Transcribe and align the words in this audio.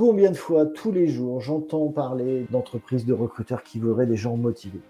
Combien 0.00 0.30
de 0.30 0.36
fois 0.36 0.64
tous 0.64 0.92
les 0.92 1.08
jours 1.08 1.42
j'entends 1.42 1.88
parler 1.88 2.46
d'entreprises 2.50 3.04
de 3.04 3.12
recruteurs 3.12 3.62
qui 3.62 3.78
voudraient 3.78 4.06
des 4.06 4.16
gens 4.16 4.34
motivés? 4.34 4.80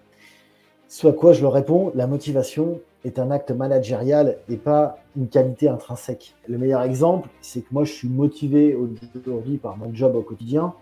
Soit 0.86 1.14
quoi 1.14 1.32
je 1.32 1.42
leur 1.42 1.52
réponds, 1.52 1.90
la 1.96 2.06
motivation 2.06 2.78
est 3.04 3.18
un 3.18 3.32
acte 3.32 3.50
managérial 3.50 4.38
et 4.48 4.56
pas 4.56 4.98
une 5.16 5.26
qualité 5.26 5.68
intrinsèque. 5.68 6.36
Le 6.46 6.58
meilleur 6.58 6.82
exemple, 6.82 7.28
c'est 7.40 7.62
que 7.62 7.66
moi 7.72 7.82
je 7.82 7.92
suis 7.92 8.08
motivé 8.08 8.76
aujourd'hui 8.76 9.56
par 9.56 9.76
mon 9.76 9.92
job 9.92 10.14
au 10.14 10.22
quotidien 10.22 10.74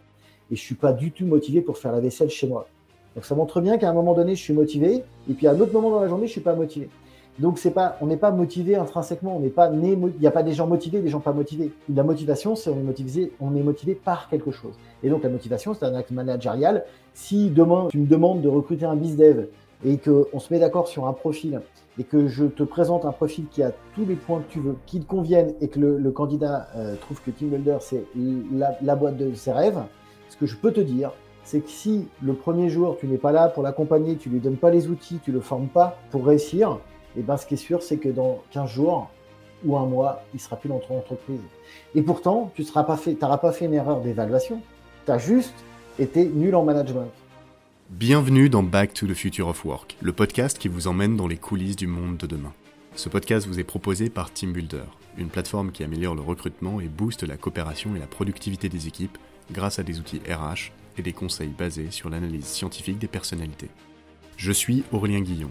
et 0.50 0.56
je 0.56 0.60
suis 0.60 0.74
pas 0.74 0.92
du 0.92 1.10
tout 1.10 1.24
motivé 1.24 1.62
pour 1.62 1.78
faire 1.78 1.92
la 1.92 2.00
vaisselle 2.00 2.28
chez 2.28 2.48
moi. 2.48 2.68
Donc 3.14 3.24
ça 3.24 3.34
montre 3.34 3.62
bien 3.62 3.78
qu'à 3.78 3.88
un 3.88 3.94
moment 3.94 4.12
donné 4.12 4.34
je 4.34 4.42
suis 4.42 4.52
motivé 4.52 5.04
et 5.30 5.32
puis 5.32 5.46
à 5.46 5.52
un 5.52 5.60
autre 5.60 5.72
moment 5.72 5.88
dans 5.88 6.00
la 6.00 6.08
journée 6.08 6.26
je 6.26 6.32
suis 6.32 6.42
pas 6.42 6.54
motivé. 6.54 6.90
Donc 7.38 7.58
c'est 7.58 7.70
pas, 7.70 7.96
on 8.00 8.06
n'est 8.06 8.16
pas 8.16 8.32
motivé 8.32 8.74
intrinsèquement, 8.74 9.36
on 9.36 9.40
n'est 9.40 9.48
pas 9.48 9.70
né, 9.70 9.92
il 9.92 10.20
n'y 10.20 10.26
a 10.26 10.32
pas 10.32 10.42
des 10.42 10.52
gens 10.52 10.66
motivés, 10.66 11.00
des 11.00 11.08
gens 11.08 11.20
pas 11.20 11.32
motivés. 11.32 11.72
La 11.92 12.02
motivation, 12.02 12.56
c'est 12.56 12.68
on 12.68 12.78
est 12.78 12.82
motivé, 12.82 13.32
on 13.40 13.54
est 13.54 13.62
motivé 13.62 13.94
par 13.94 14.28
quelque 14.28 14.50
chose. 14.50 14.74
Et 15.02 15.08
donc 15.08 15.22
la 15.22 15.28
motivation, 15.28 15.74
c'est 15.74 15.84
un 15.84 15.94
acte 15.94 16.10
managérial. 16.10 16.84
Si 17.14 17.50
demain 17.50 17.88
tu 17.90 17.98
me 17.98 18.06
demandes 18.06 18.42
de 18.42 18.48
recruter 18.48 18.86
un 18.86 18.96
dev 18.96 19.46
et 19.84 19.98
qu'on 19.98 20.40
se 20.40 20.52
met 20.52 20.58
d'accord 20.58 20.88
sur 20.88 21.06
un 21.06 21.12
profil 21.12 21.60
et 21.98 22.04
que 22.04 22.26
je 22.26 22.44
te 22.44 22.64
présente 22.64 23.04
un 23.04 23.12
profil 23.12 23.46
qui 23.48 23.62
a 23.62 23.72
tous 23.94 24.04
les 24.04 24.16
points 24.16 24.40
que 24.40 24.52
tu 24.52 24.60
veux, 24.60 24.76
qui 24.86 25.00
te 25.00 25.06
conviennent 25.06 25.54
et 25.60 25.68
que 25.68 25.78
le, 25.78 26.10
candidat 26.10 26.68
euh, 26.76 26.96
trouve 26.96 27.20
que 27.22 27.30
Team 27.30 27.50
Builder 27.50 27.78
c'est 27.80 28.04
la, 28.52 28.76
la 28.82 28.96
boîte 28.96 29.16
de 29.16 29.32
ses 29.34 29.52
rêves, 29.52 29.80
ce 30.28 30.36
que 30.36 30.46
je 30.46 30.56
peux 30.56 30.72
te 30.72 30.80
dire, 30.80 31.12
c'est 31.44 31.60
que 31.60 31.70
si 31.70 32.08
le 32.22 32.34
premier 32.34 32.68
jour 32.68 32.96
tu 32.98 33.06
n'es 33.06 33.18
pas 33.18 33.32
là 33.32 33.48
pour 33.48 33.62
l'accompagner, 33.62 34.16
tu 34.16 34.28
lui 34.28 34.40
donnes 34.40 34.56
pas 34.56 34.70
les 34.70 34.88
outils, 34.88 35.18
tu 35.24 35.32
le 35.32 35.40
formes 35.40 35.68
pas 35.68 35.96
pour 36.10 36.26
réussir, 36.26 36.78
et 37.18 37.22
ben, 37.22 37.36
ce 37.36 37.46
qui 37.46 37.54
est 37.54 37.58
sûr, 37.58 37.82
c'est 37.82 37.96
que 37.96 38.08
dans 38.08 38.44
15 38.52 38.70
jours 38.70 39.10
ou 39.64 39.76
un 39.76 39.86
mois, 39.86 40.22
il 40.34 40.40
sera 40.40 40.54
plus 40.54 40.68
dans 40.68 40.78
ton 40.78 40.98
entreprise. 40.98 41.40
Et 41.96 42.02
pourtant, 42.02 42.52
tu 42.54 42.62
n'auras 42.62 42.84
pas, 42.84 42.96
fait, 42.96 43.14
pas 43.14 43.52
fait 43.52 43.64
une 43.64 43.74
erreur 43.74 44.00
d'évaluation. 44.00 44.62
Tu 45.04 45.10
as 45.10 45.18
juste 45.18 45.54
été 45.98 46.26
nul 46.26 46.54
en 46.54 46.62
management. 46.62 47.10
Bienvenue 47.90 48.48
dans 48.48 48.62
Back 48.62 48.94
to 48.94 49.08
the 49.08 49.14
Future 49.14 49.48
of 49.48 49.64
Work, 49.64 49.96
le 50.00 50.12
podcast 50.12 50.58
qui 50.58 50.68
vous 50.68 50.86
emmène 50.86 51.16
dans 51.16 51.26
les 51.26 51.38
coulisses 51.38 51.74
du 51.74 51.88
monde 51.88 52.18
de 52.18 52.26
demain. 52.28 52.52
Ce 52.94 53.08
podcast 53.08 53.48
vous 53.48 53.58
est 53.58 53.64
proposé 53.64 54.10
par 54.10 54.32
Team 54.32 54.52
Builder, 54.52 54.84
une 55.16 55.28
plateforme 55.28 55.72
qui 55.72 55.82
améliore 55.82 56.14
le 56.14 56.20
recrutement 56.20 56.80
et 56.80 56.86
booste 56.86 57.24
la 57.24 57.36
coopération 57.36 57.96
et 57.96 57.98
la 57.98 58.06
productivité 58.06 58.68
des 58.68 58.86
équipes 58.86 59.18
grâce 59.50 59.80
à 59.80 59.82
des 59.82 59.98
outils 59.98 60.20
RH 60.28 60.70
et 60.98 61.02
des 61.02 61.12
conseils 61.12 61.52
basés 61.58 61.90
sur 61.90 62.10
l'analyse 62.10 62.44
scientifique 62.44 62.98
des 62.98 63.08
personnalités. 63.08 63.70
Je 64.36 64.52
suis 64.52 64.84
Aurélien 64.92 65.20
Guillon 65.20 65.50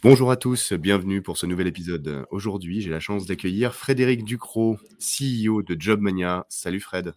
Bonjour 0.00 0.30
à 0.30 0.36
tous, 0.36 0.74
bienvenue 0.74 1.22
pour 1.22 1.38
ce 1.38 1.44
nouvel 1.44 1.66
épisode. 1.66 2.24
Aujourd'hui, 2.30 2.80
j'ai 2.80 2.90
la 2.90 3.00
chance 3.00 3.26
d'accueillir 3.26 3.74
Frédéric 3.74 4.22
Ducrot, 4.22 4.78
CEO 5.00 5.62
de 5.62 5.76
Jobmania. 5.76 6.46
Salut 6.48 6.78
Fred. 6.78 7.14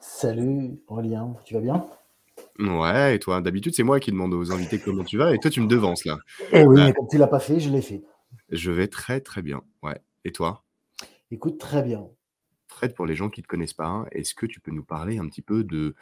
Salut 0.00 0.80
Aurélien, 0.88 1.36
tu 1.44 1.54
vas 1.54 1.60
bien? 1.60 1.86
Ouais, 2.58 3.14
et 3.14 3.18
toi? 3.20 3.40
D'habitude, 3.40 3.72
c'est 3.76 3.84
moi 3.84 4.00
qui 4.00 4.10
demande 4.10 4.34
aux 4.34 4.50
invités 4.50 4.80
comment 4.80 5.04
tu 5.04 5.16
vas, 5.16 5.32
et 5.32 5.38
toi, 5.38 5.48
tu 5.48 5.60
me 5.60 5.68
devances 5.68 6.04
là. 6.04 6.18
Eh 6.52 6.64
oui, 6.64 6.82
mais 6.84 6.92
comme 6.92 7.06
tu 7.08 7.18
l'as 7.18 7.28
pas 7.28 7.38
fait, 7.38 7.60
je 7.60 7.70
l'ai 7.70 7.82
fait. 7.82 8.02
Je 8.50 8.72
vais 8.72 8.88
très 8.88 9.20
très 9.20 9.40
bien, 9.40 9.62
ouais. 9.84 10.00
Et 10.24 10.32
toi? 10.32 10.64
Écoute, 11.30 11.58
très 11.58 11.84
bien. 11.84 12.08
Fred, 12.74 12.94
pour 12.94 13.06
les 13.06 13.14
gens 13.14 13.30
qui 13.30 13.40
ne 13.40 13.44
te 13.44 13.48
connaissent 13.48 13.74
pas, 13.74 14.04
est-ce 14.10 14.34
que 14.34 14.46
tu 14.46 14.60
peux 14.60 14.72
nous 14.72 14.82
parler 14.82 15.18
un 15.18 15.28
petit 15.28 15.42
peu 15.42 15.62
de, 15.64 15.94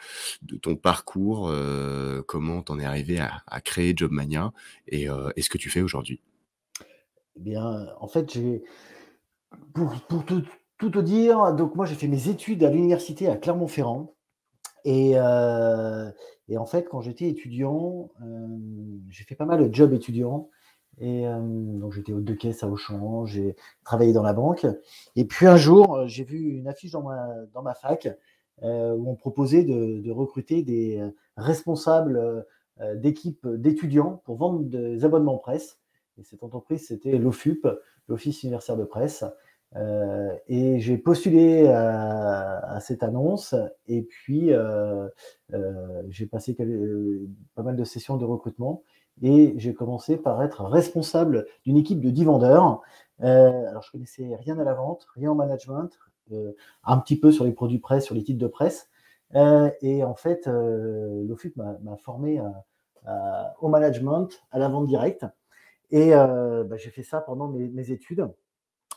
ton 0.62 0.74
parcours, 0.74 1.48
euh, 1.48 2.22
comment 2.26 2.62
tu 2.62 2.72
en 2.72 2.78
es 2.78 2.84
arrivé 2.84 3.20
à, 3.20 3.60
créer 3.60 3.94
Jobmania 3.96 4.52
et, 4.88 5.08
euh, 5.08 5.30
ce 5.38 5.50
que 5.50 5.58
tu 5.58 5.68
fais 5.70 5.82
aujourd'hui? 5.82 6.20
Bien, 7.42 7.88
en 8.00 8.08
fait, 8.08 8.32
j'ai 8.32 8.64
pour, 9.74 10.24
tout, 10.24 10.42
te 10.78 10.98
dire, 10.98 11.54
donc 11.54 11.76
moi 11.76 11.86
j'ai 11.86 11.94
fait 11.94 12.08
mes 12.08 12.28
études 12.28 12.64
à 12.64 12.70
l'université 12.70 13.28
à 13.28 13.36
Clermont-Ferrand. 13.36 14.14
Et, 14.84 15.12
euh, 15.16 16.10
en 16.56 16.66
fait, 16.66 16.88
quand 16.88 17.00
j'étais 17.00 17.28
étudiant, 17.28 18.10
j'ai 19.08 19.24
fait 19.24 19.34
pas 19.34 19.46
mal 19.46 19.68
de 19.68 19.74
jobs 19.74 19.92
étudiants. 19.92 20.50
Euh, 21.00 21.38
donc 21.78 21.92
j'étais 21.92 22.12
hôte 22.12 22.24
de 22.24 22.34
caisse 22.34 22.62
à 22.62 22.68
Auchan, 22.68 23.24
j'ai 23.24 23.56
travaillé 23.84 24.12
dans 24.12 24.22
la 24.22 24.32
banque. 24.32 24.66
Et 25.16 25.24
puis 25.24 25.46
un 25.46 25.56
jour, 25.56 25.96
euh, 25.96 26.06
j'ai 26.06 26.24
vu 26.24 26.38
une 26.38 26.68
affiche 26.68 26.90
dans 26.90 27.02
ma, 27.02 27.74
fac 27.74 28.08
euh, 28.62 28.94
où 28.94 29.10
on 29.10 29.14
proposait 29.16 29.64
de, 29.64 30.10
recruter 30.10 30.62
des 30.62 31.02
responsables 31.36 32.44
d'équipes 32.96 33.46
d'étudiants 33.46 34.22
pour 34.24 34.36
vendre 34.36 34.64
des 34.64 35.04
abonnements 35.04 35.38
presse. 35.38 35.78
Et 36.18 36.24
cette 36.24 36.42
entreprise, 36.42 36.86
c'était 36.86 37.18
l'OFUP, 37.18 37.66
l'Office 38.08 38.42
universitaire 38.42 38.76
de 38.76 38.84
presse. 38.84 39.24
et 40.48 40.80
j'ai 40.80 40.98
postulé 40.98 41.68
à, 41.68 42.78
cette 42.80 43.02
annonce 43.02 43.54
et 43.86 44.02
puis 44.02 44.50
j'ai 46.08 46.26
passé 46.26 46.54
pas 47.54 47.62
mal 47.62 47.76
de 47.76 47.84
sessions 47.84 48.16
de 48.18 48.24
recrutement 48.24 48.82
et 49.20 49.54
j'ai 49.56 49.74
commencé 49.74 50.16
par 50.16 50.42
être 50.42 50.64
responsable 50.64 51.46
d'une 51.64 51.76
équipe 51.76 52.00
de 52.00 52.10
10 52.10 52.24
vendeurs. 52.24 52.80
Euh, 53.22 53.68
alors, 53.68 53.82
je 53.82 53.90
connaissais 53.90 54.34
rien 54.40 54.58
à 54.58 54.64
la 54.64 54.74
vente, 54.74 55.06
rien 55.14 55.30
en 55.30 55.34
management, 55.34 55.90
euh, 56.32 56.52
un 56.84 56.98
petit 56.98 57.18
peu 57.18 57.30
sur 57.30 57.44
les 57.44 57.52
produits 57.52 57.78
presse, 57.78 58.04
sur 58.04 58.14
les 58.14 58.22
titres 58.22 58.40
de 58.40 58.46
presse. 58.46 58.88
Euh, 59.34 59.70
et 59.80 60.04
en 60.04 60.14
fait, 60.14 60.46
l'OFUP 60.46 61.56
m'a 61.56 61.96
formé 61.98 62.40
au 63.60 63.68
management, 63.68 64.28
à 64.50 64.58
la 64.58 64.68
vente 64.68 64.86
directe. 64.86 65.26
Et 65.92 66.10
bah, 66.10 66.76
j'ai 66.76 66.90
fait 66.90 67.02
ça 67.02 67.20
pendant 67.20 67.48
mes, 67.48 67.90
études. 67.90 68.26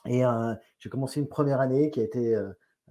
Et 0.06 0.24
j'ai 0.80 0.90
commencé 0.90 1.20
une 1.20 1.28
première 1.28 1.60
année 1.60 1.92
qui 1.92 2.00
a 2.00 2.04
été 2.04 2.36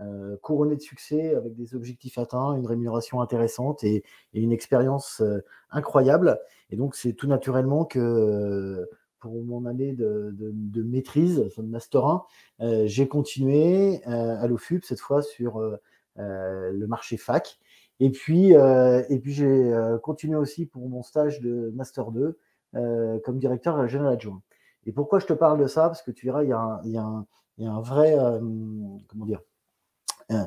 euh, 0.00 0.36
couronné 0.42 0.74
de 0.74 0.80
succès 0.80 1.36
avec 1.36 1.54
des 1.54 1.76
objectifs 1.76 2.18
atteints, 2.18 2.56
une 2.56 2.66
rémunération 2.66 3.20
intéressante 3.20 3.84
et, 3.84 4.02
une 4.32 4.50
expérience 4.50 5.20
euh, 5.20 5.44
incroyable. 5.70 6.40
Et 6.70 6.76
donc, 6.76 6.96
c'est 6.96 7.12
tout 7.12 7.28
naturellement 7.28 7.84
que 7.84 8.00
euh, 8.00 8.90
pour 9.20 9.40
mon 9.44 9.66
année 9.66 9.92
de, 9.92 10.34
maîtrise, 10.82 11.36
de 11.56 11.62
Master 11.62 12.04
1, 12.04 12.86
j'ai 12.86 13.08
continué 13.08 14.02
à 14.04 14.46
l'OFUP, 14.46 14.84
cette 14.84 15.00
fois 15.00 15.22
sur 15.22 15.58
le 16.16 16.86
marché 16.86 17.16
fac. 17.16 17.58
Et 18.00 18.10
puis, 18.10 18.50
et 18.50 19.18
puis 19.22 19.32
j'ai 19.32 19.72
continué 20.02 20.36
aussi 20.36 20.66
pour 20.66 20.86
mon 20.90 21.02
stage 21.02 21.40
de 21.40 21.72
Master 21.74 22.10
2 22.10 22.38
comme 23.24 23.38
directeur 23.38 23.86
général 23.88 24.14
adjoint. 24.14 24.42
Et 24.86 24.92
pourquoi 24.92 25.18
je 25.18 25.26
te 25.26 25.32
parle 25.32 25.58
de 25.58 25.66
ça? 25.66 25.82
Parce 25.88 26.02
que 26.02 26.10
tu 26.10 26.26
verras, 26.26 26.42
il 26.44 26.50
y 26.50 26.52
a 26.52 26.58
un, 26.58 26.80
il 26.84 26.90
y 26.92 26.98
a 26.98 27.24
il 27.56 27.64
y 27.64 27.68
a 27.68 27.72
un 27.72 27.80
vrai, 27.80 28.16
comment 29.08 29.26
dire, 29.26 29.40
euh, 30.32 30.44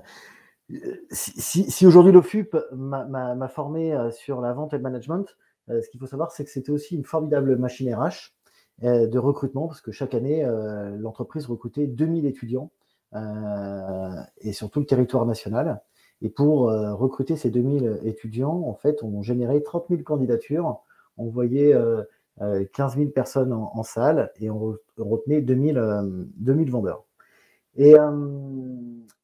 si, 1.12 1.72
si, 1.72 1.88
aujourd'hui 1.88 2.12
l'OFUP 2.12 2.58
m'a 2.74 3.48
formé 3.48 3.94
euh, 3.94 4.12
sur 4.12 4.42
la 4.42 4.54
vente 4.54 4.74
et 4.74 4.78
le 4.78 4.84
management, 4.84 5.38
euh, 5.70 5.82
ce 5.82 5.90
qu'il 5.90 6.00
faut 6.00 6.08
savoir, 6.08 6.32
c'est 6.32 6.44
que 6.44 6.50
c'était 6.50 6.72
aussi 6.72 6.96
une 6.96 7.06
formidable 7.06 7.56
machine 7.58 7.94
RH 7.94 8.34
de 8.84 9.18
recrutement, 9.18 9.66
parce 9.68 9.82
que 9.82 9.92
chaque 9.92 10.14
année, 10.14 10.46
l'entreprise 11.00 11.48
recrutait 11.48 11.88
2000 11.88 12.28
étudiants 12.28 12.70
et 14.38 14.54
sur 14.54 14.70
tout 14.70 14.80
le 14.80 14.86
territoire 14.86 15.26
national. 15.26 15.82
Et 16.22 16.30
pour 16.30 16.66
recruter 16.70 17.38
ces 17.38 17.50
2000 17.50 18.02
étudiants, 18.04 18.62
en 18.68 18.76
fait, 18.76 19.02
on 19.02 19.24
générait 19.24 19.62
30 19.62 19.88
000 19.90 20.04
candidatures, 20.04 20.80
on 21.18 21.26
voyait 21.26 21.74
15 22.40 22.98
000 22.98 23.10
personnes 23.10 23.54
en, 23.54 23.84
salle 23.84 24.32
et 24.40 24.50
on, 24.50 24.78
retenait 24.98 25.42
2000, 25.42 25.82
2000 26.38 26.72
vendeurs. 26.72 27.04
Et, 27.76 27.96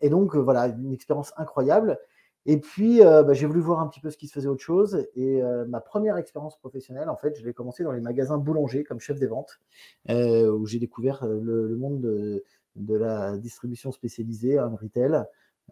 et 0.03 0.09
donc, 0.09 0.35
euh, 0.35 0.39
voilà, 0.39 0.67
une 0.67 0.93
expérience 0.93 1.33
incroyable. 1.37 1.97
Et 2.45 2.59
puis, 2.59 3.01
euh, 3.01 3.23
bah, 3.23 3.31
j'ai 3.31 3.45
voulu 3.45 3.61
voir 3.61 3.79
un 3.79 3.87
petit 3.87 4.01
peu 4.01 4.09
ce 4.09 4.17
qui 4.17 4.27
se 4.27 4.33
faisait 4.33 4.49
autre 4.49 4.61
chose. 4.61 5.07
Et 5.15 5.41
euh, 5.41 5.65
ma 5.65 5.79
première 5.79 6.17
expérience 6.17 6.57
professionnelle, 6.57 7.09
en 7.09 7.15
fait, 7.15 7.39
je 7.39 7.45
l'ai 7.45 7.53
commencé 7.53 7.83
dans 7.83 7.93
les 7.93 8.01
magasins 8.01 8.37
boulangers 8.37 8.83
comme 8.83 8.99
chef 8.99 9.17
des 9.17 9.27
ventes, 9.27 9.61
où 10.09 10.65
j'ai 10.67 10.79
découvert 10.79 11.25
le, 11.25 11.75
monde 11.77 12.01
de, 12.01 12.95
la 12.95 13.37
distribution 13.37 13.93
spécialisée, 13.93 14.59
un 14.59 14.75
retail, 14.75 15.23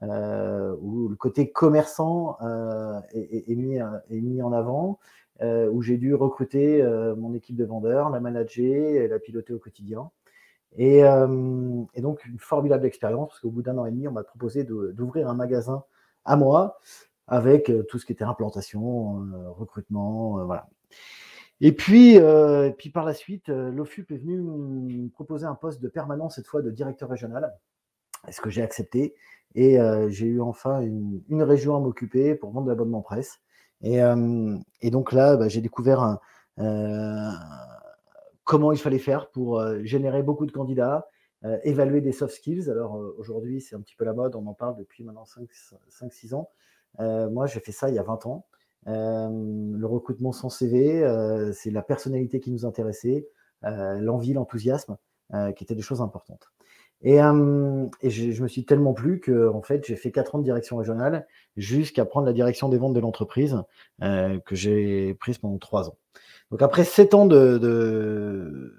où 0.02 1.10
le 1.10 1.16
côté 1.18 1.52
commerçant 1.52 2.38
est, 3.12 3.56
mis, 3.56 3.76
est, 3.76 4.22
mis, 4.22 4.42
en 4.42 4.54
avant, 4.54 4.98
où 5.42 5.82
j'ai 5.82 5.98
dû 5.98 6.14
recruter 6.14 6.84
mon 7.18 7.34
équipe 7.34 7.56
de 7.56 7.66
vendeurs, 7.66 8.10
la 8.10 8.20
manager, 8.20 9.02
et 9.02 9.08
la 9.08 9.20
piloter 9.20 9.54
au 9.54 9.60
quotidien. 9.60 10.12
Et, 10.78 11.00
et, 11.00 12.02
donc, 12.02 12.26
une 12.26 12.40
formidable 12.40 12.86
expérience, 12.86 13.30
parce 13.30 13.40
qu'au 13.40 13.50
bout 13.50 13.62
d'un 13.62 13.78
an 13.78 13.86
et 13.86 13.92
demi, 13.92 14.08
on 14.08 14.12
m'a 14.12 14.24
proposé 14.24 14.64
d'ouvrir 14.64 15.28
un 15.30 15.34
magasin 15.34 15.84
à 16.26 16.36
moi, 16.36 16.80
avec 17.28 17.72
tout 17.90 17.98
ce 17.98 18.06
qui 18.06 18.12
était 18.12 18.24
implantation, 18.24 19.26
recrutement, 19.58 20.46
voilà. 20.46 20.70
Et 21.64 21.74
puis, 21.74 22.18
euh, 22.18 22.72
puis 22.72 22.90
par 22.90 23.06
la 23.06 23.14
suite, 23.14 23.50
l'OFUP 23.50 24.10
est 24.12 24.18
venu 24.18 24.42
me 24.42 25.10
proposer 25.10 25.46
un 25.46 25.54
poste 25.54 25.80
de 25.80 25.88
permanent, 25.88 26.30
cette 26.30 26.48
fois 26.48 26.64
de 26.64 26.72
directeur 26.72 27.08
régional, 27.08 27.54
ce 28.30 28.42
que 28.42 28.50
j'ai 28.50 28.64
accepté? 28.64 29.14
Et 29.54 29.78
j'ai 30.10 30.26
eu 30.26 30.42
enfin 30.42 30.82
une, 30.82 31.44
région 31.44 31.76
à 31.76 31.80
m'occuper 31.80 32.36
pour 32.36 32.52
vendre 32.52 32.68
l'abonnement 32.68 33.02
presse. 33.02 33.42
Et, 33.84 34.92
donc 34.92 35.12
là, 35.12 35.38
bah, 35.38 35.48
j'ai 35.48 35.62
découvert 35.62 36.20
comment 38.44 38.72
il 38.72 38.78
fallait 38.78 39.00
faire 39.00 39.30
pour 39.30 39.64
générer 39.84 40.24
beaucoup 40.24 40.46
de 40.46 40.52
candidats, 40.52 41.08
évaluer 41.64 42.02
des 42.02 42.12
soft 42.12 42.36
skills. 42.36 42.70
Alors 42.70 42.96
aujourd'hui, 43.18 43.62
c'est 43.62 43.76
un 43.76 43.82
petit 43.82 43.96
peu 43.96 44.06
la 44.06 44.14
mode, 44.14 44.36
on 44.36 44.46
en 44.46 44.54
parle 44.54 44.78
depuis 44.78 45.04
maintenant 45.04 45.26
5-6 45.26 46.36
ans. 46.36 46.50
moi, 47.00 47.48
j'ai 47.48 47.60
fait 47.60 47.72
ça 47.72 47.90
il 47.90 47.96
y 47.96 48.00
a 48.00 48.04
20 48.04 48.26
ans. 48.26 48.46
le 48.86 49.86
recrutement 49.86 50.32
sans 50.32 50.50
CV, 50.50 51.02
c'est 51.54 51.72
la 51.72 51.82
personnalité 51.82 52.40
qui 52.40 52.52
nous 52.52 52.66
intéressait, 52.66 53.28
l'envie, 53.64 54.34
l'enthousiasme, 54.34 54.98
qui 55.56 55.64
étaient 55.64 55.76
des 55.76 55.82
choses 55.82 56.02
importantes. 56.02 56.52
Et, 57.04 57.18
je, 57.18 58.44
me 58.44 58.48
suis 58.48 58.64
tellement 58.66 58.94
plu 58.94 59.20
que 59.20 59.50
en 59.50 59.62
fait, 59.62 59.86
j'ai 59.86 59.96
fait 59.96 60.12
4 60.12 60.36
ans 60.36 60.40
de 60.40 60.44
direction 60.44 60.78
régionale 60.78 61.26
jusqu'à 61.58 62.06
prendre 62.06 62.28
la 62.28 62.34
direction 62.34 62.70
des 62.70 62.78
ventes 62.78 62.94
de 62.94 63.00
l'entreprise 63.00 63.58
que 64.00 64.56
j'ai 64.56 65.16
prise 65.16 65.40
pendant 65.40 65.58
3 65.58 65.90
ans. 65.90 65.98
Donc 66.52 66.62
après 66.62 66.84
7 66.84 67.14
ans 67.14 67.26
de, 67.26 68.74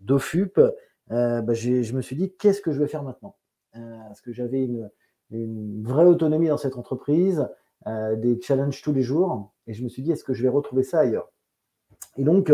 d'OFUP, 0.00 0.60
bah, 1.08 1.54
je 1.54 1.92
me 1.94 2.02
suis 2.02 2.16
dit 2.16 2.34
qu'est-ce 2.38 2.60
que 2.60 2.72
je 2.72 2.78
vais 2.78 2.88
faire 2.88 3.02
maintenant? 3.02 3.36
Parce 3.72 4.20
que 4.20 4.32
j'avais 4.32 4.64
une, 4.64 4.90
une, 5.30 5.82
vraie 5.82 6.04
autonomie 6.04 6.48
dans 6.48 6.58
cette 6.58 6.76
entreprise, 6.76 7.48
des 7.86 8.38
challenges 8.42 8.82
tous 8.82 8.92
les 8.92 9.02
jours, 9.02 9.50
et 9.66 9.72
je 9.72 9.82
me 9.82 9.88
suis 9.88 10.02
dit 10.02 10.12
est-ce 10.12 10.24
que 10.24 10.34
je 10.34 10.42
vais 10.42 10.50
retrouver 10.50 10.82
ça 10.82 11.00
ailleurs? 11.00 11.30
Et 12.18 12.24
donc 12.24 12.52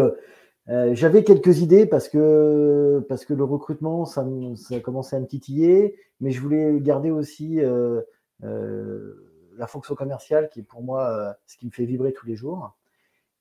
euh, 0.70 0.94
j'avais 0.94 1.24
quelques 1.24 1.60
idées 1.60 1.86
parce 1.86 2.08
que, 2.08 3.04
parce 3.08 3.24
que 3.24 3.32
le 3.32 3.44
recrutement, 3.44 4.04
ça, 4.04 4.26
ça 4.56 4.80
commençait 4.80 5.16
à 5.16 5.20
me 5.20 5.26
titiller, 5.26 5.96
mais 6.20 6.30
je 6.30 6.40
voulais 6.40 6.78
garder 6.80 7.10
aussi 7.10 7.60
euh, 7.60 8.02
euh, 8.44 9.14
la 9.56 9.66
fonction 9.66 9.94
commerciale 9.94 10.50
qui 10.50 10.60
est 10.60 10.64
pour 10.64 10.82
moi 10.82 11.36
ce 11.46 11.56
qui 11.56 11.66
me 11.66 11.70
fait 11.70 11.86
vibrer 11.86 12.12
tous 12.12 12.26
les 12.26 12.36
jours. 12.36 12.76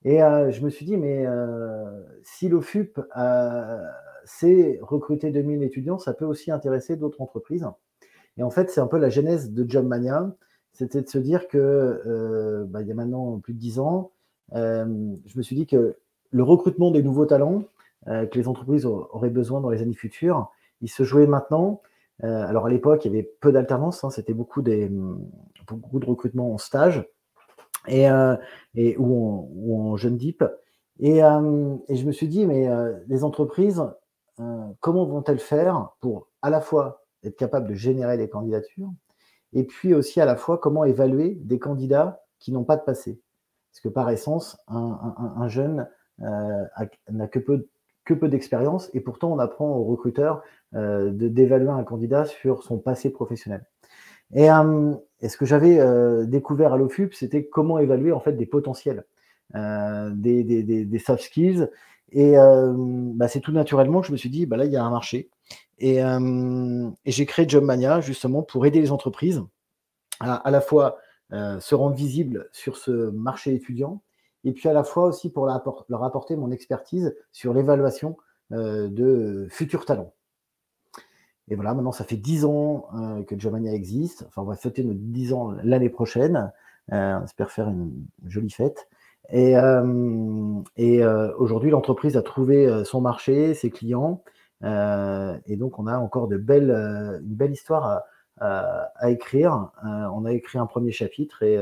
Et 0.04 0.18
je 0.18 0.64
me 0.64 0.70
suis 0.70 0.86
dit, 0.86 0.96
mais 0.96 1.26
si 2.22 2.48
l'OFUP 2.48 3.00
sait 4.24 4.78
recruter 4.80 5.30
2000 5.30 5.62
étudiants, 5.62 5.98
ça 5.98 6.14
peut 6.14 6.24
aussi 6.24 6.50
intéresser 6.50 6.96
d'autres 6.96 7.20
entreprises. 7.20 7.66
Et 8.36 8.42
en 8.42 8.50
fait, 8.50 8.70
c'est 8.70 8.80
un 8.80 8.86
peu 8.86 8.98
la 8.98 9.10
genèse 9.10 9.52
de 9.52 9.68
Jobmania. 9.68 10.32
C'était 10.72 11.02
de 11.02 11.08
se 11.08 11.18
dire 11.18 11.48
que, 11.48 12.64
bah, 12.68 12.80
il 12.82 12.88
y 12.88 12.92
a 12.92 12.94
maintenant 12.94 13.38
plus 13.40 13.54
de 13.54 13.58
10 13.58 13.80
ans, 13.80 14.12
je 14.52 15.36
me 15.36 15.42
suis 15.42 15.56
dit 15.56 15.66
que 15.66 15.96
le 16.30 16.42
recrutement 16.42 16.90
des 16.90 17.02
nouveaux 17.02 17.26
talents 17.26 17.64
euh, 18.06 18.26
que 18.26 18.38
les 18.38 18.48
entreprises 18.48 18.86
auraient 18.86 19.30
besoin 19.30 19.60
dans 19.60 19.70
les 19.70 19.82
années 19.82 19.94
futures, 19.94 20.50
il 20.80 20.88
se 20.88 21.02
jouait 21.02 21.26
maintenant. 21.26 21.82
Euh, 22.24 22.46
alors 22.46 22.66
à 22.66 22.70
l'époque, 22.70 23.04
il 23.04 23.12
y 23.12 23.14
avait 23.14 23.30
peu 23.40 23.52
d'alternance, 23.52 24.04
hein, 24.04 24.10
c'était 24.10 24.34
beaucoup, 24.34 24.62
des, 24.62 24.90
beaucoup 25.68 25.98
de 25.98 26.06
recrutement 26.06 26.52
en 26.52 26.58
stage 26.58 27.06
et, 27.86 28.10
euh, 28.10 28.36
et 28.74 28.96
ou, 28.98 29.76
en, 29.76 29.96
jeune 29.96 30.16
deep. 30.16 30.44
Et, 31.00 31.18
et, 31.18 31.96
je 31.96 32.06
me 32.06 32.10
suis 32.10 32.26
dit, 32.26 32.44
mais 32.44 32.68
les 33.06 33.22
entreprises, 33.22 33.84
comment 34.80 35.04
vont-elles 35.04 35.38
faire 35.38 35.90
pour 36.00 36.28
à 36.42 36.50
la 36.50 36.60
fois 36.60 37.04
être 37.22 37.36
capables 37.36 37.68
de 37.68 37.74
générer 37.74 38.16
des 38.16 38.28
candidatures 38.28 38.90
et 39.52 39.62
puis 39.62 39.94
aussi 39.94 40.20
à 40.20 40.24
la 40.24 40.34
fois 40.34 40.58
comment 40.58 40.84
évaluer 40.84 41.36
des 41.36 41.60
candidats 41.60 42.24
qui 42.40 42.50
n'ont 42.50 42.64
pas 42.64 42.76
de 42.76 42.82
passé? 42.82 43.20
Parce 43.70 43.80
que 43.80 43.88
par 43.88 44.10
essence, 44.10 44.58
un, 44.66 45.14
un 45.36 45.46
jeune 45.46 45.80
euh, 45.80 45.84
n'a 46.20 47.28
que 47.28 47.38
peu, 47.38 47.68
que 48.08 48.14
peu 48.14 48.28
d'expérience 48.28 48.90
et 48.94 49.00
pourtant 49.00 49.30
on 49.32 49.38
apprend 49.38 49.68
aux 49.76 49.84
recruteurs 49.84 50.42
euh, 50.74 51.10
d'évaluer 51.12 51.70
un 51.70 51.84
candidat 51.84 52.24
sur 52.24 52.62
son 52.62 52.78
passé 52.78 53.10
professionnel. 53.10 53.64
Et, 54.34 54.50
euh, 54.50 54.94
ce 55.26 55.36
que 55.36 55.46
j'avais 55.46 55.78
découvert 56.26 56.72
à 56.72 56.76
l'OFUP, 56.76 57.14
c'était 57.14 57.44
comment 57.46 57.78
évaluer 57.78 58.12
en 58.12 58.20
fait 58.20 58.32
des 58.32 58.46
potentiels, 58.46 59.04
des, 59.54 60.44
des, 60.44 60.62
des, 60.62 60.98
soft 60.98 61.22
skills. 61.22 61.68
Et 62.12 62.34
bah, 62.36 63.26
c'est 63.26 63.40
tout 63.40 63.50
naturellement 63.50 64.00
que 64.00 64.06
je 64.06 64.12
me 64.12 64.16
suis 64.16 64.30
dit, 64.30 64.46
bah, 64.46 64.56
là, 64.56 64.64
il 64.64 64.70
y 64.70 64.76
a 64.76 64.84
un 64.84 64.90
marché. 64.90 65.28
Et, 65.78 65.96
et 65.96 67.10
j'ai 67.10 67.26
créé 67.26 67.48
Jobmania 67.48 68.00
justement 68.00 68.42
pour 68.42 68.64
aider 68.64 68.80
les 68.80 68.92
entreprises 68.92 69.42
à, 70.20 70.36
à 70.36 70.50
la 70.52 70.60
fois 70.60 70.98
se 71.32 71.74
rendre 71.74 71.96
visibles 71.96 72.48
sur 72.52 72.76
ce 72.76 73.10
marché 73.10 73.54
étudiant, 73.54 74.02
et 74.44 74.52
puis 74.52 74.68
à 74.68 74.72
la 74.72 74.84
fois 74.84 75.04
aussi 75.04 75.30
pour 75.30 75.46
leur 75.46 76.04
apporter 76.04 76.36
mon 76.36 76.50
expertise 76.50 77.16
sur 77.32 77.52
l'évaluation 77.52 78.16
euh, 78.52 78.88
de 78.88 79.46
futurs 79.50 79.84
talents. 79.84 80.14
Et 81.48 81.54
voilà, 81.54 81.74
maintenant 81.74 81.92
ça 81.92 82.04
fait 82.04 82.16
10 82.16 82.46
ans 82.46 82.86
euh, 82.94 83.22
que 83.24 83.38
Jomania 83.38 83.74
existe. 83.74 84.24
Enfin, 84.26 84.42
on 84.42 84.46
va 84.46 84.56
fêter 84.56 84.84
nos 84.84 84.94
10 84.94 85.32
ans 85.34 85.54
l'année 85.62 85.90
prochaine. 85.90 86.50
Euh, 86.92 87.18
on 87.20 87.24
espère 87.24 87.50
faire 87.50 87.68
une 87.68 88.06
jolie 88.24 88.50
fête. 88.50 88.88
Et, 89.30 89.54
aujourd'hui, 91.36 91.70
l'entreprise 91.70 92.16
a 92.16 92.22
trouvé 92.22 92.82
son 92.86 93.02
marché, 93.02 93.52
ses 93.52 93.68
clients. 93.68 94.22
et 94.62 95.56
donc, 95.56 95.78
on 95.78 95.86
a 95.86 95.98
encore 95.98 96.28
de 96.28 96.38
belles, 96.38 96.70
une 96.70 97.34
belle 97.34 97.52
histoire 97.52 98.04
à, 98.38 98.90
à 98.96 99.10
écrire. 99.10 99.70
on 99.82 100.24
a 100.24 100.32
écrit 100.32 100.56
un 100.58 100.64
premier 100.64 100.92
chapitre 100.92 101.42
et 101.42 101.58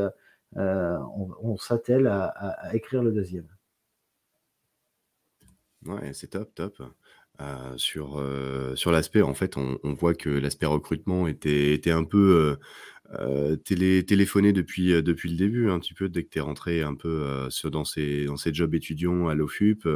euh, 0.56 0.98
on, 1.42 1.56
s'attelle 1.56 2.06
à, 2.06 2.74
écrire 2.74 3.02
le 3.02 3.12
deuxième. 3.12 3.48
Ouais, 5.84 6.12
c'est 6.14 6.28
top, 6.28 6.54
top. 6.54 6.82
Euh, 7.40 7.76
sur, 7.76 8.18
euh, 8.18 8.74
sur 8.76 8.90
l'aspect, 8.90 9.20
en 9.20 9.34
fait, 9.34 9.56
on, 9.58 9.78
voit 9.92 10.14
que 10.14 10.30
l'aspect 10.30 10.66
recrutement 10.66 11.26
était, 11.26 11.74
était 11.74 11.90
un 11.90 12.04
peu 12.04 12.56
téléphoné 13.64 14.52
depuis, 14.52 15.02
depuis 15.02 15.30
le 15.30 15.36
début, 15.36 15.70
un 15.70 15.78
petit 15.78 15.94
peu, 15.94 16.08
dès 16.08 16.24
que 16.24 16.30
tu 16.30 16.38
es 16.38 16.40
rentré 16.40 16.82
un 16.82 16.94
peu 16.94 17.48
dans, 17.64 17.84
ces, 17.84 18.24
dans 18.24 18.36
ces 18.36 18.54
jobs 18.54 18.74
étudiants 18.74 19.28
à 19.28 19.34
l'OFUP, 19.34 19.86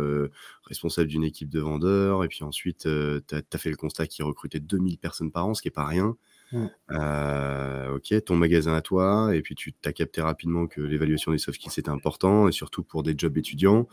responsable 0.65 1.09
d'une 1.09 1.25
équipe 1.25 1.49
de 1.49 1.61
vendeurs, 1.61 2.23
et 2.23 2.29
puis 2.29 2.45
ensuite, 2.45 2.83
tu 2.83 3.35
as, 3.35 3.59
fait 3.59 3.71
le 3.71 3.77
constat 3.77 4.07
qu'ils 4.07 4.25
recrutaient 4.27 4.61
2000 4.61 4.99
personnes 4.99 5.33
par 5.33 5.47
an, 5.47 5.55
ce 5.55 5.63
qui 5.63 5.69
n'est 5.69 5.73
pas 5.73 5.87
rien. 5.87 6.17
Mmh. 6.53 6.67
Euh, 6.93 7.95
ok, 7.95 8.25
ton 8.25 8.35
magasin 8.35 8.75
à 8.75 8.81
toi, 8.81 9.35
et 9.35 9.41
puis 9.41 9.55
tu 9.55 9.73
as 9.85 9.93
capté 9.93 10.21
rapidement 10.21 10.67
que 10.67 10.81
l'évaluation 10.81 11.31
des 11.31 11.39
soft 11.39 11.61
skills 11.61 11.71
c'était 11.71 11.91
important, 11.91 12.49
et 12.49 12.53
surtout 12.53 12.83
pour 12.83 13.05
des 13.05 13.15
jobs 13.17 13.37
étudiants, 13.39 13.87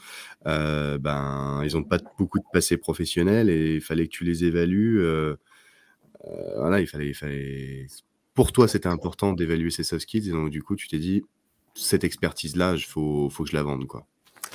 euh, 0.47 0.97
ben 0.97 1.61
ils 1.63 1.75
n'ont 1.75 1.83
pas 1.83 1.99
beaucoup 2.17 2.39
de 2.39 2.45
passé 2.51 2.77
professionnel 2.77 3.49
et 3.49 3.75
il 3.75 3.81
fallait 3.81 4.07
que 4.07 4.11
tu 4.11 4.23
les 4.23 4.43
évalues. 4.43 5.01
Euh, 5.01 5.35
voilà, 6.57 6.81
il 6.81 6.87
fallait, 6.87 7.09
il 7.09 7.13
fallait. 7.13 7.85
Pour 8.33 8.51
toi, 8.51 8.67
c'était 8.67 8.89
important 8.89 9.33
d'évaluer 9.33 9.69
ces 9.69 9.83
soft 9.83 10.01
skills, 10.03 10.29
et 10.29 10.31
donc 10.31 10.49
du 10.49 10.63
coup, 10.63 10.75
tu 10.75 10.87
t'es 10.87 10.99
dit 10.99 11.23
cette 11.75 12.03
expertise-là, 12.03 12.73
il 12.75 12.81
faut, 12.81 13.29
faut 13.29 13.43
que 13.43 13.51
je 13.51 13.55
la 13.55 13.63
vende, 13.63 13.85
quoi. 13.85 14.05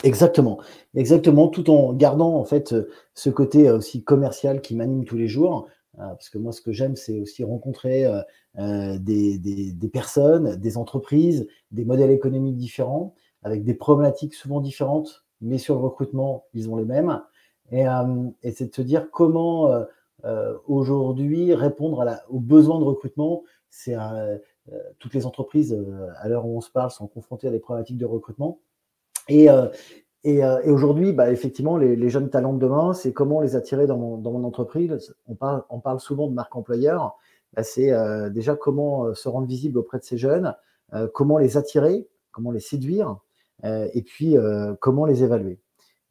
Exactement, 0.03 0.61
exactement, 0.97 1.49
tout 1.49 1.71
en 1.71 1.93
gardant 1.93 2.35
en 2.35 2.45
fait 2.45 2.75
ce 3.15 3.31
côté 3.31 3.71
aussi 3.71 4.03
commercial 4.03 4.61
qui 4.61 4.75
m'anime 4.75 5.05
tous 5.05 5.17
les 5.17 5.29
jours. 5.29 5.69
Euh, 5.99 6.09
parce 6.09 6.31
que 6.31 6.39
moi, 6.39 6.53
ce 6.53 6.61
que 6.61 6.73
j'aime, 6.73 6.97
c'est 6.97 7.21
aussi 7.21 7.45
rencontrer 7.45 8.07
euh, 8.07 8.23
euh, 8.59 8.99
des, 8.99 9.91
personnes, 9.93 10.57
des 10.57 10.77
entreprises, 10.77 11.47
des 11.71 11.85
modèles 11.85 12.11
économiques 12.11 12.57
différents, 12.57 13.15
avec 13.43 13.65
des 13.65 13.75
problématiques 13.75 14.35
souvent 14.35 14.61
différentes, 14.61 15.25
mais 15.41 15.59
sur 15.59 15.75
le 15.75 15.81
recrutement, 15.81 16.47
ils 16.55 16.71
ont 16.71 16.77
les 16.77 16.85
mêmes. 16.85 17.23
Et, 17.71 17.85
c'est 18.53 18.69
de 18.69 18.75
se 18.75 18.83
dire 18.83 19.11
comment 19.11 19.85
aujourd'hui 20.67 21.55
répondre 21.55 22.05
aux 22.29 22.39
besoins 22.39 22.79
de 22.79 22.85
recrutement. 22.85 23.43
C'est 23.71 23.97
toutes 24.99 25.15
les 25.15 25.27
entreprises, 25.27 25.77
à 26.19 26.29
l'heure 26.29 26.47
où 26.47 26.57
on 26.57 26.61
se 26.61 26.71
parle, 26.71 26.91
sont 26.91 27.09
confrontées 27.09 27.49
à 27.49 27.51
des 27.51 27.59
problématiques 27.59 27.99
de 27.99 28.07
recrutement. 28.07 28.61
Et, 29.29 29.49
et, 30.25 30.45
aujourd'hui, 30.71 31.13
bah, 31.13 31.33
effectivement, 31.33 31.77
les, 31.77 32.09
jeunes 32.09 32.31
talents 32.31 32.53
de 32.53 32.61
demain, 32.61 32.93
c'est 32.93 33.13
comment 33.13 33.41
les 33.41 33.57
attirer 33.57 33.87
dans 33.87 33.99
mon, 33.99 34.45
entreprise. 34.45 35.15
On 35.27 35.35
parle, 35.35 35.65
on 35.69 35.81
parle, 35.81 35.99
souvent 35.99 36.29
de 36.29 36.35
marque 36.35 36.55
employeur. 36.55 37.17
Bah, 37.55 37.65
c'est 37.65 37.93
euh, 37.93 38.31
déjà 38.31 38.55
comment 38.55 39.07
euh, 39.07 39.15
se 39.15 39.29
rendre 39.29 39.47
visible 39.47 39.79
auprès 39.79 39.99
de 39.99 40.05
ces 40.05 40.19
jeunes, 40.19 40.55
comment 41.15 41.39
les 41.39 41.57
attirer, 41.57 42.07
comment 42.33 42.51
les 42.51 42.61
séduire, 42.61 43.17
et 43.65 44.03
puis 44.03 44.37
comment 44.81 45.07
les 45.07 45.25
évaluer. 45.25 45.59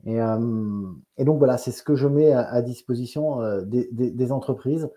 Et, 0.06 0.18
donc 0.18 1.38
voilà, 1.38 1.60
c'est 1.60 1.70
ce 1.70 1.84
que 1.84 1.94
je 1.96 2.08
mets 2.08 2.34
à, 2.34 2.64
disposition 2.64 3.62
des, 3.62 3.88
des, 3.92 4.32
entreprises 4.32 4.90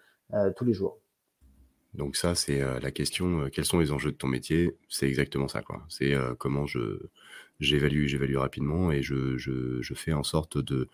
tous 0.57 0.65
les 0.65 0.73
jours. 0.73 1.01
Donc 1.93 2.17
ça, 2.17 2.35
c'est 2.35 2.63
la 2.81 2.91
question, 2.91 3.51
quels 3.53 3.67
sont 3.67 3.79
les 3.79 3.93
enjeux 3.93 4.13
de 4.13 4.17
ton 4.17 4.27
métier? 4.27 4.75
C'est 4.89 5.07
exactement 5.07 5.49
ça. 5.49 5.61
quoi. 5.61 5.83
C'est 5.91 6.15
comment 6.39 6.65
je 6.65 7.11
j'évalue, 7.61 8.07
j'évalue 8.07 8.37
rapidement 8.37 8.91
et 8.91 9.03
je, 9.03 9.37
je, 9.37 9.95
fais 9.95 10.13
en 10.13 10.23
sorte 10.23 10.59
de, 10.59 10.89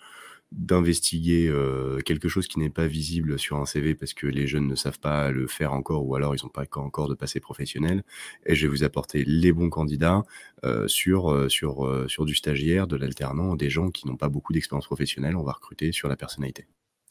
d'investiguer 0.53 1.49
euh, 1.49 2.01
quelque 2.01 2.29
chose 2.29 2.49
qui 2.49 2.59
n'est 2.59 2.71
pas 2.71 2.87
visible 2.87 3.39
sur 3.39 3.57
un 3.57 3.67
CV 3.67 3.95
parce 3.95 4.15
que 4.15 4.27
les 4.27 4.47
jeunes 4.47 4.67
ne 4.67 4.75
savent 4.75 4.99
pas 4.99 5.31
le 5.31 5.47
faire 5.47 5.73
encore 5.73 6.07
ou 6.07 6.15
alors 6.15 6.35
ils 6.35 6.45
n'ont 6.45 6.51
pas 6.51 6.65
encore 6.77 7.09
de 7.09 7.15
passé 7.15 7.41
professionnel. 7.41 8.03
Et 8.47 8.55
je 8.55 8.67
vais 8.67 8.71
vous 8.71 8.85
apporter 8.85 9.25
les 9.27 9.53
bons 9.53 9.71
candidats 9.71 10.23
euh, 10.65 10.89
sur, 10.89 11.33
euh, 11.33 11.49
sur, 11.49 12.05
sur 12.09 12.25
du 12.25 12.35
stagiaire, 12.35 12.87
de 12.87 12.97
l'alternant, 12.97 13.57
des 13.57 13.71
gens 13.71 13.91
qui 13.91 14.07
n'ont 14.07 14.17
pas 14.17 14.29
beaucoup 14.29 14.53
d'expérience 14.53 14.87
professionnelle. 14.87 15.37
On 15.37 15.45
va 15.45 15.53
recruter 15.53 15.93
sur 15.93 16.09
la 16.09 16.17
personnalité. 16.17 16.67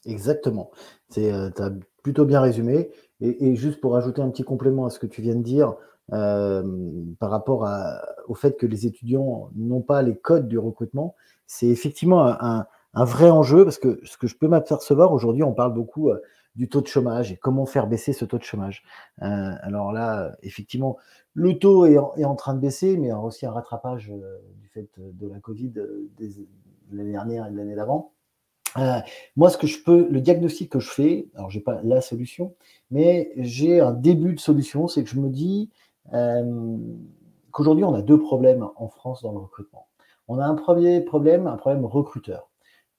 Exactement. 0.06 0.70
Tu 1.12 1.26
as 1.28 1.72
plutôt 2.02 2.24
bien 2.24 2.40
résumé. 2.40 2.90
Et, 3.20 3.54
juste 3.54 3.80
pour 3.80 3.96
ajouter 3.96 4.22
un 4.22 4.30
petit 4.30 4.44
complément 4.44 4.86
à 4.86 4.90
ce 4.90 4.98
que 4.98 5.06
tu 5.06 5.20
viens 5.20 5.34
de 5.34 5.42
dire, 5.42 5.74
par 6.10 7.30
rapport 7.30 7.68
au 8.26 8.34
fait 8.34 8.56
que 8.56 8.66
les 8.66 8.86
étudiants 8.86 9.50
n'ont 9.54 9.82
pas 9.82 10.02
les 10.02 10.16
codes 10.16 10.48
du 10.48 10.58
recrutement, 10.58 11.14
c'est 11.50 11.66
effectivement 11.66 12.24
un, 12.40 12.66
vrai 12.94 13.28
enjeu 13.28 13.64
parce 13.64 13.78
que 13.78 14.00
ce 14.04 14.16
que 14.16 14.28
je 14.28 14.36
peux 14.36 14.46
m'apercevoir 14.46 15.12
aujourd'hui, 15.12 15.42
on 15.42 15.52
parle 15.52 15.74
beaucoup 15.74 16.10
euh, 16.10 16.22
du 16.54 16.68
taux 16.68 16.80
de 16.80 16.86
chômage 16.86 17.32
et 17.32 17.36
comment 17.36 17.66
faire 17.66 17.88
baisser 17.88 18.12
ce 18.12 18.24
taux 18.24 18.38
de 18.38 18.44
chômage. 18.44 18.84
Euh, 19.22 19.52
alors 19.62 19.92
là, 19.92 20.36
effectivement, 20.42 20.96
le 21.34 21.58
taux 21.58 21.86
est 21.86 21.96
en, 21.96 22.36
train 22.36 22.54
de 22.54 22.60
baisser, 22.60 22.96
mais 22.96 23.12
aussi 23.12 23.46
un 23.46 23.50
rattrapage 23.52 24.10
euh, 24.10 24.38
du 24.60 24.68
fait 24.68 24.88
de 24.98 25.28
la 25.28 25.40
Covid 25.40 25.70
de 25.70 26.08
l'année 26.92 27.12
dernière 27.12 27.48
et 27.48 27.50
de 27.50 27.56
l'année 27.56 27.74
d'avant. 27.74 28.12
moi, 29.34 29.50
ce 29.50 29.58
que 29.58 29.66
je 29.66 29.82
peux, 29.82 30.06
le 30.08 30.20
diagnostic 30.20 30.70
que 30.70 30.78
je 30.78 30.90
fais, 30.90 31.28
alors 31.34 31.50
j'ai 31.50 31.60
pas 31.60 31.80
la 31.82 32.00
solution, 32.00 32.54
mais 32.92 33.32
j'ai 33.36 33.80
un 33.80 33.92
début 33.92 34.34
de 34.34 34.40
solution, 34.40 34.86
c'est 34.86 35.02
que 35.02 35.10
je 35.10 35.18
me 35.18 35.30
dis 35.30 35.70
qu'aujourd'hui 36.10 37.84
on 37.84 37.94
a 37.94 38.02
deux 38.02 38.20
problèmes 38.20 38.68
en 38.76 38.88
France 38.88 39.22
dans 39.22 39.32
le 39.32 39.38
recrutement. 39.38 39.88
On 40.28 40.38
a 40.38 40.44
un 40.44 40.54
premier 40.54 41.00
problème, 41.00 41.48
un 41.48 41.56
problème 41.56 41.84
recruteur. 41.84 42.50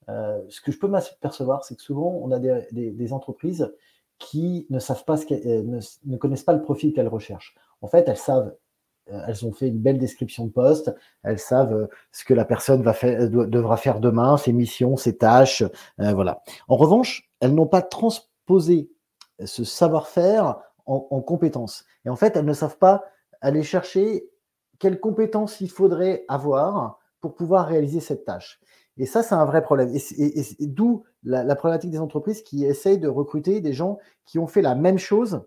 Euh, 0.08 0.40
ce 0.48 0.60
que 0.60 0.72
je 0.72 0.78
peux 0.78 0.88
m'apercevoir, 0.88 1.64
c'est 1.64 1.76
que 1.76 1.82
souvent, 1.82 2.20
on 2.22 2.30
a 2.30 2.38
des, 2.38 3.12
entreprises 3.12 3.72
qui 4.18 4.66
ne 4.70 4.78
savent 4.78 5.04
pas 5.04 5.16
euh, 5.30 5.80
ne, 6.04 6.16
connaissent 6.16 6.42
pas 6.42 6.52
le 6.52 6.62
profil 6.62 6.92
qu'elles 6.92 7.08
recherchent. 7.08 7.54
En 7.80 7.88
fait, 7.88 8.08
elles 8.08 8.16
savent, 8.16 8.54
euh, 9.10 9.24
elles 9.26 9.46
ont 9.46 9.52
fait 9.52 9.68
une 9.68 9.78
belle 9.78 9.98
description 9.98 10.44
de 10.44 10.50
poste, 10.50 10.94
elles 11.22 11.38
savent 11.38 11.88
ce 12.10 12.24
que 12.24 12.34
la 12.34 12.44
personne 12.44 12.82
va 12.82 12.92
faire, 12.92 13.30
devra 13.30 13.76
faire 13.76 14.00
demain, 14.00 14.36
ses 14.36 14.52
missions, 14.52 14.96
ses 14.96 15.16
tâches, 15.16 15.64
voilà. 15.98 16.42
En 16.68 16.76
revanche, 16.76 17.30
elles 17.40 17.54
n'ont 17.54 17.66
pas 17.66 17.82
transposé 17.82 18.90
ce 19.44 19.64
savoir-faire 19.64 20.60
en, 20.86 21.06
en 21.10 21.20
compétences. 21.20 21.84
Et 22.04 22.08
en 22.08 22.16
fait, 22.16 22.36
elles 22.36 22.44
ne 22.44 22.52
savent 22.52 22.78
pas 22.78 23.04
aller 23.40 23.62
chercher 23.62 24.28
quelles 24.78 25.00
compétences 25.00 25.60
il 25.60 25.70
faudrait 25.70 26.24
avoir 26.28 26.98
pour 27.20 27.34
pouvoir 27.34 27.68
réaliser 27.68 28.00
cette 28.00 28.24
tâche. 28.24 28.60
Et 28.98 29.06
ça, 29.06 29.22
c'est 29.22 29.34
un 29.34 29.44
vrai 29.44 29.62
problème. 29.62 29.94
Et, 29.94 30.66
d'où 30.66 31.04
la, 31.22 31.54
problématique 31.56 31.90
des 31.90 32.00
entreprises 32.00 32.42
qui 32.42 32.64
essayent 32.64 32.98
de 32.98 33.08
recruter 33.08 33.60
des 33.60 33.72
gens 33.72 33.98
qui 34.26 34.38
ont 34.38 34.46
fait 34.46 34.62
la 34.62 34.74
même 34.74 34.98
chose 34.98 35.42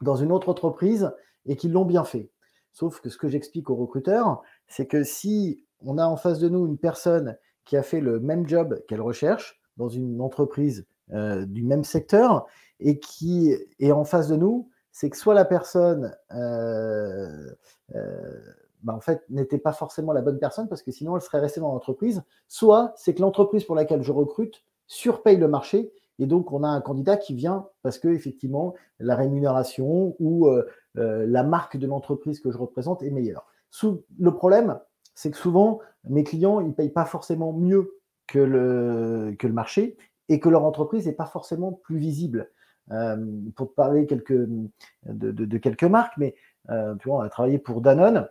dans 0.00 0.16
une 0.16 0.32
autre 0.32 0.48
entreprise 0.48 1.10
et 1.44 1.56
qui 1.56 1.68
l'ont 1.68 1.84
bien 1.84 2.04
fait. 2.04 2.30
Sauf 2.72 3.00
que 3.00 3.10
ce 3.10 3.18
que 3.18 3.28
j'explique 3.28 3.68
aux 3.68 3.76
recruteurs, 3.76 4.42
c'est 4.68 4.86
que 4.86 5.04
si 5.04 5.64
on 5.80 5.98
a 5.98 6.06
en 6.06 6.16
face 6.16 6.38
de 6.38 6.48
nous 6.48 6.66
une 6.66 6.78
personne 6.78 7.36
qui 7.64 7.76
a 7.76 7.82
fait 7.82 8.00
le 8.00 8.20
même 8.20 8.48
job 8.48 8.80
qu'elle 8.88 9.02
recherche 9.02 9.60
dans 9.76 9.88
une 9.88 10.20
entreprise 10.20 10.86
euh, 11.12 11.44
du 11.44 11.62
même 11.62 11.84
secteur 11.84 12.46
et 12.80 12.98
qui 12.98 13.54
est 13.78 13.92
en 13.92 14.04
face 14.04 14.28
de 14.28 14.36
nous, 14.36 14.70
c'est 14.90 15.10
que 15.10 15.16
soit 15.16 15.34
la 15.34 15.44
personne 15.44 16.16
euh, 16.32 17.50
euh, 17.94 18.40
bah, 18.82 18.94
en 18.94 19.00
fait, 19.00 19.22
n'était 19.28 19.58
pas 19.58 19.72
forcément 19.72 20.12
la 20.12 20.22
bonne 20.22 20.38
personne 20.38 20.68
parce 20.68 20.82
que 20.82 20.90
sinon, 20.90 21.16
elle 21.16 21.22
serait 21.22 21.40
restée 21.40 21.60
dans 21.60 21.72
l'entreprise. 21.72 22.22
Soit 22.48 22.94
c'est 22.96 23.14
que 23.14 23.20
l'entreprise 23.20 23.64
pour 23.64 23.74
laquelle 23.74 24.02
je 24.02 24.10
recrute 24.12 24.64
surpaye 24.86 25.36
le 25.36 25.48
marché 25.48 25.92
et 26.18 26.26
donc 26.26 26.50
on 26.52 26.62
a 26.62 26.68
un 26.68 26.80
candidat 26.80 27.16
qui 27.16 27.34
vient 27.34 27.68
parce 27.82 27.98
que 27.98 28.08
effectivement 28.08 28.74
la 28.98 29.14
rémunération 29.16 30.16
ou 30.18 30.48
la 30.94 31.42
marque 31.42 31.76
de 31.76 31.86
l'entreprise 31.86 32.40
que 32.40 32.50
je 32.50 32.58
représente 32.58 33.02
est 33.02 33.10
meilleure. 33.10 33.46
Le 33.82 34.30
problème, 34.30 34.78
c'est 35.14 35.30
que 35.30 35.36
souvent 35.36 35.80
mes 36.04 36.24
clients 36.24 36.60
ils 36.60 36.74
payent 36.74 36.90
pas 36.90 37.04
forcément 37.06 37.52
mieux 37.52 37.98
que 38.26 38.38
le, 38.38 39.34
que 39.38 39.46
le 39.46 39.52
marché 39.52 39.96
et 40.28 40.40
que 40.40 40.48
leur 40.48 40.64
entreprise 40.64 41.06
n'est 41.06 41.12
pas 41.12 41.26
forcément 41.26 41.72
plus 41.72 41.98
visible. 41.98 42.50
Euh, 42.90 43.16
pour 43.54 43.74
parler 43.74 44.06
de, 44.06 45.58
quelques 45.58 45.84
marques, 45.84 46.16
mais 46.18 46.34
vois, 46.68 47.16
on 47.16 47.20
a 47.20 47.28
travaillé 47.28 47.58
pour 47.58 47.80
Danone 47.80 48.28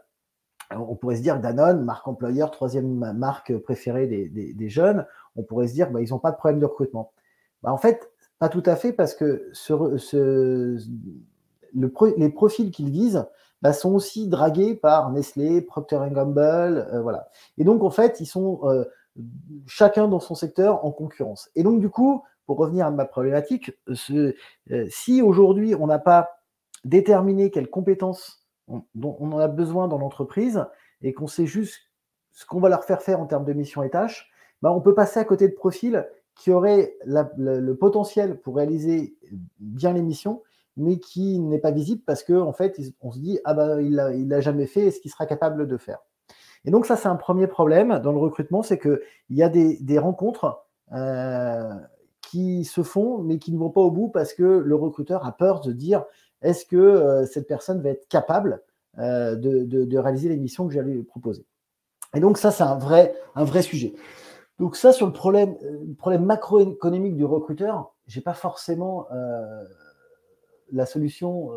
on 0.76 0.96
pourrait 0.96 1.18
se 1.18 1.22
dire 1.22 1.40
Danone, 1.40 1.84
marque 1.84 2.08
employeur, 2.08 2.52
troisième 2.52 3.14
marque 3.14 3.58
préférée 3.58 4.08
des, 4.08 4.70
jeunes, 4.70 5.06
on 5.36 5.44
pourrait 5.44 5.68
se 5.68 5.74
dire 5.74 5.92
bah, 5.92 6.02
ils 6.02 6.10
n'ont 6.10 6.20
pas 6.20 6.32
de 6.32 6.38
problème 6.38 6.60
de 6.60 6.66
recrutement. 6.66 7.12
Bah, 7.64 7.72
en 7.72 7.78
fait, 7.78 8.12
pas 8.40 8.50
tout 8.50 8.64
à 8.66 8.76
fait 8.76 8.94
parce 8.94 9.14
que 9.14 9.52
les 12.18 12.30
profils 12.30 12.72
qu'ils 12.72 12.90
visent 12.90 13.26
bah, 13.62 13.74
sont 13.74 13.94
aussi 13.94 14.28
dragués 14.28 14.76
par 14.76 15.12
Nestlé, 15.12 15.62
Procter 15.62 16.00
Gamble, 16.12 16.40
euh, 16.94 17.02
voilà. 17.02 17.30
Et 17.58 17.64
donc 17.64 17.84
en 17.84 17.92
fait, 17.92 18.20
ils 18.20 18.26
sont 18.26 18.62
euh, 18.64 18.86
chacun 19.68 20.08
dans 20.08 20.20
son 20.20 20.36
secteur 20.36 20.86
en 20.86 20.92
concurrence. 20.92 21.50
Et 21.56 21.64
donc 21.64 21.80
du 21.80 21.90
coup, 21.90 22.24
pour 22.46 22.58
revenir 22.58 22.86
à 22.86 22.92
ma 22.92 23.06
problématique, 23.06 23.72
euh, 24.12 24.34
si 24.90 25.22
aujourd'hui 25.22 25.76
on 25.76 25.88
n'a 25.88 26.00
pas 26.00 26.30
déterminé 26.84 27.52
quelles 27.52 27.70
compétences 27.70 28.48
dont 28.96 29.18
on 29.20 29.32
en 29.32 29.38
a 29.38 29.48
besoin 29.48 29.88
dans 29.88 29.98
l'entreprise 29.98 30.66
et 31.02 31.14
qu'on 31.14 31.28
sait 31.28 31.46
juste 31.46 31.80
ce 32.32 32.46
qu'on 32.46 32.60
va 32.60 32.70
leur 32.70 32.86
faire 32.86 33.02
faire 33.02 33.20
en 33.20 33.26
termes 33.26 33.46
de 33.46 33.54
missions 33.54 33.84
et 33.84 33.90
tâches, 33.90 34.32
bah, 34.62 34.72
on 34.72 34.82
peut 34.82 34.94
passer 34.94 35.20
à 35.20 35.26
côté 35.26 35.48
de 35.48 35.54
profils 35.54 36.08
qui 36.36 36.52
auraient 36.52 36.96
le, 37.06 37.74
potentiel 37.74 38.40
pour 38.40 38.56
réaliser 38.56 39.16
bien 39.60 39.94
les 39.94 40.02
missions, 40.02 40.42
mais 40.78 40.98
qui 40.98 41.40
n'est 41.40 41.60
pas 41.60 41.72
visible 41.72 42.02
parce 42.06 42.24
qu'en 42.24 42.48
en 42.48 42.54
fait, 42.54 42.80
on 43.02 43.12
se 43.12 43.20
dit 43.20 43.40
ah 43.44 43.54
bah 43.54 43.82
il 43.82 43.96
l'a 43.96 44.42
jamais 44.42 44.66
fait, 44.66 44.88
est-ce 44.88 45.02
qu'il 45.02 45.12
sera 45.12 45.26
capable 45.26 45.68
de 45.68 45.78
faire 45.78 46.00
Et 46.66 46.72
donc 46.72 46.86
ça, 46.86 46.96
c'est 46.96 47.08
un 47.08 47.16
premier 47.16 47.48
problème 47.48 48.00
dans 48.00 48.12
le 48.12 48.20
recrutement, 48.20 48.64
c'est 48.64 48.80
qu'il 48.80 49.00
y 49.30 49.44
a 49.44 49.50
des, 49.50 50.00
rencontres 50.00 50.64
euh, 50.94 51.74
qui 52.22 52.66
se 52.66 52.84
font, 52.84 53.20
mais 53.20 53.40
qui 53.40 53.52
ne 53.52 53.58
vont 53.58 53.72
pas 53.72 53.82
au 53.82 53.92
bout 53.92 54.10
parce 54.10 54.34
que 54.34 54.44
le 54.44 54.76
recruteur 54.76 55.26
a 55.26 55.32
peur 55.32 55.62
de 55.62 55.72
dire 55.72 56.06
est-ce 56.42 56.66
que 56.66 56.78
euh, 56.78 57.26
cette 57.26 57.48
personne 57.48 57.82
va 57.82 57.90
être 57.90 58.08
capable 58.08 58.62
euh, 59.00 59.36
de, 59.36 59.98
réaliser 59.98 60.30
les 60.30 60.38
missions 60.38 60.68
que 60.68 60.74
j'allais 60.74 60.94
lui 60.94 61.04
proposer 61.04 61.46
Et 62.16 62.20
donc 62.20 62.38
ça, 62.38 62.52
c'est 62.52 62.64
un 62.64 62.78
vrai, 62.78 63.16
un 63.36 63.44
vrai 63.44 63.62
sujet. 63.62 63.94
Donc 64.60 64.76
ça, 64.76 64.94
sur 64.94 65.08
le 65.08 65.14
problème, 65.14 65.56
problème 65.98 66.24
macroéconomique 66.24 67.16
du 67.16 67.26
recruteur, 67.26 67.96
je 68.06 68.20
n'ai 68.20 68.24
pas 68.24 68.36
forcément 68.36 69.08
la 70.72 70.86
solution. 70.86 71.50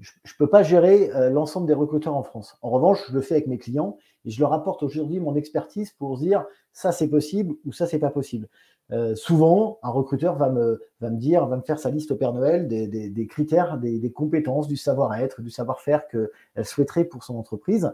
Je 0.00 0.10
ne 0.10 0.36
peux 0.38 0.48
pas 0.48 0.62
gérer 0.62 1.10
l'ensemble 1.30 1.66
des 1.66 1.72
recruteurs 1.72 2.14
en 2.14 2.22
France. 2.22 2.58
En 2.60 2.68
revanche, 2.70 3.04
je 3.08 3.14
le 3.14 3.22
fais 3.22 3.36
avec 3.36 3.46
mes 3.46 3.56
clients 3.56 3.96
et 4.26 4.30
je 4.30 4.40
leur 4.40 4.52
apporte 4.52 4.82
aujourd'hui 4.82 5.20
mon 5.20 5.34
expertise 5.36 5.92
pour 5.92 6.18
dire 6.18 6.44
ça 6.72 6.92
c'est 6.92 7.08
possible 7.08 7.54
ou 7.64 7.72
ça 7.72 7.86
c'est 7.86 7.98
pas 7.98 8.10
possible. 8.10 8.48
Euh, 8.92 9.14
souvent, 9.16 9.78
un 9.82 9.90
recruteur 9.90 10.36
va 10.36 10.48
me, 10.48 10.80
va 11.00 11.10
me 11.10 11.16
dire, 11.16 11.46
va 11.46 11.56
me 11.56 11.62
faire 11.62 11.78
sa 11.78 11.90
liste 11.90 12.12
au 12.12 12.16
Père 12.16 12.32
Noël 12.32 12.68
des, 12.68 12.86
des, 12.86 13.26
critères, 13.26 13.78
des, 13.78 13.98
des, 13.98 14.12
compétences, 14.12 14.68
du 14.68 14.76
savoir-être, 14.76 15.42
du 15.42 15.50
savoir-faire 15.50 16.06
qu'elle 16.06 16.64
souhaiterait 16.64 17.04
pour 17.04 17.24
son 17.24 17.36
entreprise. 17.36 17.92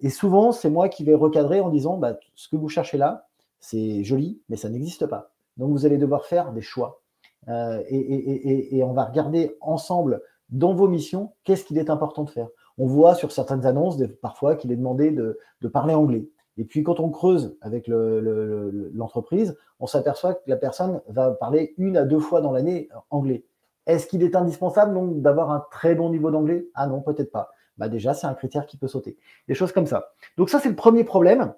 Et 0.00 0.10
souvent, 0.10 0.50
c'est 0.50 0.70
moi 0.70 0.88
qui 0.88 1.04
vais 1.04 1.14
recadrer 1.14 1.60
en 1.60 1.68
disant, 1.68 1.96
bah, 1.96 2.18
ce 2.34 2.48
que 2.48 2.56
vous 2.56 2.68
cherchez 2.68 2.98
là, 2.98 3.28
c'est 3.60 4.02
joli, 4.02 4.40
mais 4.48 4.56
ça 4.56 4.68
n'existe 4.68 5.06
pas. 5.06 5.30
Donc, 5.56 5.70
vous 5.70 5.86
allez 5.86 5.98
devoir 5.98 6.26
faire 6.26 6.52
des 6.52 6.62
choix. 6.62 7.00
Euh, 7.48 7.80
et, 7.88 7.98
et, 7.98 8.76
et, 8.76 8.82
on 8.82 8.92
va 8.92 9.04
regarder 9.04 9.56
ensemble 9.60 10.22
dans 10.52 10.74
vos 10.74 10.86
missions, 10.86 11.32
qu'est-ce 11.44 11.64
qu'il 11.64 11.78
est 11.78 11.90
important 11.90 12.22
de 12.24 12.30
faire? 12.30 12.48
On 12.78 12.86
voit 12.86 13.14
sur 13.14 13.32
certaines 13.32 13.66
annonces, 13.66 14.00
parfois, 14.20 14.54
qu'il 14.54 14.70
est 14.70 14.76
demandé 14.76 15.10
de, 15.10 15.38
parler 15.72 15.94
anglais. 15.94 16.28
Et 16.58 16.64
puis 16.64 16.82
quand 16.82 17.00
on 17.00 17.08
creuse 17.10 17.56
avec 17.62 17.88
l'entreprise, 17.88 19.56
on 19.80 19.86
s'aperçoit 19.86 20.34
que 20.34 20.42
la 20.46 20.56
personne 20.56 21.00
va 21.08 21.30
parler 21.30 21.74
une 21.78 21.96
à 21.96 22.04
deux 22.04 22.20
fois 22.20 22.40
dans 22.40 22.52
l'année 22.52 22.88
anglais. 23.10 23.44
Est-ce 23.86 24.06
qu'il 24.06 24.22
est 24.22 24.36
indispensable 24.36 24.94
d'avoir 25.22 25.50
un 25.50 25.64
très 25.70 25.94
bon 25.94 26.10
niveau 26.10 26.30
d'anglais? 26.30 26.66
Ah 26.74 26.86
non, 26.86 27.00
peut-être 27.00 27.32
pas. 27.32 27.50
Bah 27.78 27.88
déjà, 27.88 28.14
c'est 28.14 28.26
un 28.26 28.34
critère 28.34 28.66
qui 28.66 28.76
peut 28.76 28.86
sauter. 28.86 29.16
Des 29.48 29.54
choses 29.54 29.72
comme 29.72 29.86
ça. 29.86 30.12
Donc 30.36 30.50
ça, 30.50 30.60
c'est 30.60 30.68
le 30.68 30.76
premier 30.76 31.04
problème. 31.04 31.54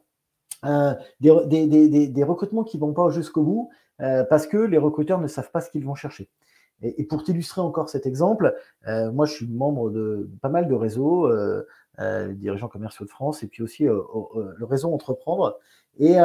Euh, 0.64 0.94
des, 1.20 2.24
recrutements 2.24 2.64
qui 2.64 2.78
ne 2.78 2.80
vont 2.80 2.92
pas 2.94 3.10
jusqu'au 3.10 3.42
bout 3.42 3.70
euh, 4.00 4.24
parce 4.24 4.46
que 4.46 4.56
les 4.56 4.78
recruteurs 4.78 5.20
ne 5.20 5.26
savent 5.26 5.50
pas 5.50 5.60
ce 5.60 5.70
qu'ils 5.70 5.84
vont 5.84 5.94
chercher. 5.94 6.30
Et, 6.84 7.04
pour 7.04 7.22
t'illustrer 7.22 7.62
encore 7.62 7.88
cet 7.88 8.06
exemple, 8.06 8.54
euh, 8.86 9.10
moi 9.10 9.24
je 9.24 9.32
suis 9.32 9.46
membre 9.46 9.90
de 9.90 10.28
pas 10.42 10.50
mal 10.50 10.68
de 10.68 10.74
réseaux, 10.74 11.26
euh, 11.26 11.66
euh, 11.98 12.32
dirigeants 12.32 12.68
commerciaux 12.68 13.06
de 13.06 13.10
France, 13.10 13.42
et 13.42 13.46
puis 13.46 13.62
aussi 13.62 13.84
le 13.84 14.64
réseau 14.64 14.92
Entreprendre. 14.92 15.58
Et, 15.98 16.18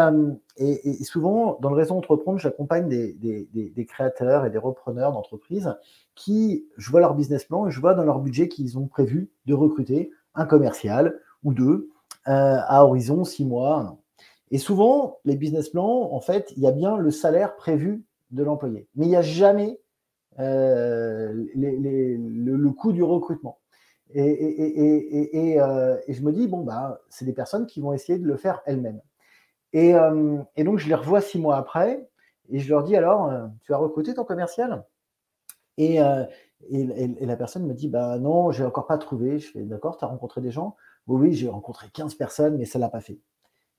souvent, 1.04 1.58
dans 1.62 1.70
le 1.70 1.76
réseau 1.76 1.96
Entreprendre, 1.96 2.40
j'accompagne 2.40 2.90
des, 2.90 3.86
créateurs 3.88 4.46
et 4.46 4.50
des 4.50 4.58
repreneurs 4.58 5.14
d'entreprises 5.14 5.76
qui, 6.16 6.66
je 6.78 6.90
vois 6.90 7.00
leur 7.00 7.16
business 7.16 7.46
plan 7.46 7.68
et 7.68 7.72
je 7.72 7.80
vois 7.80 7.94
dans 7.94 8.04
leur 8.04 8.20
budget 8.20 8.50
qu'ils 8.50 8.78
ont 8.78 8.88
prévu 8.88 9.30
de 9.46 9.54
recruter 9.54 10.12
un 10.36 10.46
commercial 10.46 11.20
ou 11.44 11.54
deux 11.54 11.90
à 12.26 12.84
horizon 12.84 13.24
six 13.24 13.46
mois. 13.46 13.98
Et 14.52 14.58
souvent, 14.58 15.20
les 15.24 15.36
business 15.36 15.70
plans, 15.70 16.12
en 16.12 16.20
fait, 16.20 16.52
il 16.58 16.64
y 16.64 16.68
a 16.68 16.72
bien 16.72 16.98
le 16.98 17.12
salaire 17.12 17.56
prévu 17.56 18.04
de 18.32 18.44
l'employé. 18.44 18.88
Mais 18.96 19.06
il 19.06 19.10
n'y 19.10 19.16
a 19.16 19.22
jamais 19.22 19.80
euh, 20.38 21.34
le, 21.56 22.70
coût 22.72 22.92
du 22.92 23.04
recrutement. 23.04 23.60
Et, 24.14 25.58
je 26.08 26.22
me 26.22 26.32
dis, 26.32 26.48
bon, 26.48 26.64
bah, 26.64 27.02
c'est 27.10 27.26
des 27.26 27.34
personnes 27.34 27.66
qui 27.66 27.82
vont 27.82 27.94
essayer 27.94 28.20
de 28.20 28.26
le 28.26 28.38
faire 28.38 28.62
elles-mêmes. 28.66 29.02
Et, 29.74 29.94
donc, 29.94 30.80
je 30.80 30.88
les 30.88 30.96
revois 30.96 31.22
six 31.22 31.40
mois 31.40 31.58
après 31.58 32.08
et 32.50 32.60
je 32.60 32.70
leur 32.70 32.84
dis, 32.84 32.96
alors, 32.96 33.32
tu 33.62 33.74
as 33.74 33.78
recruté 33.78 34.14
ton 34.14 34.24
commercial? 34.24 34.86
Et, 35.78 36.00
la 36.00 37.36
personne 37.38 37.66
me 37.66 37.74
dit, 37.74 37.88
bah 37.88 38.18
non, 38.20 38.52
j'ai 38.52 38.66
encore 38.66 38.88
pas 38.88 38.98
trouvé. 38.98 39.40
Je 39.40 39.52
fais, 39.52 39.64
d'accord, 39.64 39.98
tu 39.98 40.06
as 40.06 40.08
rencontré 40.08 40.42
des 40.42 40.52
gens? 40.52 40.76
Oui, 41.08 41.30
oui, 41.30 41.34
j'ai 41.34 41.50
rencontré 41.50 41.88
15 41.92 42.16
personnes, 42.16 42.58
mais 42.58 42.66
ça 42.66 42.78
l'a 42.80 42.90
pas 42.90 43.02
fait. 43.02 43.20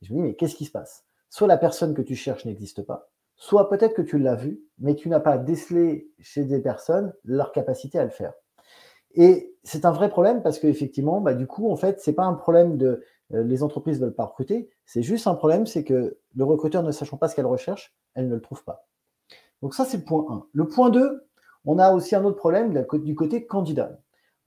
je 0.02 0.12
me 0.12 0.18
dis, 0.18 0.22
mais 0.22 0.34
qu'est-ce 0.34 0.56
qui 0.56 0.64
se 0.64 0.72
passe? 0.72 1.04
Soit 1.30 1.46
la 1.46 1.56
personne 1.56 1.94
que 1.94 2.02
tu 2.02 2.16
cherches 2.16 2.44
n'existe 2.44 2.82
pas, 2.82 3.08
soit 3.40 3.70
peut-être 3.70 3.94
que 3.94 4.02
tu 4.02 4.18
l'as 4.18 4.34
vu, 4.34 4.60
mais 4.78 4.94
tu 4.94 5.08
n'as 5.08 5.18
pas 5.18 5.38
décelé 5.38 6.12
chez 6.20 6.44
des 6.44 6.60
personnes 6.60 7.14
leur 7.24 7.52
capacité 7.52 7.98
à 7.98 8.04
le 8.04 8.10
faire. 8.10 8.34
Et 9.14 9.56
c'est 9.64 9.86
un 9.86 9.92
vrai 9.92 10.10
problème 10.10 10.42
parce 10.42 10.58
qu'effectivement, 10.58 11.22
bah, 11.22 11.32
du 11.32 11.46
coup, 11.46 11.70
en 11.70 11.76
fait, 11.76 12.00
c'est 12.00 12.12
pas 12.12 12.24
un 12.24 12.34
problème 12.34 12.76
de 12.76 13.02
euh, 13.32 13.42
les 13.42 13.62
entreprises 13.62 13.98
ne 13.98 14.06
veulent 14.06 14.14
pas 14.14 14.26
recruter, 14.26 14.68
c'est 14.84 15.02
juste 15.02 15.26
un 15.26 15.34
problème, 15.34 15.66
c'est 15.66 15.84
que 15.84 16.18
le 16.36 16.44
recruteur 16.44 16.82
ne 16.82 16.92
sachant 16.92 17.16
pas 17.16 17.28
ce 17.28 17.34
qu'elle 17.34 17.46
recherche, 17.46 17.96
elle 18.14 18.28
ne 18.28 18.34
le 18.34 18.42
trouve 18.42 18.62
pas. 18.62 18.86
Donc 19.62 19.74
ça, 19.74 19.86
c'est 19.86 19.96
le 19.96 20.04
point 20.04 20.26
1. 20.28 20.46
Le 20.52 20.68
point 20.68 20.90
2, 20.90 21.26
on 21.64 21.78
a 21.78 21.92
aussi 21.92 22.14
un 22.14 22.24
autre 22.24 22.36
problème 22.36 22.84
du 22.92 23.14
côté 23.14 23.46
candidat. 23.46 23.98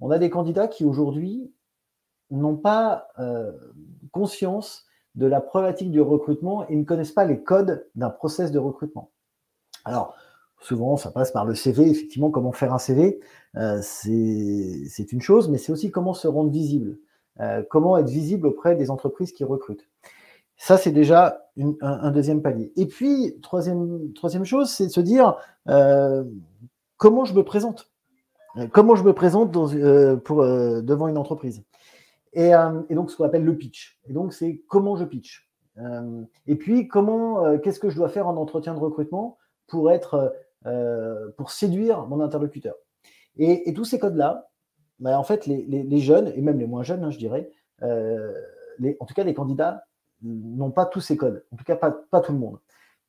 On 0.02 0.12
a 0.12 0.20
des 0.20 0.30
candidats 0.30 0.68
qui 0.68 0.86
aujourd'hui 0.86 1.52
n'ont 2.30 2.58
pas 2.58 3.08
euh, 3.18 3.52
conscience 4.12 4.86
de 5.16 5.26
la 5.26 5.42
problématique 5.42 5.92
du 5.92 6.02
recrutement 6.02 6.68
et 6.68 6.76
ne 6.76 6.84
connaissent 6.84 7.12
pas 7.12 7.26
les 7.26 7.42
codes 7.42 7.88
d'un 7.96 8.10
process 8.10 8.52
de 8.52 8.60
recrutement. 8.60 9.12
Alors, 9.86 10.16
souvent, 10.60 10.98
ça 10.98 11.12
passe 11.12 11.32
par 11.32 11.46
le 11.46 11.56
CV, 11.56 11.90
effectivement, 11.90 12.32
comment 12.32 12.52
faire 12.52 12.74
un 12.74 12.80
CV, 12.80 13.20
euh, 13.58 13.80
c'est 13.82 15.12
une 15.12 15.22
chose, 15.22 15.50
mais 15.50 15.58
c'est 15.58 15.72
aussi 15.72 15.92
comment 15.92 16.14
se 16.14 16.28
rendre 16.28 16.50
visible, 16.50 16.98
euh, 17.40 17.64
comment 17.70 17.98
être 17.98 18.10
visible 18.10 18.48
auprès 18.48 18.76
des 18.76 18.90
entreprises 18.90 19.34
qui 19.34 19.44
recrutent. 19.44 19.88
Ça, 20.58 20.78
c'est 20.78 20.92
déjà 20.92 21.50
un, 21.82 22.12
deuxième 22.12 22.42
palier. 22.42 22.72
Et 22.78 22.86
puis, 22.86 23.40
troisième, 23.42 24.46
chose, 24.46 24.70
c'est 24.70 24.88
de 24.88 24.92
se 24.92 25.02
dire 25.02 25.36
euh, 25.68 26.24
comment 26.98 27.26
je 27.26 27.34
me 27.34 27.44
présente. 27.44 27.92
Comment 28.72 28.96
je 28.96 29.04
me 29.04 29.14
présente 29.14 29.52
devant 29.52 31.08
une 31.08 31.18
entreprise. 31.18 31.64
Et, 32.34 32.52
et 32.90 32.96
donc, 32.96 33.12
ce 33.12 33.18
qu'on 33.18 33.26
appelle 33.26 33.46
le 33.46 33.58
pitch. 33.58 34.00
Et 34.08 34.14
donc, 34.14 34.34
c'est 34.34 34.64
comment 34.68 34.96
je 34.96 35.06
pitch. 35.06 35.50
et 36.48 36.56
puis, 36.56 36.88
comment, 36.88 37.58
qu'est-ce 37.60 37.80
que 37.80 37.90
je 37.90 37.96
dois 37.96 38.10
faire 38.10 38.28
en 38.28 38.38
entretien 38.38 38.74
de 38.74 38.80
recrutement 38.80 39.38
pour 39.68 39.92
être 39.92 40.34
euh, 40.66 41.30
pour 41.36 41.52
séduire 41.52 42.08
mon 42.08 42.22
interlocuteur. 42.22 42.76
Et, 43.36 43.74
tous 43.74 43.84
ces 43.84 44.00
codes-là, 44.00 44.50
bah, 45.00 45.20
en 45.20 45.24
fait, 45.24 45.46
les, 45.46 46.00
jeunes, 46.00 46.32
et 46.36 46.42
même 46.42 46.58
les 46.58 46.68
moins 46.68 46.84
jeunes, 46.84 47.04
hein, 47.04 47.10
je 47.10 47.18
dirais, 47.18 47.52
euh, 47.82 48.34
en 49.02 49.06
tout 49.06 49.14
cas 49.14 49.26
les 49.26 49.34
candidats, 49.34 49.84
n'ont 50.22 50.72
pas 50.72 50.86
tous 50.86 51.02
ces 51.02 51.18
codes, 51.18 51.44
en 51.52 51.58
tout 51.58 51.66
cas 51.66 51.76
pas, 51.76 52.22
tout 52.22 52.32
le 52.32 52.38
monde. 52.38 52.60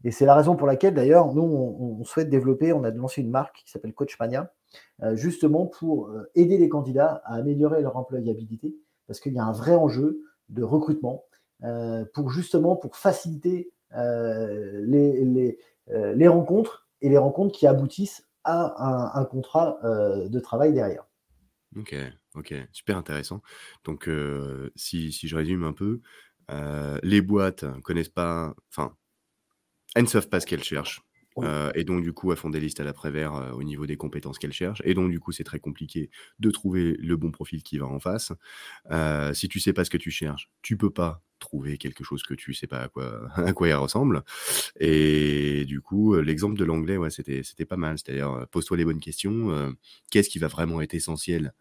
Et 0.02 0.10
c'est 0.10 0.26
la 0.26 0.34
raison 0.34 0.56
pour 0.56 0.66
laquelle, 0.66 0.94
d'ailleurs, 0.94 1.32
nous, 1.32 1.42
on, 1.42 2.02
souhaite 2.02 2.28
développer, 2.28 2.72
on 2.72 2.82
a 2.82 2.90
lancé 2.90 3.22
une 3.22 3.30
marque 3.30 3.62
qui 3.64 3.70
s'appelle 3.70 3.94
Coachmania, 3.94 4.52
euh, 5.04 5.14
justement 5.14 5.66
pour 5.66 6.10
aider 6.34 6.58
les 6.58 6.68
candidats 6.68 7.22
à 7.24 7.36
améliorer 7.36 7.82
leur 7.82 7.96
employabilité, 7.96 8.74
parce 9.06 9.20
qu'il 9.20 9.32
y 9.34 9.38
a 9.38 9.44
un 9.44 9.52
vrai 9.52 9.74
enjeu 9.74 10.20
de 10.48 10.62
recrutement, 10.62 11.24
pour 12.12 12.30
justement 12.30 12.76
pour 12.76 12.96
faciliter 12.96 13.72
les, 13.92 15.58
les 15.88 16.28
rencontres 16.28 16.86
et 17.00 17.08
les 17.08 17.18
rencontres 17.18 17.56
qui 17.56 17.66
aboutissent 17.66 18.26
à 18.44 19.18
un, 19.18 19.24
contrat 19.24 19.78
euh, 19.84 20.28
de 20.28 20.38
travail 20.38 20.72
derrière. 20.72 21.04
Ok, 21.76 21.94
ok, 22.34 22.54
super 22.72 22.96
intéressant. 22.96 23.42
Donc, 23.84 24.08
euh, 24.08 24.70
si, 24.76 25.12
si, 25.12 25.28
je 25.28 25.36
résume 25.36 25.64
un 25.64 25.72
peu, 25.72 26.00
euh, 26.50 26.98
les 27.02 27.22
boîtes 27.22 27.64
connaissent 27.82 28.10
pas, 28.10 28.54
enfin, 28.70 28.94
elles 29.94 30.04
ne 30.04 30.08
savent 30.08 30.28
pas 30.28 30.40
ce 30.40 30.46
qu'elles 30.46 30.62
cherchent. 30.62 31.02
Euh, 31.38 31.70
et 31.74 31.84
donc, 31.84 32.02
du 32.02 32.12
coup, 32.12 32.30
elles 32.32 32.38
font 32.38 32.50
des 32.50 32.60
listes 32.60 32.80
à 32.80 32.84
l'après-vert 32.84 33.34
euh, 33.34 33.50
au 33.52 33.62
niveau 33.62 33.86
des 33.86 33.96
compétences 33.96 34.38
qu'elles 34.38 34.52
cherchent. 34.52 34.82
Et 34.84 34.94
donc, 34.94 35.10
du 35.10 35.20
coup, 35.20 35.32
c'est 35.32 35.44
très 35.44 35.58
compliqué 35.58 36.10
de 36.38 36.50
trouver 36.50 36.96
le 36.98 37.16
bon 37.16 37.30
profil 37.30 37.62
qui 37.62 37.78
va 37.78 37.86
en 37.86 37.98
face. 37.98 38.32
Euh, 38.90 39.34
si 39.34 39.48
tu 39.48 39.60
sais 39.60 39.72
pas 39.72 39.84
ce 39.84 39.90
que 39.90 39.96
tu 39.96 40.10
cherches, 40.10 40.50
tu 40.62 40.76
peux 40.76 40.90
pas 40.90 41.22
trouver 41.40 41.76
quelque 41.76 42.04
chose 42.04 42.22
que 42.22 42.34
tu 42.34 42.54
sais 42.54 42.66
pas 42.66 42.82
à 42.82 42.88
quoi, 42.88 43.28
à 43.36 43.52
il 43.66 43.74
ressemble. 43.74 44.22
Et 44.78 45.64
du 45.66 45.80
coup, 45.80 46.14
l'exemple 46.14 46.58
de 46.58 46.64
l'anglais, 46.64 46.96
ouais, 46.96 47.10
c'était, 47.10 47.42
c'était 47.42 47.66
pas 47.66 47.76
mal. 47.76 47.98
C'est-à-dire, 47.98 48.46
pose-toi 48.50 48.76
les 48.76 48.84
bonnes 48.84 49.00
questions. 49.00 49.74
qu'est-ce 50.10 50.30
qui 50.30 50.38
va 50.38 50.48
vraiment 50.48 50.80
être 50.80 50.94
essentiel 50.94 51.52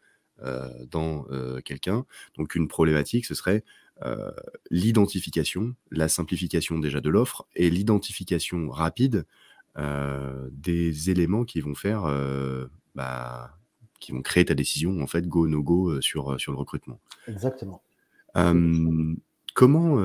dans 0.90 1.26
quelqu'un? 1.66 2.06
Donc, 2.38 2.56
une 2.56 2.68
problématique, 2.68 3.26
ce 3.26 3.36
serait 3.36 3.64
l'identification, 4.72 5.76
la 5.92 6.08
simplification 6.08 6.80
déjà 6.80 7.02
de 7.02 7.10
l'offre 7.10 7.46
et 7.56 7.70
l'identification 7.70 8.70
rapide 8.70 9.26
des 9.76 11.10
éléments 11.10 11.46
qui 11.46 11.62
vont 11.62 11.76
faire, 11.76 12.06
euh, 12.06 12.68
bah, 12.96 13.58
qui 14.00 14.12
vont 14.12 14.22
créer 14.22 14.46
ta 14.46 14.54
décision, 14.54 15.02
en 15.02 15.08
fait, 15.08 15.28
go, 15.28 15.48
no 15.48 15.64
go 15.64 15.90
euh, 15.90 16.02
sur, 16.02 16.40
sur 16.40 16.52
le 16.52 16.58
recrutement. 16.58 17.00
Exactement. 17.28 17.82
comment, 19.54 19.98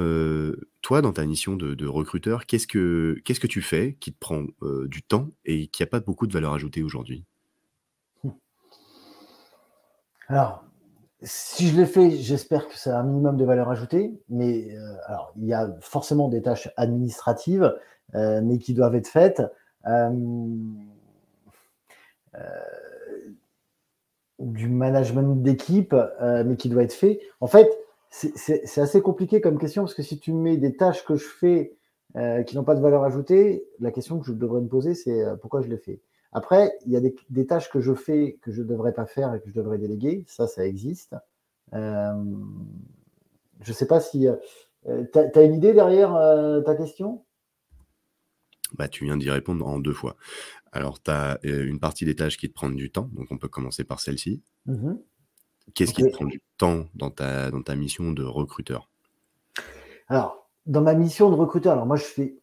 toi, 0.83 1.03
dans 1.03 1.13
ta 1.13 1.27
mission 1.27 1.57
de, 1.57 1.87
recruteur, 1.87 2.47
qu'est-ce 2.47 2.67
que, 2.67 3.21
qu'est-ce 3.25 3.41
que 3.41 3.47
tu 3.47 3.63
fais 3.63 3.97
qui 4.01 4.13
te 4.13 4.19
prend 4.19 4.45
du 4.87 5.03
temps 5.03 5.31
et 5.45 5.69
qui 5.69 5.83
n'a 5.83 5.87
pas 5.87 6.01
beaucoup 6.01 6.27
de 6.27 6.33
valeur 6.33 6.55
ajoutée 6.55 6.83
aujourd'hui? 6.83 7.25
Hum. 8.25 8.33
Alors, 10.29 10.65
si 11.23 11.67
je 11.69 11.77
l'ai 11.77 11.87
fait, 11.87 12.11
j'espère 12.13 12.69
que 12.69 12.79
ça 12.79 12.97
a 12.97 13.01
un 13.01 13.05
minimum 13.05 13.37
de 13.37 13.45
valeur 13.45 13.69
ajoutée, 13.71 14.13
mais 14.29 14.77
alors, 15.07 15.33
il 15.37 15.47
y 15.47 15.53
a 15.53 15.69
forcément 15.81 16.29
des 16.29 16.43
tâches 16.43 16.71
administratives, 16.77 17.75
mais 18.15 18.59
qui 18.59 18.75
doivent 18.75 18.95
être 18.95 19.09
faites. 19.09 19.43
Euh, 19.87 20.11
euh, 22.35 22.41
du 24.39 24.69
management 24.69 25.43
d'équipe, 25.43 25.93
euh, 25.95 26.45
mais 26.45 26.57
qui 26.57 26.69
doit 26.69 26.85
être 26.85 26.93
fait. 26.93 27.21
En 27.41 27.49
fait, 27.49 27.69
c'est 28.11 28.81
assez 28.81 29.03
compliqué 29.03 29.41
comme 29.41 29.59
question 29.59 29.83
parce 29.83 29.95
que 29.95 30.03
si 30.03 30.21
tu 30.21 30.33
mets 30.33 30.57
des 30.57 30.77
tâches 30.77 31.05
que 31.05 31.17
je 31.17 31.27
fais 31.27 31.75
qui 32.47 32.57
n'ont 32.57 32.65
pas 32.65 32.75
de 32.75 32.81
valeur 32.81 33.05
ajoutée, 33.05 33.67
la 33.81 33.91
question 33.91 34.19
que 34.19 34.27
je 34.27 34.33
devrais 34.33 34.61
me 34.61 34.69
poser, 34.69 34.95
c'est 34.95 35.23
pourquoi 35.41 35.61
je 35.61 35.69
les 35.69 35.77
fais. 35.77 36.01
Après, 36.33 36.73
il 36.87 36.93
y 36.93 36.97
a 36.97 37.01
des, 37.01 37.47
tâches 37.47 37.69
que 37.71 37.81
je 37.81 37.93
fais 37.95 38.39
que 38.41 38.51
je 38.51 38.63
ne 38.63 38.67
devrais 38.67 38.93
pas 38.93 39.07
faire 39.07 39.35
et 39.35 39.41
que 39.41 39.49
je 39.49 39.55
devrais 39.55 39.77
déléguer. 39.79 40.25
Ça, 40.27 40.47
ça 40.47 40.65
existe. 40.67 41.15
je 41.73 41.79
ne 43.69 43.73
sais 43.73 43.87
pas 43.87 44.01
si. 44.01 44.27
tu 44.85 45.19
as, 45.19 45.43
une 45.43 45.55
idée 45.55 45.75
derrière 45.75 46.15
ta 46.65 46.75
question? 46.77 47.25
Bah, 48.77 48.89
tu 48.89 49.05
viens 49.05 49.17
d'y 49.17 49.31
répondre 49.31 49.67
en 49.67 49.79
deux 49.79 49.93
fois. 49.93 50.17
Alors, 50.73 51.03
tu 51.03 51.11
as 51.11 51.39
une 51.43 51.81
partie 51.81 52.05
des 52.05 52.15
tâches 52.15 52.37
qui 52.37 52.49
te 52.49 52.55
prennent 52.55 52.77
du 52.77 52.91
temps, 52.91 53.09
donc 53.13 53.29
on 53.31 53.39
peut 53.39 53.49
commencer 53.49 53.85
par 53.85 54.01
celle-ci. 54.01 54.43
Mmh 54.67 54.95
Qu'est-ce 55.75 55.93
qui 55.93 56.03
te 56.03 56.09
prend 56.09 56.25
du 56.25 56.41
temps 56.57 56.87
dans 56.95 57.11
ta, 57.11 57.51
dans 57.51 57.61
ta 57.61 57.75
mission 57.75 58.11
de 58.13 58.25
recruteur? 58.25 58.89
Alors, 60.09 60.49
dans 60.65 60.81
ma 60.81 60.95
mission 60.95 61.31
de 61.31 61.35
recruteur, 61.35 61.75
alors 61.75 61.87
moi 61.87 61.97
je 61.97 62.05
fais 62.05 62.39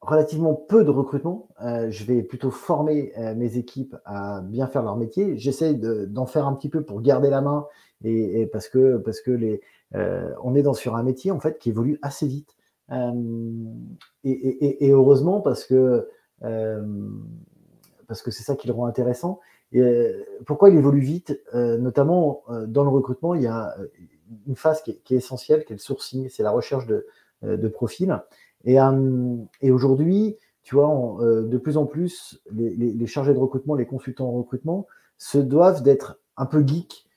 relativement 0.00 0.54
peu 0.54 0.84
de 0.84 0.90
recrutement. 0.90 1.48
je 1.60 2.04
vais 2.04 2.22
plutôt 2.22 2.50
former 2.50 3.12
mes 3.36 3.56
équipes 3.56 3.96
à 4.04 4.40
bien 4.40 4.66
faire 4.66 4.82
leur 4.82 4.96
métier. 4.96 5.36
J'essaie 5.38 5.74
d'en 5.74 6.26
faire 6.26 6.46
un 6.46 6.54
petit 6.54 6.68
peu 6.68 6.82
pour 6.82 7.00
garder 7.02 7.30
la 7.30 7.40
main 7.40 7.66
et, 8.04 8.46
parce 8.46 8.68
que, 8.68 8.98
parce 8.98 9.20
que 9.20 9.30
les, 9.30 9.60
on 9.92 10.54
est 10.54 10.62
dans, 10.62 10.74
sur 10.74 10.96
un 10.96 11.02
métier 11.02 11.30
en 11.30 11.40
fait 11.40 11.58
qui 11.58 11.70
évolue 11.70 11.98
assez 12.02 12.26
vite. 12.26 12.55
Euh, 12.92 13.12
et, 14.24 14.90
heureusement 14.90 15.40
parce 15.40 15.64
que 15.64 16.08
euh, 16.44 16.84
parce 18.06 18.22
que 18.22 18.30
c'est 18.30 18.44
ça 18.44 18.56
qui 18.56 18.68
le 18.68 18.72
rend 18.72 18.86
intéressant. 18.86 19.40
Et 19.72 19.80
euh, 19.80 20.22
pourquoi 20.46 20.70
il 20.70 20.76
évolue 20.76 21.00
vite, 21.00 21.40
notamment 21.54 22.44
dans 22.68 22.84
le 22.84 22.90
recrutement, 22.90 23.34
il 23.34 23.42
y 23.42 23.46
a 23.48 23.76
une 24.46 24.56
phase 24.56 24.82
qui 24.82 24.92
est, 24.92 25.16
essentielle, 25.16 25.64
qui 25.64 25.72
est 25.72 25.76
le 25.76 25.80
sourcing, 25.80 26.28
c'est 26.28 26.44
la 26.44 26.52
recherche 26.52 26.86
de, 26.86 27.06
de 27.42 27.68
profils. 27.68 28.22
Et, 28.64 28.78
aujourd'hui, 29.70 30.36
tu 30.62 30.76
vois, 30.76 31.18
de 31.20 31.58
plus 31.58 31.76
en 31.76 31.86
plus, 31.86 32.40
les, 32.52 33.06
chargés 33.06 33.34
de 33.34 33.38
recrutement, 33.38 33.74
les 33.74 33.86
consultants 33.86 34.28
en 34.28 34.32
recrutement, 34.32 34.86
se 35.18 35.38
doivent 35.38 35.82
d'être 35.82 36.20
un 36.36 36.46
peu 36.46 36.64
geeks, 36.64 37.08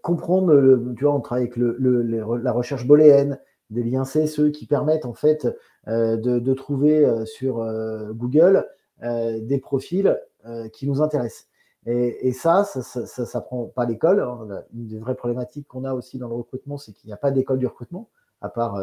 comprendre, 0.00 0.94
tu 0.96 1.04
vois, 1.04 1.14
on 1.14 1.20
travaille 1.20 1.50
avec 1.54 1.56
la 1.58 2.52
recherche 2.52 2.86
booléenne, 2.86 3.38
des 3.74 3.82
liens 3.82 4.04
CSE 4.04 4.50
qui 4.52 4.66
permettent 4.66 5.04
en 5.04 5.12
fait 5.12 5.46
euh, 5.88 6.16
de, 6.16 6.54
trouver 6.54 7.04
euh, 7.04 7.26
sur 7.26 7.60
euh, 7.60 8.12
Google 8.12 8.66
des 9.02 9.58
profils 9.58 10.18
qui 10.72 10.86
nous 10.86 11.02
intéressent. 11.02 11.48
Et, 11.84 12.32
ça, 12.32 12.64
ça, 12.64 13.06
ça, 13.06 13.40
prend 13.42 13.64
pas 13.66 13.84
l'école. 13.84 14.20
Hein. 14.20 14.62
Une 14.72 14.86
des 14.86 14.98
vraies 14.98 15.14
problématiques 15.14 15.68
qu'on 15.68 15.84
a 15.84 15.92
aussi 15.92 16.16
dans 16.16 16.28
le 16.28 16.34
recrutement, 16.34 16.78
c'est 16.78 16.92
qu'il 16.92 17.08
n'y 17.08 17.12
a 17.12 17.18
pas 17.18 17.30
d'école 17.30 17.58
du 17.58 17.66
recrutement, 17.66 18.08
à 18.40 18.48
part 18.48 18.78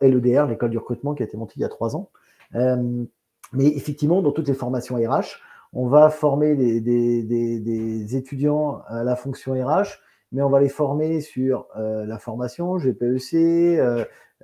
LEDR, 0.00 0.46
l'école 0.46 0.70
du 0.70 0.78
recrutement 0.78 1.14
qui 1.14 1.22
a 1.22 1.26
été 1.26 1.36
montée 1.36 1.54
il 1.56 1.62
y 1.62 1.64
a 1.64 1.68
trois 1.68 1.94
ans. 1.94 2.08
mais 2.54 3.66
effectivement, 3.66 4.22
dans 4.22 4.32
toutes 4.32 4.48
les 4.48 4.54
formations 4.54 4.96
RH, 4.96 5.40
on 5.74 5.88
va 5.88 6.08
former 6.08 6.54
des, 6.54 8.16
étudiants 8.16 8.80
à 8.86 9.04
la 9.04 9.16
fonction 9.16 9.52
RH, 9.52 9.98
mais 10.34 10.42
on 10.42 10.50
va 10.50 10.60
les 10.60 10.68
former 10.68 11.22
sur 11.22 11.66
la 11.76 12.18
formation, 12.18 12.76
GPEC, 12.76 13.78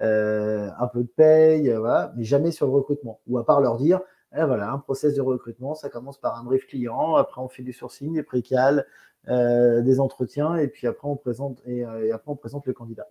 un 0.00 0.87
peu 0.87 1.03
de 1.03 1.12
paye, 1.14 1.74
mais 2.16 2.24
jamais 2.24 2.53
sur 2.53 2.66
le 2.66 2.72
recrutement. 2.72 3.20
Ou 3.26 3.37
à 3.37 3.44
part 3.44 3.61
leur 3.61 3.76
dire, 3.76 4.00
eh, 4.37 4.44
voilà, 4.44 4.70
un 4.70 4.79
process 4.79 5.14
de 5.14 5.20
recrutement, 5.20 5.74
ça 5.74 5.88
commence 5.88 6.18
par 6.18 6.38
un 6.38 6.44
brief 6.44 6.66
client, 6.66 7.16
après 7.16 7.40
on 7.40 7.48
fait 7.48 7.64
du 7.64 7.72
sourcing, 7.72 8.14
des 8.14 8.22
précales, 8.22 8.87
euh, 9.29 9.83
des 9.83 9.98
entretiens, 9.98 10.55
et 10.57 10.68
puis 10.68 10.87
après 10.87 11.09
on 11.09 11.16
présente, 11.16 11.61
et, 11.66 11.85
euh, 11.85 12.16
le 12.64 12.72
candidat. 12.72 13.09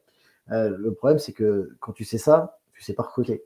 Euh, 0.51 0.75
le 0.77 0.93
problème, 0.93 1.19
c'est 1.19 1.33
que 1.33 1.75
quand 1.81 1.91
tu 1.91 2.05
sais 2.05 2.17
ça, 2.17 2.59
tu 2.73 2.81
sais 2.81 2.93
pas 2.93 3.03
recruter. 3.03 3.43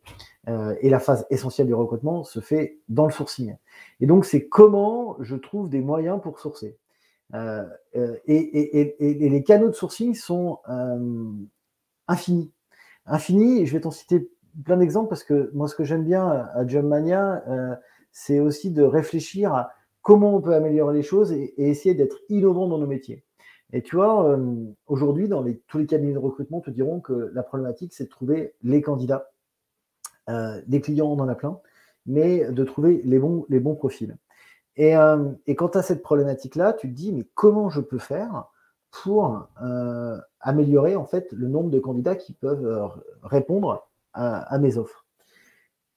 et 0.48 0.90
la 0.90 1.00
phase 1.00 1.26
essentielle 1.32 1.66
du 1.66 1.74
recrutement 1.74 2.24
se 2.24 2.40
fait 2.40 2.80
dans 2.88 3.06
le 3.06 3.12
sourcing. 3.12 3.58
Et 4.00 4.06
donc, 4.06 4.26
c'est 4.26 4.48
comment 4.48 5.18
je 5.20 5.36
trouve 5.36 5.70
des 5.70 5.82
moyens 5.82 6.22
pour 6.22 6.40
sourcer. 6.40 6.78
Et, 7.34 9.30
les 9.30 9.44
canaux 9.44 9.70
de 9.70 9.76
sourcing 9.76 10.16
sont 10.16 10.60
infinis. 12.08 12.52
Infinis, 13.06 13.62
et 13.62 13.66
je 13.66 13.74
vais 13.74 13.82
t'en 13.82 13.92
citer 13.92 14.30
plein 14.64 14.78
d'exemples 14.78 15.10
parce 15.10 15.24
que 15.24 15.50
moi, 15.54 15.68
ce 15.68 15.76
que 15.76 15.84
j'aime 15.84 16.04
bien 16.04 16.28
à 16.28 16.66
Jumpmania, 16.68 17.44
euh, 17.48 17.76
c'est 18.12 18.40
aussi 18.40 18.72
de 18.72 18.84
réfléchir 18.84 19.54
à 19.54 19.72
comment 20.02 20.36
on 20.36 20.42
peut 20.42 20.54
améliorer 20.54 20.94
les 20.94 21.04
choses 21.04 21.32
et, 21.32 21.54
essayer 21.58 21.96
d'être 21.96 22.18
innovant 22.30 22.68
dans 22.68 22.78
nos 22.78 22.88
métiers. 22.88 23.24
Et 23.72 23.82
tu 23.82 23.96
vois, 23.96 24.30
euh, 24.30 24.66
aujourd'hui, 24.86 25.28
dans 25.28 25.42
les, 25.42 25.58
tous 25.68 25.80
les 25.80 25.88
cabinets 25.88 26.14
de 26.14 26.20
recrutement 26.20 26.62
te 26.62 26.70
diront 26.70 27.00
que 27.00 27.32
la 27.34 27.42
problématique, 27.42 27.94
c'est 27.94 28.06
de 28.06 28.10
trouver 28.10 28.54
les 28.62 28.82
candidats. 28.82 29.32
Euh, 30.30 30.62
des 30.68 30.80
clients, 30.80 31.08
on 31.08 31.20
en 31.20 31.28
a 31.28 31.36
plein, 31.36 31.60
mais 32.06 32.52
de 32.52 32.64
trouver 32.64 33.02
les 33.04 33.18
bons, 33.18 33.46
les 33.50 33.60
bons 33.60 33.76
profils. 33.76 34.16
Et, 34.76 34.96
et 35.46 35.56
quant 35.56 35.68
à 35.68 35.82
cette 35.84 36.02
problématique-là, 36.02 36.74
tu 36.74 36.90
te 36.90 36.94
dis, 36.94 37.14
mais 37.14 37.28
comment 37.36 37.70
je 37.70 37.80
peux 37.80 38.00
faire 38.00 38.46
pour 38.90 39.48
améliorer 40.40 40.96
en 40.96 41.06
fait 41.06 41.32
le 41.32 41.48
nombre 41.48 41.70
de 41.70 41.80
candidats 41.80 42.16
qui 42.16 42.34
peuvent 42.34 42.92
répondre 43.22 43.88
à, 44.14 44.58
mes 44.60 44.78
offres? 44.78 45.03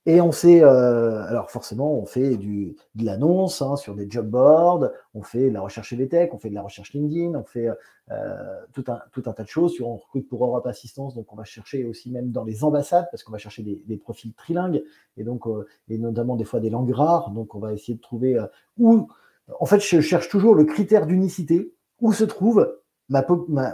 Et 0.09 0.21
on 0.21 0.31
sait, 0.31 0.63
euh, 0.63 1.25
alors 1.25 1.51
forcément, 1.51 1.99
on 1.99 2.07
fait 2.07 2.37
de 2.37 2.77
l'annonce 2.95 3.61
hein, 3.61 3.75
sur 3.75 3.97
des 3.97 4.09
job 4.09 4.29
boards, 4.29 4.89
on 5.15 5.23
fait 5.23 5.49
de 5.49 5.55
la 5.55 5.61
recherche 5.61 5.95
tech, 6.09 6.31
on 6.33 6.39
fait 6.39 6.49
de 6.49 6.55
la 6.55 6.63
recherche 6.63 6.93
LinkedIn, 6.93 7.37
on 7.37 7.43
fait 7.43 7.69
euh, 8.13 8.61
tout, 8.73 8.85
un, 8.87 9.01
un 9.17 9.33
tas 9.33 9.43
de 9.43 9.49
choses. 9.49 9.75
On 9.81 9.97
recrute 9.97 10.29
pour 10.29 10.45
Europe 10.45 10.65
Assistance, 10.69 11.17
donc 11.17 11.33
on 11.33 11.37
va 11.37 11.43
chercher 11.43 11.85
aussi 11.85 12.13
même 12.13 12.31
dans 12.31 12.45
les 12.45 12.63
ambassades, 12.63 13.09
parce 13.11 13.25
qu'on 13.25 13.33
va 13.33 13.39
chercher 13.39 13.65
des, 13.65 13.97
profils 13.97 14.33
trilingues, 14.33 14.85
et 15.17 15.25
donc 15.25 15.49
euh, 15.49 15.67
notamment 15.89 16.37
des 16.37 16.45
fois 16.45 16.61
des 16.61 16.71
langues 16.71 16.93
rares. 16.93 17.33
Donc 17.33 17.57
on 17.57 17.59
va 17.59 17.73
essayer 17.73 17.97
de 17.97 18.01
trouver 18.01 18.39
où, 18.79 19.09
en 19.59 19.67
fait, 19.67 19.81
je 19.81 20.01
cherche 20.01 20.29
toujours 20.29 20.55
le 20.55 20.67
critère 20.67 21.07
d'unicité, 21.07 21.75
où 22.01 22.13
se 22.13 22.23
trouve 22.23 22.77
ma, 23.09 23.25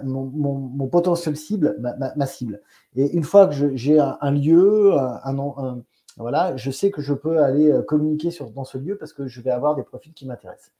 mon, 0.05 0.88
potentiel 0.88 1.37
cible, 1.37 1.77
ma, 2.16 2.27
cible. 2.27 2.62
Et 2.97 3.14
une 3.14 3.25
fois 3.25 3.49
que 3.49 3.77
j'ai 3.77 3.99
un, 3.99 4.31
lieu, 4.31 4.95
un, 4.95 5.83
voilà, 6.16 6.57
je 6.57 6.70
sais 6.70 6.90
que 6.90 7.01
je 7.01 7.14
peux 7.14 7.42
aller 7.42 7.70
euh, 7.70 7.83
communiquer 7.83 8.31
sur, 8.31 8.51
dans 8.51 8.64
ce 8.64 8.79
lieu 8.79 8.96
parce 8.98 9.12
que 9.12 9.27
je 9.27 9.40
vais 9.40 9.51
avoir 9.51 9.75
des 9.75 9.83
profils 9.83 10.12
qui 10.12 10.27
m'intéressent. 10.27 10.72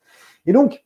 Et 0.47 0.53
donc, 0.53 0.85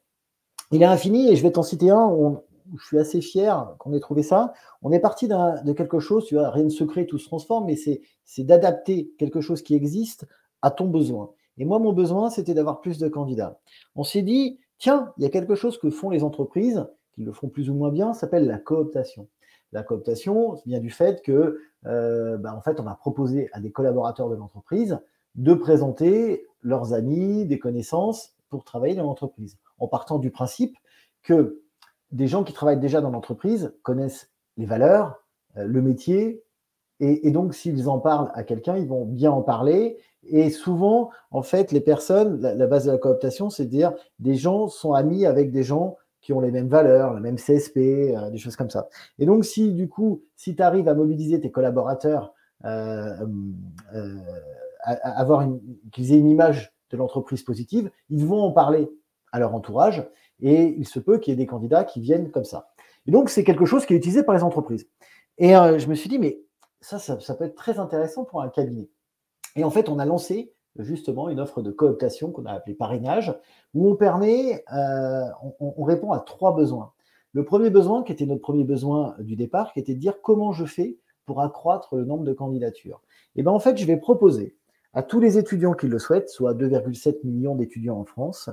il 0.73 0.83
est 0.83 0.87
infini, 0.87 1.31
et 1.31 1.37
je 1.37 1.43
vais 1.43 1.53
t'en 1.53 1.63
citer 1.63 1.91
un 1.91 2.07
où 2.07 2.39
je 2.77 2.85
suis 2.85 2.99
assez 2.99 3.21
fier 3.21 3.75
qu'on 3.79 3.93
ait 3.93 4.01
trouvé 4.01 4.23
ça. 4.23 4.53
On 4.83 4.91
est 4.91 4.99
parti 4.99 5.29
de 5.29 5.73
quelque 5.73 6.01
chose, 6.01 6.27
tu 6.27 6.35
vois, 6.35 6.51
rien 6.51 6.65
de 6.65 6.69
secret, 6.69 7.07
tout 7.07 7.19
se 7.19 7.27
transforme, 7.27 7.67
mais 7.67 7.77
c'est 7.77 8.45
d'adapter 8.45 9.13
quelque 9.19 9.41
chose 9.41 9.63
qui 9.63 9.75
existe 9.75 10.27
à 10.63 10.71
ton 10.71 10.87
besoin. 10.87 11.31
Et 11.59 11.65
moi, 11.65 11.79
mon 11.79 11.93
besoin, 11.93 12.31
c'était 12.31 12.55
d'avoir 12.55 12.81
plus 12.81 12.99
de 12.99 13.09
candidats. 13.09 13.61
On 13.95 14.05
s'est 14.05 14.23
dit, 14.23 14.59
tiens, 14.79 15.13
il 15.17 15.23
y 15.23 15.27
a 15.27 15.31
quelque 15.31 15.55
chose 15.55 15.79
que 15.79 15.91
font 15.91 16.11
les 16.11 16.25
entreprises 16.25 16.87
qui 17.15 17.23
le 17.23 17.33
font 17.33 17.49
plus 17.49 17.71
ou 17.71 17.75
moins 17.75 17.91
bien, 17.91 18.13
s'appelle 18.13 18.47
la 18.47 18.59
cooptation. 18.59 19.29
La 19.73 19.83
cooptation 19.83 20.61
vient 20.67 20.81
du 20.81 20.91
fait 20.91 21.23
que, 21.23 21.61
euh, 21.87 22.37
bah, 22.39 22.55
en 22.55 22.61
fait, 22.61 22.81
on 22.81 22.87
a 22.87 22.95
proposé 22.95 23.49
à 23.53 23.61
des 23.61 23.71
collaborateurs 23.71 24.29
de 24.29 24.37
l'entreprise 24.37 24.99
de 25.35 25.55
présenter 25.55 26.47
leurs 26.63 26.95
amis, 26.95 27.45
des 27.45 27.59
connaissances 27.59 28.35
pour 28.49 28.65
travailler 28.65 28.95
dans 28.95 29.05
l'entreprise, 29.05 29.59
en 29.79 29.87
partant 29.89 30.19
du 30.19 30.31
principe 30.31 30.77
que 31.23 31.61
des 32.13 32.27
gens 32.27 32.45
qui 32.45 32.53
travaillent 32.53 32.81
déjà 32.81 33.01
dans 33.01 33.11
l'entreprise 33.11 33.75
connaissent 33.83 34.31
les 34.57 34.67
valeurs, 34.67 35.23
euh, 35.57 35.65
le 35.65 35.83
métier, 35.83 36.43
et, 36.99 37.31
donc 37.31 37.55
s'ils 37.55 37.91
en 37.91 37.99
parlent 37.99 38.31
à 38.35 38.43
quelqu'un, 38.43 38.79
ils 38.79 38.89
vont 38.89 39.05
bien 39.05 39.31
en 39.31 39.43
parler. 39.43 39.99
Et 40.25 40.49
souvent, 40.49 41.11
en 41.31 41.43
fait, 41.43 41.71
les 41.71 41.83
personnes, 41.83 42.41
la, 42.41 42.55
la 42.55 42.67
base 42.67 42.87
de 42.87 42.91
la 42.91 42.97
cooptation, 42.97 43.51
c'est 43.51 43.67
de 43.67 43.71
dire 43.71 43.93
des 44.19 44.35
gens 44.35 44.69
sont 44.69 44.95
amis 44.95 45.27
avec 45.27 45.51
des 45.51 45.63
gens 45.63 45.99
qui 46.27 46.33
ont 46.33 46.41
les 46.41 46.51
mêmes 46.51 46.67
valeurs, 46.67 47.15
la 47.15 47.21
même 47.21 47.37
CSP, 47.37 47.77
euh, 47.77 48.31
des 48.31 48.39
choses 48.39 48.57
comme 48.57 48.69
ça. 48.69 48.89
Et 49.21 49.27
donc, 49.27 49.45
si 49.45 49.73
du 49.73 49.89
coup, 49.89 50.25
si 50.35 50.57
tu 50.57 50.62
arrives 50.62 50.89
à 50.89 50.95
mobiliser 50.95 51.41
tes 51.41 51.53
collaborateurs, 51.53 52.35
euh, 52.65 53.25
euh, 53.95 54.17
à, 54.83 55.21
avoir 55.21 55.47
qu'ils 55.93 56.12
aient 56.12 56.19
une 56.19 56.29
image 56.29 56.75
de 56.91 56.97
l'entreprise 56.97 57.45
positive, 57.45 57.93
ils 58.11 58.27
vont 58.27 58.43
en 58.43 58.51
parler 58.51 58.91
à 59.31 59.39
leur 59.39 59.55
entourage 59.55 60.05
et 60.41 60.75
il 60.77 60.89
se 60.89 60.99
peut 60.99 61.19
qu'il 61.19 61.31
y 61.31 61.35
ait 61.35 61.37
des 61.37 61.47
candidats 61.47 61.85
qui 61.85 62.01
viennent 62.01 62.33
comme 62.33 62.45
ça. 62.45 62.71
Et 63.07 63.12
donc, 63.12 63.31
c'est 63.31 63.45
quelque 63.45 63.65
chose 63.65 63.87
qui 63.87 63.95
est 63.95 63.97
utilisé 63.97 64.25
par 64.25 64.35
les 64.35 64.43
entreprises. 64.43 64.89
Et 65.39 65.51
je 65.51 65.87
me 65.87 65.95
suis 65.95 66.09
dit, 66.09 66.19
mais 66.19 66.41
ça, 66.81 66.99
ça, 66.99 67.35
peut 67.37 67.45
être 67.45 67.55
très 67.55 67.79
intéressant 67.79 68.25
pour 68.25 68.43
un 68.43 68.49
cabinet. 68.49 68.89
Et 69.55 69.62
en 69.62 69.71
fait, 69.71 69.89
on 69.89 70.01
a 70.01 70.05
lancé 70.05 70.53
justement 70.81 71.29
une 71.29 71.41
offre 71.41 71.62
de 71.62 71.71
cooptation 71.71 72.31
qu'on 72.31 72.47
a 72.47 72.53
appelée 72.53 72.75
parrainage, 72.75 73.35
où 73.75 73.89
on 73.89 73.97
permet, 73.97 74.65
euh, 74.73 75.25
on, 75.61 75.83
répond 75.83 76.12
à 76.12 76.21
trois 76.21 76.55
besoins. 76.55 76.93
Le 77.33 77.45
premier 77.45 77.71
besoin, 77.71 78.03
qui 78.03 78.12
était 78.12 78.27
notre 78.27 78.41
premier 78.41 78.65
besoin 78.65 79.15
du 79.19 79.37
départ, 79.37 79.73
qui 79.73 79.81
était 79.81 79.95
de 79.95 80.01
dire 80.01 80.21
comment 80.23 80.53
je 80.53 80.65
fais 80.65 80.99
pour 81.27 81.43
accroître 81.43 81.97
le 81.97 82.05
nombre 82.05 82.25
de 82.25 82.33
candidatures. 82.33 83.03
Et 83.35 83.43
bien 83.43 83.53
en 83.53 83.59
fait, 83.59 83.77
je 83.77 83.85
vais 83.85 83.97
proposer 83.97 84.57
à 84.95 85.03
tous 85.03 85.21
les 85.21 85.37
étudiants 85.37 85.75
qui 85.75 85.89
le 85.89 85.99
souhaitent, 85.99 86.31
soit 86.31 86.55
2,7 86.55 87.19
millions 87.25 87.55
d'étudiants 87.55 87.99
en 87.99 88.05
France, 88.05 88.49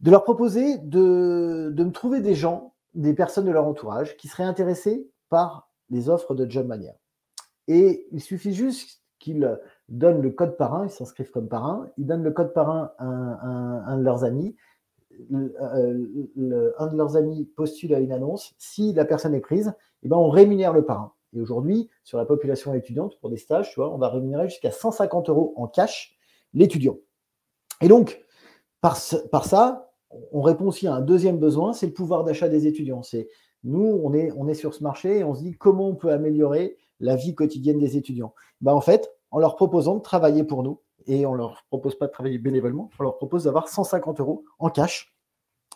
de 0.00 0.10
leur 0.10 0.22
proposer 0.22 0.78
de, 0.78 1.72
de 1.74 1.84
me 1.84 1.90
trouver 1.90 2.20
des 2.20 2.34
gens, 2.34 2.74
des 2.94 3.14
personnes 3.14 3.46
de 3.46 3.50
leur 3.50 3.66
entourage 3.66 4.16
qui 4.16 4.28
seraient 4.28 4.44
intéressés 4.44 5.08
par 5.28 5.70
les 5.90 6.08
offres 6.08 6.34
de 6.34 6.48
Job 6.48 6.66
Mania. 6.66 6.94
Et 7.66 8.06
il 8.12 8.20
suffit 8.20 8.52
juste 8.52 9.02
qu'ils 9.18 9.58
donnent 9.88 10.22
le 10.22 10.30
code 10.30 10.56
parrain, 10.56 10.86
ils 10.86 10.90
s'inscrivent 10.90 11.30
comme 11.30 11.48
parrain, 11.48 11.88
ils 11.98 12.06
donnent 12.06 12.22
le 12.22 12.30
code 12.30 12.52
parrain 12.52 12.92
à 12.98 13.04
un, 13.04 13.98
de 13.98 14.02
leurs 14.02 14.24
amis, 14.24 14.56
euh, 15.32 16.72
un 16.78 16.86
de 16.86 16.96
leurs 16.96 17.16
amis 17.16 17.44
postule 17.56 17.94
à 17.94 18.00
une 18.00 18.12
annonce, 18.12 18.54
si 18.58 18.92
la 18.92 19.04
personne 19.04 19.34
est 19.34 19.40
prise, 19.40 19.74
eh 20.02 20.08
ben 20.08 20.16
on 20.16 20.28
rémunère 20.28 20.72
le 20.72 20.84
parrain. 20.84 21.12
Et 21.34 21.40
aujourd'hui, 21.40 21.90
sur 22.04 22.18
la 22.18 22.24
population 22.24 22.74
étudiante, 22.74 23.18
pour 23.20 23.28
des 23.28 23.36
stages, 23.36 23.70
tu 23.70 23.76
vois, 23.76 23.92
on 23.92 23.98
va 23.98 24.08
rémunérer 24.08 24.48
jusqu'à 24.48 24.70
150 24.70 25.28
euros 25.28 25.52
en 25.56 25.66
cash 25.66 26.16
l'étudiant. 26.52 26.96
Et 27.80 27.88
donc, 27.88 28.24
par, 28.80 28.96
par, 29.32 29.44
ça, 29.44 29.92
on 30.32 30.42
répond 30.42 30.66
aussi 30.66 30.86
à 30.86 30.94
un 30.94 31.00
deuxième 31.00 31.38
besoin, 31.38 31.72
c'est 31.72 31.86
le 31.86 31.92
pouvoir 31.92 32.24
d'achat 32.24 32.48
des 32.48 32.66
étudiants. 32.66 33.02
C'est 33.02 33.28
nous, 33.64 34.00
on 34.04 34.14
est, 34.14 34.30
on 34.36 34.46
est 34.46 34.54
sur 34.54 34.74
ce 34.74 34.82
marché 34.82 35.18
et 35.18 35.24
on 35.24 35.34
se 35.34 35.42
dit 35.42 35.56
comment 35.56 35.88
on 35.88 35.94
peut 35.94 36.12
améliorer 36.12 36.76
la 37.00 37.16
vie 37.16 37.34
quotidienne 37.34 37.78
des 37.78 37.96
étudiants. 37.96 38.34
Ben, 38.60 38.72
en 38.72 38.80
fait, 38.80 39.13
en 39.34 39.40
leur 39.40 39.56
proposant 39.56 39.96
de 39.96 40.00
travailler 40.00 40.44
pour 40.44 40.62
nous. 40.62 40.80
Et 41.06 41.26
on 41.26 41.32
ne 41.32 41.38
leur 41.38 41.64
propose 41.68 41.98
pas 41.98 42.06
de 42.06 42.12
travailler 42.12 42.38
bénévolement, 42.38 42.88
on 42.98 43.02
leur 43.02 43.16
propose 43.16 43.44
d'avoir 43.44 43.68
150 43.68 44.20
euros 44.20 44.44
en 44.58 44.70
cash 44.70 45.12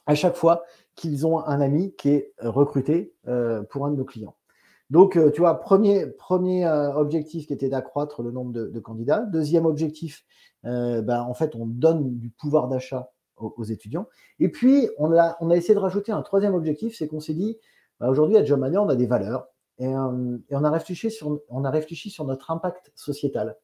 à 0.07 0.15
chaque 0.15 0.37
fois 0.37 0.63
qu'ils 0.95 1.27
ont 1.27 1.45
un 1.45 1.61
ami 1.61 1.93
qui 1.97 2.11
est 2.11 2.33
euh, 2.43 2.51
recruté 2.51 3.13
euh, 3.27 3.63
pour 3.65 3.85
un 3.85 3.91
de 3.91 3.97
nos 3.97 4.05
clients. 4.05 4.37
Donc, 4.91 5.17
euh, 5.17 5.31
tu 5.33 5.41
vois, 5.41 5.61
premier, 5.61 6.07
premier 6.07 6.67
objectif 6.67 7.49
qui 7.49 7.53
était 7.53 7.69
d'accroître 7.69 8.23
le 8.23 8.31
nombre 8.31 8.53
de, 8.53 8.81
candidats. 8.81 9.21
Deuxième 9.27 9.67
objectif, 9.67 10.25
ben, 10.63 11.21
en 11.21 11.35
fait, 11.35 11.55
on 11.57 11.67
donne 11.67 12.17
du 12.17 12.31
pouvoir 12.31 12.69
d'achat 12.69 13.11
aux, 13.37 13.65
étudiants. 13.65 14.07
Et 14.39 14.49
puis, 14.49 14.89
on 14.97 15.13
a, 15.13 15.37
essayé 15.55 15.75
de 15.75 15.79
rajouter 15.79 16.11
un 16.11 16.23
troisième 16.23 16.55
objectif, 16.55 16.97
c'est 16.97 17.07
qu'on 17.07 17.21
s'est 17.21 17.35
dit, 17.35 17.59
ben, 18.01 18.09
aujourd'hui, 18.09 18.39
à 18.39 18.45
Job 18.45 18.63
on 18.63 18.89
a 18.89 18.97
des 18.97 19.07
valeurs. 19.07 19.49
Euh, 19.81 20.39
et, 20.51 20.57
on, 20.57 20.65
a 20.65 20.71
réfléchi 20.71 21.11
sur, 21.11 21.41
on 21.49 21.65
a 21.65 21.71
réfléchi 21.71 22.11
sur 22.11 22.25
notre 22.25 22.51
impact 22.51 22.93
sociétal. 22.95 23.57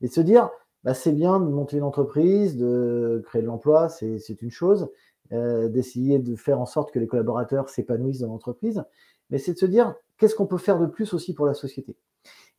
Et 0.00 0.08
se 0.08 0.20
dire, 0.20 0.50
bah, 0.84 0.94
c'est 0.94 1.12
bien 1.12 1.40
de 1.40 1.46
monter 1.46 1.76
une 1.76 1.84
entreprise, 1.84 2.56
de 2.56 3.22
créer 3.26 3.42
de 3.42 3.46
l'emploi, 3.46 3.88
c'est 3.88 4.42
une 4.42 4.50
chose, 4.50 4.88
euh, 5.32 5.68
d'essayer 5.68 6.18
de 6.18 6.34
faire 6.36 6.60
en 6.60 6.66
sorte 6.66 6.90
que 6.90 6.98
les 6.98 7.06
collaborateurs 7.06 7.68
s'épanouissent 7.68 8.20
dans 8.20 8.28
l'entreprise, 8.28 8.82
mais 9.30 9.38
c'est 9.38 9.52
de 9.52 9.58
se 9.58 9.66
dire, 9.66 9.94
qu'est-ce 10.18 10.34
qu'on 10.34 10.46
peut 10.46 10.58
faire 10.58 10.78
de 10.78 10.86
plus 10.86 11.14
aussi 11.14 11.34
pour 11.34 11.46
la 11.46 11.54
société? 11.54 11.96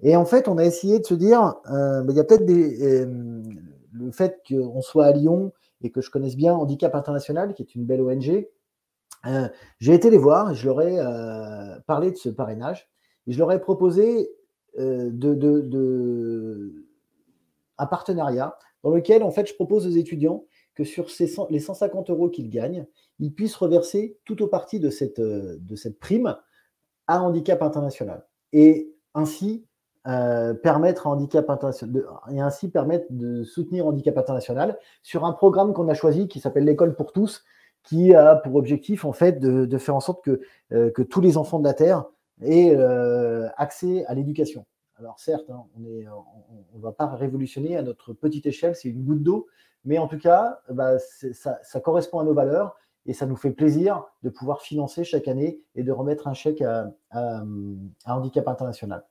Et 0.02 0.15
en 0.15 0.26
fait, 0.26 0.47
on 0.47 0.58
a 0.58 0.65
essayé 0.65 1.00
de 1.00 1.06
se 1.06 1.13
dire, 1.13 1.56
euh, 1.71 2.02
bah, 2.02 2.13
il 2.13 2.15
y 2.15 2.19
a 2.19 2.24
peut-être 2.24 2.45
le 2.47 4.12
fait 4.12 4.41
qu'on 4.47 4.82
soit 4.82 5.06
à 5.06 5.12
Lyon 5.12 5.52
et 5.82 5.91
que 5.91 6.02
je 6.02 6.10
connaisse 6.10 6.36
bien 6.36 6.54
Handicap 6.54 6.95
International, 6.95 7.54
qui 7.54 7.63
est 7.63 7.76
une 7.76 7.86
belle 7.86 8.02
ONG, 8.02 8.47
j'ai 9.80 9.93
été 9.93 10.10
les 10.10 10.17
voir 10.17 10.52
et 10.52 10.56
je 10.56 10.65
leur 10.65 10.82
ai 10.82 10.97
parlé 11.86 12.12
de 12.12 12.17
ce 12.17 12.30
parrainage. 12.30 12.91
Je 13.27 13.38
leur 13.38 13.51
ai 13.51 13.60
proposé 13.60 14.29
de, 14.77 15.21
un 17.77 17.86
partenariat 17.86 18.57
dans 18.84 18.89
lequel 18.91 19.23
je 19.45 19.53
propose 19.53 19.86
aux 19.86 19.91
étudiants 19.91 20.45
que 20.75 20.84
sur 20.84 21.07
les 21.49 21.60
150 21.60 22.10
euros 22.10 22.29
qu'ils 22.29 22.49
gagnent, 22.49 22.88
ils 23.19 23.34
puissent 23.34 23.55
reverser 23.55 24.17
tout 24.25 24.41
au 24.41 24.47
parti 24.47 24.79
de 24.79 24.89
cette, 24.89 25.19
de 25.19 25.75
cette 25.75 25.99
prime 25.99 26.36
à 27.07 27.21
handicap 27.21 27.62
international. 27.62 28.25
Et 28.53 28.95
ainsi, 29.13 29.65
euh, 30.07 30.55
permettre 30.55 31.05
à 31.05 31.12
handicap 31.12 31.47
international 31.47 32.07
et 32.31 32.41
ainsi 32.41 32.71
permettre 32.71 33.05
de 33.12 33.43
soutenir 33.43 33.86
handicap 33.86 34.17
international 34.17 34.79
sur 35.03 35.25
un 35.25 35.31
programme 35.31 35.73
qu'on 35.73 35.88
a 35.89 35.93
choisi 35.93 36.27
qui 36.27 36.39
s'appelle 36.39 36.63
l'école 36.63 36.95
pour 36.95 37.13
tous 37.13 37.43
qui 37.84 38.15
a 38.15 38.36
pour 38.36 38.55
objectif 38.55 39.05
en 39.05 39.12
fait 39.12 39.39
de, 39.39 39.77
faire 39.77 39.95
en 39.95 39.99
sorte 39.99 40.27
euh, 40.27 40.89
que 40.89 41.03
tous 41.03 41.21
les 41.21 41.38
enfants 41.38 41.60
de 41.60 41.65
la 41.65 41.75
terre 41.75 42.05
aient 42.41 42.75
euh, 42.75 43.47
accès 43.58 44.06
à 44.06 44.13
l'éducation. 44.13 44.65
Alors 45.01 45.19
certes, 45.19 45.49
hein, 45.49 45.63
on 45.75 45.80
ne 45.80 46.04
on, 46.75 46.80
va 46.80 46.91
pas 46.91 47.08
révolutionner 47.08 47.75
à 47.75 47.82
notre 47.82 48.13
petite 48.13 48.45
échelle, 48.45 48.75
c'est 48.75 48.89
une 48.89 49.04
goutte 49.04 49.23
d'eau, 49.23 49.47
mais 49.84 49.97
en 49.97 50.08
tout 50.08 50.19
cas, 50.19 50.60
bah, 50.69 50.97
ça, 50.99 51.80
correspond 51.80 52.19
à 52.19 52.23
nos 52.23 52.36
valeurs 52.36 52.75
et 53.08 53.13
ça 53.13 53.25
nous 53.25 53.36
fait 53.36 53.49
plaisir 53.49 54.04
de 54.21 54.30
pouvoir 54.30 54.62
financer 54.62 55.04
chaque 55.04 55.27
année 55.27 55.60
et 55.73 55.82
de 55.82 55.91
remettre 55.91 56.27
un 56.27 56.36
chèque 56.36 56.62
à, 56.62 56.91
handicap 58.06 58.47
international. 58.47 59.04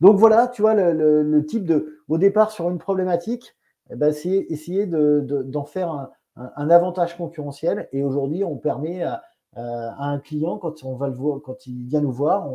Donc 0.00 0.16
voilà, 0.16 0.46
tu 0.46 0.62
vois, 0.62 0.74
le, 0.74 1.44
type 1.46 1.64
de, 1.64 1.98
au 2.08 2.18
départ, 2.18 2.52
sur 2.52 2.70
une 2.70 2.78
problématique, 2.78 3.56
eh 3.90 3.96
ben, 3.96 4.12
essayer, 4.12 4.86
d'en 4.86 5.64
faire 5.64 6.10
un, 6.36 6.70
avantage 6.70 7.16
concurrentiel. 7.16 7.88
Et 7.92 8.04
aujourd'hui, 8.04 8.44
on 8.44 8.56
permet 8.56 9.02
à, 9.02 9.22
un 9.54 10.18
client, 10.18 10.58
quand, 10.58 10.84
on 10.84 10.94
va 10.94 11.08
le 11.08 11.14
voir, 11.14 11.40
quand 11.42 11.66
il 11.66 11.86
vient 11.86 12.00
nous 12.00 12.12
voir, 12.12 12.48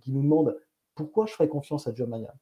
qui 0.00 0.12
nous 0.12 0.22
demande 0.22 0.56
pourquoi 0.94 1.26
je 1.26 1.32
ferais 1.32 1.48
confiance 1.48 1.86
à 1.86 1.94
Jobmania. 1.94 2.34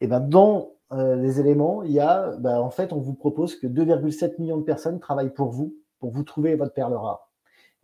Et 0.00 0.04
eh 0.04 0.06
ben, 0.06 0.20
dans 0.20 0.74
euh, 0.92 1.16
les 1.16 1.40
éléments, 1.40 1.82
il 1.82 1.92
y 1.92 2.00
a, 2.00 2.36
ben, 2.36 2.58
en 2.58 2.70
fait, 2.70 2.92
on 2.92 3.00
vous 3.00 3.14
propose 3.14 3.56
que 3.58 3.66
2,7 3.66 4.40
millions 4.40 4.58
de 4.58 4.62
personnes 4.62 5.00
travaillent 5.00 5.34
pour 5.34 5.50
vous, 5.50 5.76
pour 5.98 6.10
vous 6.10 6.22
trouver 6.22 6.54
votre 6.54 6.72
perle 6.72 6.94
rare. 6.94 7.32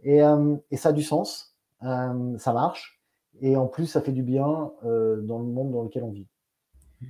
Et, 0.02 0.22
euh, 0.22 0.56
ça 0.74 0.90
a 0.90 0.92
du 0.92 1.02
sens, 1.02 1.56
euh, 1.82 2.38
ça 2.38 2.52
marche. 2.52 3.02
Et 3.40 3.56
en 3.56 3.66
plus, 3.66 3.86
ça 3.86 4.00
fait 4.00 4.12
du 4.12 4.22
bien 4.22 4.70
dans 4.84 5.38
le 5.38 5.44
monde 5.44 5.72
dans 5.72 5.82
lequel 5.82 6.04
on 6.04 6.12
vit. 6.12 6.28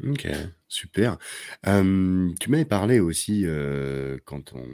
OK, 0.08 0.26
super. 0.68 1.18
tu 1.62 2.50
m'avais 2.50 2.64
parlé 2.64 2.98
aussi, 2.98 3.44
quand 4.24 4.54
on 4.54 4.64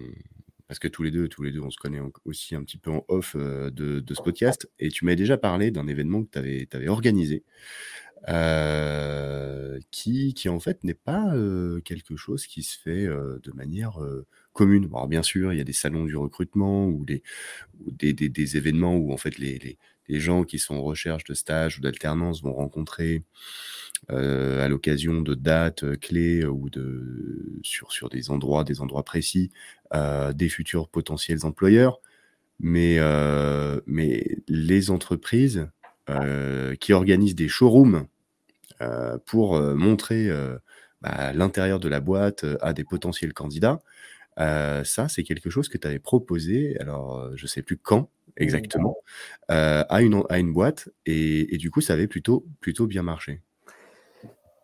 parce 0.71 0.79
que 0.79 0.87
tous 0.87 1.03
les 1.03 1.11
deux 1.11 1.27
tous 1.27 1.43
les 1.43 1.51
deux, 1.51 1.59
on 1.59 1.71
se 1.71 1.79
connaît 1.79 1.99
aussi 2.25 2.55
un 2.55 2.63
petit 2.63 2.79
peu 2.79 2.93
en 2.93 3.05
off, 3.09 3.35
de 3.35 4.15
ce 4.15 4.23
podcast 4.23 4.71
et 4.79 4.89
tu 4.89 5.05
m'avais 5.05 5.17
déjà 5.17 5.37
parlé 5.37 5.73
d'un 5.73 5.89
événement 5.89 6.23
que 6.23 6.31
tu 6.31 6.39
avais 6.39 6.69
avais 6.71 6.87
organisé, 6.87 7.43
qui 9.91 10.33
qui 10.33 10.49
en 10.49 10.61
fait 10.61 10.85
n'est 10.85 10.95
pas, 10.95 11.35
quelque 11.85 12.15
chose 12.15 12.47
qui 12.47 12.63
se 12.63 12.79
fait, 12.79 13.07
de 13.07 13.53
manière, 13.53 13.99
commune. 14.53 14.85
alors 14.85 15.09
bien 15.09 15.25
sûr, 15.25 15.53
il 15.53 15.57
y 15.57 15.61
a 15.61 15.65
des 15.65 15.73
salons 15.73 16.05
du 16.05 16.15
recrutement 16.15 16.87
ou 16.87 17.05
des 17.05 17.25
des 17.75 18.13
des 18.13 18.57
événements 18.57 18.95
où 18.95 19.13
en 19.13 19.17
fait 19.17 19.39
les 19.39 19.59
les 19.59 19.77
les 20.11 20.19
gens 20.19 20.43
qui 20.43 20.59
sont 20.59 20.75
en 20.75 20.83
recherche 20.83 21.25
de 21.25 21.35
stage 21.35 21.79
ou 21.79 21.81
d'alternance 21.81 22.43
vont 22.43 22.53
rencontrer 22.53 23.23
euh, 24.11 24.65
à 24.65 24.69
l'occasion 24.69 25.23
de 25.23 25.35
dates 25.35 25.85
euh, 25.85 25.95
clés 25.95 26.45
ou 26.45 26.69
de 26.69 27.61
sur, 27.63 27.93
sur 27.93 28.09
des 28.09 28.31
endroits, 28.31 28.65
des 28.65 28.81
endroits 28.81 29.05
précis, 29.05 29.51
euh, 29.95 30.33
des 30.33 30.49
futurs 30.49 30.89
potentiels 30.89 31.45
employeurs. 31.45 32.01
Mais, 32.63 32.99
mais 33.87 34.37
les 34.47 34.91
entreprises 34.91 35.67
qui 36.79 36.93
organisent 36.93 37.35
des 37.35 37.49
showrooms 37.49 38.07
pour 39.25 39.59
montrer 39.59 40.29
bah, 41.01 41.33
l'intérieur 41.33 41.81
de 41.81 41.89
la 41.89 42.01
boîte 42.01 42.45
à 42.61 42.75
des 42.75 42.85
potentiels 42.85 43.33
candidats, 43.33 43.81
ça, 44.37 45.09
c'est 45.09 45.23
quelque 45.23 45.49
chose 45.49 45.71
que 45.71 45.79
tu 45.79 45.89
avais 45.89 45.99
proposé, 45.99 46.79
alors 46.81 47.35
je 47.35 47.45
ne 47.45 47.49
sais 47.49 47.63
plus 47.63 47.79
quand, 47.79 48.11
exactement, 48.37 48.97
euh, 49.51 49.85
à, 49.89 50.03
une, 50.03 50.23
à 50.29 50.39
une 50.39 50.53
boîte. 50.53 50.89
Et, 51.07 51.57
du 51.59 51.71
coup, 51.71 51.81
ça 51.81 51.95
avait 51.95 52.07
plutôt, 52.07 52.45
plutôt 52.61 52.87
bien 52.87 53.03
marché. 53.03 53.43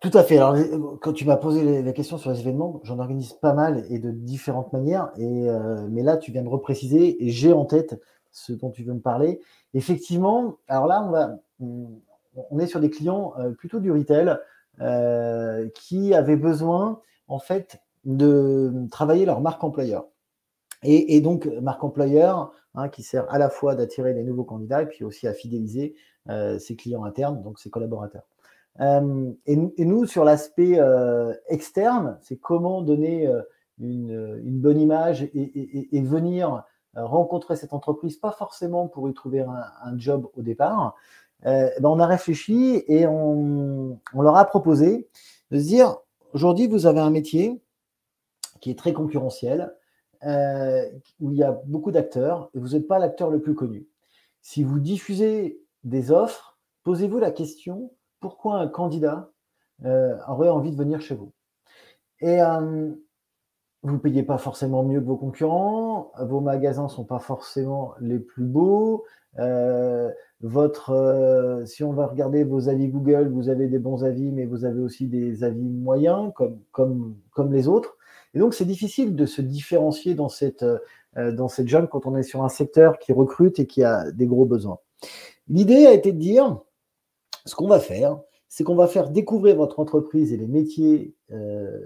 Tout 0.00 0.10
à 0.14 0.22
fait. 0.22 0.36
Alors, 0.36 0.56
quand 1.00 1.12
tu 1.12 1.24
m'as 1.24 1.36
posé 1.36 1.82
la 1.82 1.92
question 1.92 2.18
sur 2.18 2.30
les 2.30 2.40
événements, 2.40 2.80
j'en 2.84 2.98
organise 2.98 3.32
pas 3.32 3.54
mal 3.54 3.84
et 3.90 3.98
de 3.98 4.10
différentes 4.10 4.72
manières. 4.72 5.10
Et, 5.16 5.48
euh, 5.48 5.86
mais 5.90 6.02
là, 6.02 6.16
tu 6.16 6.32
viens 6.32 6.42
de 6.42 6.48
repréciser 6.48 7.24
et 7.24 7.30
j'ai 7.30 7.52
en 7.52 7.64
tête 7.64 8.00
ce 8.30 8.52
dont 8.52 8.70
tu 8.70 8.84
veux 8.84 8.92
me 8.92 9.00
parler. 9.00 9.40
Effectivement, 9.74 10.58
alors 10.68 10.86
là, 10.86 11.02
on, 11.02 11.10
va, 11.10 11.38
on 12.50 12.58
est 12.58 12.66
sur 12.66 12.80
des 12.80 12.90
clients 12.90 13.32
euh, 13.38 13.50
plutôt 13.50 13.80
du 13.80 13.90
retail 13.90 14.36
qui 15.74 16.12
avaient 16.12 16.36
besoin, 16.36 17.00
en 17.28 17.38
fait, 17.38 17.80
de 18.04 18.72
travailler 18.90 19.24
leur 19.24 19.40
marque 19.40 19.64
employeur. 19.64 20.06
Et, 20.82 21.20
donc, 21.20 21.46
marque 21.46 21.82
employeur, 21.82 22.52
hein, 22.74 22.88
qui 22.88 23.02
sert 23.02 23.32
à 23.32 23.38
la 23.38 23.48
fois 23.48 23.74
d'attirer 23.74 24.14
des 24.14 24.22
nouveaux 24.22 24.44
candidats 24.44 24.82
et 24.82 24.86
puis 24.86 25.04
aussi 25.04 25.26
à 25.26 25.32
fidéliser 25.32 25.94
euh, 26.28 26.58
ses 26.58 26.76
clients 26.76 27.04
internes, 27.04 27.42
donc 27.42 27.58
ses 27.58 27.70
collaborateurs. 27.70 28.24
Euh, 28.80 29.32
et, 29.46 29.84
nous, 29.84 30.06
sur 30.06 30.24
l'aspect 30.24 30.78
euh, 30.78 31.32
externe, 31.48 32.18
c'est 32.20 32.36
comment 32.36 32.82
donner 32.82 33.28
une, 33.78 34.60
bonne 34.60 34.80
image 34.80 35.22
et, 35.34 36.00
venir 36.02 36.64
rencontrer 36.94 37.56
cette 37.56 37.72
entreprise, 37.72 38.16
pas 38.16 38.32
forcément 38.32 38.88
pour 38.88 39.08
y 39.08 39.14
trouver 39.14 39.40
un, 39.40 39.98
job 39.98 40.28
au 40.34 40.42
départ. 40.42 40.94
Ben 41.42 41.70
on 41.82 42.00
a 42.00 42.06
réfléchi 42.06 42.82
et 42.88 43.06
on, 43.06 44.00
on 44.14 44.22
leur 44.22 44.36
a 44.36 44.44
proposé 44.46 45.08
de 45.50 45.58
se 45.58 45.64
dire, 45.64 45.96
aujourd'hui, 46.32 46.66
vous 46.66 46.86
avez 46.86 47.00
un 47.00 47.10
métier 47.10 47.60
qui 48.60 48.70
est 48.70 48.78
très 48.78 48.92
concurrentiel, 48.92 49.74
euh, 50.26 50.84
où 51.20 51.30
il 51.30 51.38
y 51.38 51.44
a 51.44 51.52
beaucoup 51.66 51.92
d'acteurs 51.92 52.50
et 52.52 52.58
vous 52.58 52.70
n'êtes 52.70 52.88
pas 52.88 52.98
l'acteur 52.98 53.30
le 53.30 53.40
plus 53.40 53.54
connu. 53.54 53.86
Si 54.42 54.64
vous 54.64 54.80
diffusez 54.80 55.60
des 55.84 56.10
offres, 56.10 56.58
posez-vous 56.82 57.18
la 57.18 57.30
question 57.30 57.92
pourquoi 58.18 58.58
un 58.58 58.66
candidat 58.66 59.30
euh, 59.84 60.16
aurait 60.26 60.48
envie 60.48 60.72
de 60.72 60.76
venir 60.76 61.00
chez 61.00 61.14
vous? 61.14 61.32
Et 62.20 62.42
euh, 62.42 62.90
vous 63.82 63.92
ne 63.92 63.98
payez 63.98 64.24
pas 64.24 64.38
forcément 64.38 64.82
mieux 64.82 65.00
que 65.00 65.06
vos 65.06 65.16
concurrents, 65.16 66.10
vos 66.18 66.40
magasins 66.40 66.84
ne 66.84 66.88
sont 66.88 67.04
pas 67.04 67.20
forcément 67.20 67.94
les 68.00 68.18
plus 68.18 68.46
beaux. 68.46 69.04
votre, 70.40 71.62
si 71.66 71.84
on 71.84 71.92
va 71.92 72.06
regarder 72.06 72.42
vos 72.42 72.68
avis 72.68 72.88
Google, 72.88 73.28
vous 73.28 73.48
avez 73.48 73.68
des 73.68 73.78
bons 73.78 74.02
avis, 74.02 74.32
mais 74.32 74.44
vous 74.44 74.64
avez 74.64 74.80
aussi 74.80 75.06
des 75.06 75.44
avis 75.44 75.68
moyens 75.68 76.32
comme, 76.34 76.58
comme, 76.72 77.16
comme 77.30 77.52
les 77.52 77.68
autres. 77.68 77.95
Et 78.34 78.38
donc, 78.38 78.54
c'est 78.54 78.64
difficile 78.64 79.14
de 79.14 79.26
se 79.26 79.40
différencier 79.40 80.14
dans 80.14 80.28
cette, 80.28 80.62
euh, 80.62 81.32
dans 81.32 81.48
cette 81.48 81.68
jeune 81.68 81.88
quand 81.88 82.06
on 82.06 82.16
est 82.16 82.22
sur 82.22 82.44
un 82.44 82.48
secteur 82.48 82.98
qui 82.98 83.12
recrute 83.12 83.58
et 83.58 83.66
qui 83.66 83.82
a 83.82 84.10
des 84.12 84.26
gros 84.26 84.44
besoins. 84.44 84.78
L'idée 85.48 85.86
a 85.86 85.92
été 85.92 86.12
de 86.12 86.18
dire, 86.18 86.60
ce 87.44 87.54
qu'on 87.54 87.68
va 87.68 87.80
faire, 87.80 88.18
c'est 88.48 88.64
qu'on 88.64 88.74
va 88.74 88.88
faire 88.88 89.10
découvrir 89.10 89.56
votre 89.56 89.80
entreprise 89.80 90.32
et 90.32 90.36
les 90.36 90.46
métiers 90.46 91.14
euh, 91.30 91.80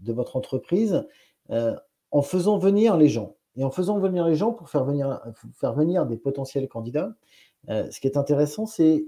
de 0.00 0.12
votre 0.12 0.36
entreprise 0.36 1.06
euh, 1.50 1.74
en 2.10 2.22
faisant 2.22 2.58
venir 2.58 2.96
les 2.96 3.08
gens. 3.08 3.36
Et 3.56 3.64
en 3.64 3.70
faisant 3.70 3.98
venir 3.98 4.26
les 4.26 4.34
gens 4.34 4.52
pour 4.52 4.68
faire 4.68 4.84
venir, 4.84 5.22
faire 5.54 5.72
venir 5.72 6.04
des 6.04 6.18
potentiels 6.18 6.68
candidats, 6.68 7.14
ce 7.68 7.98
qui 8.00 8.06
est 8.06 8.18
intéressant, 8.18 8.66
c'est 8.66 9.06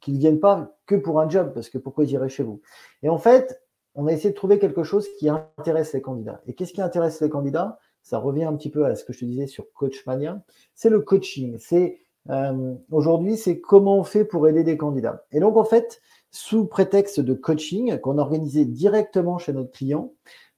qu'ils 0.00 0.14
ne 0.14 0.18
viennent 0.18 0.40
pas 0.40 0.76
que 0.86 0.96
pour 0.96 1.20
un 1.20 1.28
job, 1.28 1.52
parce 1.54 1.70
que 1.70 1.78
pourquoi 1.78 2.04
ils 2.04 2.10
iraient 2.10 2.28
chez 2.28 2.42
vous? 2.42 2.60
Et 3.04 3.08
en 3.08 3.18
fait, 3.18 3.62
on 4.00 4.06
a 4.06 4.12
essayé 4.12 4.30
de 4.30 4.34
trouver 4.34 4.58
quelque 4.58 4.82
chose 4.82 5.06
qui 5.18 5.28
intéresse 5.28 5.92
les 5.92 6.00
candidats. 6.00 6.40
Et 6.46 6.54
qu'est-ce 6.54 6.72
qui 6.72 6.80
intéresse 6.80 7.20
les 7.20 7.28
candidats? 7.28 7.78
Ça 8.02 8.16
revient 8.16 8.44
un 8.44 8.56
petit 8.56 8.70
peu 8.70 8.86
à 8.86 8.94
ce 8.94 9.04
que 9.04 9.12
je 9.12 9.20
te 9.20 9.24
disais 9.26 9.46
sur 9.46 9.70
Coachmania. 9.74 10.42
C'est 10.74 10.88
le 10.88 11.00
coaching. 11.00 11.58
C'est 11.58 11.98
euh, 12.30 12.74
aujourd'hui, 12.90 13.36
c'est 13.36 13.60
comment 13.60 13.98
on 13.98 14.04
fait 14.04 14.24
pour 14.24 14.48
aider 14.48 14.64
des 14.64 14.78
candidats. 14.78 15.26
Et 15.32 15.40
donc, 15.40 15.58
en 15.58 15.64
fait, 15.64 16.00
sous 16.30 16.64
prétexte 16.64 17.20
de 17.20 17.34
coaching 17.34 17.98
qu'on 17.98 18.16
organisait 18.16 18.64
directement 18.64 19.36
chez 19.36 19.52
notre 19.52 19.70
client, 19.70 20.14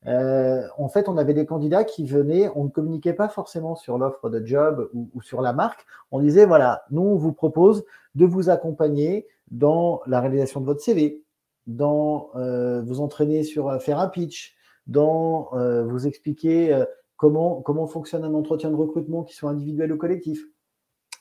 euh, 0.06 0.62
en 0.78 0.88
fait, 0.88 1.08
on 1.08 1.16
avait 1.16 1.34
des 1.34 1.46
candidats 1.46 1.82
qui 1.82 2.06
venaient, 2.06 2.48
on 2.54 2.64
ne 2.64 2.68
communiquait 2.68 3.12
pas 3.12 3.28
forcément 3.28 3.74
sur 3.74 3.98
l'offre 3.98 4.30
de 4.30 4.46
job 4.46 4.88
ou, 4.94 5.10
ou, 5.14 5.22
sur 5.22 5.42
la 5.42 5.52
marque. 5.52 5.84
On 6.12 6.20
disait, 6.20 6.46
voilà, 6.46 6.84
nous, 6.92 7.02
on 7.02 7.16
vous 7.16 7.32
propose 7.32 7.84
de 8.14 8.24
vous 8.24 8.50
accompagner 8.50 9.26
dans 9.50 10.00
la 10.06 10.20
réalisation 10.20 10.60
de 10.60 10.66
votre 10.66 10.80
CV, 10.80 11.22
dans 11.66 12.30
euh, 12.36 12.82
vous 12.82 13.00
entraîner 13.00 13.44
sur 13.44 13.68
euh, 13.68 13.78
faire 13.78 13.98
un 13.98 14.08
pitch, 14.08 14.54
dans 14.86 15.50
euh, 15.54 15.84
vous 15.84 16.06
expliquer 16.06 16.76
comment, 17.16 17.86
fonctionne 17.86 18.24
un 18.24 18.34
entretien 18.34 18.70
de 18.70 18.76
recrutement 18.76 19.22
qui 19.22 19.34
soit 19.34 19.50
individuel 19.50 19.92
ou 19.92 19.96
collectif. 19.96 20.44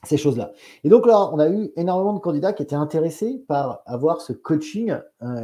ces 0.04 0.16
choses-là. 0.16 0.50
Et 0.82 0.88
donc 0.88 1.06
là, 1.06 1.30
on 1.32 1.38
a 1.38 1.48
eu 1.48 1.70
énormément 1.76 2.12
de 2.12 2.18
candidats 2.18 2.52
qui 2.52 2.64
étaient 2.64 2.74
intéressés 2.74 3.44
par 3.46 3.82
avoir 3.86 4.20
ce 4.20 4.32
coaching 4.32 4.96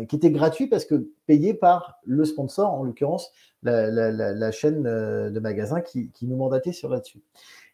qui 0.08 0.16
était 0.16 0.32
gratuit 0.32 0.66
parce 0.66 0.84
que 0.84 1.12
payé 1.26 1.54
par 1.54 2.00
le 2.04 2.24
sponsor, 2.24 2.74
en 2.74 2.82
l'occurrence 2.82 3.30
la, 3.62 4.50
chaîne 4.50 4.82
de 4.82 5.38
magasins 5.38 5.80
qui, 5.80 6.10
nous 6.22 6.36
mandatait 6.36 6.72
sur 6.72 6.88
là-dessus. 6.88 7.22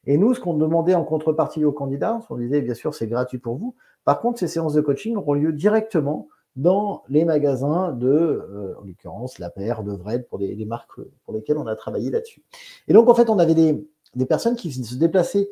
Et 0.07 0.19
nous, 0.19 0.35
ce 0.35 0.41
qu'on 0.41 0.53
demandait 0.53 0.95
en 0.95 1.05
contrepartie 1.05 1.65
aux 1.65 1.73
candidats, 1.73 2.21
on 2.29 2.37
disait 2.37 2.61
bien 2.61 2.75
sûr 2.75 2.95
c'est 2.95 3.07
gratuit 3.07 3.39
pour 3.39 3.57
vous. 3.57 3.75
Par 4.05 4.21
contre, 4.21 4.39
ces 4.39 4.49
séances 4.49 4.75
de 4.75 4.83
coaching 4.83 5.17
auront 5.17 5.33
lieu 5.33 5.55
directement 5.55 6.29
dans 6.57 7.03
les 7.09 7.25
magasins 7.25 7.93
de, 7.93 8.09
euh, 8.09 8.75
en 8.81 8.85
l'occurrence, 8.85 9.39
La 9.39 9.51
Paire, 9.51 9.83
de 9.83 9.93
Vred, 9.93 10.29
pour 10.29 10.39
les, 10.39 10.65
marques 10.65 11.01
pour 11.25 11.35
lesquelles 11.35 11.59
on 11.59 11.67
a 11.67 11.77
travaillé 11.77 12.11
là-dessus. 12.11 12.43
Et 12.89 12.93
donc, 12.93 13.09
en 13.09 13.15
fait, 13.15 13.29
on 13.29 13.39
avait 13.39 13.55
des, 13.55 14.27
personnes 14.27 14.57
qui 14.57 14.73
se 14.73 14.95
déplaçaient 14.97 15.49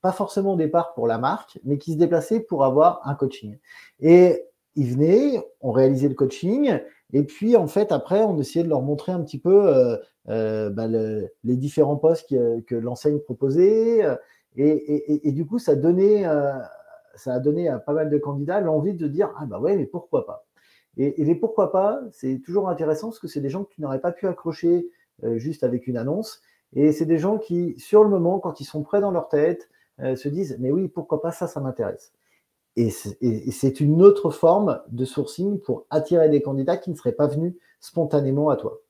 pas 0.00 0.12
forcément 0.12 0.54
au 0.54 0.56
départ 0.56 0.94
pour 0.94 1.06
la 1.06 1.18
marque, 1.18 1.58
mais 1.64 1.78
qui 1.78 1.92
se 1.92 1.98
déplaçaient 1.98 2.40
pour 2.40 2.64
avoir 2.64 3.00
un 3.04 3.14
coaching. 3.14 3.58
Et 4.00 4.44
ils 4.76 4.92
venaient, 4.92 5.42
on 5.60 5.72
réalisait 5.72 6.08
le 6.08 6.14
coaching, 6.14 6.78
et 7.12 7.22
puis 7.24 7.56
en 7.56 7.66
fait 7.66 7.90
après 7.90 8.22
on 8.22 8.38
essayait 8.38 8.64
de 8.64 8.68
leur 8.68 8.82
montrer 8.82 9.12
un 9.12 9.20
petit 9.22 9.38
peu 9.38 9.66
euh, 9.68 9.96
euh, 10.28 10.70
bah, 10.70 10.86
les 10.86 11.56
différents 11.56 11.96
postes 11.96 12.28
que, 12.28 12.74
l'enseigne 12.74 13.18
proposait, 13.18 14.04
et, 14.56 15.32
du 15.32 15.46
coup 15.46 15.58
ça 15.58 15.74
donnait, 15.74 16.26
euh, 16.26 16.52
ça 17.18 17.34
a 17.34 17.40
donné 17.40 17.68
à 17.68 17.78
pas 17.78 17.92
mal 17.92 18.10
de 18.10 18.18
candidats 18.18 18.60
l'envie 18.60 18.94
de 18.94 19.06
dire 19.06 19.32
ah 19.38 19.46
bah 19.46 19.60
ouais 19.60 19.76
mais 19.76 19.86
pourquoi 19.86 20.26
pas? 20.26 20.46
Et, 20.96 21.22
les 21.24 21.34
pourquoi 21.36 21.70
pas, 21.70 22.00
c'est 22.10 22.40
toujours 22.44 22.68
intéressant 22.68 23.08
parce 23.08 23.20
que 23.20 23.28
c'est 23.28 23.40
des 23.40 23.50
gens 23.50 23.64
que 23.64 23.72
tu 23.72 23.80
n'aurais 23.82 24.00
pas 24.00 24.10
pu 24.10 24.26
accrocher 24.26 24.90
juste 25.36 25.62
avec 25.62 25.86
une 25.86 25.96
annonce. 25.96 26.42
Et 26.74 26.92
c'est 26.92 27.06
des 27.06 27.18
gens 27.18 27.38
qui, 27.38 27.78
sur 27.78 28.02
le 28.02 28.10
moment, 28.10 28.40
quand 28.40 28.60
ils 28.60 28.64
sont 28.64 28.82
prêts 28.82 29.00
dans 29.00 29.10
leur 29.10 29.28
tête, 29.28 29.68
euh, 30.00 30.16
se 30.16 30.28
disent 30.28 30.56
mais 30.60 30.70
oui, 30.70 30.88
pourquoi 30.88 31.20
pas 31.20 31.32
ça, 31.32 31.46
ça 31.46 31.60
m'intéresse. 31.60 32.12
Et 32.76 32.90
c'est 32.90 33.80
une 33.80 34.02
autre 34.02 34.30
forme 34.30 34.80
de 34.88 35.04
sourcing 35.04 35.58
pour 35.58 35.86
attirer 35.90 36.28
des 36.28 36.42
candidats 36.42 36.76
qui 36.76 36.90
ne 36.90 36.94
seraient 36.94 37.10
pas 37.10 37.26
venus 37.26 37.54
spontanément 37.80 38.50
à 38.50 38.56
toi. 38.56 38.80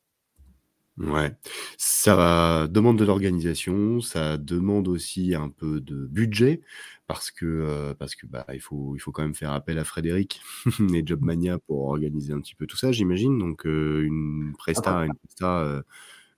Ouais, 0.99 1.33
ça 1.77 2.67
demande 2.69 2.99
de 2.99 3.05
l'organisation, 3.05 4.01
ça 4.01 4.37
demande 4.37 4.89
aussi 4.89 5.35
un 5.35 5.49
peu 5.49 5.81
de 5.81 6.07
budget 6.07 6.61
parce 7.07 7.31
que 7.31 7.47
euh, 7.47 7.95
parce 7.95 8.15
que 8.17 8.27
bah 8.27 8.45
il 8.53 8.61
faut 8.61 8.95
il 8.97 8.99
faut 8.99 9.13
quand 9.13 9.23
même 9.23 9.35
faire 9.35 9.53
appel 9.53 9.79
à 9.79 9.85
Frédéric 9.85 10.41
et 10.95 11.07
Jobmania 11.07 11.59
pour 11.59 11.89
organiser 11.89 12.33
un 12.33 12.41
petit 12.41 12.55
peu 12.55 12.67
tout 12.67 12.77
ça, 12.77 12.91
j'imagine. 12.91 13.39
Donc 13.39 13.65
euh, 13.67 14.03
une 14.03 14.55
presta, 14.59 15.05
une 15.05 15.15
presta, 15.15 15.83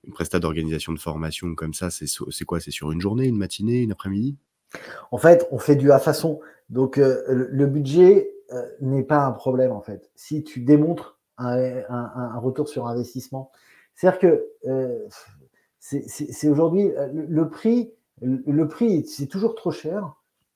une 0.03 0.13
presta 0.13 0.39
d'organisation 0.39 0.93
de 0.93 0.99
formation 0.99 1.55
comme 1.55 1.73
ça, 1.73 1.89
c'est 1.89 2.05
c'est 2.07 2.45
quoi? 2.45 2.59
C'est 2.59 2.71
sur 2.71 2.91
une 2.91 3.01
journée, 3.01 3.27
une 3.27 3.37
matinée, 3.37 3.81
une 3.81 3.91
après-midi? 3.91 4.37
En 5.11 5.17
fait, 5.17 5.47
on 5.51 5.59
fait 5.59 5.75
du 5.75 5.91
à 5.91 5.99
façon. 5.99 6.39
Donc, 6.69 6.97
euh, 6.97 7.23
le 7.27 7.65
budget 7.67 8.31
euh, 8.53 8.65
n'est 8.79 9.03
pas 9.03 9.25
un 9.25 9.31
problème, 9.31 9.71
en 9.71 9.81
fait. 9.81 10.09
Si 10.15 10.43
tu 10.43 10.61
démontres 10.61 11.19
un, 11.37 12.37
retour 12.37 12.69
sur 12.69 12.87
investissement. 12.87 13.51
C'est-à-dire 14.01 14.19
que 14.19 14.47
euh, 14.65 15.07
c'est 15.77 16.49
aujourd'hui 16.49 16.91
le, 17.13 17.49
prix, 17.49 17.93
le, 18.23 18.67
prix, 18.67 19.05
c'est 19.05 19.27
toujours 19.27 19.53
trop 19.53 19.69
cher 19.69 20.15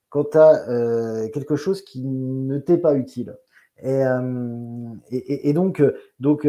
quand 0.10 0.32
tu 0.32 0.38
as 0.40 1.30
quelque 1.32 1.56
chose 1.56 1.84
qui 1.84 2.02
ne 2.04 2.58
t'est 2.58 2.80
pas 2.80 2.96
utile. 2.96 3.38
Et, 3.84 5.54
donc, 5.54 5.84
donc 6.20 6.48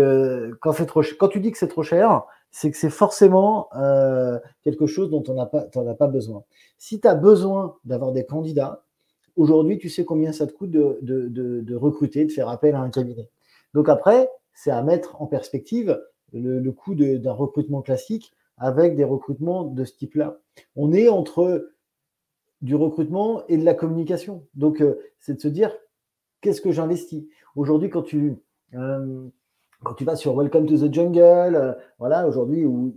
quand, 0.60 0.72
trop, 0.86 1.02
quand 1.18 1.28
tu 1.28 1.40
dis 1.40 1.52
que 1.52 1.58
c'est 1.58 1.68
trop 1.68 1.82
cher, 1.82 2.24
c'est 2.50 2.70
que 2.70 2.78
c'est 2.78 2.88
forcément 2.88 3.68
quelque 4.62 4.86
chose 4.86 5.10
dont 5.10 5.22
on 5.28 5.34
n'a 5.34 5.44
pas, 5.44 5.66
pas 5.66 6.06
besoin. 6.06 6.44
Si 6.78 6.98
tu 6.98 7.06
as 7.08 7.14
besoin 7.14 7.76
d'avoir 7.84 8.12
des 8.12 8.24
candidats, 8.24 8.84
aujourd'hui, 9.36 9.76
tu 9.76 9.90
sais 9.90 10.06
combien 10.06 10.32
ça 10.32 10.46
te 10.46 10.52
coûte 10.54 10.70
de, 10.70 11.74
recruter, 11.76 12.24
de 12.24 12.32
faire 12.32 12.48
appel 12.48 12.74
à 12.74 12.80
un 12.80 12.88
cabinet. 12.88 13.28
Donc 13.74 13.90
après, 13.90 14.30
c'est 14.54 14.70
à 14.70 14.82
mettre 14.82 15.20
en 15.20 15.26
perspective 15.26 16.00
le, 16.38 16.72
coût 16.72 16.94
d'un 16.94 17.32
recrutement 17.32 17.82
classique 17.82 18.32
avec 18.56 18.96
des 18.96 19.04
recrutements 19.04 19.64
de 19.64 19.84
ce 19.84 19.96
type-là. 19.96 20.38
On 20.76 20.92
est 20.92 21.08
entre 21.08 21.70
du 22.62 22.74
recrutement 22.74 23.46
et 23.48 23.58
de 23.58 23.64
la 23.64 23.74
communication. 23.74 24.46
Donc, 24.54 24.80
euh, 24.80 24.98
c'est 25.18 25.34
de 25.34 25.40
se 25.40 25.48
dire, 25.48 25.76
qu'est-ce 26.40 26.60
que 26.60 26.72
j'investis? 26.72 27.26
Aujourd'hui, 27.54 27.90
quand 27.90 28.02
tu, 28.02 28.36
euh, 28.74 29.28
quand 29.84 29.94
tu 29.94 30.04
vas 30.04 30.16
sur 30.16 30.34
Welcome 30.34 30.66
to 30.66 30.76
the 30.76 30.92
Jungle, 30.92 31.54
euh, 31.54 31.72
voilà, 31.98 32.26
aujourd'hui 32.26 32.64
où, 32.64 32.94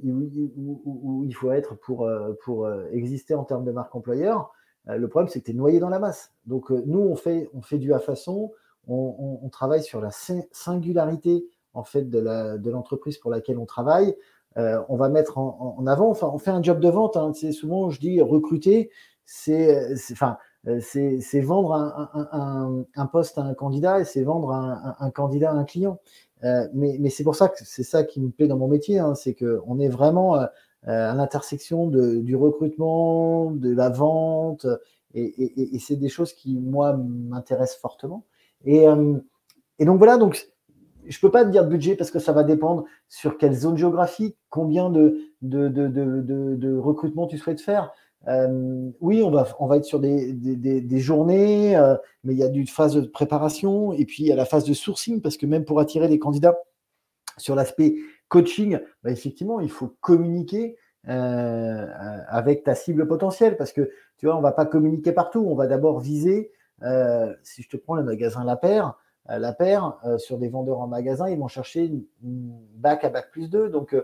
il 1.25 1.33
faut 1.33 1.51
être 1.51 1.75
pour, 1.75 2.09
pour 2.43 2.69
exister 2.91 3.35
en 3.35 3.43
termes 3.43 3.65
de 3.65 3.71
marque 3.71 3.95
employeur, 3.95 4.51
le 4.85 5.07
problème 5.07 5.27
c'est 5.27 5.41
que 5.41 5.45
tu 5.45 5.51
es 5.51 5.53
noyé 5.53 5.79
dans 5.79 5.89
la 5.89 5.99
masse. 5.99 6.33
Donc 6.45 6.71
nous, 6.71 6.99
on 6.99 7.15
fait, 7.15 7.49
on 7.53 7.61
fait 7.61 7.77
du 7.77 7.93
à 7.93 7.99
façon, 7.99 8.51
on, 8.87 9.49
travaille 9.49 9.83
sur 9.83 10.01
la 10.01 10.09
singularité 10.11 11.45
en 11.73 11.83
fait 11.83 12.09
de 12.09 12.69
l'entreprise 12.69 13.17
pour 13.17 13.31
laquelle 13.31 13.57
on 13.57 13.65
travaille. 13.65 14.15
on 14.55 14.97
va 14.97 15.09
mettre 15.09 15.37
en, 15.37 15.85
avant, 15.87 16.09
enfin, 16.09 16.29
on 16.33 16.37
fait 16.37 16.51
un 16.51 16.61
job 16.61 16.79
de 16.79 16.89
vente. 16.89 17.17
Hein, 17.17 17.31
souvent, 17.51 17.89
je 17.89 17.99
dis 17.99 18.21
recruter, 18.21 18.89
c'est, 19.25 19.93
enfin, 20.11 20.37
c'est 20.79 21.41
vendre 21.41 21.73
un, 21.73 23.05
poste 23.07 23.37
à 23.37 23.41
un 23.41 23.53
candidat 23.53 24.01
et 24.01 24.05
c'est 24.05 24.23
vendre 24.23 24.51
un, 24.51 25.11
candidat 25.11 25.51
à 25.51 25.53
un 25.53 25.63
client. 25.63 25.99
Euh, 26.43 26.67
mais, 26.73 27.09
c'est 27.09 27.23
pour 27.23 27.35
ça 27.35 27.49
que 27.49 27.57
c'est 27.63 27.83
ça 27.83 28.03
qui 28.03 28.21
me 28.21 28.29
plaît 28.29 28.47
dans 28.47 28.57
mon 28.57 28.67
métier, 28.67 28.99
hein, 28.99 29.15
c'est 29.15 29.35
qu'on 29.35 29.79
est 29.79 29.89
vraiment 29.89 30.35
euh, 30.35 30.45
à 30.83 31.13
l'intersection 31.13 31.87
du 31.87 32.35
recrutement, 32.35 33.51
de 33.51 33.73
la 33.73 33.89
vente, 33.89 34.65
et, 35.13 35.79
c'est 35.79 35.95
des 35.95 36.09
choses 36.09 36.33
qui, 36.33 36.57
moi, 36.57 36.97
m'intéressent 36.97 37.79
fortement. 37.79 38.25
Et, 38.65 38.87
euh, 38.87 39.17
donc 39.79 39.97
voilà, 39.97 40.17
donc 40.17 40.49
je 41.09 41.17
ne 41.17 41.21
peux 41.21 41.31
pas 41.31 41.43
te 41.43 41.49
dire 41.49 41.65
de 41.65 41.69
budget 41.69 41.95
parce 41.95 42.11
que 42.11 42.19
ça 42.19 42.31
va 42.31 42.43
dépendre 42.43 42.85
sur 43.07 43.37
quelle 43.37 43.53
zone 43.53 43.75
géographique, 43.77 44.37
combien 44.49 44.91
de, 44.91 45.19
de, 45.41 46.77
recrutement 46.77 47.25
tu 47.25 47.37
souhaites 47.37 47.61
faire. 47.61 47.91
Euh, 48.27 48.91
oui, 49.01 49.23
on 49.23 49.31
va, 49.31 49.77
être 49.77 49.85
sur 49.85 49.99
des, 49.99 50.99
journées, 50.99 51.75
euh, 51.75 51.95
mais 52.23 52.33
il 52.33 52.39
y 52.39 52.43
a 52.43 52.47
une 52.47 52.67
phase 52.67 52.93
de 52.93 53.01
préparation 53.01 53.91
et 53.91 54.05
puis 54.05 54.23
il 54.23 54.27
y 54.27 54.31
a 54.31 54.35
la 54.35 54.45
phase 54.45 54.65
de 54.65 54.73
sourcing 54.73 55.19
parce 55.21 55.37
que 55.37 55.47
même 55.47 55.65
pour 55.65 55.79
attirer 55.79 56.07
des 56.09 56.19
candidats 56.19 56.59
sur 57.37 57.55
l'aspect 57.55 57.95
coaching, 58.27 58.79
bah, 59.03 59.09
effectivement, 59.09 59.59
il 59.61 59.71
faut 59.71 59.95
communiquer 60.01 60.77
euh, 61.07 61.87
avec 62.27 62.63
ta 62.63 62.75
cible 62.75 63.07
potentielle 63.07 63.57
parce 63.57 63.73
que 63.73 63.89
tu 64.17 64.27
vois, 64.27 64.37
on 64.37 64.41
va 64.41 64.51
pas 64.51 64.67
communiquer 64.67 65.11
partout. 65.11 65.43
On 65.49 65.55
va 65.55 65.65
d'abord 65.65 65.99
viser, 65.99 66.51
si 67.41 67.63
je 67.63 67.69
te 67.69 67.77
prends 67.77 67.95
le 67.95 68.03
magasin 68.03 68.43
La 68.43 68.57
Paire, 68.57 68.95
La 69.27 69.53
Paire, 69.53 69.97
sur 70.17 70.37
des 70.39 70.49
vendeurs 70.49 70.79
en 70.79 70.87
magasin, 70.87 71.29
ils 71.29 71.37
vont 71.37 71.47
chercher 71.47 71.85
une, 71.85 72.03
bac 72.75 73.03
à 73.03 73.09
bac 73.09 73.29
plus 73.31 73.49
2. 73.49 73.69
Donc, 73.69 73.95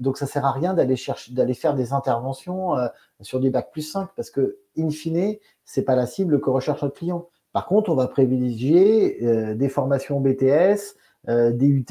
donc 0.00 0.18
ça 0.18 0.26
sert 0.26 0.44
à 0.44 0.52
rien 0.52 0.74
d'aller 0.74 0.96
chercher, 0.96 1.32
d'aller 1.32 1.54
faire 1.54 1.74
des 1.74 1.92
interventions 1.92 2.76
euh, 2.76 2.86
sur 3.20 3.40
des 3.40 3.50
bacs 3.50 3.70
plus 3.70 3.82
5 3.82 4.10
parce 4.16 4.30
que, 4.30 4.58
in 4.78 4.90
fine, 4.90 5.36
c'est 5.64 5.82
pas 5.82 5.96
la 5.96 6.06
cible 6.06 6.40
que 6.40 6.50
recherche 6.50 6.82
notre 6.82 6.96
client. 6.96 7.28
Par 7.52 7.66
contre, 7.66 7.90
on 7.90 7.94
va 7.94 8.06
privilégier 8.06 9.24
euh, 9.24 9.54
des 9.54 9.68
formations 9.68 10.20
BTS, 10.20 10.96
euh, 11.28 11.50
DUT 11.52 11.86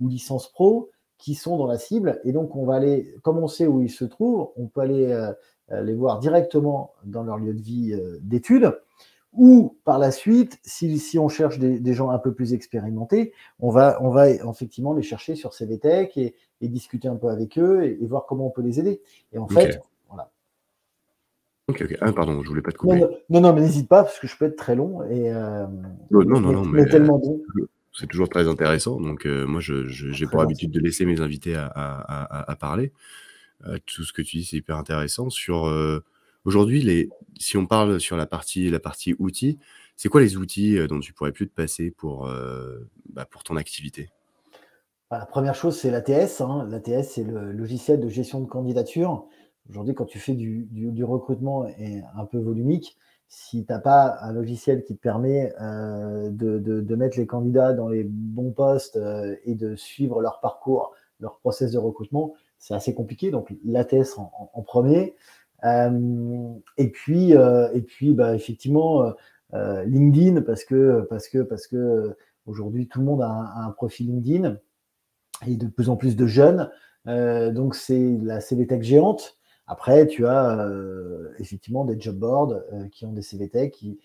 ou 0.00 0.08
licence 0.08 0.50
pro 0.52 0.90
qui 1.18 1.34
sont 1.34 1.56
dans 1.56 1.66
la 1.66 1.78
cible. 1.78 2.20
Et 2.24 2.32
donc, 2.32 2.54
on 2.54 2.64
va 2.64 2.76
aller, 2.76 3.14
comme 3.22 3.38
on 3.38 3.48
sait 3.48 3.66
où 3.66 3.82
ils 3.82 3.90
se 3.90 4.04
trouvent, 4.04 4.50
on 4.56 4.66
peut 4.66 4.82
aller 4.82 5.32
les 5.68 5.94
voir 5.94 6.20
directement 6.20 6.92
dans 7.02 7.24
leur 7.24 7.38
lieu 7.38 7.52
de 7.52 7.60
vie 7.60 7.92
d'études. 8.20 8.72
Ou 9.34 9.76
par 9.84 9.98
la 9.98 10.10
suite, 10.10 10.58
si, 10.62 11.18
on 11.18 11.28
cherche 11.28 11.58
des, 11.58 11.94
gens 11.94 12.10
un 12.10 12.18
peu 12.18 12.32
plus 12.32 12.54
expérimentés, 12.54 13.32
on 13.60 13.70
va, 13.70 13.98
on 14.02 14.10
va 14.10 14.30
effectivement 14.30 14.94
les 14.94 15.02
chercher 15.02 15.34
sur 15.34 15.52
CVTech 15.52 16.16
et, 16.16 16.34
et 16.60 16.68
discuter 16.68 17.08
un 17.08 17.16
peu 17.16 17.28
avec 17.28 17.58
eux 17.58 17.84
et, 17.84 18.06
voir 18.06 18.26
comment 18.26 18.46
on 18.46 18.50
peut 18.50 18.62
les 18.62 18.80
aider. 18.80 19.00
Et 19.32 19.38
en 19.38 19.46
fait, 19.46 19.80
voilà. 20.08 20.30
Ok, 21.68 21.82
ok. 21.82 21.96
Ah, 22.00 22.12
pardon, 22.12 22.42
je 22.42 22.48
voulais 22.48 22.62
pas 22.62 22.72
te 22.72 22.78
couper. 22.78 23.04
Non, 23.28 23.40
non, 23.40 23.52
mais 23.52 23.60
n'hésite 23.60 23.88
pas 23.88 24.02
parce 24.02 24.18
que 24.18 24.26
je 24.26 24.36
peux 24.36 24.46
être 24.46 24.56
très 24.56 24.74
long 24.74 25.02
et. 25.04 25.32
Euh, 25.32 25.66
non, 26.10 26.24
non, 26.24 26.40
non, 26.40 26.64
mais, 26.64 26.86
tellement 26.86 27.18
bon. 27.18 27.42
C'est 27.92 28.06
toujours 28.06 28.28
très 28.28 28.48
intéressant. 28.48 29.00
Donc, 29.00 29.26
euh, 29.26 29.44
moi, 29.46 29.60
je 29.60 29.86
j'ai 29.86 30.26
pour 30.26 30.40
habitude 30.40 30.70
de 30.70 30.80
laisser 30.80 31.04
mes 31.04 31.20
invités 31.20 31.54
à, 31.54 31.66
à, 31.66 32.50
à, 32.50 32.56
parler. 32.56 32.92
Euh, 33.66 33.76
tout 33.86 34.04
ce 34.04 34.12
que 34.12 34.22
tu 34.22 34.38
dis, 34.38 34.44
c'est 34.44 34.56
hyper 34.56 34.76
intéressant. 34.76 35.30
Sur 35.30 35.66
aujourd'hui, 36.44 37.10
si 37.38 37.56
on 37.56 37.66
parle 37.66 38.00
sur 38.00 38.16
la 38.16 38.26
partie, 38.26 38.70
la 38.70 38.80
partie 38.80 39.14
outils, 39.18 39.58
c'est 39.96 40.08
quoi 40.08 40.20
les 40.20 40.36
outils 40.36 40.78
dont 40.88 41.00
tu 41.00 41.12
pourrais 41.12 41.32
plus 41.32 41.48
te 41.48 41.54
passer 41.54 41.90
pour, 41.90 42.30
bah, 43.12 43.24
pour 43.24 43.42
ton 43.42 43.56
activité? 43.56 44.10
La 45.10 45.24
première 45.24 45.54
chose, 45.54 45.78
c'est 45.78 45.90
l'ATS. 45.90 46.42
Hein. 46.42 46.68
L'ATS, 46.70 47.08
c'est 47.08 47.24
le 47.24 47.50
logiciel 47.52 47.98
de 47.98 48.08
gestion 48.08 48.40
de 48.40 48.46
candidature. 48.46 49.26
Aujourd'hui, 49.70 49.94
quand 49.94 50.04
tu 50.04 50.18
fais 50.18 50.34
du, 50.34 51.04
recrutement 51.04 51.66
et 51.66 52.02
un 52.14 52.26
peu 52.26 52.38
volumique, 52.38 52.98
si 53.26 53.64
tu 53.64 53.72
n'as 53.72 53.78
pas 53.78 54.18
un 54.20 54.32
logiciel 54.32 54.84
qui 54.84 54.96
te 54.96 55.00
permet 55.00 55.52
euh, 55.60 56.30
de, 56.30 56.94
mettre 56.94 57.18
les 57.18 57.26
candidats 57.26 57.72
dans 57.72 57.88
les 57.88 58.04
bons 58.04 58.52
postes 58.52 58.96
euh, 58.96 59.34
et 59.44 59.54
de 59.54 59.76
suivre 59.76 60.20
leur 60.20 60.40
parcours, 60.40 60.92
leur 61.20 61.38
process 61.38 61.72
de 61.72 61.78
recrutement, 61.78 62.34
c'est 62.58 62.74
assez 62.74 62.94
compliqué. 62.94 63.30
Donc, 63.30 63.54
l'ATS 63.64 64.18
en, 64.18 64.62
premier. 64.62 65.14
Et 65.64 66.88
puis, 66.90 67.32
et 67.32 67.82
puis 67.82 68.12
bah, 68.14 68.34
effectivement, 68.34 69.12
LinkedIn, 69.52 70.42
parce 70.42 70.64
que, 70.64 71.06
parce 71.08 71.28
que, 71.28 71.38
parce 71.38 71.66
que 71.66 72.16
aujourd'hui, 72.46 72.88
tout 72.88 73.00
le 73.00 73.06
monde 73.06 73.22
a 73.22 73.52
un, 73.56 73.70
profil 73.70 74.06
LinkedIn 74.06 74.58
et 75.46 75.56
de 75.56 75.66
plus 75.66 75.88
en 75.88 75.96
plus 75.96 76.16
de 76.16 76.26
jeunes. 76.26 76.70
donc, 77.06 77.74
c'est 77.74 78.18
la 78.22 78.40
CVTech 78.40 78.82
géante. 78.82 79.36
Après, 79.66 80.06
tu 80.06 80.26
as 80.26 80.68
effectivement 81.38 81.84
des 81.84 82.00
job 82.00 82.16
boards 82.16 82.54
qui 82.92 83.04
ont 83.04 83.12
des 83.12 83.22
CVTech 83.22 83.72
qui, 83.72 83.98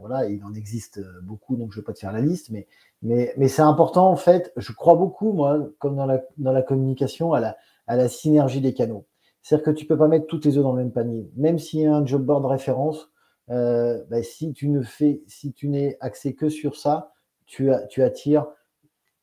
voilà, 0.00 0.28
il 0.28 0.42
en 0.44 0.54
existe 0.54 1.00
beaucoup, 1.22 1.56
donc 1.56 1.72
je 1.72 1.78
ne 1.78 1.82
vais 1.82 1.86
pas 1.86 1.92
te 1.92 1.98
faire 1.98 2.12
la 2.12 2.20
liste, 2.20 2.50
mais, 2.50 2.66
mais, 3.02 3.34
mais 3.36 3.48
c'est 3.48 3.62
important 3.62 4.10
en 4.10 4.16
fait. 4.16 4.52
Je 4.56 4.72
crois 4.72 4.94
beaucoup, 4.94 5.32
moi, 5.32 5.68
comme 5.78 5.96
dans 5.96 6.06
la, 6.06 6.22
dans 6.38 6.52
la 6.52 6.62
communication, 6.62 7.32
à 7.32 7.40
la, 7.40 7.56
à 7.86 7.96
la 7.96 8.08
synergie 8.08 8.60
des 8.60 8.74
canaux. 8.74 9.06
C'est-à-dire 9.46 9.66
que 9.66 9.70
tu 9.70 9.84
ne 9.84 9.88
peux 9.88 9.96
pas 9.96 10.08
mettre 10.08 10.26
toutes 10.26 10.44
les 10.44 10.56
œufs 10.56 10.64
dans 10.64 10.72
le 10.72 10.82
même 10.82 10.90
panier. 10.90 11.30
Même 11.36 11.60
s'il 11.60 11.78
y 11.78 11.86
a 11.86 11.94
un 11.94 12.04
job 12.04 12.24
board 12.24 12.44
référence, 12.46 13.12
euh, 13.48 14.02
bah, 14.10 14.20
si 14.24 14.52
tu 14.52 14.68
n'es 15.68 15.96
axé 16.00 16.34
que 16.34 16.48
sur 16.48 16.74
ça, 16.74 17.12
tu, 17.44 17.70
attires 17.70 18.48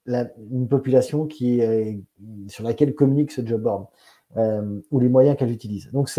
une 0.07 0.69
population 0.69 1.27
qui 1.27 1.59
est, 1.59 1.99
sur 2.47 2.63
laquelle 2.63 2.95
communique 2.95 3.33
ce 3.33 3.45
job 3.45 3.63
board 3.63 3.87
euh, 4.37 4.79
ou 4.91 5.01
les 5.01 5.09
moyens 5.09 5.35
qu'elle 5.35 5.51
utilise. 5.51 5.91
Donc 5.91 6.09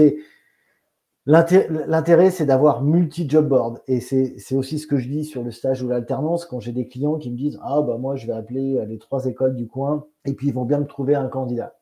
L'intérêt, 1.25 2.31
c'est 2.31 2.45
d'avoir 2.45 2.83
multi-job 2.83 3.49
board. 3.49 3.81
Et 3.87 4.01
c'est 4.01 4.55
aussi 4.55 4.79
ce 4.79 4.87
que 4.87 4.99
je 4.99 5.09
dis 5.09 5.25
sur 5.25 5.43
le 5.43 5.51
stage 5.51 5.83
ou 5.83 5.89
l'alternance 5.89 6.45
quand 6.45 6.61
j'ai 6.61 6.73
des 6.73 6.89
clients 6.89 7.17
qui 7.17 7.31
me 7.31 7.39
disent 7.39 7.59
Ah, 7.63 7.81
bah 7.81 7.97
moi, 7.97 8.17
je 8.17 8.27
vais 8.27 8.35
appeler 8.35 8.85
les 8.87 8.99
trois 8.99 9.25
écoles 9.25 9.57
du 9.57 9.67
coin 9.67 10.05
et 10.27 10.35
puis 10.35 10.49
ils 10.49 10.55
vont 10.55 10.67
bien 10.67 10.81
me 10.81 10.87
trouver 10.87 11.15
un 11.15 11.29
candidat. 11.29 11.75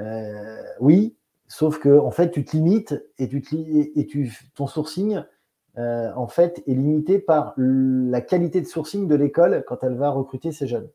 Euh, 0.00 0.62
oui, 0.80 1.15
sauf 1.48 1.78
que 1.78 1.98
en 1.98 2.10
fait, 2.10 2.30
tu 2.30 2.44
te 2.44 2.56
limites 2.56 2.94
et, 3.18 3.28
tu, 3.28 4.32
ton 4.54 4.66
sourcing 4.66 5.22
euh, 5.78 6.10
en 6.14 6.26
fait 6.26 6.62
est 6.66 6.74
limité 6.74 7.18
par 7.18 7.54
la 7.56 8.20
qualité 8.20 8.60
de 8.60 8.66
sourcing 8.66 9.06
de 9.06 9.14
l'école 9.14 9.64
quand 9.66 9.82
elle 9.82 9.94
va 9.94 10.10
recruter 10.10 10.52
ses 10.52 10.66
jeunes. 10.66 10.88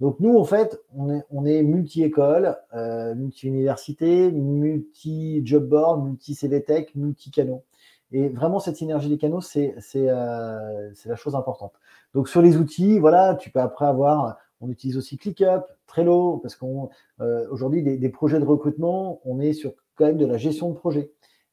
Donc 0.00 0.18
nous, 0.18 0.36
en 0.36 0.44
fait, 0.44 0.80
on 0.96 1.10
est, 1.10 1.22
on 1.30 1.44
est 1.46 1.62
multi-école, 1.62 2.56
euh, 2.74 3.14
multi-université, 3.14 4.32
multi-job 4.32 5.68
board, 5.68 6.04
multi-CVTech, 6.04 6.94
multi-canaux. 6.96 7.62
Et 8.10 8.28
vraiment, 8.28 8.58
cette 8.58 8.76
synergie 8.76 9.08
des 9.08 9.16
canaux, 9.16 9.40
c'est 9.40 9.74
euh, 9.94 10.90
la 11.06 11.16
chose 11.16 11.34
importante. 11.34 11.72
Donc 12.14 12.28
sur 12.28 12.42
les 12.42 12.56
outils, 12.56 12.98
voilà, 12.98 13.36
tu 13.36 13.50
peux 13.50 13.60
après 13.60 13.86
avoir, 13.86 14.38
on 14.60 14.70
utilise 14.70 14.96
aussi 14.96 15.18
ClickUp, 15.18 15.62
Trello, 15.86 16.38
parce 16.38 16.56
qu'aujourd'hui, 16.56 17.80
euh, 17.80 17.96
des, 17.96 18.08
projets 18.08 18.38
de 18.38 18.44
recrutement, 18.44 19.20
on 19.24 19.40
est 19.40 19.52
sur 19.52 19.72
même 20.06 20.16
de 20.16 20.26
la 20.26 20.36
gestion 20.36 20.70
de 20.70 20.74
projet. 20.74 21.10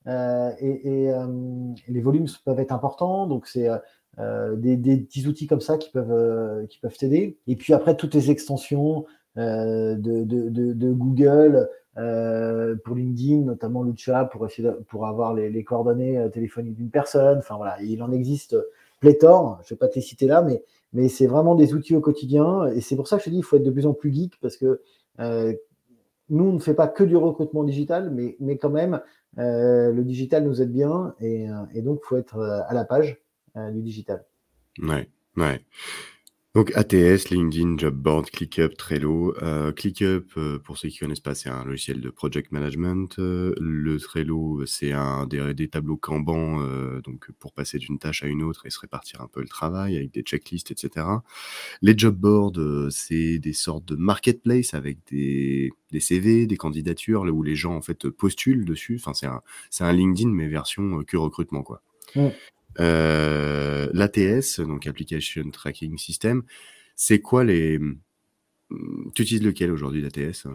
Euh, 0.07 0.51
et, 0.59 1.11
les 1.87 2.01
volumes 2.01 2.27
peuvent 2.45 2.59
être 2.59 2.71
importants, 2.71 3.27
donc 3.27 3.47
c'est 3.47 3.67
des, 4.17 4.97
petits 4.97 5.27
outils 5.27 5.47
comme 5.47 5.61
ça 5.61 5.77
qui 5.77 5.91
peuvent 5.91 6.67
qui 6.67 6.79
peuvent 6.79 6.97
t'aider. 6.97 7.37
Et 7.47 7.55
puis 7.55 7.73
après, 7.73 7.95
toutes 7.95 8.13
les 8.15 8.31
extensions 8.31 9.05
de, 9.35 10.93
Google 10.93 11.69
pour 12.83 12.95
LinkedIn, 12.95 13.41
notamment 13.41 13.83
Lucha, 13.83 14.25
pour 14.25 14.45
essayer 14.45 14.69
pour 14.87 15.05
avoir 15.05 15.33
les, 15.33 15.63
coordonnées 15.63 16.27
téléphoniques 16.33 16.75
d'une 16.75 16.91
personne. 16.91 17.39
Enfin 17.39 17.57
voilà, 17.57 17.77
il 17.81 18.01
en 18.01 18.11
existe 18.11 18.55
pléthore. 18.99 19.59
Je 19.63 19.73
vais 19.73 19.77
pas 19.77 19.87
te 19.87 19.95
les 19.95 20.01
citer 20.01 20.27
là, 20.27 20.41
mais 20.41 20.63
mais 20.93 21.07
c'est 21.07 21.27
vraiment 21.27 21.55
des 21.55 21.73
outils 21.73 21.95
au 21.95 22.01
quotidien. 22.01 22.67
Et 22.67 22.81
c'est 22.81 22.95
pour 22.95 23.07
ça 23.07 23.17
que 23.17 23.23
je 23.23 23.25
te 23.25 23.29
dis, 23.31 23.37
il 23.37 23.43
faut 23.43 23.57
être 23.57 23.63
de 23.63 23.71
plus 23.71 23.85
en 23.85 23.93
plus 23.93 24.13
geek 24.13 24.39
parce 24.41 24.57
que 24.57 24.81
euh, 25.19 25.53
nous, 26.29 26.45
on 26.45 26.53
ne 26.53 26.59
fait 26.59 26.73
pas 26.73 26.87
que 26.87 27.03
du 27.03 27.15
recrutement 27.15 27.63
digital, 27.63 28.11
mais, 28.11 28.35
mais 28.39 28.57
quand 28.57 28.69
même, 28.69 29.01
euh, 29.37 29.91
le 29.91 30.03
digital 30.03 30.43
nous 30.43 30.61
aide 30.61 30.71
bien 30.71 31.13
et, 31.19 31.49
euh, 31.49 31.81
donc 31.81 31.99
il 32.03 32.07
faut 32.07 32.17
être 32.17 32.39
à 32.39 32.73
la 32.73 32.85
page 32.85 33.21
du 33.55 33.81
digital. 33.81 34.25
Ouais, 34.81 35.09
ouais. 35.35 35.59
Donc 36.55 36.75
ATS, 36.75 37.29
LinkedIn, 37.29 37.77
Jobboard, 37.77 38.31
ClickUp, 38.31 38.75
Trello. 38.75 39.35
Euh, 39.43 39.71
ClickUp, 39.71 40.31
euh, 40.35 40.57
pour 40.57 40.79
ceux 40.79 40.89
qui 40.89 40.97
connaissent 40.97 41.19
pas, 41.19 41.35
c'est 41.35 41.49
un 41.49 41.63
logiciel 41.63 42.01
de 42.01 42.09
project 42.09 42.51
management. 42.51 43.19
Euh, 43.19 43.53
le 43.59 43.99
Trello, 43.99 44.65
c'est 44.65 44.91
un 44.91 45.27
des, 45.27 45.67
tableaux 45.67 45.97
Kanban, 45.97 46.57
donc 47.01 47.31
pour 47.37 47.53
passer 47.53 47.77
d'une 47.77 47.99
tâche 47.99 48.23
à 48.23 48.27
une 48.27 48.41
autre 48.41 48.65
et 48.65 48.71
se 48.71 48.79
répartir 48.79 49.21
un 49.21 49.27
peu 49.27 49.41
le 49.41 49.47
travail 49.47 49.95
avec 49.95 50.11
des 50.11 50.23
checklists, 50.23 50.71
etc. 50.71 51.05
Les 51.83 51.95
Jobboards, 51.95 52.89
c'est 52.89 53.37
des 53.37 53.53
sortes 53.53 53.85
de 53.85 53.95
marketplace 53.95 54.73
avec 54.73 54.97
des, 55.11 55.71
CV, 55.99 56.47
des 56.47 56.57
candidatures, 56.57 57.25
là 57.25 57.31
où 57.31 57.43
les 57.43 57.55
gens 57.55 57.75
en 57.75 57.81
fait 57.83 58.09
postulent 58.09 58.65
dessus. 58.65 58.99
Enfin, 58.99 59.13
c'est 59.13 59.27
un, 59.27 59.43
un 59.81 59.93
LinkedIn 59.93 60.31
mais 60.31 60.47
version 60.47 61.03
que 61.03 61.15
recrutement 61.15 61.61
quoi. 61.61 61.83
Euh, 62.79 63.89
L'ATS, 63.93 64.59
donc 64.59 64.87
Application 64.87 65.49
Tracking 65.51 65.97
System, 65.97 66.43
c'est 66.95 67.19
quoi 67.19 67.43
les. 67.43 67.79
Hmm, 67.79 69.11
tu 69.15 69.23
utilises 69.23 69.43
lequel 69.43 69.71
aujourd'hui, 69.71 70.01
l'ATS 70.01 70.47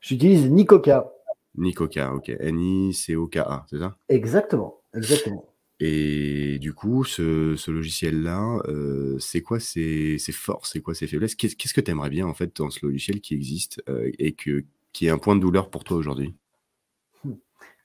J'utilise 0.00 0.50
Nikoka. 0.50 1.12
Nikoka, 1.56 2.14
ok. 2.14 2.30
N-I-C-O-K-A, 2.38 3.66
c'est 3.68 3.78
ça? 3.78 3.96
Exactement, 4.08 4.82
exactement. 4.94 5.46
Et 5.80 6.58
du 6.58 6.74
coup, 6.74 7.04
ce, 7.04 7.70
logiciel-là, 7.70 8.60
euh, 8.68 9.18
c'est 9.18 9.40
quoi 9.40 9.60
ses, 9.60 10.18
forces, 10.30 10.72
c'est 10.72 10.80
quoi 10.80 10.94
ses 10.94 11.06
faiblesses? 11.06 11.34
Qu'est-ce 11.34 11.74
que 11.74 11.80
tu 11.80 11.90
aimerais 11.90 12.10
bien 12.10 12.26
en 12.26 12.34
fait 12.34 12.54
dans 12.56 12.68
ce 12.68 12.84
logiciel 12.84 13.20
qui 13.22 13.34
existe 13.34 13.82
euh, 13.88 14.10
et 14.18 14.32
que, 14.32 14.64
qui 14.92 15.06
est 15.06 15.10
un 15.10 15.18
point 15.18 15.36
de 15.36 15.40
douleur 15.40 15.70
pour 15.70 15.84
toi 15.84 15.96
aujourd'hui? 15.96 16.34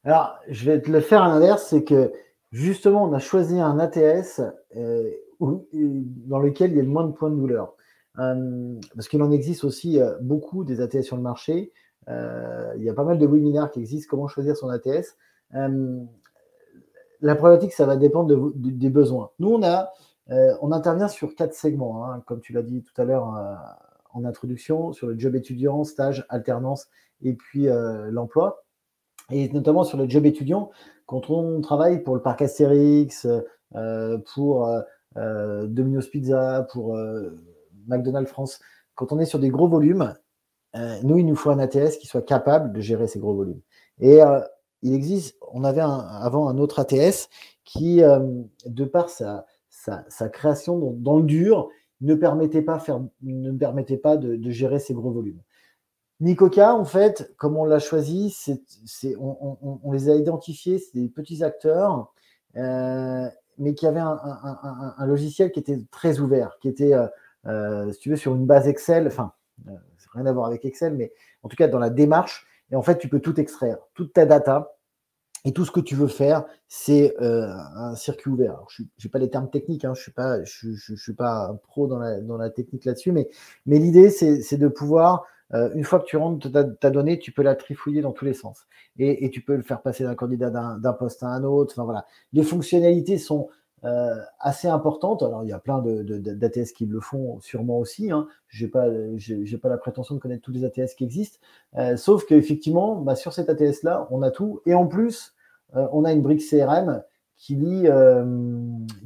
Alors, 0.04 0.38
je 0.50 0.70
vais 0.70 0.82
te 0.82 0.92
le 0.92 1.00
faire 1.00 1.24
à 1.24 1.30
l'inverse, 1.30 1.68
c'est 1.70 1.84
que 1.84 2.12
Justement, 2.52 3.04
on 3.04 3.14
a 3.14 3.20
choisi 3.20 3.60
un 3.60 3.80
ATS 3.80 4.42
euh, 4.76 5.12
dans 5.42 6.40
lequel 6.40 6.72
il 6.72 6.78
y 6.78 6.80
a 6.80 6.84
le 6.84 6.90
moins 6.90 7.06
de 7.06 7.12
points 7.12 7.30
de 7.30 7.36
douleur. 7.36 7.76
Euh, 8.20 8.80
parce 8.96 9.10
qu'il 9.10 9.22
en 9.22 9.32
existe 9.32 9.66
aussi 9.66 10.00
euh, 10.00 10.16
beaucoup 10.22 10.64
des 10.64 10.80
ATS 10.80 11.02
sur 11.02 11.18
le 11.18 11.22
marché. 11.22 11.74
il 12.08 12.84
y 12.84 12.90
a 12.90 12.94
pas 12.94 13.04
mal 13.04 13.18
de 13.18 13.28
webinaires 13.28 13.72
qui 13.72 13.80
existent, 13.80 14.08
comment 14.10 14.28
choisir 14.28 14.56
son 14.56 14.70
ATS. 14.70 15.18
la 17.22 17.36
problématique, 17.36 17.74
ça 17.74 17.86
va 17.86 17.98
dépendre 17.98 18.54
des 18.56 18.90
besoins. 18.90 19.32
Nous, 19.40 19.50
on 19.50 20.72
intervient 20.72 21.08
sur 21.08 21.36
quatre 21.36 21.54
segments, 21.54 22.06
hein, 22.06 22.24
comme 22.26 22.42
tu 22.42 22.54
l'as 22.54 22.64
dit 22.64 22.84
tout 22.84 23.02
à 23.02 23.06
l'heure 23.06 23.26
en 24.14 24.24
introduction, 24.24 24.94
sur 24.94 25.08
le 25.08 25.20
job 25.20 25.36
étudiant, 25.36 25.84
stage, 25.84 26.26
alternance 26.30 26.88
et 27.22 27.34
puis 27.34 27.68
l'emploi. 28.12 28.64
Et 29.32 29.50
notamment 29.50 29.84
sur 29.84 29.98
le 29.98 30.08
job 30.08 30.28
étudiant, 30.28 30.70
quand 31.06 31.30
on 31.30 31.62
travaille 31.62 32.04
pour 32.04 32.16
le 32.16 32.22
parc 32.22 32.42
Astérix, 32.42 33.28
euh, 33.76 34.18
pour 34.34 34.68
euh, 34.68 34.82
euh, 35.18 35.68
Domino's 35.68 36.08
Pizza, 36.08 36.68
pour 36.72 36.98
McDonald's 37.88 38.30
France, 38.30 38.60
quand 38.96 39.12
on 39.12 39.20
est 39.20 39.26
sur 39.26 39.40
des 39.40 39.50
gros 39.50 39.68
volumes, 39.68 40.14
nous, 41.04 41.18
il 41.18 41.26
nous 41.26 41.38
faut 41.38 41.52
un 41.52 41.60
ATS 41.60 41.96
qui 41.98 42.06
soit 42.06 42.22
capable 42.22 42.74
de 42.74 42.82
gérer 42.82 43.08
ces 43.08 43.18
gros 43.18 43.34
volumes. 43.34 43.62
Et 44.02 44.20
il 44.82 44.94
existe, 44.94 45.38
on 45.54 45.64
avait 45.64 45.80
avant 45.80 46.50
un 46.50 46.58
autre 46.58 46.80
ATS 46.80 47.30
qui, 47.64 48.02
de 48.02 48.84
par 48.84 49.10
sa, 49.10 49.46
création 50.34 50.92
dans, 50.98 51.16
le 51.16 51.24
dur, 51.24 51.70
ne 52.02 52.14
permettait 52.14 52.62
pas, 52.62 52.78
faire, 52.80 53.00
ne 53.22 53.54
permettait 53.54 53.96
pas 53.96 54.18
de 54.18 54.50
gérer 54.50 54.80
ces 54.80 54.94
gros 54.94 55.12
volumes. 55.12 55.40
Nicoca, 56.22 56.74
en 56.74 56.86
fait, 56.86 57.34
comme 57.38 57.58
on 57.58 57.66
l'a 57.66 57.80
choisi, 57.80 58.30
c'est, 58.32 59.16
on, 59.18 59.92
les 59.92 60.10
a 60.10 60.16
identifiés, 60.16 60.80
c'est 60.80 60.98
des 60.98 61.10
petits 61.10 61.44
acteurs, 61.44 62.14
euh, 62.56 63.28
mais 63.58 63.74
qui 63.74 63.86
avaient 63.86 64.00
un, 64.00 65.06
logiciel 65.06 65.52
qui 65.52 65.60
était 65.60 65.80
très 65.92 66.20
ouvert, 66.20 66.58
qui 66.62 66.70
était, 66.70 66.94
euh, 66.94 67.08
euh, 67.48 67.92
si 67.92 68.00
tu 68.00 68.10
veux, 68.10 68.16
sur 68.16 68.34
une 68.34 68.46
base 68.46 68.68
Excel, 68.68 69.08
enfin, 69.08 69.34
rien 70.14 70.26
à 70.26 70.32
voir 70.32 70.46
avec 70.46 70.64
Excel, 70.64 70.94
mais 70.94 71.12
en 71.44 71.50
tout 71.50 71.58
cas 71.58 71.68
dans 71.68 71.80
la 71.80 71.90
démarche, 71.90 72.48
et 72.72 72.76
en 72.76 72.82
fait, 72.82 72.98
tu 72.98 73.10
peux 73.10 73.20
tout 73.20 73.40
extraire, 73.40 73.78
toute 73.94 74.14
ta 74.14 74.26
data, 74.26 74.72
et 75.48 75.54
tout 75.54 75.64
ce 75.64 75.70
que 75.70 75.82
tu 75.82 75.96
veux 75.96 76.08
faire, 76.08 76.46
c'est 76.70 77.14
un 77.20 77.96
circuit 77.96 78.32
ouvert. 78.32 78.66
je 78.70 78.84
n'ai 78.84 79.12
pas 79.12 79.20
les 79.20 79.30
termes 79.30 79.50
techniques, 79.50 79.86
hein, 79.86 79.94
je 79.94 80.70
ne 80.70 80.76
suis, 80.96 81.14
pas 81.14 81.50
un 81.50 81.56
pro 81.56 81.88
dans 81.88 82.00
la, 82.00 82.50
technique 82.50 82.86
là-dessus, 82.86 83.12
mais, 83.12 83.30
mais 83.66 83.78
l'idée, 83.80 84.10
c'est 84.10 84.58
de 84.58 84.68
pouvoir 84.70 85.26
euh, 85.54 85.70
une 85.76 85.84
fois 85.84 86.00
que 86.00 86.06
tu 86.06 86.18
rentres 86.18 86.50
ta, 86.52 86.90
donnée, 86.90 87.20
tu 87.20 87.32
peux 87.32 87.44
la 87.44 87.56
trifouiller 87.56 88.02
dans 88.02 88.12
tous 88.12 88.26
les 88.26 88.34
sens. 88.34 88.66
Et, 88.98 89.30
tu 89.30 89.42
peux 89.42 89.56
le 89.56 89.64
faire 89.64 89.82
passer 89.82 90.04
d'un 90.04 90.16
candidat 90.16 90.50
d'un 90.50 90.94
poste 90.94 91.24
à 91.24 91.28
un 91.28 91.44
autre. 91.44 91.74
Enfin, 91.74 91.84
voilà. 91.84 92.06
Les 92.34 92.44
fonctionnalités 92.44 93.18
sont 93.18 93.50
euh, 93.84 94.16
assez 94.40 94.68
importantes. 94.68 95.22
Alors, 95.22 95.44
il 95.44 95.50
y 95.50 95.54
a 95.54 95.60
plein 95.60 95.82
d'ATS 95.82 96.72
qui 96.72 96.86
le 96.86 97.00
font 97.00 97.40
sûrement 97.42 97.78
aussi. 97.78 98.12
Hein. 98.12 98.28
Je 98.48 98.66
n'ai 98.66 98.72
pas, 98.72 98.88
pas 99.62 99.70
la 99.70 99.78
prétention 99.78 100.16
de 100.16 100.20
connaître 100.20 100.42
tous 100.42 100.52
les 100.52 100.66
ATS 100.66 100.96
qui 100.96 101.04
existent. 101.04 101.40
Euh, 101.78 101.98
sauf 101.98 102.26
qu'effectivement, 102.26 102.96
bah, 102.96 103.16
sur 103.16 103.34
cet 103.34 103.50
ATS-là, 103.50 104.08
on 104.12 104.22
a 104.24 104.32
tout. 104.32 104.62
Et 104.66 104.74
en 104.74 104.88
plus, 104.88 105.34
on 105.74 106.06
a 106.06 106.14
une 106.14 106.22
brique 106.22 106.42
CRM 106.42 107.04
qui, 107.36 107.58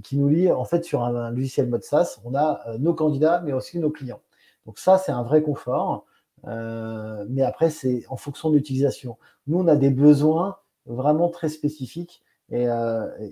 qui 0.03 0.17
nous 0.17 0.29
lit, 0.29 0.51
en 0.51 0.65
fait, 0.65 0.85
sur 0.85 1.03
un, 1.03 1.15
un 1.15 1.31
logiciel 1.31 1.67
mode 1.67 1.83
SaaS, 1.83 2.19
on 2.23 2.35
a 2.35 2.63
nos 2.77 2.93
candidats, 2.93 3.41
mais 3.43 3.53
aussi 3.53 3.79
nos 3.79 3.89
clients. 3.89 4.21
Donc 4.67 4.77
ça, 4.77 4.99
c'est 4.99 5.11
un 5.11 5.23
vrai 5.23 5.41
confort. 5.41 6.05
Euh, 6.47 7.25
mais 7.29 7.41
après, 7.41 7.69
c'est 7.69 8.03
en 8.09 8.17
fonction 8.17 8.49
de 8.49 8.55
l'utilisation. 8.55 9.17
Nous, 9.47 9.57
on 9.57 9.67
a 9.67 9.75
des 9.75 9.89
besoins 9.89 10.57
vraiment 10.85 11.29
très 11.29 11.49
spécifiques. 11.49 12.23
Et, 12.51 12.65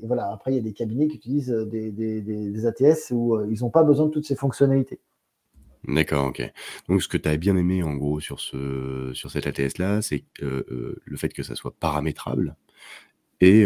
voilà, 0.03 0.31
après, 0.31 0.51
il 0.51 0.55
y 0.55 0.59
a 0.59 0.61
des 0.61 0.73
cabinets 0.73 1.07
qui 1.07 1.17
utilisent 1.17 1.49
des, 1.49 1.91
des 1.91 2.65
ATS 2.67 3.11
où 3.11 3.39
ils 3.49 3.61
n'ont 3.61 3.71
pas 3.71 3.83
besoin 3.83 4.05
de 4.05 4.11
toutes 4.11 4.27
ces 4.27 4.35
fonctionnalités. 4.35 4.99
D'accord, 5.87 6.27
OK. 6.27 6.41
Donc 6.87 7.01
ce 7.01 7.07
que 7.07 7.17
tu 7.17 7.27
as 7.27 7.37
bien 7.37 7.55
aimé 7.55 7.81
en 7.81 7.95
gros 7.95 8.19
sur 8.19 8.39
ce 8.39 9.11
sur 9.13 9.31
cet 9.31 9.47
ATS-là, 9.47 10.01
c'est 10.03 10.25
le 10.41 11.17
fait 11.17 11.29
que 11.29 11.41
ça 11.41 11.55
soit 11.55 11.73
paramétrable 11.79 12.55
et 13.41 13.65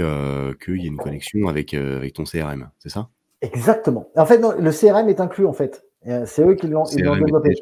qu'il 0.63 0.77
y 0.77 0.85
ait 0.85 0.87
une 0.87 0.97
connexion 0.97 1.47
avec, 1.49 1.73
avec 1.73 2.13
ton 2.13 2.23
CRM, 2.23 2.69
c'est 2.79 2.89
ça? 2.89 3.09
Exactement. 3.41 4.09
En 4.15 4.25
fait, 4.25 4.37
non, 4.37 4.53
le 4.57 4.71
CRM 4.71 5.09
est 5.09 5.19
inclus 5.19 5.47
en 5.47 5.53
fait. 5.53 5.83
C'est 6.03 6.43
eux 6.43 6.55
qui 6.55 6.67
l'ont 6.67 6.83
développé. 6.83 7.55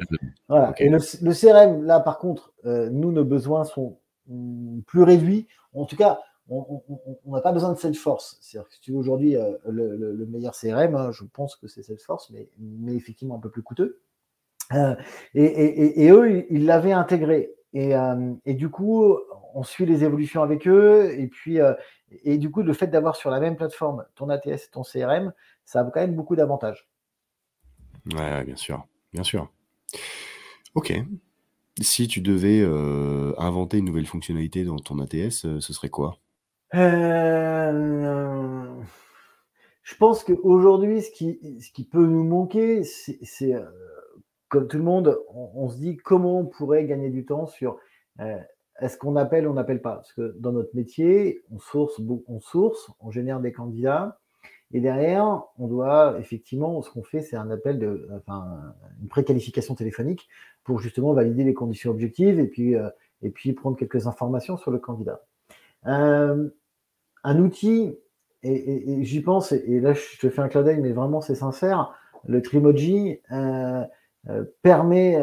Voilà. 0.47 0.73
Et 0.77 0.89
le, 0.89 0.99
CRM, 0.99 1.83
là 1.83 1.99
par 1.99 2.19
contre, 2.19 2.53
nous, 2.63 3.11
nos 3.11 3.25
besoins 3.25 3.63
sont 3.63 3.99
mmh, 4.27 4.81
plus 4.81 5.03
réduits. 5.03 5.47
En 5.73 5.85
tout 5.85 5.97
cas, 5.97 6.19
on 6.49 6.81
n'a 7.27 7.41
pas 7.41 7.51
besoin 7.51 7.73
de 7.73 7.77
Salesforce. 7.77 8.37
C'est-à-dire 8.41 8.67
que 8.67 8.75
si 8.75 8.81
tu 8.81 8.91
veux 8.91 8.97
aujourd'hui 8.97 9.35
le, 9.67 10.25
meilleur 10.27 10.53
CRM, 10.53 10.95
hein, 10.95 11.11
je 11.11 11.23
pense 11.25 11.55
que 11.55 11.67
c'est 11.67 11.83
Salesforce, 11.83 12.29
mais, 12.31 12.49
mais 12.59 12.95
effectivement 12.95 13.35
un 13.35 13.39
peu 13.39 13.51
plus 13.51 13.63
coûteux. 13.63 14.01
Euh, 14.73 14.95
et, 15.33 16.09
eux, 16.11 16.45
ils 16.49 16.65
l'avaient 16.65 16.91
intégré. 16.91 17.51
Euh, 17.75 18.33
et, 18.45 18.53
du 18.53 18.69
coup, 18.69 19.17
on 19.53 19.63
suit 19.63 19.85
les 19.85 20.03
évolutions 20.03 20.43
avec 20.43 20.67
eux. 20.67 21.11
Et 21.17 21.27
puis, 21.27 21.59
euh, 21.61 21.73
et 22.23 22.37
du 22.37 22.51
coup, 22.51 22.61
le 22.61 22.73
fait 22.73 22.87
d'avoir 22.87 23.15
sur 23.15 23.29
la 23.29 23.39
même 23.39 23.55
plateforme 23.55 24.05
ton 24.15 24.29
ATS 24.29 24.47
et 24.47 24.69
ton 24.71 24.83
CRM, 24.83 25.33
ça 25.65 25.81
a 25.81 25.83
quand 25.85 26.01
même 26.01 26.15
beaucoup 26.15 26.35
d'avantages. 26.35 26.88
Ouais, 28.13 28.43
bien 28.43 28.55
sûr, 28.55 28.85
bien 29.13 29.23
sûr. 29.23 29.51
Ok. 30.75 30.93
Si 31.81 32.07
tu 32.07 32.21
devais 32.21 32.61
inventer 33.37 33.77
une 33.77 33.85
nouvelle 33.85 34.05
fonctionnalité 34.05 34.63
dans 34.65 34.77
ton 34.77 34.99
ATS, 34.99 35.59
ce 35.59 35.73
serait 35.73 35.89
quoi? 35.89 36.17
Je 39.89 39.95
pense 39.97 40.23
qu'aujourd'hui, 40.23 41.01
ce 41.01 41.11
qui, 41.11 41.83
peut 41.85 42.05
nous 42.05 42.23
manquer, 42.23 42.83
c'est 42.83 43.55
comme 44.49 44.67
tout 44.67 44.77
le 44.77 44.83
monde, 44.83 45.17
on, 45.33 45.69
se 45.69 45.77
dit 45.77 45.95
comment 45.97 46.39
on 46.39 46.45
pourrait 46.45 46.85
gagner 46.85 47.09
du 47.09 47.23
temps 47.25 47.45
sur 47.45 47.77
euh, 48.19 48.37
est-ce 48.81 48.97
qu'on 48.97 49.15
appelle 49.15 49.47
ou 49.47 49.51
on 49.51 49.53
n'appelle 49.53 49.81
pas? 49.81 49.95
Parce 49.95 50.11
que 50.11 50.35
dans 50.39 50.51
notre 50.51 50.75
métier, 50.75 51.43
on 51.51 51.59
source, 51.59 52.01
on 52.27 52.39
source, 52.39 52.91
on 52.99 53.11
génère 53.11 53.39
des 53.39 53.51
candidats, 53.51 54.19
et 54.71 54.81
derrière, 54.81 55.43
on 55.57 55.67
doit 55.67 56.15
effectivement, 56.19 56.81
ce 56.81 56.91
qu'on 56.91 57.01
fait, 57.01 57.21
c'est 57.21 57.35
un 57.35 57.49
appel 57.49 57.79
de, 57.79 58.07
enfin, 58.17 58.75
une 59.01 59.07
préqualification 59.07 59.73
téléphonique 59.73 60.29
pour 60.63 60.79
justement 60.79 61.13
valider 61.13 61.43
les 61.43 61.55
conditions 61.55 61.89
objectives 61.89 62.39
et 62.39 62.45
puis, 62.45 62.75
euh, 62.75 62.89
et 63.23 63.31
puis 63.31 63.53
prendre 63.53 63.75
quelques 63.75 64.05
informations 64.05 64.57
sur 64.57 64.69
le 64.69 64.77
candidat. 64.77 65.23
Euh, 65.87 66.49
un 67.23 67.39
outil, 67.39 67.97
et, 68.43 69.03
j'y 69.03 69.21
pense, 69.21 69.51
et, 69.51 69.79
là 69.81 69.93
je 69.93 70.19
te 70.19 70.29
fais 70.29 70.41
un 70.41 70.47
clin 70.47 70.61
d'œil, 70.61 70.79
mais 70.79 70.91
vraiment 70.91 71.19
c'est 71.19 71.35
sincère, 71.35 71.93
le 72.27 72.41
Trimoji, 72.41 73.19
euh, 73.31 73.83
permet, 74.61 75.17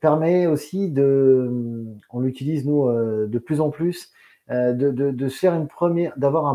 permet 0.00 0.46
aussi 0.46 0.90
de, 0.90 1.84
on 2.10 2.20
l'utilise 2.20 2.64
nous 2.64 2.88
de 3.26 3.38
plus 3.38 3.60
en 3.60 3.70
plus, 3.70 4.12
de, 4.48 4.72
de, 4.90 5.28
faire 5.28 5.54
une 5.54 5.68
première, 5.68 6.16
d'avoir 6.16 6.46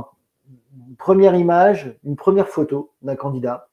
première 0.97 1.35
image, 1.35 1.97
une 2.03 2.15
première 2.15 2.47
photo 2.47 2.91
d'un 3.01 3.15
candidat, 3.15 3.67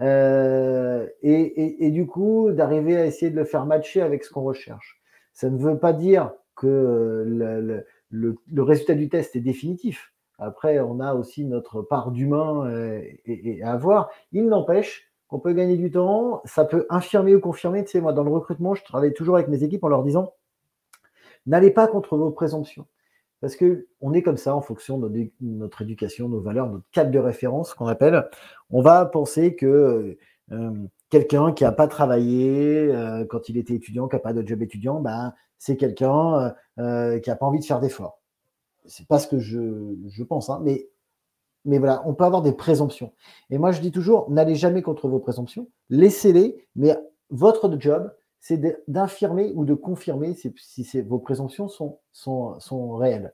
et, 0.00 1.86
et, 1.86 1.90
du 1.92 2.04
coup 2.04 2.50
d'arriver 2.50 2.96
à 2.96 3.06
essayer 3.06 3.30
de 3.30 3.36
le 3.36 3.44
faire 3.44 3.64
matcher 3.64 4.02
avec 4.02 4.24
ce 4.24 4.30
qu'on 4.32 4.42
recherche. 4.42 5.00
Ça 5.32 5.48
ne 5.48 5.56
veut 5.56 5.78
pas 5.78 5.92
dire 5.92 6.32
que 6.56 7.24
le, 7.26 7.84
le, 8.10 8.36
le, 8.50 8.62
résultat 8.62 8.94
du 8.94 9.08
test 9.08 9.36
est 9.36 9.40
définitif. 9.40 10.12
Après, 10.38 10.80
on 10.80 10.98
a 10.98 11.14
aussi 11.14 11.44
notre 11.44 11.80
part 11.82 12.10
d'humain 12.10 12.68
et, 13.24 13.62
à 13.62 13.72
avoir. 13.72 14.10
Il 14.32 14.48
n'empêche 14.48 15.14
on 15.34 15.40
peut 15.40 15.52
gagner 15.52 15.76
du 15.76 15.90
temps, 15.90 16.42
ça 16.44 16.64
peut 16.64 16.86
infirmer 16.90 17.34
ou 17.34 17.40
confirmer. 17.40 17.84
Tu 17.84 17.90
sais, 17.90 18.00
moi, 18.00 18.12
dans 18.12 18.22
le 18.22 18.30
recrutement, 18.30 18.76
je 18.76 18.84
travaille 18.84 19.12
toujours 19.12 19.34
avec 19.34 19.48
mes 19.48 19.64
équipes 19.64 19.82
en 19.82 19.88
leur 19.88 20.04
disant 20.04 20.32
n'allez 21.44 21.72
pas 21.72 21.88
contre 21.88 22.16
vos 22.16 22.30
présomptions. 22.30 22.86
Parce 23.44 23.56
qu'on 23.56 24.14
est 24.14 24.22
comme 24.22 24.38
ça 24.38 24.56
en 24.56 24.62
fonction 24.62 24.96
de 24.96 25.30
notre 25.42 25.82
éducation, 25.82 26.30
nos 26.30 26.40
valeurs, 26.40 26.66
notre 26.70 26.88
cadre 26.92 27.10
de 27.10 27.18
référence 27.18 27.74
qu'on 27.74 27.86
appelle. 27.86 28.26
On 28.70 28.80
va 28.80 29.04
penser 29.04 29.54
que 29.54 30.16
euh, 30.50 30.70
quelqu'un 31.10 31.52
qui 31.52 31.62
n'a 31.64 31.72
pas 31.72 31.86
travaillé 31.86 32.88
euh, 32.90 33.26
quand 33.26 33.50
il 33.50 33.58
était 33.58 33.74
étudiant, 33.74 34.08
qui 34.08 34.16
n'a 34.16 34.20
pas 34.20 34.32
de 34.32 34.48
job 34.48 34.62
étudiant, 34.62 34.98
ben, 34.98 35.34
c'est 35.58 35.76
quelqu'un 35.76 36.54
euh, 36.78 37.18
qui 37.18 37.28
n'a 37.28 37.36
pas 37.36 37.44
envie 37.44 37.58
de 37.58 37.66
faire 37.66 37.80
d'efforts. 37.80 38.22
C'est 38.86 39.06
pas 39.06 39.18
ce 39.18 39.28
que 39.28 39.38
je, 39.38 39.94
je 40.08 40.22
pense, 40.24 40.48
hein, 40.48 40.62
mais 40.64 40.88
mais 41.66 41.76
voilà, 41.76 42.02
on 42.06 42.14
peut 42.14 42.24
avoir 42.24 42.40
des 42.40 42.52
présomptions. 42.52 43.12
Et 43.50 43.58
moi, 43.58 43.72
je 43.72 43.82
dis 43.82 43.92
toujours, 43.92 44.30
n'allez 44.30 44.54
jamais 44.54 44.80
contre 44.80 45.06
vos 45.06 45.18
présomptions, 45.18 45.68
laissez-les, 45.90 46.66
mais 46.76 46.96
votre 47.28 47.78
job, 47.78 48.10
c'est 48.46 48.60
d'infirmer 48.88 49.52
ou 49.54 49.64
de 49.64 49.72
confirmer 49.72 50.34
si, 50.34 51.00
vos 51.00 51.18
présomptions 51.18 51.66
sont, 52.12 52.94
réelles. 52.94 53.32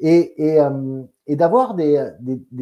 Et, 0.00 0.60
euh, 0.60 1.02
d'avoir 1.30 1.74
des, 1.74 2.10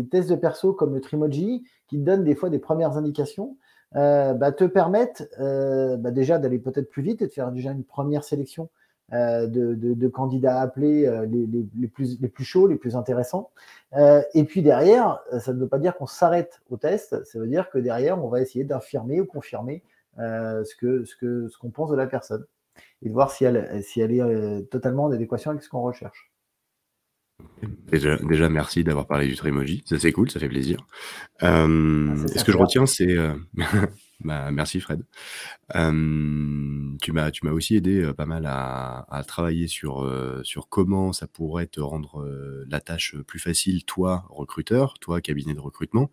tests 0.09 0.31
de 0.31 0.37
perso 0.37 0.73
comme 0.73 0.95
le 0.95 1.01
Trimoji, 1.01 1.65
qui 1.89 1.99
donnent 1.99 2.23
des 2.23 2.37
fois 2.37 2.51
des 2.51 2.61
premières 2.61 2.97
indications, 2.97 3.57
euh, 3.97 4.33
bah, 4.33 4.53
te 4.53 4.63
permettent 4.63 5.29
euh, 5.41 5.97
bah, 5.97 6.13
déjà 6.13 6.39
d'aller 6.39 6.61
peut-être 6.61 6.89
plus 6.89 7.03
vite 7.03 7.21
et 7.21 7.27
de 7.27 7.33
faire 7.33 7.51
déjà 7.51 7.73
une 7.73 7.83
première 7.83 8.23
sélection 8.23 8.71
de, 9.11 10.09
candidats 10.09 10.61
appelés 10.61 11.11
les, 11.29 11.89
plus, 11.89 12.21
les 12.21 12.29
plus 12.29 12.45
chauds, 12.45 12.69
les 12.69 12.77
plus 12.77 12.95
intéressants. 12.95 13.51
Et 14.35 14.45
puis 14.45 14.63
derrière, 14.63 15.19
ça 15.41 15.53
ne 15.53 15.59
veut 15.59 15.67
pas 15.67 15.81
dire 15.81 15.97
qu'on 15.97 16.07
s'arrête 16.07 16.61
au 16.71 16.77
test, 16.77 17.25
ça 17.25 17.39
veut 17.41 17.49
dire 17.49 17.71
que 17.71 17.79
derrière, 17.79 18.23
on 18.23 18.29
va 18.29 18.41
essayer 18.41 18.65
d'affirmer 18.65 19.21
ou 19.21 19.25
confirmer 19.25 19.83
ce 20.19 20.75
que 20.77 21.05
ce 21.05 21.17
que 21.17 21.49
ce 21.49 21.59
qu'on 21.59 21.71
pense 21.71 21.91
de 21.91 21.97
la 21.97 22.07
personne 22.07 22.45
et 23.03 23.09
de 23.09 23.15
voir 23.15 23.31
si 23.31 23.45
elle, 23.45 23.83
si 23.83 24.01
elle 24.01 24.13
est 24.13 24.71
totalement 24.71 25.05
en 25.05 25.13
adéquation 25.13 25.51
avec 25.51 25.63
ce 25.63 25.69
qu'on 25.69 25.83
recherche. 25.83 26.33
Déjà, 27.91 28.17
déjà 28.17 28.49
merci 28.49 28.83
d'avoir 28.85 29.07
parlé 29.07 29.27
du 29.27 29.37
Trimoji, 29.37 29.85
ça 29.87 29.99
c'est 29.99 30.13
cool, 30.13 30.31
ça 30.31 30.41
fait 30.41 30.49
plaisir. 30.49 30.87
Ah, 31.41 31.67
ce 31.67 32.45
que 32.45 32.53
je 32.53 32.57
retiens, 32.57 32.87
c'est 32.87 33.17
Bah, 34.21 34.51
merci 34.51 34.81
Fred. 34.81 35.05
tu 35.73 37.13
m'as 37.13 37.31
tu 37.31 37.47
m'as 37.47 37.53
aussi 37.53 37.77
aidé, 37.77 38.13
pas 38.17 38.27
mal 38.27 38.47
à 38.47 39.07
à 39.09 39.23
travailler 39.23 39.69
sur, 39.69 40.11
sur 40.43 40.69
comment 40.69 41.13
ça 41.13 41.29
pourrait 41.29 41.67
te 41.69 41.81
rendre, 41.81 42.29
la 42.69 42.81
tâche, 42.81 43.17
plus 43.27 43.39
facile, 43.39 43.85
toi, 43.85 44.25
recruteur, 44.29 44.99
toi, 44.99 45.21
cabinet 45.21 45.55
de 45.55 45.61
recrutement. 45.61 46.11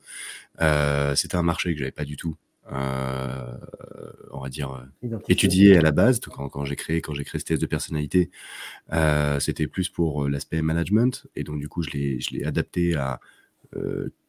c'était 1.15 1.35
un 1.35 1.43
marché 1.43 1.73
que 1.73 1.79
j'avais 1.79 1.91
pas 1.91 2.05
du 2.05 2.15
tout, 2.15 2.35
on 2.71 4.41
va 4.41 4.49
dire, 4.49 4.87
étudié 5.27 5.77
à 5.77 5.81
la 5.81 5.91
base. 5.91 6.19
quand 6.19 6.49
quand 6.49 6.65
j'ai 6.65 6.75
créé 6.75 7.01
quand 7.01 7.13
j'ai 7.13 7.23
créé 7.23 7.39
ce 7.39 7.45
test 7.45 7.61
de 7.61 7.67
personnalité, 7.67 8.29
c'était 9.39 9.67
plus 9.67 9.89
pour, 9.89 10.27
l'aspect 10.29 10.61
management 10.61 11.27
et 11.35 11.43
donc 11.43 11.59
du 11.59 11.69
coup 11.69 11.83
je 11.83 11.91
l'ai 11.91 12.45
adapté 12.45 12.95
à, 12.95 13.19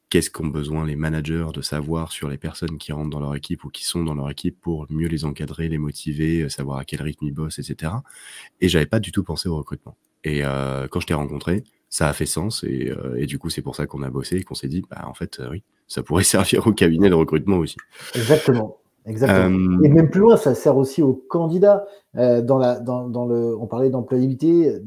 qu'est-ce 0.08 0.30
qu'ont 0.30 0.46
besoin 0.46 0.86
les 0.86 0.96
managers 0.96 1.48
de 1.52 1.62
savoir 1.62 2.12
sur 2.12 2.28
les 2.28 2.38
personnes 2.38 2.78
qui 2.78 2.92
rentrent 2.92 3.10
dans 3.10 3.20
leur 3.20 3.34
équipe 3.34 3.64
ou 3.64 3.70
qui 3.70 3.84
sont 3.84 4.04
dans 4.04 4.14
leur 4.14 4.30
équipe 4.30 4.60
pour 4.60 4.86
mieux 4.90 5.08
les 5.08 5.24
encadrer, 5.24 5.68
les 5.68 5.78
motiver, 5.78 6.42
euh, 6.42 6.48
savoir 6.48 6.78
à 6.78 6.84
quel 6.84 7.02
rythme 7.02 7.26
ils 7.26 7.34
bossent, 7.34 7.58
etc. 7.58 7.92
Et 8.60 8.68
j'avais 8.68 8.86
pas 8.86 9.00
du 9.00 9.12
tout 9.12 9.24
pensé 9.24 9.48
au 9.48 9.56
recrutement. 9.56 9.96
Et 10.24 10.44
euh, 10.44 10.88
quand 10.88 11.00
je 11.00 11.06
t'ai 11.06 11.14
rencontré, 11.14 11.64
ça 11.88 12.08
a 12.08 12.12
fait 12.12 12.26
sens 12.26 12.64
et, 12.64 12.90
euh, 12.90 13.16
et 13.16 13.26
du 13.26 13.38
coup 13.38 13.50
c'est 13.50 13.62
pour 13.62 13.76
ça 13.76 13.86
qu'on 13.86 14.02
a 14.02 14.10
bossé 14.10 14.36
et 14.38 14.42
qu'on 14.42 14.54
s'est 14.54 14.68
dit 14.68 14.82
bah 14.90 15.04
en 15.06 15.14
fait 15.14 15.40
oui 15.50 15.62
ça 15.86 16.02
pourrait 16.02 16.24
servir 16.36 16.66
au 16.66 16.72
cabinet 16.72 17.08
de 17.10 17.14
recrutement 17.14 17.58
aussi. 17.58 17.76
Exactement. 18.14 18.78
Exactement. 19.04 19.82
Et 19.84 19.88
même 19.88 20.10
plus 20.10 20.20
loin, 20.20 20.36
ça 20.36 20.56
sert 20.56 20.76
aussi 20.76 21.00
aux 21.00 21.14
candidats. 21.14 21.86
dans 22.14 22.58
la, 22.58 22.80
dans, 22.80 23.08
dans, 23.08 23.24
le, 23.24 23.56
on 23.56 23.66
parlait 23.66 23.88
d'employabilité. 23.88 24.80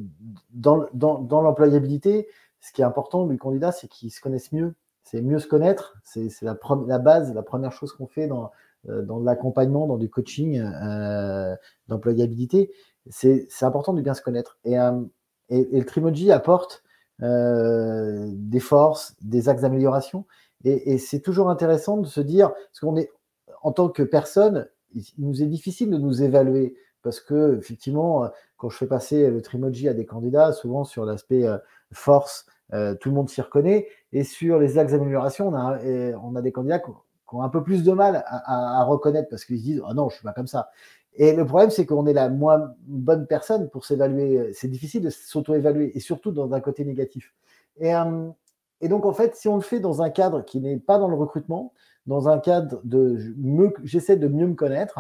Dans, 0.52 0.86
dans, 0.94 1.20
dans 1.20 1.42
l'employabilité, 1.42 2.28
ce 2.60 2.74
qui 2.74 2.82
est 2.82 2.86
important 2.86 3.26
du 3.28 3.38
candidat, 3.38 3.72
c'est 3.72 3.88
qu'ils 3.88 4.12
se 4.12 4.20
connaissent 4.20 4.52
mieux 4.52 4.74
c'est 5.10 5.22
mieux 5.22 5.40
se 5.40 5.48
connaître. 5.48 5.96
C'est 6.04 6.30
la, 6.42 6.58
la, 6.88 7.00
base, 7.00 7.34
la 7.34 7.42
première 7.42 7.72
chose 7.72 7.94
qu'on 7.94 8.06
fait 8.06 8.28
dans, 8.28 8.52
euh, 8.90 9.02
dans 9.02 9.20
l'accompagnement, 9.20 9.88
dans 9.88 9.98
du 9.98 10.10
coaching 10.10 10.60
euh, 10.60 11.56
d'employabilité. 11.88 12.72
C'est 13.10 13.48
important 13.62 13.94
de 13.94 14.02
bien 14.02 14.14
se 14.14 14.22
connaître. 14.22 14.60
Et, 14.66 14.78
euh, 14.80 15.02
et, 15.50 15.66
le 15.72 15.86
Trimoji 15.86 16.32
apporte 16.32 16.84
des 17.20 18.60
forces, 18.62 19.16
des 19.22 19.50
axes 19.50 19.62
d'amélioration. 19.64 20.26
Et, 20.66 20.98
c'est 20.98 21.22
toujours 21.22 21.50
intéressant 21.50 21.98
de 21.98 22.08
se 22.08 22.22
dire, 22.22 22.52
parce 22.52 22.80
qu'on 22.82 22.98
est, 22.98 23.10
en 23.64 23.72
tant 23.72 23.90
que 23.90 24.04
personne, 24.04 24.68
il 24.94 25.04
nous 25.18 25.42
est 25.42 25.48
difficile 25.48 25.90
de 25.90 25.98
nous 25.98 26.24
évaluer. 26.24 26.76
Parce 27.02 27.22
que, 27.22 27.58
effectivement, 27.58 28.30
quand 28.58 28.70
je 28.70 28.78
fais 28.78 28.88
passer 28.88 29.30
le 29.30 29.42
Trimoji 29.42 29.88
à 29.88 29.94
des 29.94 30.06
candidats, 30.06 30.52
souvent 30.52 30.84
sur 30.84 31.06
l'aspect 31.06 31.46
force, 31.94 32.46
euh, 32.74 32.96
tout 32.96 33.10
le 33.10 33.16
monde 33.16 33.30
s'y 33.30 33.42
reconnaît. 33.42 33.88
Et 34.12 34.24
sur 34.24 34.60
les 34.60 34.78
axes 34.78 34.92
d'amélioration, 34.92 35.48
on 35.48 35.56
a, 35.56 35.80
on 36.22 36.36
a 36.36 36.42
des 36.42 36.52
candidats 36.52 36.80
qui 36.80 36.90
ont, 37.34 37.42
un 37.42 37.50
peu 37.50 37.64
plus 37.64 37.84
de 37.84 37.92
mal 37.92 38.24
à, 38.26 38.84
reconnaître 38.84 39.30
parce 39.30 39.46
qu'ils 39.46 39.60
se 39.60 39.64
disent 39.64 39.82
Ah 39.88 39.94
non, 39.94 40.10
je 40.10 40.16
suis 40.16 40.24
pas 40.24 40.34
comme 40.34 40.48
ça. 40.48 40.70
Et 41.16 41.34
le 41.34 41.46
problème, 41.46 41.70
c'est 41.70 41.86
qu'on 41.86 42.06
est 42.06 42.14
la 42.14 42.30
moins 42.30 42.74
bonne 42.88 43.28
personne 43.28 43.70
pour 43.70 43.86
s'évaluer. 43.86 44.52
C'est 44.54 44.68
difficile 44.68 45.04
de 45.04 45.10
s'auto-évaluer, 45.10 45.92
et 45.96 46.00
surtout 46.00 46.32
dans 46.32 46.54
un 46.54 46.60
côté 46.60 46.86
négatif. 46.86 47.34
Et, 47.78 47.94
euh, 47.96 48.30
et, 48.82 48.88
donc, 48.88 49.06
en 49.06 49.14
fait, 49.14 49.36
si 49.36 49.48
on 49.48 49.56
le 49.56 49.62
fait 49.62 49.80
dans 49.80 50.02
un 50.02 50.10
cadre 50.10 50.44
qui 50.44 50.60
n'est 50.60 50.78
pas 50.78 50.98
dans 50.98 51.08
le 51.08 51.16
recrutement, 51.16 51.74
dans 52.06 52.30
un 52.30 52.40
cadre 52.40 52.82
de 52.84 53.18
j'essaie 53.84 54.18
de 54.18 54.28
mieux 54.28 54.48
me 54.48 54.56
connaître, 54.56 55.00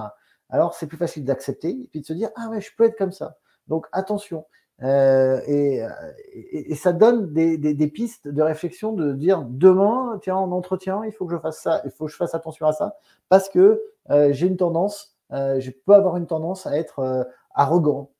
alors 0.49 0.73
c'est 0.73 0.87
plus 0.87 0.97
facile 0.97 1.25
d'accepter 1.25 1.69
et 1.69 1.87
puis 1.91 2.01
de 2.01 2.05
se 2.05 2.13
dire 2.13 2.29
ah 2.35 2.49
ouais, 2.49 2.61
je 2.61 2.69
peux 2.77 2.85
être 2.85 2.97
comme 2.97 3.11
ça. 3.11 3.37
Donc 3.67 3.87
attention. 3.91 4.45
Euh, 4.81 5.41
et, 5.47 6.75
ça 6.75 6.93
donne 6.93 7.33
des, 7.33 7.87
pistes 7.87 8.27
de 8.27 8.41
réflexion 8.41 8.93
de 8.93 9.13
dire 9.13 9.43
demain, 9.43 10.19
tiens, 10.21 10.35
en 10.35 10.51
entretien, 10.51 11.03
il 11.05 11.11
faut 11.11 11.25
que 11.25 11.33
je 11.33 11.39
fasse 11.39 11.59
ça, 11.59 11.81
il 11.85 11.91
faut 11.91 12.05
que 12.05 12.11
je 12.11 12.17
fasse 12.17 12.33
attention 12.33 12.65
à 12.65 12.71
ça, 12.71 12.97
parce 13.27 13.49
que 13.49 13.81
euh, 14.09 14.31
j'ai 14.31 14.47
une 14.47 14.57
tendance, 14.57 15.17
euh, 15.33 15.59
je 15.59 15.71
peux 15.71 15.93
avoir 15.93 16.15
une 16.17 16.27
tendance 16.27 16.65
à 16.65 16.77
être 16.77 17.27
arrogant, 17.53 18.11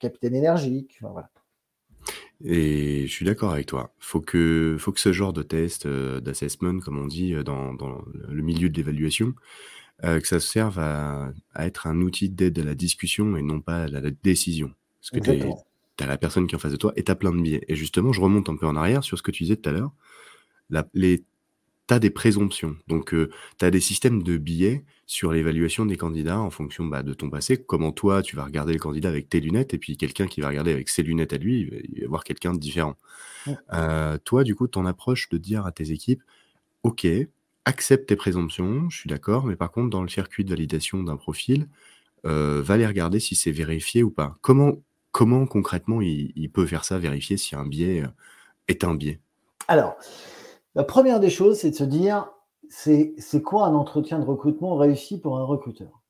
capitaine 0.00 0.34
énergique, 0.34 0.98
enfin, 1.00 1.12
voilà. 1.12 1.28
Et 2.44 3.06
je 3.06 3.12
suis 3.12 3.24
d'accord 3.24 3.52
avec 3.52 3.66
toi. 3.66 3.94
Faut 3.98 4.20
que, 4.20 4.76
faut 4.78 4.92
que 4.92 5.00
ce 5.00 5.12
genre 5.12 5.32
de 5.32 5.42
test, 5.42 5.86
euh, 5.86 6.20
d'assessment, 6.20 6.80
comme 6.80 6.98
on 6.98 7.06
dit 7.06 7.34
dans, 7.44 7.72
dans 7.74 8.04
le 8.28 8.42
milieu 8.42 8.68
de 8.68 8.76
l'évaluation, 8.76 9.34
euh, 10.04 10.18
que 10.18 10.26
ça 10.26 10.40
serve 10.40 10.78
à, 10.80 11.32
à 11.54 11.66
être 11.66 11.86
un 11.86 12.00
outil 12.00 12.28
d'aide 12.28 12.58
à 12.58 12.64
la 12.64 12.74
discussion 12.74 13.36
et 13.36 13.42
non 13.42 13.60
pas 13.60 13.84
à 13.84 13.88
la 13.88 14.10
décision. 14.10 14.72
Parce 15.00 15.10
que 15.10 15.30
tu 15.96 16.04
as 16.04 16.06
la 16.06 16.18
personne 16.18 16.46
qui 16.46 16.54
est 16.54 16.56
en 16.56 16.60
face 16.60 16.72
de 16.72 16.76
toi 16.76 16.92
et 16.96 17.04
tu 17.04 17.12
as 17.12 17.14
plein 17.14 17.32
de 17.32 17.40
biais. 17.40 17.64
Et 17.68 17.76
justement, 17.76 18.12
je 18.12 18.20
remonte 18.20 18.48
un 18.48 18.56
peu 18.56 18.66
en 18.66 18.74
arrière 18.74 19.04
sur 19.04 19.16
ce 19.16 19.22
que 19.22 19.30
tu 19.30 19.44
disais 19.44 19.56
tout 19.56 19.68
à 19.68 19.72
l'heure. 19.72 19.92
Les 20.94 21.24
tu 21.88 21.94
as 21.94 21.98
des 21.98 22.10
présomptions. 22.10 22.76
Donc, 22.88 23.14
euh, 23.14 23.30
tu 23.58 23.64
as 23.64 23.70
des 23.70 23.80
systèmes 23.80 24.22
de 24.22 24.36
biais 24.36 24.84
sur 25.06 25.32
l'évaluation 25.32 25.84
des 25.84 25.96
candidats 25.96 26.38
en 26.38 26.50
fonction 26.50 26.86
bah, 26.86 27.02
de 27.02 27.12
ton 27.12 27.28
passé. 27.28 27.56
Comment 27.56 27.92
toi, 27.92 28.22
tu 28.22 28.36
vas 28.36 28.44
regarder 28.44 28.72
le 28.72 28.78
candidat 28.78 29.08
avec 29.08 29.28
tes 29.28 29.40
lunettes 29.40 29.74
et 29.74 29.78
puis 29.78 29.96
quelqu'un 29.96 30.26
qui 30.26 30.40
va 30.40 30.48
regarder 30.48 30.72
avec 30.72 30.88
ses 30.88 31.02
lunettes 31.02 31.32
à 31.32 31.38
lui, 31.38 31.70
il 31.92 32.02
va, 32.02 32.08
voir 32.08 32.24
quelqu'un 32.24 32.52
de 32.52 32.58
différent. 32.58 32.96
Euh, 33.72 34.18
toi, 34.24 34.44
du 34.44 34.54
coup, 34.54 34.68
ton 34.68 34.86
approche 34.86 35.28
de 35.28 35.38
dire 35.38 35.66
à 35.66 35.72
tes 35.72 35.90
équipes, 35.90 36.22
OK, 36.82 37.06
accepte 37.64 38.08
tes 38.08 38.16
présomptions, 38.16 38.88
je 38.88 38.98
suis 38.98 39.08
d'accord, 39.08 39.46
mais 39.46 39.56
par 39.56 39.70
contre, 39.70 39.90
dans 39.90 40.02
le 40.02 40.08
circuit 40.08 40.44
de 40.44 40.50
validation 40.50 41.02
d'un 41.02 41.16
profil, 41.16 41.68
euh, 42.24 42.62
va 42.62 42.74
aller 42.74 42.86
regarder 42.86 43.18
si 43.18 43.34
c'est 43.34 43.50
vérifié 43.50 44.02
ou 44.02 44.10
pas. 44.10 44.36
Comment, 44.40 44.78
comment 45.10 45.46
concrètement 45.46 46.00
il, 46.00 46.32
il 46.36 46.50
peut 46.50 46.66
faire 46.66 46.84
ça, 46.84 46.98
vérifier 46.98 47.36
si 47.36 47.56
un 47.56 47.66
biais 47.66 48.04
est 48.68 48.84
un 48.84 48.94
biais? 48.94 49.20
Alors, 49.68 49.96
la 50.74 50.84
première 50.84 51.20
des 51.20 51.30
choses, 51.30 51.58
c'est 51.58 51.70
de 51.70 51.76
se 51.76 51.84
dire, 51.84 52.32
c'est 52.68 53.42
quoi 53.42 53.66
un 53.66 53.74
entretien 53.74 54.18
de 54.18 54.24
recrutement 54.24 54.76
réussi 54.76 55.20
pour 55.20 55.38
un 55.38 55.44
recruteur? 55.44 56.02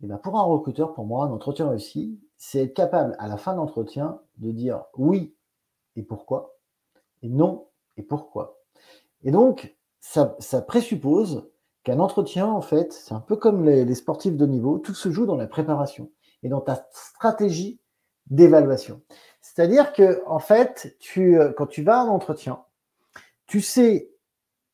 Et 0.00 0.04
eh 0.04 0.06
bien 0.06 0.16
Pour 0.16 0.38
un 0.38 0.42
recruteur, 0.42 0.94
pour 0.94 1.04
moi, 1.04 1.26
un 1.26 1.30
entretien 1.30 1.68
réussi, 1.68 2.18
c'est 2.36 2.64
être 2.64 2.74
capable 2.74 3.14
à 3.18 3.28
la 3.28 3.36
fin 3.36 3.52
de 3.52 3.58
l'entretien 3.58 4.20
de 4.38 4.50
dire 4.50 4.82
oui 4.96 5.36
et 5.94 6.02
pourquoi, 6.02 6.56
et 7.22 7.28
non 7.28 7.68
et 7.96 8.02
pourquoi. 8.02 8.58
Et 9.22 9.30
donc, 9.30 9.76
ça, 10.00 10.36
ça 10.40 10.62
présuppose 10.62 11.48
qu'un 11.84 12.00
entretien, 12.00 12.46
en 12.48 12.62
fait, 12.62 12.92
c'est 12.92 13.14
un 13.14 13.20
peu 13.20 13.36
comme 13.36 13.64
les, 13.64 13.84
les, 13.84 13.94
sportifs 13.94 14.36
de 14.36 14.46
niveau, 14.46 14.78
tout 14.78 14.94
se 14.94 15.10
joue 15.10 15.26
dans 15.26 15.36
la 15.36 15.46
préparation 15.46 16.10
et 16.42 16.48
dans 16.48 16.60
ta 16.60 16.88
stratégie 16.90 17.80
d'évaluation. 18.26 19.02
C'est-à-dire 19.40 19.92
que, 19.92 20.22
en 20.26 20.38
fait, 20.38 20.96
tu, 20.98 21.38
quand 21.56 21.66
tu 21.66 21.82
vas 21.82 22.00
à 22.00 22.04
un 22.04 22.08
entretien, 22.08 22.64
tu 23.52 23.60
sais 23.60 24.10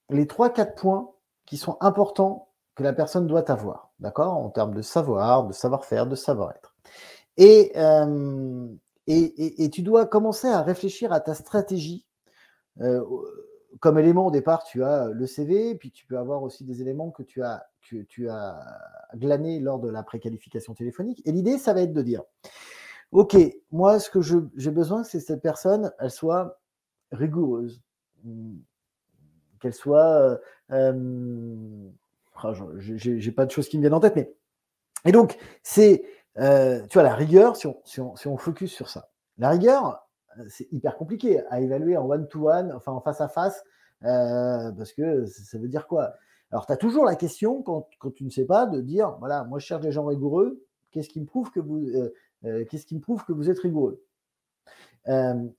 les 0.08 0.26
3-4 0.26 0.76
points 0.76 1.12
qui 1.46 1.56
sont 1.56 1.76
importants 1.80 2.52
que 2.76 2.84
la 2.84 2.92
personne 2.92 3.26
doit 3.26 3.50
avoir, 3.50 3.92
d'accord 3.98 4.34
En 4.34 4.50
termes 4.50 4.72
de 4.72 4.82
savoir, 4.82 5.48
de 5.48 5.52
savoir-faire, 5.52 6.06
de 6.06 6.14
savoir-être. 6.14 6.76
Et, 7.38 7.72
euh, 7.74 8.68
tu 9.08 9.82
dois 9.82 10.06
commencer 10.06 10.46
à 10.46 10.62
réfléchir 10.62 11.12
à 11.12 11.18
ta 11.18 11.34
stratégie. 11.34 12.06
Euh, 12.80 13.04
comme 13.80 13.98
élément 13.98 14.28
au 14.28 14.30
départ, 14.30 14.62
tu 14.62 14.84
as 14.84 15.08
le 15.08 15.26
CV, 15.26 15.74
puis 15.74 15.90
tu 15.90 16.06
peux 16.06 16.16
avoir 16.16 16.44
aussi 16.44 16.62
des 16.62 16.80
éléments 16.80 17.10
que 17.10 17.24
tu 17.24 17.42
as, 17.42 17.66
que 17.90 18.02
tu 18.02 18.28
as 18.28 18.60
glanés 19.16 19.58
lors 19.58 19.80
de 19.80 19.90
la 19.90 20.04
préqualification 20.04 20.74
téléphonique. 20.74 21.20
Et 21.24 21.32
l'idée, 21.32 21.58
ça 21.58 21.74
va 21.74 21.80
être 21.80 21.92
de 21.92 22.02
dire, 22.02 22.22
OK, 23.10 23.36
moi, 23.72 23.98
ce 23.98 24.08
que 24.08 24.20
j'ai 24.22 24.70
besoin, 24.70 25.02
c'est 25.02 25.18
que 25.18 25.24
cette 25.24 25.42
personne, 25.42 25.92
elle 25.98 26.12
soit 26.12 26.60
rigoureuse, 27.10 27.82
qu'elle 29.60 29.74
soit. 29.74 30.40
Euh, 30.70 31.90
oh, 32.44 32.52
j'ai 32.78 33.32
pas 33.32 33.46
de 33.46 33.50
choses 33.50 33.68
qui 33.68 33.76
me 33.78 33.82
viennent 33.82 33.94
en 33.94 34.00
tête, 34.00 34.16
mais. 34.16 34.34
Et 35.04 35.12
donc, 35.12 35.36
c'est. 35.62 36.04
Euh, 36.38 36.86
tu 36.88 36.94
vois, 36.94 37.02
la 37.02 37.14
rigueur, 37.14 37.56
si 37.56 37.66
on, 37.66 37.80
si, 37.84 38.00
on, 38.00 38.14
si 38.14 38.28
on 38.28 38.36
focus 38.36 38.72
sur 38.72 38.88
ça. 38.88 39.10
La 39.38 39.50
rigueur, 39.50 40.08
c'est 40.48 40.68
hyper 40.72 40.96
compliqué 40.96 41.42
à 41.48 41.60
évaluer 41.60 41.96
en 41.96 42.06
one-to-one, 42.08 42.72
enfin 42.72 42.92
en 42.92 43.00
face 43.00 43.20
à 43.20 43.28
face, 43.28 43.64
euh, 44.04 44.70
parce 44.72 44.92
que 44.92 45.26
ça 45.26 45.58
veut 45.58 45.68
dire 45.68 45.86
quoi? 45.86 46.14
Alors, 46.50 46.66
tu 46.66 46.72
as 46.72 46.76
toujours 46.76 47.04
la 47.04 47.16
question, 47.16 47.62
quand, 47.62 47.88
quand, 47.98 48.12
tu 48.12 48.24
ne 48.24 48.30
sais 48.30 48.46
pas, 48.46 48.66
de 48.66 48.80
dire 48.80 49.16
voilà, 49.18 49.44
moi 49.44 49.58
je 49.58 49.66
cherche 49.66 49.82
des 49.82 49.92
gens 49.92 50.06
rigoureux, 50.06 50.64
qu'est-ce 50.90 51.08
qui 51.08 51.24
que 51.24 51.60
euh, 51.60 52.14
euh, 52.44 52.64
qu'est-ce 52.70 52.86
qui 52.86 52.94
me 52.94 53.00
prouve 53.00 53.24
que 53.24 53.32
vous 53.32 53.50
êtes 53.50 53.58
rigoureux? 53.58 54.02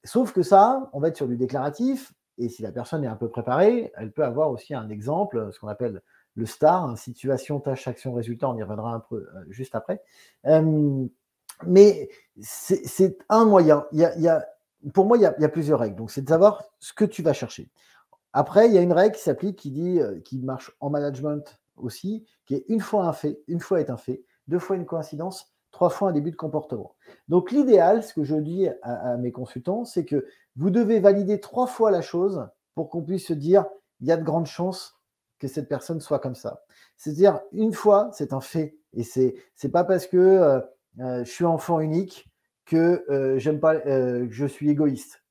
Sauf 0.03 0.31
que 0.31 0.43
ça, 0.43 0.89
on 0.93 0.99
va 0.99 1.07
être 1.07 1.17
sur 1.17 1.27
du 1.27 1.35
déclaratif, 1.35 2.13
et 2.39 2.47
si 2.47 2.61
la 2.61 2.71
personne 2.71 3.03
est 3.03 3.07
un 3.07 3.17
peu 3.17 3.27
préparée, 3.27 3.91
elle 3.95 4.11
peut 4.11 4.23
avoir 4.23 4.49
aussi 4.49 4.73
un 4.73 4.89
exemple, 4.89 5.49
ce 5.51 5.59
qu'on 5.59 5.67
appelle 5.67 6.01
le 6.35 6.45
STAR, 6.45 6.85
hein, 6.85 6.95
situation, 6.95 7.59
tâche, 7.59 7.87
action, 7.87 8.13
résultat, 8.13 8.49
on 8.49 8.55
y 8.55 8.63
reviendra 8.63 8.93
un 8.93 9.01
peu 9.01 9.27
euh, 9.35 9.43
juste 9.49 9.75
après. 9.75 10.01
Euh, 10.45 11.05
mais 11.67 12.09
c'est 12.41 13.17
un 13.27 13.43
moyen. 13.43 13.85
Il 13.91 13.99
y 13.99 14.27
a, 14.27 14.47
pour 14.93 15.05
moi, 15.05 15.17
il 15.17 15.21
y, 15.21 15.25
a, 15.25 15.49
plusieurs 15.49 15.81
règles. 15.81 15.97
Donc, 15.97 16.09
c'est 16.09 16.21
de 16.21 16.29
savoir 16.29 16.63
ce 16.79 16.93
que 16.93 17.03
tu 17.03 17.21
vas 17.21 17.33
chercher. 17.33 17.69
Après, 18.31 18.67
il 18.67 18.73
y 18.73 18.77
a 18.77 18.81
une 18.81 18.93
règle 18.93 19.15
qui 19.17 19.21
s'applique, 19.21 19.57
qui 19.57 19.71
dit, 19.71 19.99
euh, 19.99 20.21
qui 20.21 20.39
marche 20.39 20.71
en 20.79 20.89
management 20.89 21.59
aussi, 21.75 22.25
qui 22.45 22.55
est 22.55 22.63
une 22.69 22.79
fois 22.79 23.05
un 23.05 23.13
fait, 23.13 23.41
une 23.47 23.59
fois 23.59 23.81
est 23.81 23.89
un 23.89 23.97
fait, 23.97 24.23
deux 24.47 24.59
fois 24.59 24.77
une 24.77 24.85
coïncidence, 24.85 25.53
trois 25.71 25.89
fois 25.89 26.09
un 26.09 26.11
début 26.13 26.31
de 26.31 26.37
comportement. 26.37 26.95
Donc 27.27 27.51
l'idéal, 27.51 28.03
ce 28.03 28.13
que 28.13 28.23
je 28.23 28.35
dis 28.35 28.67
à 28.81 29.17
mes 29.17 29.31
consultants, 29.31 29.83
c'est 29.83 30.05
que 30.05 30.25
vous 30.59 30.69
devez 30.69 30.99
valider 30.99 31.39
trois 31.39 31.67
fois 31.67 31.89
la 31.89 32.01
chose 32.01 32.45
pour 32.75 32.89
qu'on 32.89 33.01
puisse 33.01 33.27
se 33.27 33.33
dire, 33.33 33.65
il 34.01 34.07
y 34.07 34.11
a 34.11 34.17
de 34.17 34.23
grandes 34.23 34.45
chances 34.45 34.99
que 35.39 35.47
cette 35.47 35.69
personne 35.69 36.01
soit 36.01 36.19
comme 36.19 36.35
ça. 36.35 36.63
C'est-à-dire, 36.97 37.39
une 37.53 37.71
fois, 37.71 38.09
c'est 38.11 38.33
un 38.33 38.41
fait. 38.41 38.77
Et 38.93 39.03
c'est 39.03 39.35
n'est 39.63 39.69
pas 39.69 39.85
parce 39.85 40.05
que 40.05 40.17
euh, 40.17 40.59
euh, 40.99 41.23
je 41.23 41.31
suis 41.31 41.45
enfant 41.45 41.79
unique 41.79 42.29
que 42.65 43.05
euh, 43.09 43.39
je 44.29 44.45
suis 44.45 44.69
égoïste. 44.69 45.23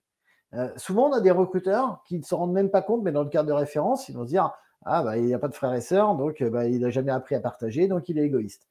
Souvent, 0.76 1.11
on 1.11 1.12
a 1.12 1.20
des 1.20 1.31
recruteurs 1.31 2.03
qui 2.07 2.18
ne 2.18 2.24
se 2.24 2.35
rendent 2.35 2.55
même 2.55 2.70
pas 2.70 2.81
compte, 2.81 3.03
mais 3.03 3.12
dans 3.12 3.22
le 3.22 3.29
cadre 3.29 3.49
de 3.49 3.53
référence, 3.53 4.09
ils 4.09 4.16
vont 4.16 4.24
se 4.24 4.31
dire 4.31 4.51
Ah, 4.87 5.03
bah, 5.03 5.18
il 5.18 5.26
n'y 5.26 5.35
a 5.35 5.39
pas 5.39 5.49
de 5.49 5.55
frères 5.55 5.74
et 5.74 5.83
sœurs, 5.83 6.14
donc 6.14 6.43
bah, 6.43 6.66
il 6.66 6.81
n'a 6.81 6.89
jamais 6.89 7.12
appris 7.12 7.35
à 7.35 7.41
partager, 7.41 7.87
donc 7.87 8.09
il 8.09 8.18
est 8.18 8.24
égoïste. 8.24 8.66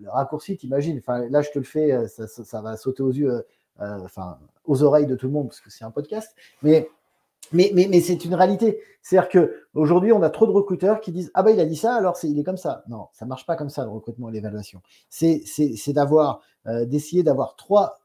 Le 0.00 0.10
raccourci, 0.10 0.56
t'imagines. 0.56 0.98
Enfin, 0.98 1.28
là, 1.28 1.42
je 1.42 1.50
te 1.50 1.60
le 1.60 1.64
fais, 1.64 2.08
ça, 2.08 2.60
va 2.60 2.76
sauter 2.76 3.04
aux 3.04 3.12
yeux 3.12 3.44
enfin, 3.78 4.38
aux 4.64 4.82
oreilles 4.82 5.06
de 5.06 5.16
tout 5.16 5.26
le 5.26 5.32
monde, 5.32 5.48
parce 5.48 5.60
que 5.60 5.70
c'est 5.70 5.84
un 5.84 5.90
podcast, 5.90 6.34
mais, 6.62 6.88
mais, 7.52 7.70
mais, 7.74 8.00
c'est 8.00 8.24
une 8.24 8.34
réalité. 8.34 8.80
C'est-à-dire 9.02 9.28
qu'aujourd'hui, 9.30 10.12
on 10.12 10.22
a 10.22 10.30
trop 10.30 10.46
de 10.46 10.50
recruteurs 10.50 11.00
qui 11.00 11.12
disent 11.12 11.30
Ah 11.34 11.42
ben 11.42 11.52
il 11.52 11.60
a 11.60 11.66
dit 11.66 11.76
ça, 11.76 11.94
alors 11.94 12.16
il 12.22 12.38
est 12.38 12.44
comme 12.44 12.56
ça. 12.56 12.82
Non, 12.88 13.08
ça 13.12 13.24
marche 13.24 13.46
pas 13.46 13.56
comme 13.56 13.70
ça, 13.70 13.84
le 13.84 13.90
recrutement 13.90 14.28
et 14.30 14.32
l'évaluation. 14.32 14.82
C'est 15.08 15.44
d'avoir, 15.92 16.40
euh, 16.66 16.84
d'essayer 16.86 17.22
d'avoir 17.22 17.54
trois, 17.56 18.00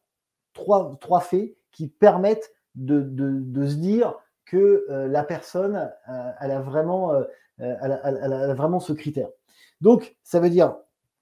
trois, 0.53 0.95
trois 0.99 1.21
faits 1.21 1.55
qui 1.71 1.87
permettent 1.87 2.51
de, 2.75 3.01
de, 3.01 3.39
de 3.39 3.67
se 3.67 3.75
dire 3.75 4.15
que 4.45 4.85
euh, 4.89 5.07
la 5.07 5.23
personne, 5.23 5.89
euh, 6.09 6.31
elle, 6.41 6.51
a 6.51 6.59
vraiment, 6.59 7.13
euh, 7.13 7.23
elle, 7.57 7.91
a, 7.93 8.53
vraiment 8.53 8.79
ce 8.79 8.93
critère. 8.93 9.29
Donc, 9.79 10.15
ça 10.23 10.39
veut 10.39 10.49
dire 10.49 10.75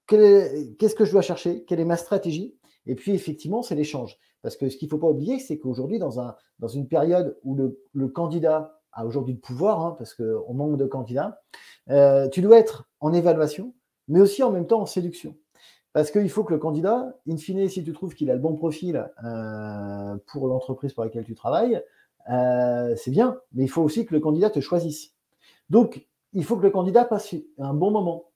qu'est-ce 0.08 0.96
que 0.96 1.04
je 1.04 1.12
dois 1.12 1.22
chercher? 1.22 1.64
Quelle 1.64 1.78
est 1.78 1.84
ma 1.84 1.96
stratégie? 1.96 2.56
Et 2.86 2.94
puis, 2.94 3.12
effectivement, 3.12 3.62
c'est 3.62 3.74
l'échange. 3.74 4.18
Parce 4.42 4.56
que 4.56 4.68
ce 4.68 4.76
qu'il 4.76 4.86
ne 4.86 4.90
faut 4.90 4.98
pas 4.98 5.08
oublier, 5.08 5.38
c'est 5.38 5.58
qu'aujourd'hui, 5.58 5.98
dans, 5.98 6.20
un, 6.20 6.34
dans 6.58 6.68
une 6.68 6.88
période 6.88 7.38
où 7.44 7.54
le, 7.54 7.82
le 7.92 8.08
candidat 8.08 8.80
a 8.92 9.06
aujourd'hui 9.06 9.34
le 9.34 9.40
pouvoir, 9.40 9.80
hein, 9.80 9.94
parce 9.98 10.14
qu'on 10.14 10.54
manque 10.54 10.76
de 10.76 10.86
candidats, 10.86 11.40
euh, 11.90 12.28
tu 12.28 12.42
dois 12.42 12.58
être 12.58 12.88
en 13.00 13.12
évaluation, 13.12 13.74
mais 14.08 14.20
aussi 14.20 14.42
en 14.42 14.50
même 14.50 14.66
temps 14.66 14.80
en 14.80 14.86
séduction. 14.86 15.36
Parce 15.92 16.10
qu'il 16.10 16.30
faut 16.30 16.44
que 16.44 16.52
le 16.52 16.58
candidat, 16.58 17.16
in 17.28 17.36
fine, 17.36 17.68
si 17.68 17.82
tu 17.82 17.92
trouves 17.92 18.14
qu'il 18.14 18.30
a 18.30 18.34
le 18.34 18.40
bon 18.40 18.54
profil 18.54 19.10
euh, 19.24 20.16
pour 20.26 20.46
l'entreprise 20.46 20.92
pour 20.92 21.04
laquelle 21.04 21.24
tu 21.24 21.34
travailles, 21.34 21.82
euh, 22.30 22.94
c'est 22.96 23.10
bien, 23.10 23.38
mais 23.52 23.64
il 23.64 23.68
faut 23.68 23.82
aussi 23.82 24.06
que 24.06 24.14
le 24.14 24.20
candidat 24.20 24.50
te 24.50 24.60
choisisse. 24.60 25.14
Donc, 25.68 26.06
il 26.32 26.44
faut 26.44 26.56
que 26.56 26.62
le 26.62 26.70
candidat 26.70 27.04
passe 27.04 27.34
un 27.58 27.74
bon 27.74 27.90
moment. 27.90 28.30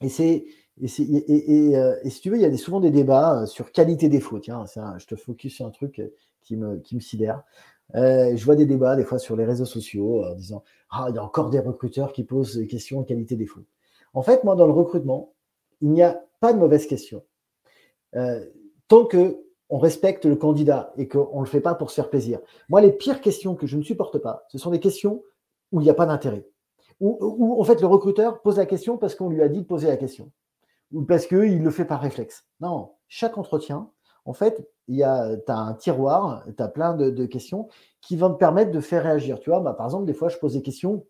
Et 0.00 0.08
c'est 0.08 0.46
euh, 0.82 1.94
et, 2.04 2.10
si 2.10 2.20
tu 2.20 2.30
veux, 2.30 2.36
il 2.36 2.42
y 2.42 2.44
a 2.44 2.50
des, 2.50 2.56
souvent 2.56 2.80
des 2.80 2.90
débats 2.90 3.42
euh, 3.42 3.46
sur 3.46 3.72
qualité-défaut. 3.72 4.38
Tiens, 4.38 4.64
un, 4.76 4.98
je 4.98 5.06
te 5.06 5.16
focus 5.16 5.54
sur 5.54 5.66
un 5.66 5.70
truc 5.70 5.98
euh, 5.98 6.14
qui 6.42 6.56
me, 6.56 6.78
qui 6.78 6.94
me 6.94 7.00
sidère. 7.00 7.42
Je 7.94 8.44
vois 8.44 8.54
des 8.54 8.66
débats 8.66 8.96
des 8.96 9.04
fois 9.04 9.18
sur 9.18 9.34
les 9.36 9.44
réseaux 9.44 9.64
sociaux 9.64 10.24
en 10.24 10.34
disant 10.34 10.62
Ah, 10.90 11.06
il 11.08 11.14
y 11.14 11.18
a 11.18 11.24
encore 11.24 11.50
des 11.50 11.60
recruteurs 11.60 12.12
qui 12.12 12.24
posent 12.24 12.56
des 12.56 12.66
questions 12.66 13.02
qualité-défaut. 13.02 13.64
En 14.14 14.22
fait, 14.22 14.44
moi, 14.44 14.56
dans 14.56 14.66
le 14.66 14.72
recrutement, 14.72 15.32
il 15.80 15.90
n'y 15.90 16.02
a 16.02 16.22
pas 16.40 16.52
de 16.52 16.58
mauvaises 16.58 16.86
questions. 16.86 17.22
Euh, 18.16 18.44
tant 18.88 19.04
que 19.04 19.44
on 19.70 19.78
respecte 19.78 20.24
le 20.24 20.36
candidat 20.36 20.94
et 20.96 21.08
qu'on 21.08 21.40
ne 21.40 21.44
le 21.44 21.50
fait 21.50 21.60
pas 21.60 21.74
pour 21.74 21.90
se 21.90 21.96
faire 21.96 22.08
plaisir. 22.08 22.40
Moi, 22.70 22.80
les 22.80 22.90
pires 22.90 23.20
questions 23.20 23.54
que 23.54 23.66
je 23.66 23.76
ne 23.76 23.82
supporte 23.82 24.18
pas, 24.18 24.46
ce 24.48 24.56
sont 24.56 24.70
des 24.70 24.80
questions 24.80 25.22
où 25.72 25.80
il 25.80 25.84
n'y 25.84 25.90
a 25.90 25.94
pas 25.94 26.06
d'intérêt. 26.06 26.46
Où, 27.00 27.60
en 27.60 27.64
fait 27.64 27.80
le 27.80 27.86
recruteur 27.86 28.40
pose 28.40 28.56
la 28.56 28.66
question 28.66 28.96
parce 28.96 29.14
qu'on 29.14 29.28
lui 29.28 29.42
a 29.42 29.48
dit 29.48 29.60
de 29.60 29.66
poser 29.66 29.86
la 29.86 29.96
question. 29.96 30.32
Ou 30.92 31.02
parce 31.02 31.26
qu'il 31.26 31.62
le 31.62 31.70
fait 31.70 31.84
par 31.84 32.00
réflexe. 32.00 32.46
Non, 32.60 32.94
chaque 33.08 33.36
entretien, 33.38 33.90
en 34.24 34.32
fait, 34.32 34.68
tu 34.86 35.02
as 35.02 35.38
un 35.48 35.74
tiroir, 35.74 36.44
tu 36.56 36.62
as 36.62 36.68
plein 36.68 36.94
de, 36.94 37.26
questions 37.26 37.68
qui 38.00 38.16
vont 38.16 38.32
te 38.32 38.38
permettre 38.38 38.70
de 38.70 38.80
faire 38.80 39.02
réagir. 39.02 39.40
Tu 39.40 39.50
vois, 39.50 39.60
bah, 39.60 39.74
par 39.74 39.86
exemple, 39.86 40.06
des 40.06 40.14
fois, 40.14 40.28
je 40.28 40.38
pose 40.38 40.54
des 40.54 40.62
questions 40.62 41.06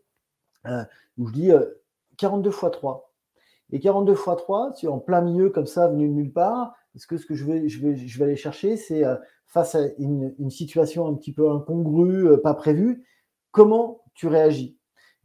euh, 0.67 0.85
où 1.17 1.29
je 1.29 1.33
dis 1.33 1.51
42 2.17 2.51
x 2.51 2.65
3. 2.73 3.13
Et 3.71 3.81
42 3.81 4.13
x 4.13 4.23
3, 4.25 4.73
tu 4.73 4.89
en 4.89 4.99
plein 4.99 5.21
milieu 5.21 5.51
comme 5.51 5.67
ça, 5.67 5.89
venu 5.89 6.09
de 6.09 6.13
nulle 6.13 6.33
part, 6.33 6.75
est-ce 6.95 7.07
que 7.07 7.17
ce 7.17 7.27
que 7.27 7.35
je 7.35 7.45
vais, 7.45 7.69
je 7.69 7.81
vais, 7.81 7.97
je 7.97 8.19
vais 8.19 8.25
aller 8.25 8.37
chercher, 8.37 8.77
c'est 8.77 9.05
euh, 9.05 9.17
face 9.47 9.75
à 9.75 9.87
une, 9.99 10.51
situation 10.51 11.07
un 11.07 11.15
petit 11.15 11.33
peu 11.33 11.51
incongrue, 11.51 12.29
euh, 12.29 12.37
pas 12.39 12.55
prévue, 12.55 13.07
comment 13.51 14.03
tu 14.15 14.27
réagis? 14.27 14.78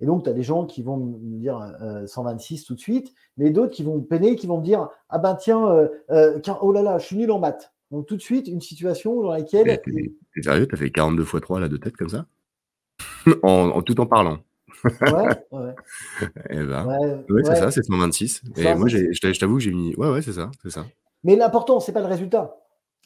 Et 0.03 0.05
donc, 0.05 0.25
tu 0.25 0.29
as 0.29 0.33
des 0.33 0.43
gens 0.43 0.65
qui 0.65 0.83
vont 0.83 0.97
me 0.97 1.37
dire 1.39 1.65
126 2.05 2.61
euh, 2.61 2.65
tout 2.67 2.75
de 2.75 2.79
suite, 2.81 3.13
mais 3.37 3.51
d'autres 3.51 3.71
qui 3.71 3.83
vont 3.83 4.01
peiner, 4.01 4.35
qui 4.35 4.47
vont 4.47 4.59
me 4.59 4.65
dire 4.65 4.89
Ah 5.07 5.17
ben 5.17 5.33
tiens, 5.33 5.87
oh 6.09 6.71
là 6.73 6.81
là, 6.81 6.97
je 6.97 7.05
suis 7.05 7.15
nul 7.15 7.31
en 7.31 7.39
maths. 7.39 7.71
Donc, 7.89 8.05
tout 8.05 8.17
de 8.17 8.21
suite, 8.21 8.49
une 8.49 8.59
situation 8.59 9.21
dans 9.21 9.31
laquelle. 9.31 9.81
T'es 9.81 10.41
sérieux? 10.41 10.67
Tu 10.67 10.75
as 10.75 10.77
fait 10.77 10.89
42 10.89 11.23
x 11.23 11.41
3 11.41 11.61
là 11.61 11.69
de 11.69 11.77
tête 11.77 11.95
comme 11.95 12.09
ça? 12.09 12.25
En, 13.43 13.81
tout 13.81 13.97
en 14.01 14.05
parlant 14.05 14.39
Ouais, 14.83 15.29
ouais. 15.51 15.75
Eh 16.49 16.63
ben, 16.65 17.23
ouais, 17.29 17.43
c'est 17.45 17.55
ça, 17.55 17.71
c'est 17.71 17.83
126. 17.83 18.41
Et 18.57 18.75
moi, 18.75 18.89
je 18.89 19.39
t'avoue 19.39 19.55
que 19.55 19.61
j'ai 19.61 19.71
mis. 19.71 19.95
Ouais, 19.95 20.09
ouais, 20.09 20.21
c'est 20.21 20.33
ça, 20.33 20.51
c'est 20.61 20.69
ça. 20.69 20.85
Mais 21.23 21.37
l'important, 21.37 21.79
ce 21.79 21.89
n'est 21.89 21.93
pas 21.93 22.01
le 22.01 22.07
résultat. 22.07 22.57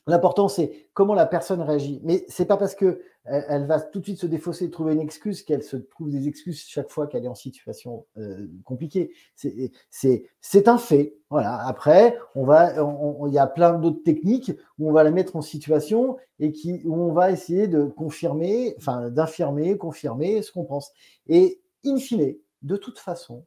L'important, 0.07 0.47
c'est 0.47 0.89
comment 0.93 1.13
la 1.13 1.25
personne 1.25 1.61
réagit. 1.61 1.99
Mais 2.03 2.25
ce 2.29 2.41
n'est 2.41 2.47
pas 2.47 2.55
parce 2.55 2.75
qu'elle 2.75 2.99
elle 3.25 3.65
va 3.65 3.81
tout 3.81 3.99
de 3.99 4.05
suite 4.05 4.19
se 4.19 4.25
défausser 4.25 4.65
et 4.65 4.71
trouver 4.71 4.93
une 4.93 5.01
excuse 5.01 5.43
qu'elle 5.43 5.63
se 5.63 5.75
trouve 5.75 6.09
des 6.09 6.29
excuses 6.29 6.63
chaque 6.65 6.89
fois 6.89 7.07
qu'elle 7.07 7.25
est 7.25 7.29
en 7.29 7.35
situation 7.35 8.05
euh, 8.17 8.47
compliquée. 8.63 9.11
C'est 9.35 10.67
un 10.67 10.77
fait. 10.77 11.17
Voilà. 11.29 11.59
Après, 11.67 12.17
on 12.35 13.27
il 13.27 13.33
y 13.33 13.37
a 13.37 13.47
plein 13.47 13.73
d'autres 13.73 14.01
techniques 14.03 14.53
où 14.79 14.89
on 14.89 14.93
va 14.93 15.03
la 15.03 15.11
mettre 15.11 15.35
en 15.35 15.41
situation 15.41 16.17
et 16.39 16.53
qui, 16.53 16.81
où 16.85 16.95
on 16.95 17.11
va 17.11 17.31
essayer 17.31 17.67
de 17.67 17.83
confirmer, 17.83 18.75
enfin 18.77 19.09
d'infirmer, 19.09 19.77
confirmer 19.77 20.41
ce 20.41 20.53
qu'on 20.53 20.63
pense. 20.63 20.93
Et 21.27 21.61
in 21.85 21.97
fine, 21.97 22.37
de 22.61 22.77
toute 22.77 22.97
façon, 22.97 23.45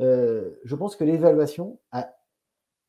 euh, 0.00 0.58
je 0.64 0.74
pense 0.74 0.96
que 0.96 1.04
l'évaluation 1.04 1.78
a 1.92 2.14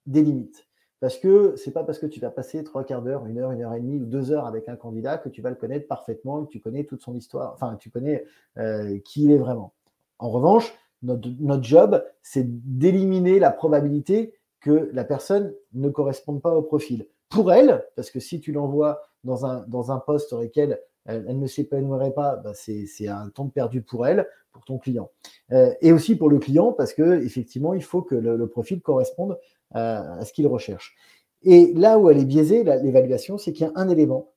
des 0.06 0.22
limites. 0.22 0.69
Parce 1.00 1.18
que 1.18 1.56
c'est 1.56 1.72
pas 1.72 1.84
parce 1.84 1.98
que 1.98 2.06
tu 2.06 2.20
vas 2.20 2.30
passer 2.30 2.64
trois 2.64 2.84
quarts 2.84 3.02
d'heure, 3.02 3.26
une 3.26 3.40
heure, 3.40 3.52
une 3.52 3.62
heure 3.62 3.74
et 3.74 3.80
demie 3.80 3.98
ou 3.98 4.06
deux 4.06 4.32
heures 4.32 4.46
avec 4.46 4.68
un 4.68 4.76
candidat 4.76 5.18
que 5.18 5.30
tu 5.30 5.42
vas 5.42 5.50
le 5.50 5.56
connaître 5.56 5.88
parfaitement, 5.88 6.44
que 6.44 6.52
tu 6.52 6.60
connais 6.60 6.84
toute 6.84 7.02
son 7.02 7.16
histoire, 7.16 7.54
enfin, 7.54 7.78
tu 7.80 7.90
connais 7.90 8.26
euh, 8.58 9.00
qui 9.06 9.24
il 9.24 9.32
est 9.32 9.38
vraiment. 9.38 9.74
En 10.18 10.30
revanche, 10.30 10.74
notre, 11.02 11.30
notre 11.40 11.64
job, 11.64 12.04
c'est 12.22 12.44
d'éliminer 12.46 13.40
la 13.40 13.52
probabilité 13.52 14.34
que 14.60 14.90
la 14.92 15.06
personne 15.06 15.54
ne 15.74 15.88
corresponde 15.88 16.42
pas 16.42 16.54
au 16.54 16.62
profil. 16.62 17.08
Pour 17.30 17.54
elle, 17.54 17.86
parce 17.96 18.12
que 18.12 18.20
si 18.20 18.42
tu 18.42 18.52
l'envoies 18.52 19.02
dans 19.24 19.46
un, 19.46 19.66
dans 19.68 19.92
un 19.94 20.00
poste 20.00 20.28
sur 20.28 20.42
lequel 20.42 20.82
elle, 21.06 21.40
ne 21.40 21.48
s'épanouirait 21.48 22.14
pas, 22.14 22.36
bah 22.36 22.52
c'est 22.54 23.08
un 23.08 23.30
temps 23.30 23.48
perdu 23.48 23.82
pour 23.82 24.06
elle, 24.06 24.28
pour 24.52 24.66
ton 24.66 24.78
client. 24.78 25.10
Euh, 25.54 25.74
et 25.82 25.94
aussi 25.94 26.16
pour 26.16 26.30
le 26.30 26.40
client, 26.40 26.74
parce 26.74 26.94
que 26.94 27.24
effectivement, 27.24 27.74
il 27.74 27.84
faut 27.84 28.02
que 28.02 28.16
le 28.16 28.48
profil 28.48 28.82
corresponde 28.82 29.38
à 29.72 30.24
ce 30.26 30.34
qu'il 30.34 30.48
recherche. 30.48 30.96
Et 31.44 31.74
là 31.74 31.98
où 31.98 32.10
elle 32.10 32.18
est 32.18 32.26
biaisée, 32.26 32.64
l'évaluation, 32.64 33.38
c'est 33.38 33.54
qu'il 33.54 33.66
y 33.66 33.70
a 33.70 33.74
un 33.76 33.90
élément 33.90 34.34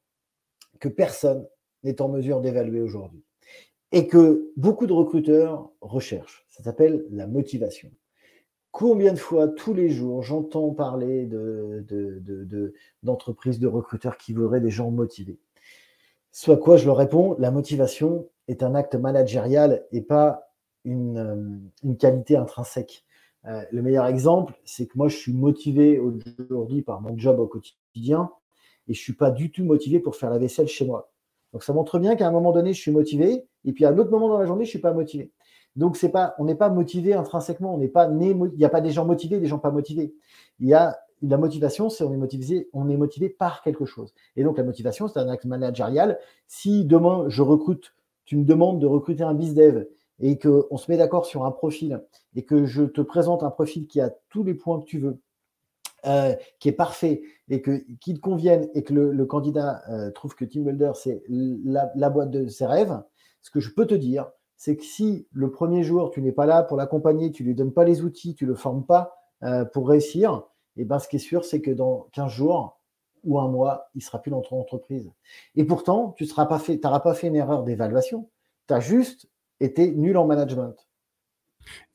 que 0.78 0.88
personne 0.88 1.46
n'est 1.82 2.00
en 2.00 2.08
mesure 2.08 2.40
d'évaluer 2.40 2.80
aujourd'hui 2.80 3.24
et 3.92 4.06
que 4.06 4.50
beaucoup 4.56 4.86
de 4.86 4.92
recruteurs 4.92 5.70
recherchent. 5.80 6.46
Ça 6.48 6.62
s'appelle 6.62 7.04
la 7.10 7.26
motivation. 7.26 7.90
Combien 8.70 9.12
de 9.12 9.18
fois 9.18 9.48
tous 9.48 9.74
les 9.74 9.90
jours 9.90 10.22
j'entends 10.22 10.70
parler 10.70 11.26
d'entreprises, 13.02 13.58
de, 13.58 13.66
recruteurs 13.66 14.16
qui 14.16 14.32
voudraient 14.32 14.60
des 14.60 14.70
gens 14.70 14.90
motivés 14.90 15.38
Soit 16.30 16.56
quoi, 16.56 16.78
je 16.78 16.86
leur 16.86 16.96
réponds, 16.96 17.36
la 17.38 17.50
motivation 17.50 18.30
est 18.48 18.62
un 18.62 18.74
acte 18.74 18.94
managérial 18.94 19.84
et 19.92 20.00
pas 20.00 20.54
une, 20.84 21.18
euh, 21.18 21.58
une 21.84 21.98
qualité 21.98 22.36
intrinsèque. 22.36 23.04
Euh, 23.46 23.62
le 23.72 23.82
meilleur 23.82 24.06
exemple, 24.06 24.54
c'est 24.64 24.86
que 24.86 24.96
moi, 24.96 25.08
je 25.08 25.16
suis 25.16 25.32
motivé 25.32 25.98
aujourd'hui 25.98 26.82
par 26.82 27.00
mon 27.00 27.16
job 27.18 27.40
au 27.40 27.46
quotidien 27.46 28.30
et 28.88 28.94
je 28.94 29.00
ne 29.00 29.02
suis 29.02 29.12
pas 29.14 29.30
du 29.30 29.50
tout 29.50 29.64
motivé 29.64 30.00
pour 30.00 30.16
faire 30.16 30.30
la 30.30 30.38
vaisselle 30.38 30.68
chez 30.68 30.86
moi. 30.86 31.10
Donc, 31.52 31.64
ça 31.64 31.72
montre 31.72 31.98
bien 31.98 32.16
qu'à 32.16 32.28
un 32.28 32.30
moment 32.30 32.52
donné, 32.52 32.72
je 32.72 32.80
suis 32.80 32.92
motivé 32.92 33.44
et 33.64 33.72
puis 33.72 33.84
à 33.84 33.90
un 33.90 33.98
autre 33.98 34.10
moment 34.10 34.28
dans 34.28 34.38
la 34.38 34.46
journée, 34.46 34.64
je 34.64 34.68
ne 34.68 34.72
suis 34.72 34.78
pas 34.78 34.92
motivé. 34.92 35.32
Donc, 35.76 35.96
c'est 35.96 36.10
pas, 36.10 36.34
on 36.38 36.44
n'est 36.44 36.54
pas 36.54 36.68
motivé 36.68 37.14
intrinsèquement. 37.14 37.74
On 37.74 37.78
n'est 37.78 37.88
pas 37.88 38.08
né, 38.08 38.30
il 38.30 38.58
n'y 38.58 38.64
a 38.64 38.68
pas 38.68 38.80
des 38.80 38.90
gens 38.90 39.06
motivés, 39.06 39.40
des 39.40 39.46
gens 39.46 39.58
pas 39.58 39.70
motivés. 39.70 40.14
Il 40.60 40.68
y 40.68 40.74
a 40.74 40.98
la 41.22 41.38
motivation, 41.38 41.88
c'est 41.88 42.04
on 42.04 42.12
est 42.12 42.16
motivé, 42.16 42.68
on 42.72 42.88
est 42.88 42.96
motivé 42.96 43.28
par 43.28 43.62
quelque 43.62 43.84
chose. 43.84 44.12
Et 44.36 44.42
donc, 44.44 44.58
la 44.58 44.64
motivation, 44.64 45.08
c'est 45.08 45.18
un 45.18 45.28
acte 45.28 45.44
managérial. 45.44 46.18
Si 46.46 46.84
demain, 46.84 47.26
je 47.28 47.42
recrute, 47.42 47.94
tu 48.24 48.36
me 48.36 48.44
demandes 48.44 48.80
de 48.80 48.86
recruter 48.86 49.22
un 49.22 49.34
bizdev 49.34 49.86
et 50.22 50.38
qu'on 50.38 50.76
se 50.76 50.90
met 50.90 50.96
d'accord 50.96 51.26
sur 51.26 51.44
un 51.44 51.50
profil 51.50 52.02
et 52.34 52.44
que 52.44 52.64
je 52.64 52.84
te 52.84 53.00
présente 53.00 53.42
un 53.42 53.50
profil 53.50 53.86
qui 53.88 54.00
a 54.00 54.10
tous 54.30 54.44
les 54.44 54.54
points 54.54 54.80
que 54.80 54.86
tu 54.86 54.98
veux, 54.98 55.20
euh, 56.06 56.34
qui 56.60 56.68
est 56.68 56.72
parfait 56.72 57.22
et 57.48 57.60
que, 57.60 57.84
qui 58.00 58.14
te 58.14 58.20
convienne 58.20 58.68
et 58.74 58.84
que 58.84 58.94
le, 58.94 59.26
candidat 59.26 59.82
euh, 59.90 60.10
trouve 60.12 60.34
que 60.36 60.44
Team 60.44 60.64
Builder, 60.64 60.92
c'est 60.94 61.22
la, 61.28 62.10
boîte 62.10 62.30
de 62.30 62.46
ses 62.46 62.66
rêves, 62.66 63.02
ce 63.42 63.50
que 63.50 63.60
je 63.60 63.74
peux 63.74 63.86
te 63.86 63.94
dire, 63.94 64.30
c'est 64.56 64.76
que 64.76 64.84
si 64.84 65.26
le 65.32 65.50
premier 65.50 65.82
jour, 65.82 66.10
tu 66.10 66.22
n'es 66.22 66.32
pas 66.32 66.46
là 66.46 66.62
pour 66.62 66.76
l'accompagner, 66.76 67.32
tu 67.32 67.42
lui 67.42 67.56
donnes 67.56 67.72
pas 67.72 67.84
les 67.84 68.02
outils, 68.02 68.36
tu 68.36 68.46
le 68.46 68.54
formes 68.54 68.86
pas 68.86 69.16
euh, 69.42 69.64
pour 69.64 69.88
réussir, 69.88 70.44
et 70.76 70.82
eh 70.82 70.84
ben, 70.84 71.00
ce 71.00 71.08
qui 71.08 71.16
est 71.16 71.18
sûr, 71.18 71.44
c'est 71.44 71.60
que 71.60 71.70
dans 71.70 72.06
15 72.12 72.30
jours 72.30 72.80
ou 73.24 73.38
un 73.38 73.48
mois, 73.48 73.90
il 73.94 73.98
ne 73.98 74.02
sera 74.02 74.22
plus 74.22 74.30
dans 74.30 74.40
ton 74.40 74.58
entreprise. 74.58 75.10
Et 75.54 75.64
pourtant, 75.64 76.14
tu 76.16 76.24
n'auras 76.24 76.46
pas, 76.46 76.58
fait, 76.58 76.78
pas 76.78 77.14
fait 77.14 77.26
une 77.26 77.36
erreur 77.36 77.62
d'évaluation. 77.62 78.30
Tu 78.68 78.74
as 78.74 78.80
juste 78.80 79.28
était 79.62 79.90
nul 79.90 80.16
en 80.16 80.26
management. 80.26 80.74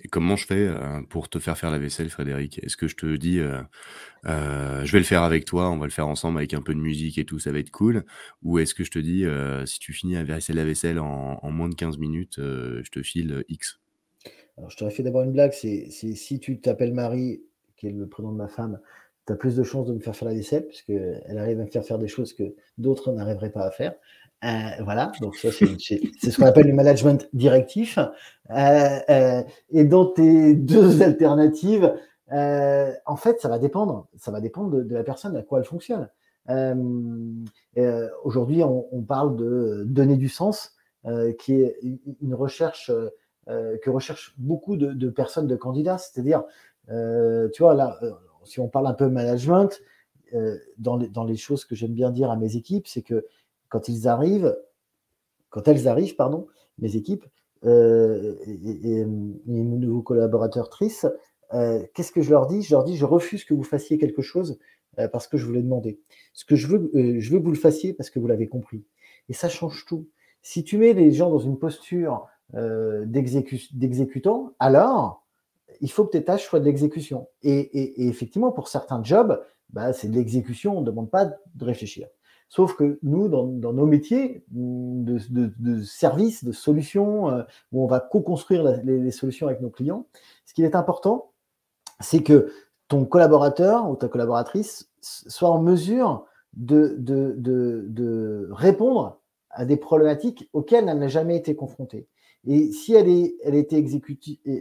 Et 0.03 0.07
comment 0.07 0.35
je 0.35 0.45
fais 0.45 0.67
euh, 0.67 1.01
pour 1.09 1.29
te 1.29 1.39
faire 1.39 1.57
faire 1.57 1.71
la 1.71 1.79
vaisselle, 1.79 2.09
Frédéric? 2.09 2.59
Est-ce 2.63 2.77
que 2.77 2.87
je 2.87 2.95
te 2.95 3.15
dis, 3.15 3.39
euh, 3.39 3.61
euh, 4.25 4.83
je 4.85 4.91
vais 4.91 4.99
le 4.99 5.05
faire 5.05 5.23
avec 5.23 5.45
toi, 5.45 5.69
on 5.69 5.77
va 5.77 5.85
le 5.85 5.91
faire 5.91 6.07
ensemble 6.07 6.37
avec 6.37 6.53
un 6.53 6.61
peu 6.61 6.73
de 6.73 6.79
musique 6.79 7.17
et 7.17 7.25
tout, 7.25 7.39
ça 7.39 7.51
va 7.51 7.59
être 7.59 7.71
cool? 7.71 8.05
Ou 8.43 8.59
est-ce 8.59 8.73
que 8.73 8.83
je 8.83 8.91
te 8.91 8.99
dis, 8.99 9.25
si 9.65 9.79
tu 9.79 9.93
finis 9.93 10.17
à 10.17 10.23
verser 10.23 10.53
la 10.53 10.65
vaisselle 10.65 10.99
en, 10.99 11.51
moins 11.51 11.69
de 11.69 11.75
15 11.75 11.97
minutes, 11.97 12.35
je 12.37 12.89
te 12.89 13.01
file 13.01 13.43
X? 13.49 13.79
Alors, 14.57 14.69
je 14.69 14.77
t'aurais 14.77 14.91
fait 14.91 15.03
d'abord 15.03 15.23
une 15.23 15.33
blague, 15.33 15.53
c'est 15.53 15.89
si 15.89 16.39
tu 16.39 16.59
t'appelles 16.59 16.93
Marie, 16.93 17.43
qui 17.75 17.87
est 17.87 17.91
le 17.91 18.07
prénom 18.07 18.31
de 18.31 18.37
ma 18.37 18.47
femme, 18.47 18.79
tu 19.27 19.33
as 19.33 19.35
plus 19.35 19.55
de 19.55 19.63
chances 19.63 19.87
de 19.87 19.93
me 19.93 19.99
faire 19.99 20.15
faire 20.15 20.27
la 20.27 20.33
vaisselle, 20.33 20.65
puisqu'elle 20.67 21.37
arrive 21.37 21.59
à 21.59 21.63
me 21.63 21.69
faire 21.69 21.83
faire 21.83 21.99
des 21.99 22.07
choses 22.07 22.33
que 22.33 22.55
d'autres 22.77 23.11
n'arriveraient 23.11 23.51
pas 23.51 23.65
à 23.65 23.71
faire. 23.71 23.93
Euh, 24.43 24.83
voilà, 24.83 25.11
donc 25.19 25.35
ça 25.35 25.49
c'est 25.51 26.29
ce 26.29 26.37
qu'on 26.37 26.45
appelle 26.45 26.67
le 26.67 26.73
management 26.73 27.27
directif. 27.33 27.97
Euh, 28.51 28.99
euh, 29.09 29.43
et 29.71 29.83
dans 29.83 30.05
tes 30.05 30.53
deux 30.53 31.01
alternatives, 31.01 31.93
en 32.29 33.15
fait, 33.15 33.41
ça 33.41 33.49
va 33.49 33.57
dépendre. 33.57 34.07
Ça 34.15 34.31
va 34.31 34.39
dépendre 34.39 34.83
de, 34.83 34.93
la 34.93 35.03
personne 35.03 35.35
à 35.35 35.41
quoi 35.41 35.59
elle 35.59 35.65
fonctionne. 35.65 36.09
Aujourd'hui, 38.23 38.63
on, 38.63 39.01
parle 39.01 39.35
de 39.37 39.83
donner 39.87 40.17
du 40.17 40.29
sens, 40.29 40.75
qui 41.39 41.53
est 41.53 41.77
une 42.21 42.35
recherche 42.35 42.91
que 43.47 43.89
recherchent 43.89 44.35
beaucoup 44.37 44.77
de, 44.77 44.93
de 44.93 45.09
personnes, 45.09 45.47
de 45.47 45.55
candidats. 45.55 45.97
C'est-à-dire, 45.97 46.43
tu 46.87 47.63
vois, 47.63 47.73
là, 47.73 47.99
si 48.43 48.59
on 48.59 48.67
parle 48.67 48.87
un 48.87 48.93
peu 48.93 49.09
management, 49.09 49.81
dans 50.77 50.97
les, 50.97 51.07
dans 51.07 51.23
les 51.23 51.37
choses 51.37 51.65
que 51.65 51.73
j'aime 51.73 51.93
bien 51.93 52.11
dire 52.11 52.29
à 52.29 52.35
mes 52.35 52.55
équipes, 52.55 52.87
c'est 52.87 53.01
que 53.01 53.25
quand 53.69 53.87
ils 53.87 54.07
arrivent, 54.07 54.57
quand 55.49 55.67
elles 55.67 55.87
arrivent, 55.87 56.15
pardon, 56.15 56.47
mes 56.79 56.95
équipes 56.95 57.25
euh, 57.65 58.35
et, 58.45 59.05
mes 59.05 59.63
nouveaux 59.63 60.01
collaborateurs 60.01 60.69
tristes, 60.69 61.07
euh, 61.53 61.83
qu'est-ce 61.93 62.11
que 62.11 62.21
je 62.21 62.29
leur 62.29 62.47
dis? 62.47 62.61
Je 62.61 62.75
leur 62.75 62.83
dis, 62.83 62.97
je 62.97 63.05
refuse 63.05 63.45
que 63.45 63.53
vous 63.53 63.63
fassiez 63.63 63.97
quelque 63.97 64.21
chose 64.21 64.59
euh, 64.99 65.07
parce 65.07 65.27
que 65.27 65.37
je 65.37 65.45
vous 65.45 65.53
l'ai 65.53 65.63
demandé. 65.63 65.99
Ce 66.33 66.45
que 66.45 66.55
je 66.55 66.67
veux, 66.67 66.91
je 66.93 67.31
veux 67.31 67.39
que 67.39 67.45
vous 67.45 67.51
le 67.51 67.57
fassiez 67.57 67.93
parce 67.93 68.09
que 68.09 68.19
vous 68.19 68.27
l'avez 68.27 68.47
compris. 68.47 68.83
Et 69.29 69.33
ça 69.33 69.49
change 69.49 69.85
tout. 69.85 70.07
Si 70.41 70.63
tu 70.63 70.77
mets 70.77 70.93
les 70.93 71.11
gens 71.11 71.29
dans 71.29 71.39
une 71.39 71.59
posture 71.59 72.27
d'exécutant, 72.53 74.53
alors 74.59 75.27
il 75.81 75.91
faut 75.91 76.05
que 76.05 76.11
tes 76.11 76.23
tâches 76.23 76.45
soient 76.45 76.59
de 76.59 76.65
l'exécution. 76.65 77.27
Et, 77.43 78.07
effectivement, 78.07 78.51
pour 78.51 78.67
certains 78.67 79.03
jobs, 79.03 79.43
bah, 79.69 79.93
c'est 79.93 80.07
de 80.07 80.15
l'exécution, 80.15 80.77
on 80.77 80.81
ne 80.81 80.85
demande 80.85 81.09
pas 81.09 81.25
de 81.25 81.65
réfléchir. 81.65 82.07
Sauf 82.49 82.75
que 82.75 82.97
nous, 83.03 83.27
dans, 83.27 83.45
nos 83.45 83.85
métiers 83.85 84.43
de, 84.51 85.19
de, 85.29 85.81
services, 85.83 86.43
de 86.43 86.53
solutions, 86.53 87.29
euh, 87.29 87.43
où 87.71 87.83
on 87.83 87.87
va 87.87 87.99
co-construire 87.99 88.63
les, 88.83 89.11
solutions 89.11 89.47
avec 89.47 89.61
nos 89.61 89.69
clients, 89.69 90.07
ce 90.45 90.53
qui 90.53 90.63
est 90.63 90.75
important, 90.75 91.31
c'est 91.99 92.23
que 92.23 92.51
ton 92.87 93.05
collaborateur 93.05 93.89
ou 93.89 93.95
ta 93.95 94.07
collaboratrice 94.07 94.89
soit 95.01 95.49
en 95.49 95.61
mesure 95.61 96.25
de, 96.53 96.93
répondre 98.51 99.19
à 99.49 99.65
des 99.65 99.77
problématiques 99.77 100.49
auxquelles 100.53 100.87
elle 100.87 100.99
n'a 100.99 101.07
jamais 101.07 101.35
été 101.35 101.55
confrontée. 101.55 102.07
Et 102.45 102.71
si 102.71 102.93
elle, 102.93 103.09
est, 103.09 103.35
elle 103.43 103.55
était 103.55 103.83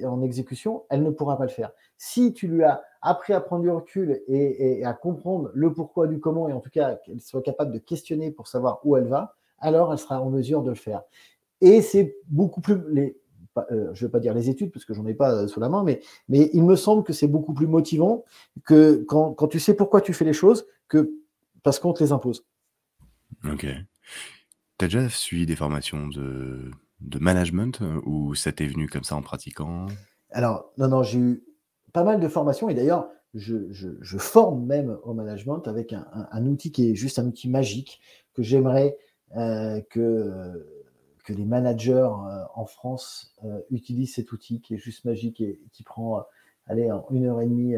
en 0.04 0.22
exécution, 0.22 0.84
elle 0.88 1.02
ne 1.02 1.10
pourra 1.10 1.36
pas 1.38 1.44
le 1.44 1.50
faire. 1.50 1.72
Si 1.96 2.32
tu 2.32 2.48
lui 2.48 2.64
as 2.64 2.82
appris 3.00 3.32
à 3.32 3.40
prendre 3.40 3.62
du 3.62 3.70
recul 3.70 4.22
et, 4.26 4.84
à 4.84 4.92
comprendre 4.92 5.50
le 5.54 5.72
pourquoi 5.72 6.06
du 6.06 6.18
comment, 6.18 6.48
et 6.48 6.52
en 6.52 6.60
tout 6.60 6.70
cas 6.70 6.96
qu'elle 6.96 7.20
soit 7.20 7.42
capable 7.42 7.72
de 7.72 7.78
questionner 7.78 8.30
pour 8.30 8.48
savoir 8.48 8.80
où 8.84 8.96
elle 8.96 9.06
va, 9.06 9.36
alors 9.58 9.92
elle 9.92 9.98
sera 9.98 10.20
en 10.20 10.30
mesure 10.30 10.62
de 10.62 10.70
le 10.70 10.76
faire. 10.76 11.02
Et 11.60 11.80
c'est 11.80 12.16
beaucoup 12.26 12.60
plus, 12.60 12.76
les, 12.88 13.18
euh, 13.70 13.94
je 13.94 14.04
ne 14.04 14.08
vais 14.08 14.12
pas 14.12 14.20
dire 14.20 14.34
les 14.34 14.50
études 14.50 14.72
parce 14.72 14.84
que 14.84 14.92
j'en 14.92 15.06
ai 15.06 15.14
pas 15.14 15.32
euh, 15.32 15.46
sous 15.46 15.60
la 15.60 15.68
main, 15.68 15.82
mais, 15.82 16.00
mais 16.28 16.50
il 16.52 16.64
me 16.64 16.76
semble 16.76 17.04
que 17.04 17.12
c'est 17.12 17.28
beaucoup 17.28 17.54
plus 17.54 17.66
motivant 17.66 18.24
que 18.64 19.04
quand, 19.08 19.32
quand, 19.32 19.48
tu 19.48 19.60
sais 19.60 19.74
pourquoi 19.74 20.00
tu 20.00 20.12
fais 20.12 20.24
les 20.24 20.32
choses 20.32 20.66
que 20.88 21.10
parce 21.62 21.78
qu'on 21.78 21.92
te 21.92 22.02
les 22.02 22.12
impose. 22.12 22.44
Ok. 23.44 23.66
Tu 24.78 24.84
as 24.84 24.88
déjà 24.88 25.08
suivi 25.08 25.46
des 25.46 25.56
formations 25.56 26.06
de, 26.08 26.70
de 27.00 27.18
management 27.18 27.82
euh, 27.82 28.00
ou 28.04 28.34
ça 28.34 28.52
t'est 28.52 28.66
venu 28.66 28.88
comme 28.88 29.04
ça 29.04 29.16
en 29.16 29.22
pratiquant? 29.22 29.86
Alors, 30.30 30.72
non, 30.78 30.88
non, 30.88 31.02
j'ai 31.02 31.18
eu 31.18 31.44
pas 31.92 32.04
mal 32.04 32.20
de 32.20 32.28
formations 32.28 32.68
et 32.68 32.74
d'ailleurs, 32.74 33.08
je, 33.34 34.18
forme 34.18 34.64
même 34.64 34.98
au 35.02 35.12
management 35.12 35.68
avec 35.68 35.92
un, 35.92 36.46
outil 36.46 36.72
qui 36.72 36.90
est 36.90 36.94
juste 36.94 37.18
un 37.18 37.26
outil 37.26 37.50
magique 37.50 38.00
que 38.32 38.42
j'aimerais 38.42 38.96
euh, 39.36 39.80
que 39.90 40.32
que 41.24 41.32
les 41.32 41.44
managers 41.44 41.92
euh, 41.92 42.44
en 42.54 42.66
France 42.66 43.34
utilisent 43.70 44.14
cet 44.14 44.32
outil 44.32 44.60
qui 44.60 44.74
est 44.74 44.78
juste 44.78 45.04
magique 45.04 45.40
et 45.40 45.60
qui 45.72 45.82
prend, 45.82 46.24
allez, 46.66 46.90
en 46.90 47.06
une 47.10 47.26
heure 47.26 47.40
et 47.40 47.46
demie, 47.46 47.74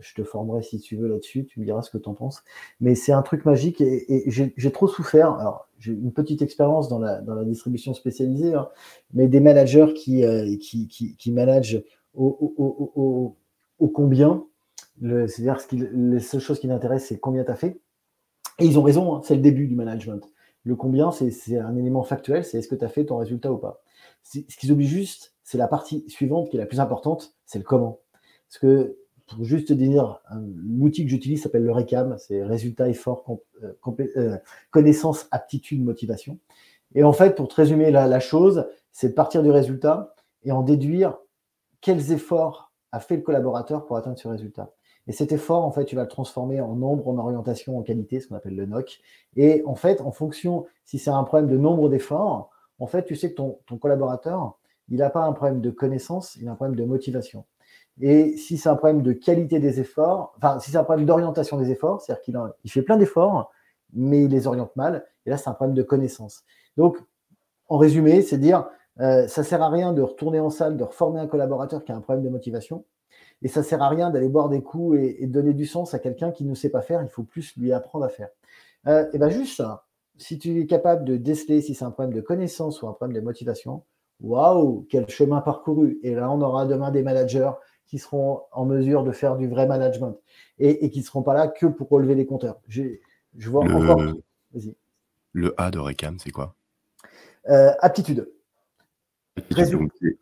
je 0.00 0.14
te 0.14 0.22
formerai 0.22 0.62
si 0.62 0.80
tu 0.80 0.96
veux 0.96 1.08
là-dessus, 1.08 1.44
tu 1.46 1.60
me 1.60 1.64
diras 1.64 1.82
ce 1.82 1.90
que 1.90 1.98
tu 1.98 2.08
en 2.08 2.14
penses. 2.14 2.42
Mais 2.80 2.94
c'est 2.94 3.12
un 3.12 3.22
truc 3.22 3.44
magique 3.44 3.80
et, 3.80 4.24
j'ai 4.26 4.72
trop 4.72 4.88
souffert. 4.88 5.34
Alors, 5.34 5.68
j'ai 5.78 5.92
une 5.92 6.12
petite 6.12 6.42
expérience 6.42 6.88
dans 6.88 6.98
la, 6.98 7.20
dans 7.20 7.34
la 7.34 7.44
distribution 7.44 7.94
spécialisée, 7.94 8.54
hein, 8.54 8.68
mais 9.12 9.28
des 9.28 9.40
managers 9.40 9.94
qui, 9.94 10.22
qui, 10.60 10.88
qui, 10.88 11.16
qui, 11.16 11.32
managent 11.32 11.82
au, 12.14 12.54
au, 12.56 12.92
au, 12.96 13.36
au 13.78 13.88
combien, 13.88 14.44
c'est-à-dire 15.02 15.66
que 15.66 15.76
les 15.76 16.20
seules 16.20 16.40
choses 16.40 16.60
qui 16.60 16.66
l'intéressent, 16.66 17.08
c'est 17.08 17.18
combien 17.18 17.44
tu 17.44 17.50
as 17.50 17.56
fait. 17.56 17.80
Et 18.58 18.66
ils 18.66 18.78
ont 18.78 18.82
raison, 18.82 19.14
hein, 19.14 19.20
c'est 19.24 19.34
le 19.34 19.40
début 19.40 19.66
du 19.66 19.74
management. 19.74 20.22
Le 20.64 20.76
combien, 20.76 21.10
c'est 21.10 21.58
un 21.58 21.74
élément 21.76 22.02
factuel, 22.02 22.44
c'est 22.44 22.58
est-ce 22.58 22.68
que 22.68 22.74
tu 22.74 22.84
as 22.84 22.88
fait 22.88 23.06
ton 23.06 23.16
résultat 23.16 23.50
ou 23.50 23.56
pas. 23.56 23.82
Ce 24.22 24.40
qu'ils 24.58 24.70
oublient 24.70 24.86
juste, 24.86 25.34
c'est 25.42 25.56
la 25.56 25.68
partie 25.68 26.04
suivante 26.08 26.50
qui 26.50 26.56
est 26.56 26.60
la 26.60 26.66
plus 26.66 26.80
importante, 26.80 27.34
c'est 27.46 27.58
le 27.58 27.64
comment. 27.64 28.00
Parce 28.50 28.58
que, 28.58 28.98
pour 29.26 29.44
juste 29.44 29.68
te 29.68 29.72
dire, 29.72 30.20
l'outil 30.66 31.04
que 31.04 31.10
j'utilise 31.10 31.42
s'appelle 31.42 31.62
le 31.62 31.72
RECAM, 31.72 32.16
c'est 32.18 32.42
résultat, 32.42 32.88
effort, 32.88 33.24
euh, 33.62 33.72
euh, 34.16 34.36
connaissance, 34.70 35.28
aptitude, 35.30 35.82
motivation. 35.84 36.38
Et 36.94 37.04
en 37.04 37.12
fait, 37.12 37.36
pour 37.36 37.46
te 37.46 37.54
résumer 37.54 37.92
la, 37.92 38.08
la 38.08 38.20
chose, 38.20 38.66
c'est 38.92 39.10
de 39.10 39.14
partir 39.14 39.42
du 39.42 39.50
résultat 39.50 40.14
et 40.42 40.50
en 40.52 40.62
déduire 40.62 41.18
quels 41.80 42.12
efforts 42.12 42.72
a 42.92 43.00
fait 43.00 43.16
le 43.16 43.22
collaborateur 43.22 43.86
pour 43.86 43.96
atteindre 43.96 44.18
ce 44.18 44.28
résultat. 44.28 44.72
Et 45.06 45.12
cet 45.12 45.32
effort, 45.32 45.64
en 45.64 45.72
fait, 45.72 45.84
tu 45.84 45.96
vas 45.96 46.02
le 46.02 46.08
transformer 46.08 46.60
en 46.60 46.74
nombre, 46.74 47.08
en 47.08 47.18
orientation, 47.18 47.78
en 47.78 47.82
qualité, 47.82 48.20
ce 48.20 48.28
qu'on 48.28 48.36
appelle 48.36 48.54
le 48.54 48.66
NOC. 48.66 49.00
Et 49.36 49.62
en 49.66 49.74
fait, 49.74 50.00
en 50.00 50.12
fonction, 50.12 50.66
si 50.84 50.98
c'est 50.98 51.10
un 51.10 51.24
problème 51.24 51.48
de 51.48 51.56
nombre 51.56 51.88
d'efforts, 51.88 52.50
en 52.78 52.86
fait, 52.86 53.04
tu 53.04 53.16
sais 53.16 53.30
que 53.30 53.36
ton, 53.36 53.58
collaborateur, 53.78 54.58
il 54.88 54.98
n'a 54.98 55.10
pas 55.10 55.24
un 55.24 55.32
problème 55.32 55.60
de 55.60 55.70
connaissance, 55.70 56.36
il 56.36 56.48
a 56.48 56.52
un 56.52 56.54
problème 56.54 56.76
de 56.76 56.84
motivation. 56.84 57.44
Et 58.00 58.36
si 58.36 58.56
c'est 58.56 58.68
un 58.68 58.76
problème 58.76 59.02
de 59.02 59.12
qualité 59.12 59.58
des 59.58 59.80
efforts, 59.80 60.34
enfin, 60.36 60.58
si 60.58 60.70
c'est 60.70 60.78
un 60.78 60.84
problème 60.84 61.06
d'orientation 61.06 61.58
des 61.58 61.70
efforts, 61.70 62.00
c'est-à-dire 62.00 62.22
qu'il 62.22 62.38
il 62.64 62.70
fait 62.70 62.82
plein 62.82 62.96
d'efforts, 62.96 63.50
mais 63.92 64.24
il 64.24 64.30
les 64.30 64.46
oriente 64.46 64.74
mal, 64.76 65.04
et 65.26 65.30
là, 65.30 65.36
c'est 65.36 65.48
un 65.48 65.54
problème 65.54 65.76
de 65.76 65.82
connaissance. 65.82 66.44
Donc, 66.76 66.98
en 67.68 67.78
résumé, 67.78 68.22
c'est 68.22 68.38
dire, 68.38 68.68
euh, 69.00 69.26
ça 69.28 69.44
sert 69.44 69.62
à 69.62 69.68
rien 69.68 69.92
de 69.92 70.02
retourner 70.02 70.40
en 70.40 70.50
salle, 70.50 70.76
de 70.76 70.84
reformer 70.84 71.20
un 71.20 71.26
collaborateur 71.26 71.84
qui 71.84 71.92
a 71.92 71.96
un 71.96 72.00
problème 72.00 72.24
de 72.24 72.30
motivation. 72.30 72.84
Et 73.42 73.48
ça 73.48 73.62
sert 73.62 73.82
à 73.82 73.88
rien 73.88 74.10
d'aller 74.10 74.28
boire 74.28 74.48
des 74.48 74.62
coups 74.62 74.98
et, 74.98 75.26
donner 75.26 75.54
du 75.54 75.66
sens 75.66 75.94
à 75.94 75.98
quelqu'un 75.98 76.30
qui 76.30 76.44
ne 76.44 76.54
sait 76.54 76.68
pas 76.68 76.82
faire. 76.82 77.02
Il 77.02 77.08
faut 77.08 77.22
plus 77.22 77.56
lui 77.56 77.72
apprendre 77.72 78.04
à 78.04 78.08
faire. 78.08 78.28
Euh, 78.86 79.06
et 79.12 79.18
bien 79.18 79.28
juste 79.28 79.62
si 80.20 80.38
tu 80.38 80.60
es 80.60 80.66
capable 80.66 81.04
de 81.04 81.16
déceler 81.16 81.62
si 81.62 81.74
c'est 81.74 81.84
un 81.84 81.90
problème 81.90 82.14
de 82.14 82.20
connaissance 82.20 82.82
ou 82.82 82.88
un 82.88 82.92
problème 82.92 83.16
de 83.16 83.24
motivation, 83.24 83.84
waouh, 84.20 84.86
quel 84.90 85.08
chemin 85.08 85.40
parcouru. 85.40 85.98
Et 86.02 86.14
là, 86.14 86.30
on 86.30 86.42
aura 86.42 86.66
demain 86.66 86.90
des 86.90 87.02
managers 87.02 87.50
qui 87.90 87.98
seront 87.98 88.42
en 88.52 88.64
mesure 88.66 89.02
de 89.02 89.10
faire 89.10 89.36
du 89.36 89.48
vrai 89.48 89.66
management 89.66 90.16
et, 90.60 90.90
qui 90.90 91.00
ne 91.00 91.04
seront 91.04 91.24
pas 91.24 91.34
là 91.34 91.48
que 91.48 91.66
pour 91.66 91.88
relever 91.88 92.14
les 92.14 92.24
compteurs. 92.24 92.60
Je 92.68 93.50
vois 93.50 93.64
le, 93.64 93.74
encore. 93.74 94.00
Le 95.32 95.60
A 95.60 95.72
de 95.72 95.80
Recam, 95.80 96.16
c'est 96.20 96.30
quoi? 96.30 96.54
Euh, 97.48 97.72
Aptitude. 97.80 98.30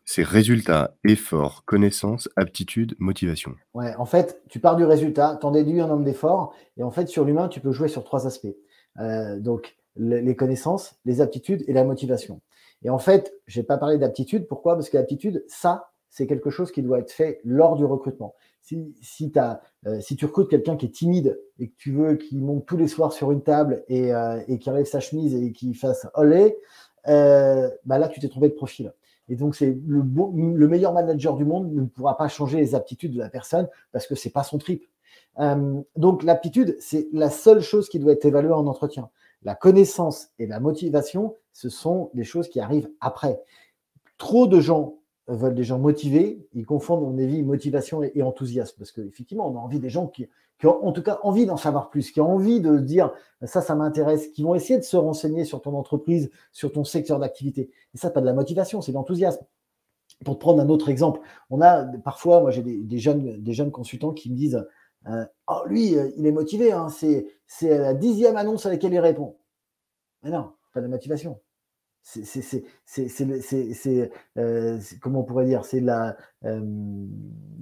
C'est 0.03 0.23
résultat, 0.23 0.95
effort, 1.03 1.63
connaissance, 1.65 2.27
aptitude, 2.35 2.95
motivation. 2.97 3.53
Ouais, 3.75 3.93
en 3.97 4.05
fait, 4.05 4.41
tu 4.49 4.59
pars 4.59 4.75
du 4.75 4.85
résultat, 4.85 5.37
tu 5.39 5.45
en 5.45 5.51
déduis 5.51 5.81
un 5.81 5.87
nombre 5.87 6.05
d'efforts, 6.05 6.55
et 6.77 6.83
en 6.83 6.89
fait, 6.89 7.07
sur 7.07 7.23
l'humain, 7.23 7.49
tu 7.49 7.59
peux 7.59 7.71
jouer 7.71 7.89
sur 7.89 8.03
trois 8.03 8.25
aspects. 8.25 8.55
Euh, 8.99 9.39
donc, 9.39 9.77
les 9.95 10.35
connaissances, 10.35 10.95
les 11.05 11.21
aptitudes 11.21 11.63
et 11.67 11.73
la 11.73 11.83
motivation. 11.83 12.41
Et 12.83 12.89
en 12.89 12.99
fait, 12.99 13.33
je 13.45 13.59
n'ai 13.59 13.65
pas 13.65 13.77
parlé 13.77 13.97
d'aptitude. 13.97 14.47
Pourquoi? 14.47 14.75
Parce 14.75 14.89
que 14.89 14.97
l'aptitude, 14.97 15.43
ça, 15.47 15.91
c'est 16.09 16.27
quelque 16.27 16.49
chose 16.49 16.71
qui 16.71 16.81
doit 16.81 16.99
être 16.99 17.11
fait 17.11 17.39
lors 17.43 17.75
du 17.75 17.85
recrutement. 17.85 18.35
Si, 18.61 18.95
si, 19.01 19.31
as, 19.37 19.61
euh, 19.87 19.99
tu 20.01 20.25
recrutes 20.25 20.49
quelqu'un 20.49 20.75
qui 20.75 20.87
est 20.87 20.93
timide 20.93 21.39
et 21.59 21.69
que 21.69 21.75
tu 21.77 21.91
veux 21.91 22.15
qu'il 22.15 22.41
monte 22.43 22.65
tous 22.65 22.77
les 22.77 22.87
soirs 22.87 23.13
sur 23.13 23.31
une 23.31 23.41
table 23.41 23.83
et, 23.87 24.13
euh, 24.13 24.39
qu'il 24.57 24.71
enlève 24.71 24.85
sa 24.85 24.99
chemise 24.99 25.35
et 25.35 25.51
qu'il 25.51 25.75
fasse 25.75 26.07
olé, 26.15 26.57
bah 27.05 27.97
là, 27.97 28.07
tu 28.07 28.19
t'es 28.19 28.27
trompé 28.27 28.49
de 28.49 28.53
profil. 28.53 28.93
Et 29.29 29.35
donc, 29.35 29.55
c'est 29.55 29.77
le, 29.87 30.03
le, 30.03 30.67
meilleur 30.67 30.91
manager 30.91 31.35
du 31.35 31.45
monde 31.45 31.71
ne 31.71 31.85
pourra 31.85 32.17
pas 32.17 32.27
changer 32.27 32.57
les 32.57 32.73
aptitudes 32.73 33.13
de 33.13 33.19
la 33.19 33.29
personne 33.29 33.67
parce 33.91 34.07
que 34.07 34.15
c'est 34.15 34.31
pas 34.31 34.43
son 34.43 34.57
trip. 34.57 34.83
Euh, 35.39 35.81
donc, 35.95 36.23
l'aptitude, 36.23 36.75
c'est 36.79 37.07
la 37.13 37.29
seule 37.29 37.61
chose 37.61 37.89
qui 37.89 37.99
doit 37.99 38.13
être 38.13 38.25
évaluée 38.25 38.51
en 38.51 38.65
entretien. 38.65 39.09
La 39.43 39.55
connaissance 39.55 40.29
et 40.39 40.47
la 40.47 40.59
motivation, 40.59 41.35
ce 41.53 41.69
sont 41.69 42.09
des 42.13 42.23
choses 42.23 42.49
qui 42.49 42.59
arrivent 42.59 42.89
après. 42.99 43.39
Trop 44.17 44.47
de 44.47 44.59
gens 44.59 44.98
veulent 45.35 45.55
des 45.55 45.63
gens 45.63 45.79
motivés, 45.79 46.47
ils 46.53 46.65
confondent, 46.65 47.03
on 47.03 47.17
avis, 47.17 47.43
motivation 47.43 48.01
et, 48.03 48.21
enthousiasme. 48.21 48.75
Parce 48.77 48.91
qu'effectivement, 48.91 49.47
on 49.49 49.55
a 49.57 49.59
envie 49.59 49.79
des 49.79 49.89
gens 49.89 50.07
qui, 50.07 50.27
ont 50.63 50.79
en 50.85 50.91
tout 50.91 51.03
cas 51.03 51.19
envie 51.23 51.45
d'en 51.45 51.57
savoir 51.57 51.89
plus, 51.89 52.11
qui 52.11 52.21
ont 52.21 52.33
envie 52.33 52.59
de 52.61 52.77
dire 52.77 53.13
ça, 53.43 53.61
ça 53.61 53.75
m'intéresse, 53.75 54.27
qui 54.29 54.43
vont 54.43 54.55
essayer 54.55 54.79
de 54.79 54.83
se 54.83 54.97
renseigner 54.97 55.45
sur 55.45 55.61
ton 55.61 55.75
entreprise, 55.75 56.29
sur 56.51 56.71
ton 56.71 56.83
secteur 56.83 57.19
d'activité. 57.19 57.69
Et 57.93 57.97
ça, 57.97 58.09
pas 58.09 58.21
de 58.21 58.25
la 58.25 58.33
motivation, 58.33 58.81
c'est 58.81 58.91
de 58.91 58.97
l'enthousiasme. 58.97 59.45
Pour 60.25 60.35
te 60.35 60.39
prendre 60.39 60.61
un 60.61 60.69
autre 60.69 60.89
exemple, 60.89 61.21
on 61.49 61.61
a 61.61 61.85
parfois, 62.03 62.41
moi 62.41 62.51
j'ai 62.51 62.61
des, 62.61 62.97
jeunes, 62.97 63.41
des 63.41 63.53
jeunes 63.53 63.71
consultants 63.71 64.11
qui 64.11 64.29
me 64.29 64.35
disent 64.35 64.65
euh, 65.07 65.25
Oh, 65.47 65.61
lui, 65.67 65.97
euh, 65.97 66.09
il 66.17 66.25
est 66.25 66.31
motivé, 66.31 66.73
hein, 66.73 66.89
c'est 66.89 67.25
la 67.61 67.93
dixième 67.93 68.35
annonce 68.35 68.65
à 68.65 68.69
laquelle 68.69 68.93
il 68.93 68.99
répond. 68.99 69.37
Mais 70.23 70.31
non, 70.31 70.51
pas 70.73 70.81
de 70.81 70.87
motivation 70.87 71.39
c'est 72.85 74.11
euh, 74.37 74.79
comment 75.01 75.19
on 75.21 75.23
pourrait 75.23 75.45
dire 75.45 75.65
c'est 75.65 75.83
euh, 76.43 77.05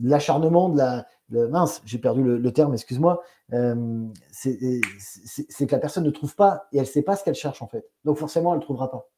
l'acharnement 0.02 0.70
de 0.70 0.78
la 0.78 1.06
mince 1.30 1.82
j'ai 1.86 1.98
perdu 1.98 2.24
le, 2.24 2.54
terme 2.54 2.74
excuse-moi. 2.74 3.22
Euh, 3.54 4.06
c'est 4.32 4.58
que 4.60 5.72
la 5.72 5.80
personne 5.80 6.04
ne 6.04 6.12
trouve 6.12 6.36
pas 6.36 6.68
et 6.72 6.78
elle 6.78 6.88
sait 6.88 7.02
pas 7.02 7.16
ce 7.16 7.24
qu'elle 7.24 7.36
cherche 7.36 7.62
en 7.62 7.68
fait. 7.68 7.86
Donc 8.06 8.18
forcément 8.18 8.54
elle 8.54 8.60
ne 8.60 8.64
trouvera 8.64 8.90
pas. 8.90 9.10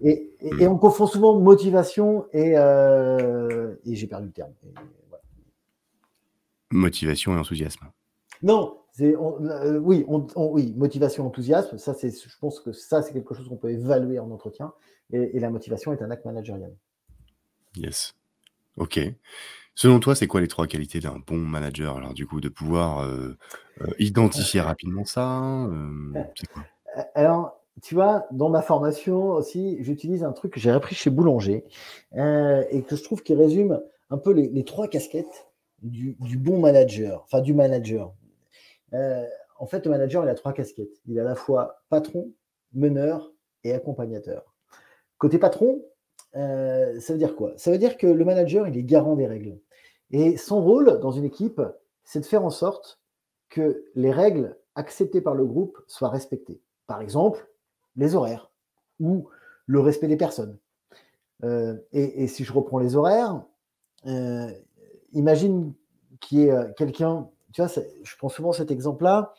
Et, 0.00 0.34
et, 0.40 0.66
on 0.66 0.78
confond 0.78 1.06
souvent 1.06 1.38
motivation 1.38 2.26
et, 2.32 2.52
et 2.52 3.94
j'ai 3.94 4.06
perdu 4.06 4.26
le 4.26 4.32
terme. 4.32 4.52
Motivation 6.70 7.36
et 7.36 7.38
enthousiasme. 7.38 7.86
Non 8.42 8.78
euh, 9.00 9.78
oui, 9.78 10.04
oui, 10.36 10.74
motivation, 10.76 11.26
enthousiasme, 11.26 11.78
ça 11.78 11.94
c'est, 11.94 12.10
je 12.10 12.38
pense 12.38 12.60
que 12.60 12.72
ça 12.72 13.02
c'est 13.02 13.12
quelque 13.12 13.34
chose 13.34 13.48
qu'on 13.48 13.56
peut 13.56 13.70
évaluer 13.70 14.18
en 14.18 14.30
entretien. 14.30 14.72
Et, 15.12 15.38
la 15.38 15.50
motivation 15.50 15.92
est 15.92 16.02
un 16.02 16.10
acte 16.10 16.24
managérial. 16.24 16.74
Yes. 17.76 18.14
Ok. 18.76 19.00
Selon 19.74 20.00
toi, 20.00 20.14
c'est 20.14 20.26
quoi 20.26 20.40
les 20.40 20.48
trois 20.48 20.66
qualités 20.66 21.00
d'un 21.00 21.20
bon 21.26 21.36
manager? 21.36 21.96
Alors 21.96 22.14
du 22.14 22.26
coup, 22.26 22.40
de 22.40 22.48
pouvoir 22.48 23.00
euh, 23.00 23.36
euh, 23.82 23.86
identifier 23.98 24.60
rapidement 24.60 25.04
ça, 25.04 25.68
Alors, 27.14 27.60
tu 27.82 27.94
vois, 27.94 28.26
dans 28.30 28.48
ma 28.48 28.62
formation 28.62 29.28
aussi, 29.32 29.76
j'utilise 29.80 30.24
un 30.24 30.32
truc 30.32 30.54
que 30.54 30.60
j'ai 30.60 30.70
appris 30.70 30.94
chez 30.94 31.10
Boulanger 31.10 31.66
et 32.14 32.82
que 32.82 32.96
je 32.96 33.02
trouve 33.04 33.22
qui 33.22 33.34
résume 33.34 33.82
un 34.08 34.16
peu 34.16 34.32
les, 34.32 34.64
trois 34.64 34.88
casquettes 34.88 35.46
du, 35.82 36.16
du, 36.20 36.38
bon 36.38 36.58
manager, 36.58 37.22
enfin 37.24 37.42
du 37.42 37.52
manager. 37.52 38.14
Euh, 38.94 39.26
en 39.58 39.66
fait, 39.66 39.84
le 39.84 39.90
manager, 39.90 40.24
il 40.24 40.28
a 40.28 40.34
trois 40.34 40.52
casquettes. 40.52 41.00
Il 41.06 41.16
est 41.16 41.20
à 41.20 41.24
la 41.24 41.34
fois 41.34 41.82
patron, 41.88 42.32
meneur 42.72 43.32
et 43.64 43.72
accompagnateur. 43.72 44.54
Côté 45.18 45.38
patron, 45.38 45.82
euh, 46.36 47.00
ça 47.00 47.12
veut 47.12 47.18
dire 47.18 47.36
quoi? 47.36 47.52
Ça 47.56 47.70
veut 47.70 47.78
dire 47.78 47.96
que 47.96 48.06
le 48.06 48.24
manager, 48.24 48.68
il 48.68 48.76
est 48.76 48.82
garant 48.82 49.16
des 49.16 49.26
règles. 49.26 49.58
Et 50.10 50.36
son 50.36 50.62
rôle 50.62 51.00
dans 51.00 51.10
une 51.10 51.24
équipe, 51.24 51.60
c'est 52.04 52.20
de 52.20 52.26
faire 52.26 52.44
en 52.44 52.50
sorte 52.50 53.00
que 53.48 53.84
les 53.94 54.12
règles 54.12 54.56
acceptées 54.74 55.20
par 55.20 55.34
le 55.34 55.46
groupe 55.46 55.78
soient 55.86 56.10
respectées. 56.10 56.60
Par 56.86 57.00
exemple, 57.00 57.50
les 57.96 58.14
horaires 58.14 58.50
ou 59.00 59.28
le 59.66 59.80
respect 59.80 60.06
des 60.06 60.16
personnes. 60.16 60.58
Euh, 61.44 61.76
et, 61.92 62.28
si 62.28 62.44
je 62.44 62.52
reprends 62.52 62.78
les 62.78 62.94
horaires, 62.94 63.42
imagine 65.12 65.72
qu'il 66.20 66.38
y 66.38 66.48
ait 66.48 66.74
quelqu'un, 66.76 67.28
tu 67.52 67.62
vois, 67.62 67.70
je 68.02 68.16
prends 68.16 68.28
souvent 68.28 68.52
cet 68.52 68.70
exemple-là, 68.70 69.32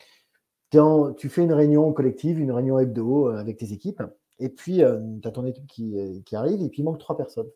tu 0.71 1.29
fais 1.29 1.43
une 1.43 1.53
réunion 1.53 1.91
collective, 1.93 2.39
une 2.39 2.51
réunion 2.51 2.79
hebdo 2.79 3.27
avec 3.29 3.57
tes 3.57 3.73
équipes, 3.73 4.03
et 4.39 4.49
puis 4.49 4.81
tu 5.21 5.27
as 5.27 5.31
ton 5.31 5.45
équipe 5.45 5.67
qui, 5.67 6.23
qui, 6.25 6.35
arrive, 6.35 6.61
et 6.61 6.69
puis 6.69 6.81
il 6.81 6.85
manque 6.85 6.99
trois 6.99 7.17
personnes. 7.17 7.49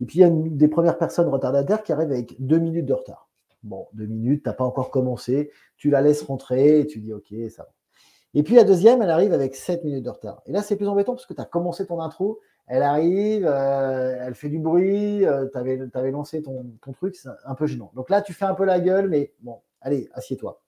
Et 0.00 0.06
puis 0.06 0.18
il 0.18 0.22
y 0.22 0.24
a 0.24 0.28
une, 0.28 0.56
des 0.56 0.68
premières 0.68 0.98
personnes 0.98 1.28
retardataires 1.28 1.82
qui 1.82 1.92
arrivent 1.92 2.10
avec 2.10 2.34
deux 2.44 2.58
minutes 2.58 2.86
de 2.86 2.94
retard. 2.94 3.28
Bon, 3.62 3.86
deux 3.92 4.06
minutes, 4.06 4.42
tu 4.42 4.48
n'as 4.48 4.54
pas 4.54 4.64
encore 4.64 4.90
commencé, 4.90 5.50
tu 5.76 5.90
la 5.90 6.02
laisses 6.02 6.22
rentrer, 6.22 6.80
et 6.80 6.86
tu 6.86 6.98
dis 7.00 7.12
ok, 7.12 7.32
ça 7.50 7.62
va. 7.62 7.72
Et 8.34 8.42
puis 8.42 8.54
la 8.54 8.64
deuxième, 8.64 9.02
elle 9.02 9.10
arrive 9.10 9.32
avec 9.32 9.54
7 9.54 9.84
minutes 9.84 10.04
de 10.04 10.10
retard. 10.10 10.42
Et 10.46 10.52
là, 10.52 10.62
c'est 10.62 10.76
plus 10.76 10.88
embêtant 10.88 11.14
parce 11.14 11.26
que 11.26 11.34
tu 11.34 11.40
as 11.40 11.44
commencé 11.44 11.86
ton 11.86 12.00
intro, 12.00 12.40
elle 12.66 12.82
arrive, 12.82 13.46
euh, 13.46 14.16
elle 14.20 14.34
fait 14.34 14.48
du 14.48 14.58
bruit, 14.58 15.26
euh, 15.26 15.46
tu 15.52 15.58
avais, 15.58 16.10
lancé 16.10 16.42
ton, 16.42 16.64
truc, 16.94 17.14
c'est 17.14 17.28
un 17.44 17.54
peu 17.54 17.66
gênant. 17.66 17.92
Donc 17.94 18.08
là, 18.08 18.22
tu 18.22 18.32
fais 18.32 18.46
un 18.46 18.54
peu 18.54 18.64
la 18.64 18.80
gueule, 18.80 19.08
mais 19.08 19.32
bon, 19.40 19.60
allez, 19.82 20.08
assieds-toi. 20.12 20.62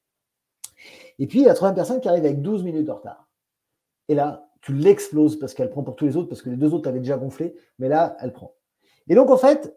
Et 1.18 1.26
puis, 1.26 1.40
il 1.40 1.42
y 1.42 1.46
a 1.46 1.48
la 1.48 1.54
troisième 1.54 1.76
personne 1.76 2.00
qui 2.00 2.08
arrive 2.08 2.24
avec 2.24 2.42
12 2.42 2.62
minutes 2.64 2.86
de 2.86 2.92
retard. 2.92 3.28
Et 4.08 4.14
là, 4.14 4.48
tu 4.60 4.74
l'exploses 4.74 5.38
parce 5.38 5.54
qu'elle 5.54 5.70
prend 5.70 5.82
pour 5.82 5.96
tous 5.96 6.04
les 6.04 6.16
autres, 6.16 6.28
parce 6.28 6.42
que 6.42 6.50
les 6.50 6.56
deux 6.56 6.74
autres 6.74 6.84
t'avaient 6.84 7.00
déjà 7.00 7.16
gonflé, 7.16 7.54
mais 7.78 7.88
là, 7.88 8.16
elle 8.20 8.32
prend. 8.32 8.54
Et 9.08 9.14
donc, 9.14 9.30
en 9.30 9.36
fait, 9.36 9.76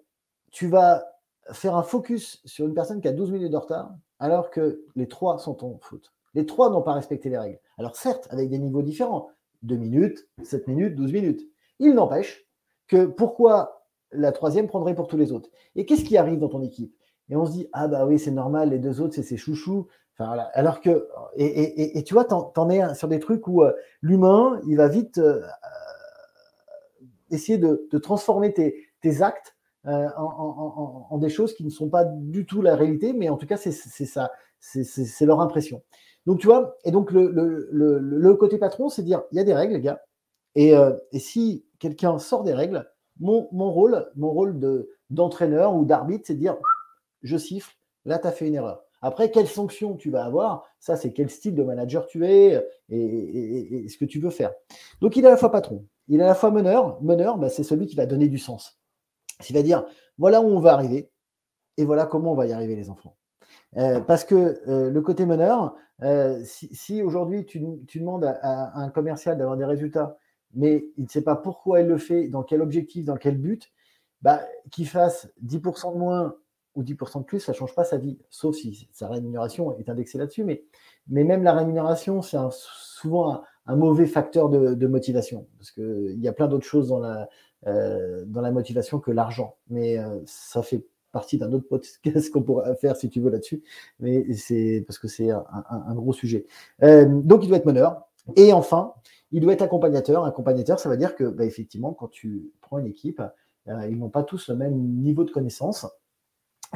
tu 0.52 0.68
vas 0.68 1.06
faire 1.52 1.76
un 1.76 1.84
focus 1.84 2.42
sur 2.46 2.66
une 2.66 2.74
personne 2.74 3.02
qui 3.02 3.08
a 3.08 3.14
12 3.14 3.32
minutes 3.32 3.52
de 3.52 3.58
retard, 3.58 3.96
alors 4.20 4.50
que 4.50 4.84
les 4.96 5.08
trois 5.08 5.38
sont 5.38 5.64
en 5.64 5.78
faute. 5.80 6.14
Les 6.34 6.46
trois 6.46 6.70
n'ont 6.70 6.82
pas 6.82 6.94
respecté 6.94 7.30
les 7.30 7.38
règles. 7.38 7.60
Alors 7.78 7.96
certes, 7.96 8.28
avec 8.30 8.50
des 8.50 8.60
niveaux 8.60 8.82
différents, 8.82 9.30
2 9.64 9.76
minutes, 9.76 10.28
7 10.44 10.68
minutes, 10.68 10.96
12 10.96 11.14
minutes. 11.14 11.50
Il 11.80 11.94
n'empêche 11.94 12.46
que 12.88 13.06
pourquoi 13.06 13.86
la 14.12 14.32
troisième 14.32 14.68
prendrait 14.68 14.96
pour 14.96 15.08
tous 15.08 15.18
les 15.18 15.32
autres? 15.32 15.50
Et 15.76 15.86
qu'est-ce 15.86 16.06
qui 16.06 16.18
arrive 16.18 16.40
dans 16.40 16.50
ton 16.50 16.62
équipe? 16.62 16.97
Et 17.30 17.36
on 17.36 17.46
se 17.46 17.52
dit, 17.52 17.68
ah 17.74 17.88
bah 17.88 18.06
oui, 18.06 18.20
c'est 18.20 18.32
normal, 18.32 18.70
les 18.70 18.80
deux 18.80 19.02
autres, 19.02 19.16
c'est 19.16 19.24
ses 19.24 19.38
chouchous. 19.38 19.88
Enfin, 20.18 20.38
Alors 20.54 20.82
que, 20.82 21.08
et, 21.36 22.04
tu 22.04 22.14
vois, 22.14 22.26
t'en, 22.26 22.52
en 22.56 22.70
es 22.70 22.96
sur 22.96 23.08
des 23.08 23.20
trucs 23.20 23.48
où 23.48 23.64
euh, 23.64 23.74
l'humain, 24.02 24.60
il 24.68 24.78
va 24.78 24.88
vite 24.88 25.18
euh, 25.20 25.42
euh, 25.42 27.06
essayer 27.30 27.58
de, 27.58 27.88
transformer 28.00 28.54
tes, 28.54 29.22
actes 29.22 29.56
en, 29.86 31.18
des 31.18 31.30
choses 31.30 31.54
qui 31.54 31.64
ne 31.64 31.70
sont 31.70 31.90
pas 31.90 32.04
du 32.06 32.46
tout 32.46 32.62
la 32.62 32.76
réalité, 32.76 33.14
mais 33.14 33.30
en 33.30 33.38
tout 33.38 33.46
cas, 33.46 33.58
c'est, 33.58 33.72
ça, 33.72 34.32
c'est 34.60 35.26
leur 35.26 35.42
impression. 35.42 35.82
Donc, 36.28 36.40
tu 36.40 36.48
vois, 36.48 36.76
et 36.84 36.92
donc 36.92 37.12
le, 37.12 38.34
côté 38.34 38.58
patron, 38.58 38.90
c'est 38.90 39.04
dire, 39.04 39.24
il 39.32 39.38
y 39.38 39.40
a 39.40 39.46
des 39.46 39.54
règles, 39.54 39.74
les 39.74 39.82
gars. 39.82 40.02
Et, 40.56 40.76
euh, 40.76 40.92
si 41.14 41.66
quelqu'un 41.80 42.18
sort 42.20 42.44
des 42.44 42.54
règles, 42.54 42.90
mon, 43.20 43.48
rôle, 43.72 44.10
mon 44.16 44.32
rôle 44.32 44.60
d'entraîneur 45.10 45.76
ou 45.76 45.86
d'arbitre, 45.86 46.26
c'est 46.28 46.34
de 46.34 46.40
dire, 46.40 46.58
je 47.24 47.38
siffle, 47.38 47.76
là, 48.06 48.20
tu 48.20 48.28
as 48.28 48.32
fait 48.32 48.48
une 48.48 48.56
erreur. 48.56 48.84
Après, 49.02 49.30
quelle 49.30 49.48
sanction 49.48 49.96
tu 49.96 50.10
vas 50.10 50.26
avoir, 50.26 50.64
ça, 50.80 50.96
c'est 50.96 51.14
quel 51.14 51.30
style 51.30 51.56
de 51.56 51.64
manager 51.64 52.08
tu 52.08 52.26
es 52.26 52.64
et, 52.90 53.88
ce 53.90 53.98
que 53.98 54.06
tu 54.06 54.20
veux 54.20 54.32
faire. 54.32 54.54
Donc, 55.02 55.16
il 55.18 55.24
est 55.24 55.28
à 55.28 55.32
la 55.32 55.38
fois 55.38 55.52
patron, 55.52 55.86
il 56.08 56.20
est 56.20 56.24
à 56.24 56.28
la 56.28 56.36
fois 56.36 56.52
meneur. 56.52 57.02
Meneur, 57.02 57.38
bah, 57.38 57.50
c'est 57.50 57.64
celui 57.64 57.86
qui 57.86 57.96
va 57.96 58.06
donner 58.06 58.28
du 58.28 58.40
sens. 58.40 58.80
Il 59.50 59.56
va 59.56 59.62
dire, 59.62 59.86
voilà 60.18 60.42
où 60.42 60.48
on 60.48 60.60
va 60.60 60.74
arriver 60.74 61.12
et 61.78 61.86
voilà 61.86 62.06
comment 62.06 62.32
on 62.32 62.36
va 62.36 62.48
y 62.48 62.54
arriver, 62.54 62.76
les 62.76 62.90
enfants. 62.90 63.16
Euh, 63.78 64.02
parce 64.02 64.24
que 64.24 64.60
euh, 64.68 64.90
le 64.90 65.02
côté 65.02 65.26
meneur, 65.26 65.76
euh, 66.02 66.42
si, 66.44 67.02
aujourd'hui 67.02 67.46
tu, 67.46 67.60
demandes 67.60 68.26
à, 68.26 68.80
un 68.80 68.90
commercial 68.90 69.38
d'avoir 69.38 69.58
des 69.58 69.66
résultats, 69.66 70.18
mais 70.54 70.86
il 70.98 71.04
ne 71.04 71.10
sait 71.10 71.24
pas 71.24 71.36
pourquoi 71.36 71.82
il 71.82 71.88
le 71.88 71.98
fait, 71.98 72.30
dans 72.30 72.44
quel 72.44 72.62
objectif, 72.62 73.06
dans 73.06 73.18
quel 73.18 73.38
but, 73.38 73.72
bah, 74.22 74.42
qu'il 74.72 74.88
fasse 74.88 75.30
10% 75.46 75.94
de 75.94 76.00
moins 76.00 76.36
ou 76.78 76.84
10% 76.84 77.20
de 77.20 77.26
plus, 77.26 77.40
ça 77.40 77.52
ne 77.52 77.58
change 77.58 77.76
pas 77.76 77.84
sa 77.84 77.98
vie, 77.98 78.18
sauf 78.30 78.56
si 78.56 78.88
sa 78.94 79.10
rémunération 79.10 79.78
est 79.78 79.90
indexée 79.90 80.18
là-dessus. 80.18 80.44
Mais, 80.46 80.64
même 81.08 81.44
la 81.44 81.54
rémunération, 81.54 82.22
c'est 82.22 82.38
souvent 82.52 83.42
un, 83.66 83.76
mauvais 83.76 84.06
facteur 84.06 84.50
de, 84.50 84.88
motivation, 84.88 85.48
parce 85.58 85.72
qu'il 85.72 86.20
y 86.20 86.28
a 86.28 86.34
plein 86.34 86.48
d'autres 86.48 86.66
choses 86.66 86.88
dans 86.88 87.00
la, 87.00 87.28
la 87.64 88.52
motivation 88.52 89.00
que 89.00 89.12
l'argent. 89.12 89.58
Mais 89.70 89.98
ça 90.26 90.62
fait 90.62 90.86
partie 91.12 91.38
d'un 91.38 91.52
autre 91.52 91.68
podcast 91.68 92.00
qu'on 92.32 92.44
pourra 92.44 92.76
faire 92.76 92.96
si 92.96 93.10
tu 93.10 93.20
veux 93.20 93.32
là-dessus, 93.32 93.64
mais 94.00 94.34
c'est 94.34 94.84
parce 94.86 95.00
que 95.00 95.08
c'est 95.08 95.32
un, 95.32 95.96
gros 95.96 96.14
sujet. 96.14 96.46
Euh, 96.84 97.06
donc 97.08 97.44
il 97.44 97.48
doit 97.48 97.58
être 97.58 97.66
meneur. 97.66 98.04
Et 98.36 98.52
enfin, 98.54 98.94
il 99.32 99.42
doit 99.42 99.54
être 99.54 99.62
accompagnateur. 99.62 100.26
Accompagnateur, 100.26 100.80
ça 100.80 100.90
veut 100.90 100.98
dire 100.98 101.16
que 101.16 101.24
bah, 101.24 101.46
effectivement, 101.46 101.94
quand 101.94 102.10
tu 102.10 102.52
prends 102.62 102.78
une 102.78 102.88
équipe, 102.88 103.22
euh, 103.68 103.88
ils 103.90 103.98
n'ont 103.98 104.10
pas 104.10 104.24
tous 104.24 104.50
le 104.50 104.56
même 104.56 104.78
niveau 104.78 105.24
de 105.24 105.32
connaissance. 105.32 105.88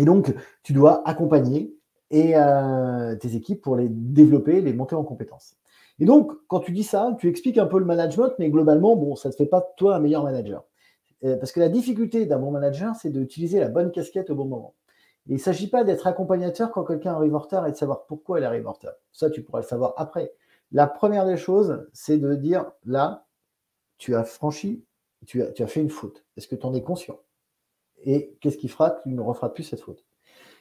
Et 0.01 0.05
donc, 0.05 0.33
tu 0.63 0.73
dois 0.73 1.07
accompagner 1.07 1.77
et, 2.09 2.35
euh, 2.35 3.15
tes 3.17 3.35
équipes 3.35 3.61
pour 3.61 3.75
les 3.75 3.87
développer, 3.87 4.59
les 4.59 4.73
monter 4.73 4.95
en 4.95 5.03
compétences. 5.03 5.57
Et 5.99 6.05
donc, 6.05 6.31
quand 6.47 6.59
tu 6.59 6.71
dis 6.71 6.83
ça, 6.83 7.15
tu 7.19 7.29
expliques 7.29 7.59
un 7.59 7.67
peu 7.67 7.77
le 7.77 7.85
management, 7.85 8.33
mais 8.39 8.49
globalement, 8.49 8.95
bon, 8.95 9.15
ça 9.15 9.29
ne 9.29 9.33
te 9.33 9.37
fait 9.37 9.45
pas 9.45 9.61
toi 9.77 9.97
un 9.97 9.99
meilleur 9.99 10.23
manager. 10.23 10.63
Euh, 11.23 11.37
parce 11.37 11.51
que 11.51 11.59
la 11.59 11.69
difficulté 11.69 12.25
d'un 12.25 12.39
bon 12.39 12.49
manager, 12.49 12.95
c'est 12.95 13.11
d'utiliser 13.11 13.59
la 13.59 13.69
bonne 13.69 13.91
casquette 13.91 14.31
au 14.31 14.35
bon 14.35 14.45
moment. 14.45 14.73
il 15.27 15.33
ne 15.33 15.37
s'agit 15.39 15.69
pas 15.69 15.83
d'être 15.83 16.07
accompagnateur 16.07 16.71
quand 16.71 16.83
quelqu'un 16.83 17.13
arrive 17.13 17.35
en 17.35 17.39
retard 17.39 17.67
et 17.67 17.71
de 17.71 17.77
savoir 17.77 18.07
pourquoi 18.07 18.39
il 18.39 18.43
arrive 18.43 18.67
en 18.67 18.71
retard. 18.71 18.95
Ça, 19.11 19.29
tu 19.29 19.43
pourras 19.43 19.59
le 19.59 19.67
savoir 19.67 19.93
après. 19.97 20.33
La 20.71 20.87
première 20.87 21.27
des 21.27 21.37
choses, 21.37 21.85
c'est 21.93 22.17
de 22.17 22.33
dire, 22.33 22.71
là, 22.85 23.27
tu 23.99 24.15
as 24.15 24.23
franchi, 24.23 24.83
tu 25.27 25.43
as, 25.43 25.51
tu 25.51 25.61
as 25.61 25.67
fait 25.67 25.81
une 25.81 25.91
faute. 25.91 26.25
Est-ce 26.37 26.47
que 26.47 26.55
tu 26.55 26.65
en 26.65 26.73
es 26.73 26.81
conscient? 26.81 27.19
Et 28.03 28.37
qu'est-ce 28.41 28.57
qui 28.57 28.67
fera 28.67 29.01
tu 29.03 29.09
ne 29.09 29.21
referas 29.21 29.49
plus 29.49 29.63
cette 29.63 29.81
faute? 29.81 30.03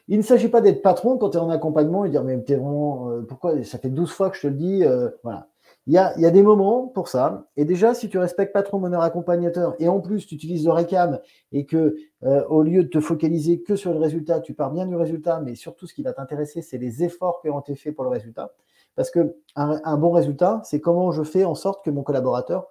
Il 0.09 0.19
ne 0.19 0.23
s'agit 0.23 0.49
pas 0.49 0.61
d'être 0.61 0.83
patron 0.83 1.19
quand 1.19 1.31
tu 1.31 1.37
es 1.39 1.41
en 1.41 1.51
accompagnement 1.51 2.05
et 2.05 2.11
dire, 2.11 2.25
mais 2.25 2.41
t'es 2.43 2.57
vraiment, 2.57 3.11
euh, 3.11 3.23
pourquoi? 3.23 3.63
Ça 3.63 3.79
fait 3.79 3.91
12 3.91 4.11
fois 4.11 4.31
que 4.31 4.37
je 4.37 4.43
te 4.43 4.47
le 4.49 4.55
dis. 4.55 4.85
Euh, 4.85 5.09
voilà. 5.23 5.49
Il 5.87 5.95
y 5.95 5.99
a, 5.99 6.31
des 6.31 6.43
moments 6.43 6.87
pour 6.87 7.09
ça. 7.09 7.47
Et 7.57 7.65
déjà, 7.65 7.95
si 7.95 8.09
tu 8.09 8.19
respectes 8.19 8.61
trop 8.65 8.79
mon 8.79 8.93
accompagnateur 8.93 9.75
et 9.79 9.89
en 9.89 10.01
plus 10.01 10.27
tu 10.27 10.35
utilises 10.35 10.65
le 10.65 10.73
récam 10.73 11.19
et 11.53 11.65
que 11.65 11.97
euh, 12.23 12.45
au 12.49 12.63
lieu 12.63 12.85
de 12.85 12.89
te 12.89 13.01
focaliser 13.01 13.63
que 13.63 13.77
sur 13.77 13.93
le 13.93 13.99
résultat, 13.99 14.41
tu 14.41 14.53
pars 14.53 14.71
bien 14.71 14.87
du 14.87 14.95
résultat, 14.95 15.41
mais 15.41 15.55
surtout 15.55 15.87
ce 15.87 15.95
qui 15.95 16.03
va 16.03 16.13
t'intéresser, 16.13 16.61
c'est 16.61 16.79
les 16.79 17.03
efforts 17.03 17.41
qui 17.41 17.51
ont 17.51 17.61
été 17.61 17.75
faits 17.75 17.95
pour 17.95 18.05
le 18.05 18.11
résultat. 18.11 18.53
Parce 18.95 19.11
que 19.11 19.37
un 19.57 19.97
bon 19.97 20.11
résultat, 20.11 20.61
c'est 20.65 20.81
comment 20.81 21.13
je 21.13 21.23
fais 21.23 21.45
en 21.45 21.55
sorte 21.55 21.85
que 21.85 21.91
mon 21.91 22.03
collaborateur 22.03 22.67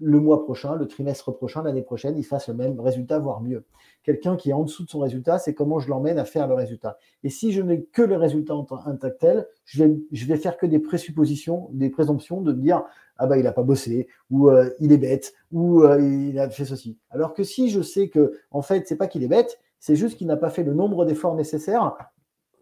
le 0.00 0.20
mois 0.20 0.44
prochain, 0.44 0.74
le 0.76 0.86
trimestre 0.86 1.32
prochain, 1.32 1.62
l'année 1.62 1.82
prochaine, 1.82 2.16
il 2.16 2.24
fasse 2.24 2.48
le 2.48 2.54
même 2.54 2.78
résultat, 2.80 3.18
voire 3.18 3.40
mieux. 3.40 3.64
Quelqu'un 4.02 4.36
qui 4.36 4.50
est 4.50 4.52
en 4.52 4.62
dessous 4.62 4.84
de 4.84 4.90
son 4.90 5.00
résultat, 5.00 5.38
c'est 5.38 5.54
comment 5.54 5.78
je 5.78 5.88
l'emmène 5.88 6.18
à 6.18 6.24
faire 6.24 6.46
le 6.46 6.54
résultat. 6.54 6.98
Et 7.24 7.30
si 7.30 7.52
je 7.52 7.62
n'ai 7.62 7.84
que 7.84 8.02
le 8.02 8.16
résultat 8.16 8.54
que 8.54 9.06
tel, 9.08 9.46
je 9.64 9.84
vais, 9.84 9.96
je 10.12 10.26
vais 10.26 10.36
faire 10.36 10.56
que 10.56 10.66
des 10.66 10.78
présuppositions, 10.78 11.68
des 11.72 11.90
présomptions 11.90 12.40
de 12.40 12.52
dire 12.52 12.84
ah 13.18 13.26
bah 13.26 13.36
il 13.36 13.44
n'a 13.44 13.52
pas 13.52 13.64
bossé, 13.64 14.08
ou 14.30 14.48
euh, 14.48 14.70
il 14.78 14.92
est 14.92 14.98
bête, 14.98 15.34
ou 15.50 15.82
euh, 15.82 16.00
il 16.00 16.38
a 16.38 16.48
fait 16.48 16.64
ceci. 16.64 16.96
Alors 17.10 17.34
que 17.34 17.42
si 17.42 17.68
je 17.68 17.82
sais 17.82 18.08
que 18.08 18.38
en 18.50 18.62
fait 18.62 18.86
c'est 18.86 18.96
pas 18.96 19.08
qu'il 19.08 19.24
est 19.24 19.28
bête, 19.28 19.58
c'est 19.80 19.96
juste 19.96 20.16
qu'il 20.16 20.26
n'a 20.26 20.36
pas 20.36 20.50
fait 20.50 20.62
le 20.62 20.74
nombre 20.74 21.04
d'efforts 21.04 21.34
nécessaires. 21.34 21.96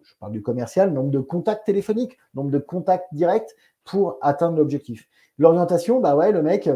Je 0.03 0.15
parle 0.19 0.33
du 0.33 0.43
commercial, 0.43 0.93
nombre 0.93 1.11
de 1.11 1.21
contacts 1.21 1.67
téléphoniques, 1.67 2.17
nombre 2.35 2.51
de 2.51 2.59
contacts 2.59 3.13
directs 3.13 3.55
pour 3.85 4.19
atteindre 4.23 4.57
l'objectif. 4.57 5.09
L'orientation, 5.39 6.01
bah 6.01 6.17
ouais, 6.17 6.33
le 6.33 6.43
mec, 6.43 6.71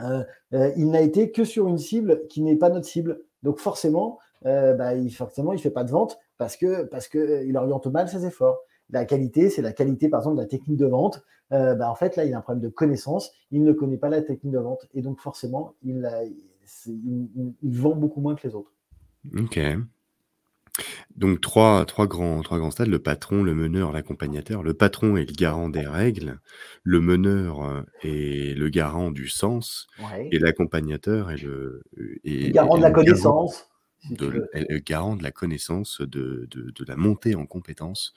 il 0.00 0.90
n'a 0.90 1.00
été 1.00 1.32
que 1.32 1.44
sur 1.44 1.68
une 1.68 1.78
cible 1.78 2.26
qui 2.28 2.42
n'est 2.42 2.56
pas 2.56 2.70
notre 2.70 2.86
cible. 2.86 3.20
Donc 3.42 3.58
forcément, 3.58 4.18
euh, 4.44 4.74
bah, 4.74 4.94
il, 4.94 5.10
forcément, 5.14 5.56
fait 5.56 5.70
pas 5.70 5.84
de 5.84 5.90
vente 5.90 6.18
parce 6.38 6.56
que 6.56 6.84
parce 6.84 7.08
que 7.08 7.56
oriente 7.56 7.86
mal 7.86 8.08
ses 8.08 8.26
efforts. 8.26 8.58
La 8.90 9.04
qualité, 9.04 9.50
c'est 9.50 9.62
la 9.62 9.72
qualité, 9.72 10.08
par 10.08 10.20
exemple, 10.20 10.36
de 10.36 10.42
la 10.42 10.48
technique 10.48 10.76
de 10.76 10.86
vente. 10.86 11.24
Bah, 11.50 11.90
en 11.90 11.94
fait, 11.94 12.16
là, 12.16 12.24
il 12.24 12.32
a 12.34 12.38
un 12.38 12.40
problème 12.40 12.62
de 12.62 12.68
connaissance. 12.68 13.32
Il 13.50 13.64
ne 13.64 13.72
connaît 13.72 13.96
pas 13.96 14.08
la 14.08 14.22
technique 14.22 14.52
de 14.52 14.58
vente. 14.58 14.86
Et 14.94 15.02
donc, 15.02 15.20
forcément, 15.20 15.74
il, 15.82 16.08
il 16.86 17.54
vend 17.62 17.96
beaucoup 17.96 18.20
moins 18.20 18.36
que 18.36 18.46
les 18.46 18.54
autres. 18.54 18.72
Ok. 19.36 19.58
Donc 21.16 21.40
trois, 21.40 21.84
trois, 21.86 22.06
grands, 22.06 22.42
trois 22.42 22.58
grands 22.58 22.70
stades, 22.70 22.88
le 22.88 22.98
patron, 22.98 23.42
le 23.42 23.54
meneur, 23.54 23.92
l'accompagnateur. 23.92 24.62
Le 24.62 24.74
patron 24.74 25.16
est 25.16 25.24
le 25.24 25.32
garant 25.32 25.68
des 25.68 25.86
règles, 25.86 26.40
le 26.82 27.00
meneur 27.00 27.62
euh, 27.62 27.82
est 28.02 28.56
le 28.56 28.68
garant 28.68 29.10
du 29.10 29.28
sens, 29.28 29.86
et 30.30 30.38
l'accompagnateur 30.38 31.30
est 31.30 31.42
le, 31.42 31.82
garant 32.50 32.76
de 32.76 32.82
la 32.82 32.90
connaissance. 32.90 33.70
le 34.10 34.78
garant 34.78 35.16
de 35.16 35.22
la 35.22 35.30
connaissance, 35.30 36.00
de, 36.02 36.46
de, 36.50 36.84
la 36.86 36.96
montée 36.96 37.34
en 37.34 37.46
compétence, 37.46 38.12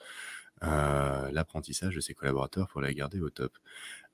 euh, 0.62 1.30
l'apprentissage 1.32 1.94
de 1.94 2.00
ses 2.00 2.12
collaborateurs 2.12 2.68
pour 2.68 2.82
la 2.82 2.92
garder 2.92 3.20
au 3.20 3.30
top. 3.30 3.56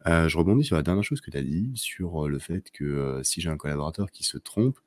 Euh, 0.07 0.28
je 0.28 0.38
rebondis 0.38 0.64
sur 0.64 0.76
la 0.76 0.82
dernière 0.82 1.03
chose 1.03 1.20
que 1.20 1.32
tu 1.32 1.36
as 1.36 1.42
dit, 1.42 1.72
sur 1.74 2.28
le 2.28 2.38
fait 2.38 2.70
que 2.70 3.20
si 3.24 3.40
j'ai 3.40 3.49
un 3.49 3.57
collaborateur 3.57 4.12
qui 4.12 4.22
se 4.22 4.38
trompe, 4.38 4.78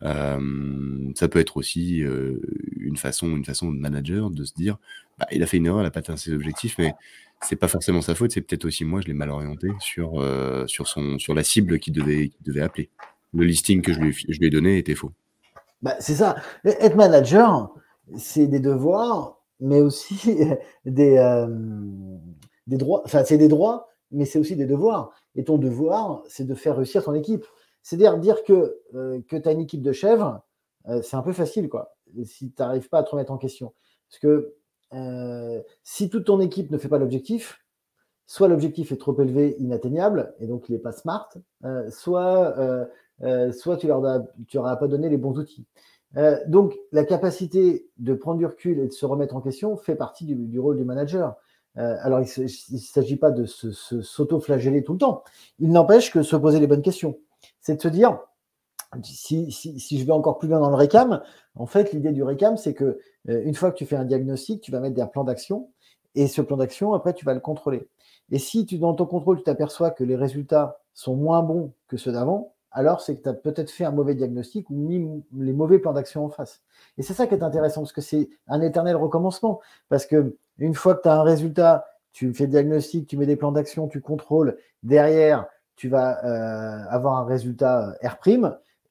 ça 0.00 1.28
peut 1.28 1.38
être 1.38 1.56
aussi 1.56 2.02
une 2.86 2.96
façon, 2.96 3.28
une 3.28 3.44
façon 3.44 3.72
de 3.72 3.78
manager 3.78 4.30
de 4.30 4.44
se 4.44 4.54
dire, 4.54 4.78
bah, 5.18 5.26
il 5.32 5.42
a 5.42 5.46
fait 5.46 5.56
une 5.56 5.66
erreur, 5.66 5.80
il 5.80 5.84
n'a 5.84 5.90
pas 5.90 6.00
atteint 6.00 6.16
ses 6.16 6.32
objectifs, 6.32 6.76
mais 6.78 6.94
c'est 7.42 7.56
pas 7.56 7.68
forcément 7.68 8.00
sa 8.00 8.14
faute, 8.14 8.32
c'est 8.32 8.40
peut-être 8.40 8.64
aussi 8.64 8.84
moi, 8.84 9.00
je 9.00 9.06
l'ai 9.06 9.14
mal 9.14 9.30
orienté 9.30 9.68
sur, 9.78 10.24
sur, 10.66 10.88
son, 10.88 11.18
sur 11.18 11.34
la 11.34 11.44
cible 11.44 11.78
qu'il 11.78 11.92
devait, 11.92 12.32
devait 12.40 12.62
appeler. 12.62 12.88
Le 13.34 13.44
listing 13.44 13.82
que 13.82 13.92
je 13.92 14.00
lui, 14.00 14.16
je 14.28 14.38
lui 14.38 14.46
ai 14.46 14.50
donné 14.50 14.78
était 14.78 14.94
faux. 14.94 15.12
Bah, 15.82 15.96
c'est 16.00 16.14
ça. 16.14 16.36
Être 16.64 16.96
manager, 16.96 17.74
c'est 18.16 18.46
des 18.46 18.60
devoirs, 18.60 19.42
mais 19.60 19.82
aussi 19.82 20.38
des, 20.86 21.46
des 22.66 22.76
droits. 22.76 23.02
Enfin, 23.04 23.24
c'est 23.24 23.38
des 23.38 23.48
droits, 23.48 23.88
mais 24.10 24.24
c'est 24.24 24.38
aussi 24.38 24.56
des 24.56 24.66
devoirs. 24.66 25.12
Et 25.34 25.44
ton 25.44 25.58
devoir, 25.58 26.22
c'est 26.28 26.46
de 26.46 26.54
faire 26.54 26.76
réussir 26.76 27.04
ton 27.04 27.14
équipe. 27.14 27.44
C'est-à-dire 27.82 28.18
dire 28.18 28.42
que, 28.44 28.80
euh, 28.94 29.20
que 29.28 29.36
tu 29.36 29.48
as 29.48 29.52
une 29.52 29.60
équipe 29.60 29.82
de 29.82 29.92
chèvres, 29.92 30.42
euh, 30.88 31.02
c'est 31.02 31.16
un 31.16 31.22
peu 31.22 31.32
facile, 31.32 31.68
quoi, 31.68 31.95
si 32.24 32.50
tu 32.50 32.62
n'arrives 32.62 32.88
pas 32.88 32.98
à 32.98 33.02
te 33.02 33.10
remettre 33.10 33.32
en 33.32 33.38
question. 33.38 33.72
Parce 34.08 34.18
que 34.20 34.54
euh, 34.94 35.60
si 35.82 36.08
toute 36.08 36.26
ton 36.26 36.40
équipe 36.40 36.70
ne 36.70 36.78
fait 36.78 36.88
pas 36.88 36.98
l'objectif, 36.98 37.64
soit 38.26 38.48
l'objectif 38.48 38.92
est 38.92 38.96
trop 38.96 39.18
élevé, 39.20 39.56
inatteignable, 39.58 40.34
et 40.40 40.46
donc 40.46 40.68
il 40.68 40.72
n'est 40.72 40.80
pas 40.80 40.92
smart, 40.92 41.28
soit, 41.90 42.56
soit 43.52 43.76
tu 43.76 43.86
leur 43.86 44.00
n'auras 44.00 44.76
pas 44.76 44.88
donné 44.88 45.08
les 45.08 45.16
bons 45.16 45.38
outils. 45.38 45.64
donc 46.48 46.76
la 46.90 47.04
capacité 47.04 47.88
de 47.98 48.14
prendre 48.14 48.38
du 48.38 48.46
recul 48.46 48.80
et 48.80 48.88
de 48.88 48.92
se 48.92 49.06
remettre 49.06 49.36
en 49.36 49.40
question 49.40 49.76
fait 49.76 49.94
partie 49.94 50.24
du, 50.24 50.58
rôle 50.58 50.76
du 50.76 50.84
manager. 50.84 51.36
alors 51.76 52.20
il 52.20 52.42
ne 52.42 52.78
s'agit 52.78 53.16
pas 53.16 53.30
de 53.30 53.44
s'auto-flageller 53.46 54.82
tout 54.82 54.94
le 54.94 54.98
temps. 54.98 55.22
Il 55.60 55.70
n'empêche 55.70 56.10
que 56.10 56.24
se 56.24 56.34
poser 56.34 56.58
les 56.58 56.66
bonnes 56.66 56.82
questions 56.82 57.16
c'est 57.60 57.76
de 57.76 57.82
se 57.82 57.88
dire, 57.88 58.18
si, 59.02 59.50
je 59.98 60.04
vais 60.04 60.12
encore 60.12 60.38
plus 60.38 60.48
loin 60.48 60.60
dans 60.60 60.70
le 60.70 60.76
récam, 60.76 61.22
en 61.54 61.66
fait, 61.66 61.92
l'idée 61.92 62.12
du 62.12 62.22
récam, 62.22 62.56
c'est 62.56 62.74
que 62.74 62.98
euh, 63.28 63.42
une 63.44 63.54
fois 63.54 63.70
que 63.70 63.76
tu 63.76 63.86
fais 63.86 63.96
un 63.96 64.04
diagnostic, 64.04 64.60
tu 64.60 64.70
vas 64.70 64.80
mettre 64.80 65.00
un 65.00 65.06
plan 65.06 65.24
d'action, 65.24 65.70
et 66.14 66.28
ce 66.28 66.40
plan 66.40 66.56
d'action, 66.56 66.94
après, 66.94 67.12
tu 67.12 67.24
vas 67.24 67.34
le 67.34 67.40
contrôler. 67.40 67.88
Et 68.30 68.38
si 68.38 68.66
tu, 68.66 68.78
dans 68.78 68.94
ton 68.94 69.06
contrôle, 69.06 69.38
tu 69.38 69.44
t'aperçois 69.44 69.90
que 69.90 70.04
les 70.04 70.16
résultats 70.16 70.80
sont 70.94 71.14
moins 71.14 71.42
bons 71.42 71.72
que 71.88 71.96
ceux 71.96 72.12
d'avant, 72.12 72.54
alors 72.72 73.00
c'est 73.00 73.16
que 73.16 73.22
tu 73.22 73.28
as 73.28 73.34
peut-être 73.34 73.70
fait 73.70 73.84
un 73.84 73.90
mauvais 73.90 74.14
diagnostic 74.14 74.68
ou 74.68 74.74
mis 74.74 75.24
les 75.34 75.52
mauvais 75.52 75.78
plans 75.78 75.92
d'action 75.92 76.26
en 76.26 76.28
face. 76.28 76.62
Et 76.98 77.02
c'est 77.02 77.14
ça 77.14 77.26
qui 77.26 77.34
est 77.34 77.42
intéressant, 77.42 77.82
parce 77.82 77.92
que 77.92 78.00
c'est 78.00 78.28
un 78.48 78.60
éternel 78.60 78.96
recommencement. 78.96 79.60
Parce 79.88 80.04
que 80.04 80.36
une 80.58 80.74
fois 80.74 80.94
que 80.94 81.02
tu 81.02 81.08
as 81.08 81.14
un 81.14 81.22
résultat, 81.22 81.86
tu 82.12 82.32
fais 82.34 82.44
le 82.44 82.50
diagnostic, 82.50 83.06
tu 83.06 83.16
mets 83.16 83.26
des 83.26 83.36
plans 83.36 83.52
d'action, 83.52 83.88
tu 83.88 84.00
contrôles, 84.00 84.58
derrière, 84.82 85.46
tu 85.76 85.88
vas 85.88 86.24
euh, 86.24 86.84
avoir 86.88 87.18
un 87.18 87.24
résultat 87.24 87.96
euh, 88.02 88.08
R', 88.08 88.18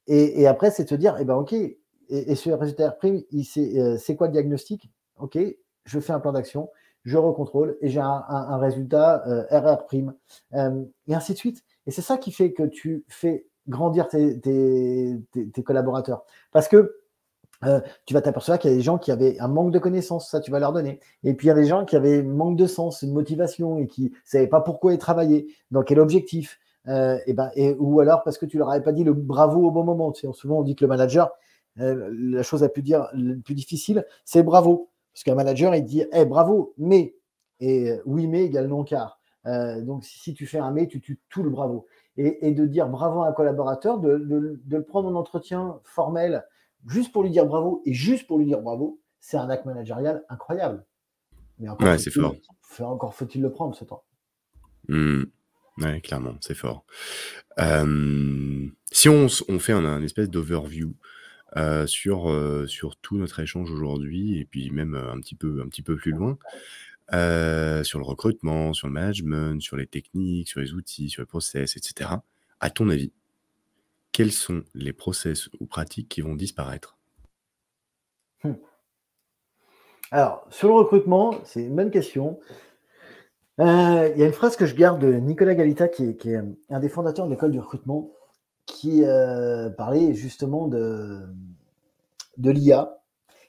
et, 0.06 0.46
après, 0.46 0.70
c'est 0.70 0.84
de 0.84 0.88
te 0.88 0.94
dire, 0.94 1.16
eh 1.18 1.24
ben, 1.24 1.34
OK, 1.34 1.52
et, 1.52 2.34
ce 2.34 2.50
résultat 2.50 2.90
R', 2.90 3.06
euh, 3.06 3.96
c'est 3.98 4.16
quoi 4.16 4.28
le 4.28 4.32
diagnostic? 4.32 4.90
OK, 5.18 5.38
je 5.84 6.00
fais 6.00 6.12
un 6.12 6.20
plan 6.20 6.32
d'action, 6.32 6.70
je 7.04 7.16
recontrôle, 7.16 7.76
et 7.80 7.88
j'ai 7.88 8.00
un, 8.00 8.58
résultat 8.58 9.24
RR', 9.50 9.86
et 9.92 11.14
ainsi 11.14 11.32
de 11.32 11.38
suite. 11.38 11.64
Et 11.86 11.90
c'est 11.90 12.02
ça 12.02 12.18
qui 12.18 12.32
fait 12.32 12.52
que 12.52 12.64
tu 12.64 13.04
fais 13.08 13.46
grandir 13.68 14.08
tes, 14.08 15.20
collaborateurs. 15.64 16.24
Parce 16.52 16.68
que 16.68 16.96
tu 18.04 18.14
vas 18.14 18.20
t'apercevoir 18.20 18.58
qu'il 18.58 18.70
y 18.70 18.74
a 18.74 18.76
des 18.76 18.82
gens 18.82 18.98
qui 18.98 19.10
avaient 19.10 19.38
un 19.40 19.48
manque 19.48 19.72
de 19.72 19.78
connaissances, 19.78 20.30
ça 20.30 20.40
tu 20.40 20.50
vas 20.50 20.60
leur 20.60 20.72
donner. 20.72 21.00
Et 21.24 21.34
puis 21.34 21.46
il 21.46 21.48
y 21.48 21.52
a 21.52 21.54
des 21.54 21.66
gens 21.66 21.84
qui 21.84 21.96
avaient 21.96 22.20
un 22.20 22.22
manque 22.22 22.56
de 22.56 22.66
sens, 22.66 23.02
une 23.02 23.12
motivation 23.12 23.78
et 23.78 23.86
qui 23.86 24.04
ne 24.04 24.10
savaient 24.24 24.46
pas 24.46 24.60
pourquoi 24.60 24.92
ils 24.92 24.98
travaillaient, 24.98 25.46
dans 25.70 25.82
quel 25.82 25.98
objectif. 25.98 26.60
Euh, 26.88 27.18
et 27.26 27.32
ben, 27.32 27.50
et, 27.56 27.74
ou 27.78 28.00
alors 28.00 28.22
parce 28.22 28.38
que 28.38 28.46
tu 28.46 28.58
leur 28.58 28.70
avais 28.70 28.82
pas 28.82 28.92
dit 28.92 29.04
le 29.04 29.12
bravo 29.12 29.66
au 29.66 29.70
bon 29.70 29.84
moment. 29.84 30.12
Tu 30.12 30.26
sais, 30.26 30.32
souvent, 30.32 30.60
on 30.60 30.62
dit 30.62 30.76
que 30.76 30.84
le 30.84 30.88
manager, 30.88 31.30
euh, 31.80 32.10
la 32.12 32.42
chose 32.42 32.62
la 32.62 32.68
plus, 32.68 32.82
dire, 32.82 33.08
la 33.12 33.34
plus 33.44 33.54
difficile, 33.54 34.04
c'est 34.24 34.42
bravo. 34.42 34.90
Parce 35.12 35.24
qu'un 35.24 35.34
manager, 35.34 35.74
il 35.74 35.84
dit 35.84 36.04
hey, 36.12 36.26
bravo, 36.26 36.74
mais. 36.78 37.16
Et 37.58 37.90
euh, 37.90 38.02
oui, 38.04 38.26
mais 38.26 38.44
égale 38.44 38.68
non 38.68 38.84
car. 38.84 39.18
donc, 39.44 40.04
si 40.04 40.34
tu 40.34 40.46
fais 40.46 40.58
un 40.58 40.70
mais, 40.70 40.86
tu 40.86 41.00
tues 41.00 41.20
tout 41.28 41.42
le 41.42 41.50
bravo. 41.50 41.86
Et, 42.18 42.48
et 42.48 42.52
de 42.52 42.66
dire 42.66 42.88
bravo 42.88 43.22
à 43.22 43.28
un 43.28 43.32
collaborateur, 43.32 43.98
de, 43.98 44.18
de, 44.18 44.60
de, 44.64 44.76
le 44.76 44.84
prendre 44.84 45.08
en 45.08 45.14
entretien 45.14 45.80
formel, 45.84 46.44
juste 46.86 47.12
pour 47.12 47.22
lui 47.22 47.30
dire 47.30 47.46
bravo 47.46 47.82
et 47.84 47.92
juste 47.92 48.26
pour 48.26 48.38
lui 48.38 48.46
dire 48.46 48.60
bravo, 48.60 49.00
c'est 49.20 49.36
un 49.36 49.50
acte 49.50 49.66
managérial 49.66 50.24
incroyable. 50.28 50.84
Mais 51.58 51.68
encore 51.68 51.88
ouais, 51.88 51.98
c'est 51.98 52.10
fort. 52.10 52.34
Encore 52.80 53.14
faut-il 53.14 53.42
le 53.42 53.50
prendre 53.50 53.74
ce 53.74 53.84
temps. 53.84 54.04
Mmh. 54.88 55.24
Ouais, 55.78 56.00
clairement, 56.00 56.36
c'est 56.40 56.54
fort. 56.54 56.84
si 57.58 59.08
on, 59.08 59.28
fait 59.58 59.72
un, 59.72 60.02
espèce 60.02 60.30
d'overview 60.30 60.94
sur, 61.86 62.64
sur 62.66 62.96
tout 62.96 63.18
notre 63.18 63.40
échange 63.40 63.70
aujourd'hui, 63.70 64.38
et 64.38 64.44
puis 64.44 64.70
même 64.70 64.94
un 64.94 65.20
petit 65.20 65.34
peu, 65.34 65.60
un 65.62 65.68
petit 65.68 65.82
peu 65.82 65.96
plus 65.96 66.12
loin, 66.12 66.38
sur 67.10 67.98
le 67.98 68.04
recrutement, 68.04 68.72
sur 68.72 68.86
le 68.86 68.92
management, 68.94 69.60
sur 69.60 69.76
les 69.76 69.86
techniques, 69.86 70.48
sur 70.48 70.60
les 70.60 70.72
outils, 70.72 71.10
sur 71.10 71.22
les 71.22 71.26
process, 71.26 71.76
etc. 71.76 72.10
À 72.60 72.70
ton 72.70 72.88
avis, 72.88 73.12
quels 74.16 74.32
sont 74.32 74.64
les 74.74 74.94
process 74.94 75.50
ou 75.60 75.66
pratiques 75.66 76.08
qui 76.08 76.22
vont 76.22 76.34
disparaître? 76.34 76.96
Mmh. 78.44 78.52
Alors, 80.10 80.46
sur 80.50 80.68
le 80.68 80.74
recrutement, 80.74 81.34
c'est 81.44 81.60
une 81.60 81.76
bonne 81.76 81.90
question. 81.90 82.40
Euh, 83.58 84.12
il 84.14 84.20
y 84.20 84.22
a 84.22 84.26
une 84.26 84.32
phrase 84.32 84.56
que 84.56 84.66
je 84.66 84.74
garde 84.74 85.00
de 85.00 85.14
Nicolas 85.14 85.54
Galita, 85.54 85.88
qui 85.88 86.04
est, 86.04 86.40
un 86.68 86.80
des 86.80 86.88
fondateurs 86.88 87.26
de 87.26 87.30
l'école 87.30 87.52
du 87.52 87.60
recrutement, 87.60 88.10
qui 88.66 89.04
euh, 89.04 89.70
parlait 89.70 90.14
justement 90.14 90.68
de, 90.68 91.22
de 92.36 92.50
l'IA, 92.50 93.02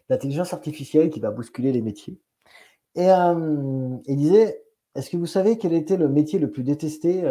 l'intelligence 0.10 0.54
artificielle 0.54 1.10
qui 1.10 1.20
va 1.20 1.32
bousculer 1.32 1.72
les 1.72 1.82
métiers. 1.82 2.20
Et 2.96 3.12
euh, 3.12 3.98
il 4.06 4.16
disait, 4.16 4.64
est-ce 4.96 5.10
que 5.10 5.18
vous 5.18 5.26
savez 5.26 5.58
quel 5.58 5.74
était 5.74 5.98
le 5.98 6.08
métier 6.08 6.40
le 6.40 6.52
plus 6.52 6.64
détesté 6.64 7.22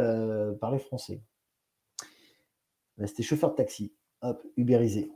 par 0.61 0.71
les 0.71 0.79
Français? 0.79 1.23
Ben, 2.99 3.07
C'était 3.07 3.23
chauffeur 3.23 3.51
de 3.51 3.57
taxi, 3.57 3.93
hop, 4.21 4.43
ubérisé. 4.57 5.11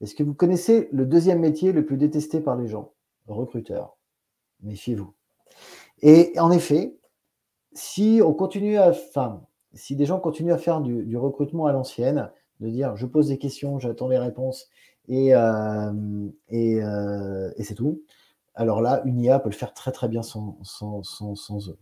Est-ce 0.00 0.14
que 0.14 0.22
vous 0.22 0.34
connaissez 0.34 0.88
le 0.92 1.06
deuxième 1.06 1.40
métier 1.40 1.72
le 1.72 1.84
plus 1.84 1.96
détesté 1.96 2.40
par 2.40 2.56
les 2.56 2.66
gens? 2.66 2.94
Recruteur. 3.26 3.96
Méfiez-vous. 4.62 5.14
Et 6.00 6.32
en 6.40 6.50
effet, 6.50 6.96
si 7.74 8.20
on 8.24 8.32
continue 8.34 8.76
à, 8.76 8.90
enfin, 8.90 9.42
si 9.74 9.96
des 9.96 10.06
gens 10.06 10.20
continuent 10.20 10.52
à 10.52 10.58
faire 10.58 10.80
du, 10.80 11.16
recrutement 11.16 11.66
à 11.66 11.72
l'ancienne, 11.72 12.30
de 12.60 12.68
dire 12.68 12.96
je 12.96 13.06
pose 13.06 13.28
des 13.28 13.38
questions, 13.38 13.78
j'attends 13.78 14.08
les 14.08 14.18
réponses 14.18 14.68
et, 15.08 15.34
euh, 15.34 15.92
euh, 16.52 17.50
c'est 17.58 17.74
tout, 17.74 18.02
alors 18.54 18.80
là, 18.80 19.02
une 19.04 19.20
IA 19.20 19.38
peut 19.38 19.48
le 19.48 19.54
faire 19.54 19.72
très 19.72 19.92
très 19.92 20.08
bien 20.08 20.22
sans, 20.22 20.58
sans, 20.62 21.68
eux. 21.70 21.78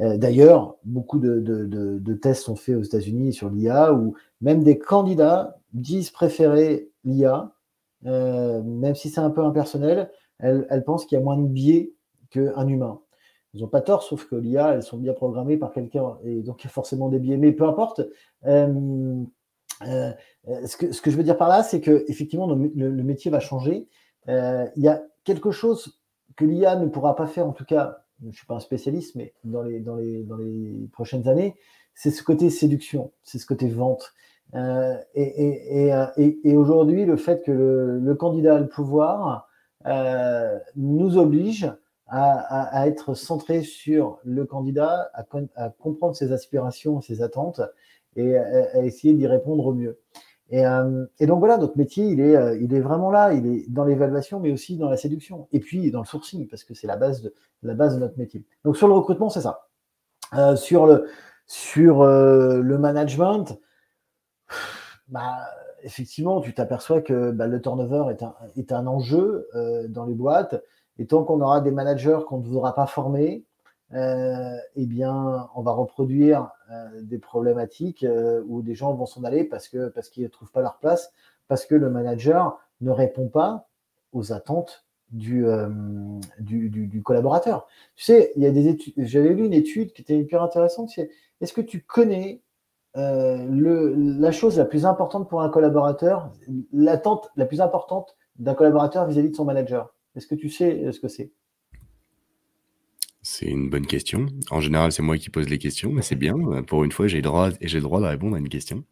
Euh, 0.00 0.16
d'ailleurs, 0.16 0.76
beaucoup 0.84 1.18
de, 1.18 2.14
tests 2.14 2.44
sont 2.44 2.56
faits 2.56 2.76
aux 2.76 2.82
États-Unis 2.82 3.32
sur 3.32 3.50
l'IA 3.50 3.92
où 3.92 4.14
même 4.40 4.64
des 4.64 4.78
candidats 4.78 5.58
disent 5.72 6.10
préférer 6.10 6.90
l'IA, 7.04 7.52
même 8.02 8.94
si 8.94 9.10
c'est 9.10 9.20
un 9.20 9.30
peu 9.30 9.42
impersonnel, 9.44 10.10
elles, 10.38 10.66
elles 10.70 10.84
pensent 10.84 11.06
qu'il 11.06 11.18
y 11.18 11.20
a 11.20 11.24
moins 11.24 11.38
de 11.38 11.46
biais 11.46 11.92
qu'un 12.30 12.66
humain. 12.66 13.00
Ils 13.54 13.62
n'ont 13.62 13.68
pas 13.68 13.80
tort, 13.80 14.02
sauf 14.02 14.26
que 14.26 14.34
l'IA, 14.34 14.74
elles 14.74 14.82
sont 14.82 14.98
bien 14.98 15.12
programmées 15.12 15.56
par 15.56 15.72
quelqu'un, 15.72 16.18
et 16.24 16.42
donc 16.42 16.62
il 16.62 16.66
y 16.66 16.68
a 16.68 16.70
forcément 16.70 17.08
des 17.08 17.20
biais. 17.20 17.36
Mais 17.36 17.52
peu 17.52 17.64
importe. 17.64 18.02
Euh, 18.46 19.22
euh, 19.86 20.12
ce, 20.66 20.76
que, 20.76 21.10
je 21.10 21.16
veux 21.16 21.22
dire 21.22 21.36
par 21.36 21.48
là, 21.48 21.62
c'est 21.62 21.80
que 21.80 22.04
effectivement, 22.08 22.46
le, 22.48 23.02
métier 23.02 23.30
va 23.30 23.40
changer. 23.40 23.88
Euh, 24.28 24.66
il 24.76 24.82
y 24.82 24.88
a 24.88 25.02
quelque 25.22 25.52
chose 25.52 26.00
que 26.36 26.44
l'IA 26.44 26.76
ne 26.76 26.86
pourra 26.86 27.14
pas 27.14 27.26
faire, 27.26 27.46
en 27.46 27.52
tout 27.52 27.64
cas, 27.64 27.98
je 28.20 28.28
ne 28.28 28.32
suis 28.32 28.46
pas 28.46 28.54
un 28.54 28.60
spécialiste, 28.60 29.14
mais 29.14 29.34
dans 29.44 29.62
les, 29.62 29.80
dans 29.80 29.96
les, 29.96 30.24
dans 30.24 30.36
les 30.36 30.88
prochaines 30.92 31.28
années, 31.28 31.54
c'est 31.94 32.10
ce 32.10 32.22
côté 32.24 32.50
séduction, 32.50 33.12
c'est 33.22 33.38
ce 33.38 33.46
côté 33.46 33.68
vente. 33.68 34.14
et, 34.54 35.90
et, 35.94 36.38
et 36.44 36.56
aujourd'hui, 36.56 37.04
le 37.04 37.16
fait 37.16 37.44
que 37.44 37.52
le, 37.52 37.98
le, 38.00 38.14
candidat 38.14 38.56
a 38.56 38.58
le 38.58 38.68
pouvoir 38.68 39.48
nous 40.76 41.18
oblige 41.18 41.70
à, 42.16 42.86
être 42.86 43.14
centré 43.14 43.62
sur 43.62 44.18
le 44.24 44.44
candidat, 44.44 45.10
à, 45.14 45.24
comprendre 45.70 46.14
ses 46.14 46.32
aspirations, 46.32 47.00
ses 47.00 47.22
attentes 47.22 47.60
et 48.16 48.36
à, 48.36 48.84
essayer 48.84 49.14
d'y 49.14 49.26
répondre 49.26 49.66
au 49.66 49.74
mieux. 49.74 49.98
Euh, 50.52 51.06
et, 51.18 51.26
donc 51.26 51.40
voilà, 51.40 51.56
notre 51.56 51.76
métier, 51.76 52.06
il 52.06 52.20
est, 52.20 52.36
euh, 52.36 52.56
il 52.60 52.72
est 52.74 52.80
vraiment 52.80 53.10
là, 53.10 53.32
il 53.32 53.46
est 53.46 53.68
dans 53.68 53.84
l'évaluation, 53.84 54.38
mais 54.38 54.52
aussi 54.52 54.76
dans 54.76 54.90
la 54.90 54.96
séduction, 54.96 55.48
et 55.52 55.58
puis 55.58 55.90
dans 55.90 56.00
le 56.00 56.06
sourcing, 56.06 56.46
parce 56.48 56.62
que 56.62 56.74
c'est 56.74 56.86
la 56.86 56.96
base 56.96 57.22
de, 57.22 57.34
la 57.62 57.74
base 57.74 57.96
de 57.96 58.00
notre 58.00 58.18
métier. 58.18 58.44
Donc 58.64 58.76
sur 58.76 58.86
le 58.86 58.94
recrutement, 58.94 59.30
c'est 59.30 59.40
ça. 59.40 59.68
Euh, 60.34 60.54
sur 60.54 60.86
le, 60.86 61.08
sur, 61.46 62.04
le 62.04 62.78
management, 62.78 63.58
bah, 65.08 65.38
effectivement, 65.82 66.40
tu 66.40 66.54
t'aperçois 66.54 67.00
que 67.00 67.32
bah, 67.32 67.46
le 67.48 67.60
turnover 67.60 68.12
est 68.12 68.22
un, 68.22 68.34
est 68.56 68.70
un 68.70 68.86
enjeu 68.86 69.48
dans 69.88 70.04
les 70.04 70.14
boîtes. 70.14 70.62
Et 70.98 71.06
tant 71.06 71.24
qu'on 71.24 71.40
aura 71.40 71.60
des 71.60 71.70
managers 71.70 72.20
qu'on 72.26 72.38
ne 72.38 72.44
voudra 72.44 72.74
pas 72.74 72.86
former, 72.86 73.44
euh, 73.92 74.56
eh 74.76 74.88
on 75.04 75.62
va 75.62 75.72
reproduire 75.72 76.50
euh, 76.70 77.02
des 77.02 77.18
problématiques 77.18 78.02
euh, 78.02 78.42
où 78.48 78.62
des 78.62 78.74
gens 78.74 78.92
vont 78.94 79.06
s'en 79.06 79.22
aller 79.24 79.44
parce 79.44 79.68
qu'ils 79.68 79.80
ne 80.22 80.28
trouvent 80.28 80.50
pas 80.50 80.62
leur 80.62 80.78
place, 80.78 81.12
parce 81.48 81.64
que 81.64 81.74
le 81.74 81.90
manager 81.90 82.58
ne 82.80 82.90
répond 82.90 83.28
pas 83.28 83.68
aux 84.12 84.32
attentes 84.32 84.84
du, 85.10 85.44
collaborateur. 87.04 87.68
Tu 87.94 88.04
sais, 88.04 88.32
il 88.36 88.42
y 88.42 88.46
a 88.46 88.50
des 88.50 88.66
études, 88.66 88.94
j'avais 88.96 89.28
lu 89.28 89.44
une 89.44 89.52
étude 89.52 89.92
qui 89.92 90.02
était 90.02 90.18
hyper 90.18 90.42
intéressante, 90.42 90.90
est-ce 91.40 91.52
que 91.52 91.60
tu 91.60 91.82
connais 91.82 92.42
la 92.96 94.32
chose 94.32 94.58
la 94.58 94.64
plus 94.64 94.86
importante 94.86 95.28
pour 95.28 95.42
un 95.42 95.50
collaborateur, 95.50 96.32
l'attente 96.72 97.30
la 97.36 97.46
plus 97.46 97.60
importante 97.60 98.16
d'un 98.36 98.54
collaborateur 98.54 99.06
vis-à-vis 99.06 99.30
de 99.30 99.36
son 99.36 99.44
manager? 99.44 99.94
Est-ce 100.16 100.26
que 100.26 100.34
tu 100.34 100.48
sais 100.48 100.92
ce 100.92 101.00
que 101.00 101.08
c'est? 101.08 101.30
C'est 103.22 103.46
une 103.46 103.70
bonne 103.70 103.86
question. 103.86 104.26
En 104.50 104.60
général, 104.60 104.92
c'est 104.92 105.02
moi 105.02 105.16
qui 105.16 105.30
pose 105.30 105.48
les 105.48 105.58
questions, 105.58 105.90
mais 105.90 106.02
c'est 106.02 106.14
bien. 106.14 106.34
Pour 106.66 106.84
une 106.84 106.92
fois, 106.92 107.08
j'ai 107.08 107.16
le 107.16 107.22
droit, 107.22 107.50
j'ai 107.60 107.78
le 107.78 107.82
droit 107.82 108.00
de 108.00 108.06
répondre 108.06 108.36
à 108.36 108.38
une 108.38 108.50
question. 108.50 108.84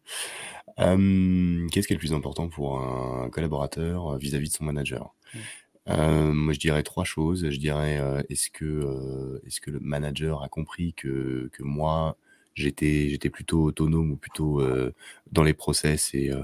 Qu'est-ce 0.77 1.87
qui 1.87 1.93
est 1.93 1.95
le 1.95 1.99
plus 1.99 2.13
important 2.13 2.49
pour 2.49 2.79
un 2.79 3.29
collaborateur 3.29 4.17
vis-à-vis 4.17 4.49
de 4.49 4.53
son 4.53 4.63
manager? 4.65 5.13
Mmh. 5.87 6.31
Moi, 6.31 6.53
je 6.53 6.59
dirais 6.59 6.81
trois 6.81 7.03
choses. 7.03 7.47
Je 7.49 7.59
dirais, 7.59 8.01
est-ce 8.29 8.49
que, 8.49 9.39
est-ce 9.45 9.61
que 9.61 9.69
le 9.69 9.79
manager 9.79 10.41
a 10.41 10.49
compris 10.49 10.93
que, 10.93 11.49
que 11.53 11.63
moi, 11.63 12.17
j'étais 12.55 13.09
j'étais 13.09 13.29
plutôt 13.29 13.63
autonome 13.63 14.11
ou 14.11 14.17
plutôt 14.17 14.61
euh, 14.61 14.93
dans 15.33 15.43
les 15.43 15.53
process 15.53 16.11
et 16.13 16.29
euh, 16.31 16.37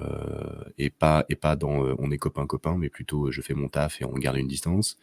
et 0.77 0.89
pas 0.89 1.25
et 1.29 1.35
pas 1.35 1.55
dans 1.55 1.85
euh, 1.85 1.95
on 1.99 2.11
est 2.11 2.17
copain 2.17 2.45
copain 2.47 2.75
mais 2.77 2.89
plutôt 2.89 3.31
je 3.31 3.41
fais 3.41 3.53
mon 3.53 3.69
taf 3.69 4.01
et 4.01 4.05
on 4.05 4.13
garde 4.13 4.37
une 4.37 4.47
distance. 4.47 4.97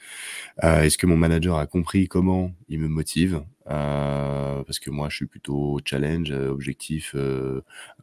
Est-ce 0.62 0.98
que 0.98 1.06
mon 1.06 1.16
manager 1.16 1.56
a 1.56 1.66
compris 1.66 2.08
comment 2.08 2.52
il 2.68 2.80
me 2.80 2.88
motive? 2.88 3.42
Parce 3.64 4.78
que 4.78 4.90
moi 4.90 5.08
je 5.08 5.16
suis 5.16 5.26
plutôt 5.26 5.80
challenge 5.84 6.30
objectif 6.30 7.16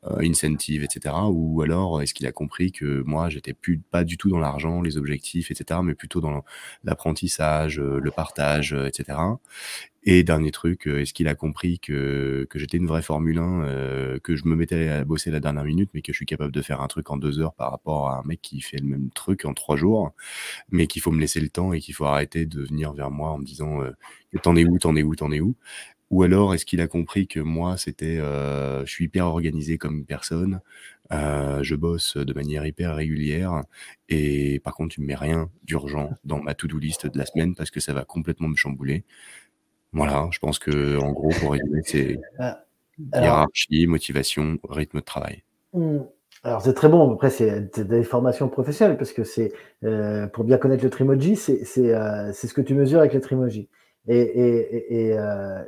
incentive 0.04 0.84
etc 0.84 1.16
ou 1.30 1.62
alors 1.62 2.02
est-ce 2.02 2.14
qu'il 2.14 2.28
a 2.28 2.32
compris 2.32 2.72
que 2.72 3.02
moi 3.06 3.30
j'étais 3.30 3.54
plus 3.54 3.80
pas 3.80 4.04
du 4.04 4.18
tout 4.18 4.30
dans 4.30 4.40
l'argent 4.40 4.82
les 4.82 4.98
objectifs 4.98 5.52
etc 5.52 5.80
mais 5.84 5.96
plutôt 5.96 6.20
dans 6.20 6.44
l'apprentissage 6.84 7.80
le 7.80 8.12
partage 8.12 8.74
etc 8.74 9.16
et 10.06 10.24
dernier 10.24 10.52
truc, 10.52 10.88
euh, 10.88 11.00
est-ce 11.02 11.14
qu'il 11.14 11.30
a 11.30 11.36
compris 11.36 11.80
que, 11.80 12.46
que 12.50 12.60
j'étais 12.60 12.78
une 12.78 12.88
vraie 12.88 13.02
Formule 13.02 13.38
1, 13.38 13.64
euh, 13.64 14.20
que 14.20 14.36
je 14.36 14.46
me 14.46 14.56
mettais 14.56 14.90
à 14.90 15.06
bosser 15.06 15.32
la 15.32 15.40
dernière 15.40 15.64
minute, 15.64 15.73
mais 15.94 16.02
que 16.02 16.14
je 16.14 16.18
suis 16.18 16.26
capable 16.26 16.52
de 16.52 16.62
faire 16.62 16.82
un 16.82 16.88
truc 16.88 17.10
en 17.12 17.18
deux 17.18 17.40
heures 17.40 17.54
par 17.54 17.72
rapport 17.72 18.10
à 18.10 18.20
un 18.20 18.24
mec 18.24 18.42
qui 18.42 18.62
fait 18.62 18.78
le 18.78 18.88
même 18.88 19.10
truc 19.12 19.46
en 19.46 19.54
trois 19.54 19.76
jours, 19.76 20.14
mais 20.72 20.88
qu'il 20.88 21.02
faut 21.02 21.12
me 21.12 21.20
laisser 21.20 21.40
le 21.42 21.50
temps 21.50 21.74
et 21.74 21.80
qu'il 21.80 21.94
faut 21.94 22.06
arrêter 22.06 22.46
de 22.46 22.64
venir 22.64 22.94
vers 22.94 23.12
moi 23.12 23.32
en 23.32 23.38
me 23.40 23.46
disant 23.46 23.82
euh, 23.82 23.92
t'en 24.42 24.56
es 24.56 24.66
où, 24.66 24.80
t'en 24.80 24.96
es 24.96 25.04
où, 25.04 25.16
t'en 25.16 25.32
es 25.32 25.40
où? 25.42 25.56
Ou 26.12 26.24
alors 26.24 26.54
est-ce 26.54 26.66
qu'il 26.66 26.82
a 26.82 26.88
compris 26.88 27.28
que 27.28 27.40
moi, 27.40 27.78
c'était, 27.78 28.20
euh, 28.20 28.86
je 28.86 28.92
suis 28.92 29.06
hyper 29.06 29.26
organisé 29.26 29.78
comme 29.80 30.06
personne, 30.06 30.62
euh, 31.12 31.64
je 31.64 31.76
bosse 31.76 32.18
de 32.18 32.34
manière 32.34 32.66
hyper 32.66 32.96
régulière 32.96 33.64
et 34.10 34.60
par 34.60 34.76
contre, 34.76 34.96
tu 34.96 35.02
me 35.02 35.08
mets 35.08 35.16
rien 35.16 35.50
d'urgent 35.64 36.12
dans 36.24 36.42
ma 36.42 36.54
to-do 36.54 36.78
list 36.78 37.08
de 37.08 37.18
la 37.18 37.26
semaine 37.26 37.56
parce 37.56 37.72
que 37.72 37.80
ça 37.80 37.94
va 37.94 38.06
complètement 38.06 38.48
me 38.48 38.56
chambouler. 38.56 39.06
Voilà, 39.92 40.28
je 40.32 40.40
pense 40.40 40.60
que 40.60 40.98
en 41.00 41.12
gros, 41.12 41.30
pour 41.40 41.52
résumer, 41.54 41.82
c'est 41.86 42.20
hiérarchie, 43.14 43.88
motivation, 43.88 44.60
rythme 44.70 45.00
de 45.00 45.04
travail. 45.04 45.44
Hmm. 45.74 46.02
Alors 46.44 46.62
c'est 46.62 46.74
très 46.74 46.90
bon. 46.90 47.14
Après, 47.14 47.30
c'est 47.30 47.80
des 47.80 48.04
formations 48.04 48.50
professionnelles 48.50 48.98
parce 48.98 49.14
que 49.14 49.24
c'est 49.24 49.54
euh, 49.84 50.28
pour 50.28 50.44
bien 50.44 50.58
connaître 50.58 50.84
le 50.84 50.90
Trimoji, 50.90 51.34
euh, 51.34 52.32
c'est 52.34 52.48
ce 52.48 52.54
que 52.54 52.62
tu 52.62 52.76
mesures 52.76 53.00
avec 53.00 53.14
le 53.14 53.22
Trimoji. 53.22 53.70
Et, 54.08 54.20
et, 54.20 55.08
et, 55.08 55.18
euh, 55.18 55.64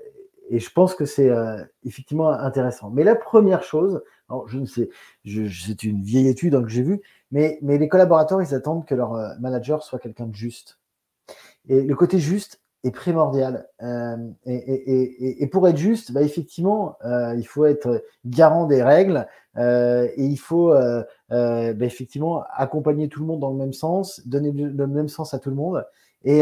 et 0.50 0.60
je 0.60 0.70
pense 0.72 0.94
que 0.94 1.06
c'est 1.06 1.32
effectivement 1.86 2.30
intéressant. 2.30 2.90
Mais 2.92 3.04
la 3.04 3.16
première 3.16 3.64
chose, 3.64 4.04
je 4.48 4.58
ne 4.58 4.66
sais, 4.66 4.90
c'est 5.26 5.84
une 5.84 6.04
vieille 6.04 6.28
étude 6.28 6.56
hein, 6.56 6.62
que 6.62 6.70
j'ai 6.70 6.84
vue, 6.84 7.02
mais, 7.32 7.58
mais 7.62 7.78
les 7.78 7.88
collaborateurs, 7.88 8.42
ils 8.42 8.54
attendent 8.54 8.86
que 8.86 8.94
leur 8.94 9.14
manager 9.40 9.82
soit 9.84 10.00
quelqu'un 10.00 10.28
de 10.28 10.36
juste. 10.36 10.80
Et 11.68 11.82
le 11.82 11.96
côté 11.96 12.20
juste, 12.20 12.62
est 12.86 12.92
primordial. 12.92 13.68
Euh, 13.82 14.16
et, 14.46 15.48
pour 15.48 15.68
être 15.68 15.78
juste, 15.78 16.12
bah, 16.12 16.22
effectivement, 16.22 16.98
euh, 17.04 17.34
il 17.36 17.46
faut 17.46 17.66
être 17.66 18.06
garant 18.26 18.66
des 18.68 18.84
règles 18.84 19.28
euh, 19.58 20.08
et 20.16 20.24
il 20.24 20.38
faut 20.38 20.72
bah, 21.30 21.76
effectivement 21.82 22.44
accompagner 22.54 23.10
tout 23.10 23.22
le 23.22 23.26
monde 23.26 23.40
dans 23.40 23.52
le 23.52 23.58
même 23.58 23.74
sens, 23.74 24.26
donner 24.28 24.52
le, 24.52 24.88
même 24.88 25.10
sens 25.10 25.34
à 25.34 25.40
tout 25.40 25.50
le 25.50 25.56
monde. 25.56 25.86
Et, 26.24 26.42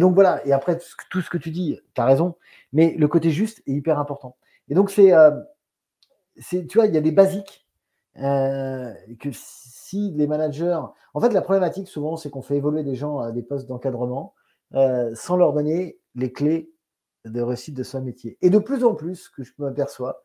donc 0.00 0.14
voilà, 0.14 0.46
et 0.46 0.52
après 0.52 0.78
tout 1.10 1.20
ce 1.20 1.30
que 1.30 1.38
tu 1.38 1.50
dis, 1.50 1.78
tu 1.94 2.00
as 2.00 2.04
raison, 2.04 2.34
mais 2.72 2.94
le 2.98 3.08
côté 3.08 3.30
juste 3.30 3.62
est 3.66 3.72
hyper 3.72 3.98
important. 3.98 4.36
Et 4.68 4.74
donc 4.74 4.90
c'est, 4.90 5.12
tu 6.50 6.78
vois, 6.78 6.86
il 6.86 6.94
y 6.94 6.98
a 6.98 7.02
des 7.02 7.12
basiques 7.12 7.66
que 8.16 9.30
si 9.32 10.12
les 10.12 10.26
managers, 10.26 10.80
en 11.12 11.20
fait 11.20 11.32
la 11.32 11.42
problématique 11.42 11.88
souvent 11.88 12.16
c'est 12.16 12.30
qu'on 12.30 12.42
fait 12.42 12.56
évoluer 12.56 12.82
des 12.82 12.94
gens 12.94 13.18
à 13.18 13.32
des 13.32 13.42
postes 13.42 13.68
d'encadrement 13.68 14.34
euh, 14.74 15.14
sans 15.14 15.36
leur 15.36 15.52
donner 15.52 15.98
les 16.14 16.32
clés 16.32 16.70
de 17.24 17.40
réussite 17.40 17.74
de 17.74 17.82
son 17.82 18.02
métier. 18.02 18.38
Et 18.42 18.50
de 18.50 18.58
plus 18.58 18.84
en 18.84 18.94
plus, 18.94 19.28
que 19.28 19.42
je 19.42 19.52
m'aperçois, 19.58 20.22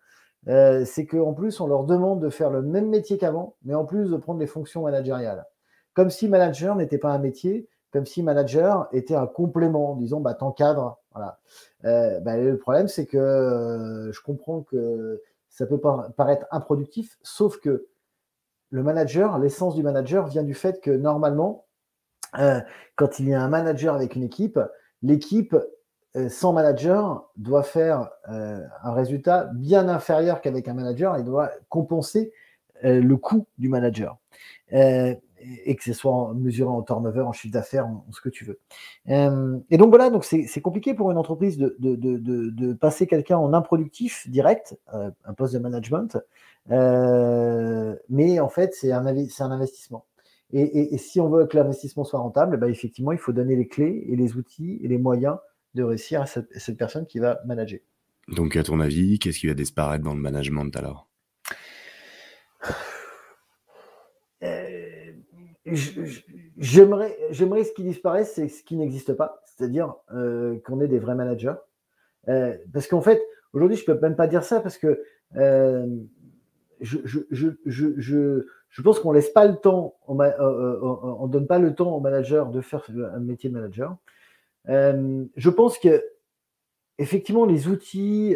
euh, 0.47 0.85
c'est 0.85 1.05
qu'en 1.05 1.33
plus, 1.33 1.59
on 1.59 1.67
leur 1.67 1.83
demande 1.83 2.21
de 2.21 2.29
faire 2.29 2.49
le 2.49 2.61
même 2.61 2.89
métier 2.89 3.17
qu'avant, 3.17 3.55
mais 3.63 3.73
en 3.73 3.85
plus 3.85 4.11
de 4.11 4.17
prendre 4.17 4.39
les 4.39 4.47
fonctions 4.47 4.83
managériales. 4.83 5.45
Comme 5.93 6.09
si 6.09 6.27
manager 6.27 6.75
n'était 6.75 6.97
pas 6.97 7.11
un 7.11 7.19
métier, 7.19 7.67
comme 7.91 8.05
si 8.05 8.23
manager 8.23 8.87
était 8.91 9.15
un 9.15 9.27
complément, 9.27 9.95
disons, 9.95 10.21
bah, 10.21 10.33
t'encadres. 10.33 10.99
Voilà. 11.13 11.39
Euh, 11.85 12.19
bah, 12.19 12.37
le 12.37 12.57
problème, 12.57 12.87
c'est 12.87 13.05
que 13.05 14.09
je 14.13 14.21
comprends 14.21 14.61
que 14.61 15.21
ça 15.49 15.65
peut 15.65 15.79
paraître 16.15 16.45
improductif, 16.51 17.17
sauf 17.23 17.59
que 17.59 17.87
le 18.69 18.83
manager, 18.83 19.39
l'essence 19.39 19.75
du 19.75 19.83
manager 19.83 20.27
vient 20.27 20.43
du 20.43 20.53
fait 20.53 20.79
que 20.79 20.91
normalement, 20.91 21.65
euh, 22.37 22.61
quand 22.95 23.19
il 23.19 23.29
y 23.29 23.33
a 23.33 23.41
un 23.41 23.47
manager 23.47 23.95
avec 23.95 24.15
une 24.15 24.23
équipe, 24.23 24.59
l'équipe 25.01 25.55
euh, 26.15 26.29
sans 26.29 26.53
manager 26.53 27.29
doit 27.37 27.63
faire 27.63 28.09
euh, 28.29 28.61
un 28.83 28.93
résultat 28.93 29.49
bien 29.53 29.87
inférieur 29.87 30.41
qu'avec 30.41 30.67
un 30.67 30.73
manager 30.73 31.15
et 31.15 31.23
doit 31.23 31.51
compenser 31.69 32.31
le 32.81 33.15
coût 33.17 33.45
du 33.57 33.67
manager. 33.67 34.17
et 34.71 35.75
que 35.75 35.83
ce 35.83 35.91
soit 35.91 36.33
mesuré 36.33 36.69
en 36.69 36.81
turnover, 36.81 37.23
en 37.23 37.33
chiffre 37.33 37.51
d'affaires, 37.51 37.85
en, 37.85 38.05
ce 38.11 38.21
que 38.21 38.29
tu 38.29 38.45
veux. 38.45 38.57
et 39.05 39.77
donc 39.77 39.89
voilà, 39.89 40.09
donc 40.09 40.23
c'est 40.23 40.61
compliqué 40.61 40.93
pour 40.93 41.11
une 41.11 41.17
entreprise 41.17 41.57
de, 41.57 41.75
de, 41.79 41.97
de, 41.97 42.17
de 42.17 42.73
passer 42.73 43.05
quelqu'un 43.05 43.37
en 43.37 43.51
improductif 43.51 44.29
direct, 44.29 44.77
un 44.93 45.33
poste 45.33 45.53
de 45.55 45.59
management, 45.59 46.17
mais 46.69 48.39
en 48.39 48.47
fait 48.47 48.73
c'est 48.73 48.93
un, 48.93 49.05
un 49.05 49.51
investissement. 49.51 50.05
Et, 50.51 50.97
si 50.97 51.19
on 51.19 51.29
veut 51.29 51.45
que 51.45 51.55
l'investissement 51.57 52.03
soit 52.03 52.19
rentable, 52.19 52.57
bah, 52.57 52.69
effectivement, 52.69 53.11
il 53.11 53.19
faut 53.19 53.33
donner 53.33 53.55
les 53.55 53.67
clés 53.67 54.05
et 54.07 54.15
les 54.15 54.35
outils 54.35 54.79
et 54.81 54.87
les 54.87 54.97
moyens 54.97 55.37
de 55.75 55.83
réussir 55.83 56.21
à 56.21 56.25
cette, 56.25 56.77
personne 56.77 57.05
qui 57.05 57.19
va 57.19 57.39
manager. 57.45 57.79
Donc, 58.27 58.55
à 58.55 58.63
ton 58.63 58.79
avis, 58.79 59.19
qu'est-ce 59.19 59.39
qui 59.39 59.47
va 59.47 59.53
disparaître 59.53 60.03
dans 60.03 60.15
le 60.15 60.19
management 60.19 60.75
alors 60.75 61.07
euh, 64.41 65.11
J'aimerais, 66.57 67.15
j'aimerais 67.29 67.63
ce 67.63 67.73
qui 67.73 67.83
disparaît, 67.83 68.23
c'est 68.23 68.47
ce 68.47 68.63
qui 68.63 68.75
n'existe 68.75 69.13
pas, 69.13 69.43
c'est-à-dire 69.45 69.93
euh, 70.13 70.57
qu'on 70.65 70.81
ait 70.81 70.87
des 70.87 70.99
vrais 70.99 71.15
managers. 71.15 71.53
Euh, 72.27 72.57
parce 72.73 72.87
qu'en 72.87 73.01
fait, 73.01 73.21
aujourd'hui, 73.53 73.77
je 73.77 73.83
ne 73.83 73.95
peux 73.95 74.01
même 74.01 74.15
pas 74.15 74.27
dire 74.27 74.43
ça 74.43 74.61
parce 74.61 74.79
que 74.79 75.03
je, 76.81 76.97
je 77.29 77.49
je 77.65 78.45
pense 78.81 78.99
qu'on 78.99 79.11
laisse 79.11 79.29
pas 79.29 79.45
le 79.45 79.55
temps, 79.55 79.95
on, 80.07 80.19
euh, 80.19 80.29
euh, 80.39 80.79
on, 80.81 81.27
donne 81.27 81.47
pas 81.47 81.59
le 81.59 81.73
temps 81.73 81.95
au 81.95 81.99
manager 81.99 82.49
de 82.49 82.61
faire 82.61 82.85
un 83.13 83.19
métier 83.19 83.49
de 83.49 83.55
manager. 83.55 83.97
Euh, 84.69 85.25
je 85.35 85.49
pense 85.49 85.79
que 85.79 86.03
effectivement 86.97 87.45
les 87.45 87.67
outils 87.67 88.35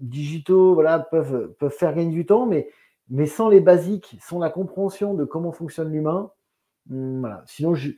digitaux 0.00 0.74
voilà, 0.74 0.98
peuvent, 0.98 1.54
peuvent 1.58 1.72
faire 1.72 1.94
gagner 1.94 2.12
du 2.12 2.26
temps, 2.26 2.46
mais, 2.46 2.68
mais 3.10 3.26
sans 3.26 3.48
les 3.48 3.60
basiques, 3.60 4.16
sans 4.20 4.38
la 4.38 4.50
compréhension 4.50 5.14
de 5.14 5.24
comment 5.24 5.52
fonctionne 5.52 5.92
l'humain, 5.92 6.30
hmm, 6.88 7.20
voilà. 7.20 7.42
Sinon, 7.46 7.74
je, 7.74 7.90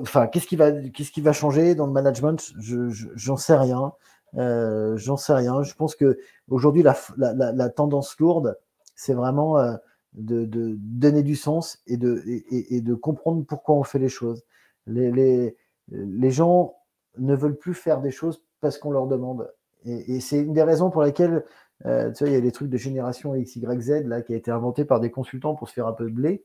enfin, 0.00 0.26
qu'est-ce 0.26 0.46
qui 0.46 0.56
va, 0.56 0.72
qu'est-ce 0.72 1.12
qui 1.12 1.22
va 1.22 1.32
changer 1.32 1.74
dans 1.74 1.86
le 1.86 1.92
management? 1.92 2.52
Je, 2.58 2.88
j'en 2.90 3.36
sais 3.36 3.56
rien. 3.56 3.92
j'en 4.34 5.16
sais 5.16 5.34
rien. 5.34 5.62
Je 5.62 5.74
pense 5.74 5.94
que 5.94 6.18
aujourd'hui 6.48 6.82
la, 6.82 6.94
la, 7.16 7.52
la, 7.52 7.68
tendance 7.70 8.18
lourde, 8.18 8.58
c'est 8.94 9.14
vraiment 9.14 9.78
de, 10.14 10.76
donner 10.78 11.22
du 11.22 11.36
sens 11.36 11.82
et 11.86 11.96
de, 11.96 12.22
et, 12.26 12.80
de 12.80 12.94
comprendre 12.94 13.44
pourquoi 13.44 13.74
on 13.74 13.82
fait 13.82 13.98
les 13.98 14.08
choses. 14.08 14.44
Les, 14.86 15.10
les, 15.10 15.56
les, 15.90 16.30
gens 16.30 16.76
ne 17.18 17.34
veulent 17.34 17.56
plus 17.56 17.74
faire 17.74 18.00
des 18.00 18.10
choses 18.10 18.42
parce 18.60 18.78
qu'on 18.78 18.90
leur 18.90 19.06
demande. 19.06 19.50
Et, 19.84 20.20
c'est 20.20 20.38
une 20.38 20.52
des 20.52 20.62
raisons 20.62 20.90
pour 20.90 21.02
lesquelles, 21.02 21.44
euh, 21.86 22.12
tu 22.12 22.24
vois, 22.24 22.30
il 22.30 22.34
y 22.34 22.38
a 22.38 22.40
des 22.40 22.52
trucs 22.52 22.70
de 22.70 22.76
génération 22.76 23.34
X, 23.34 23.56
Y, 23.56 23.80
Z 23.80 23.90
là, 24.06 24.22
qui 24.22 24.32
a 24.34 24.36
été 24.36 24.50
inventé 24.50 24.84
par 24.84 25.00
des 25.00 25.10
consultants 25.10 25.54
pour 25.54 25.68
se 25.68 25.74
faire 25.74 25.86
un 25.86 25.92
peu 25.92 26.04
de 26.04 26.14
blé, 26.14 26.44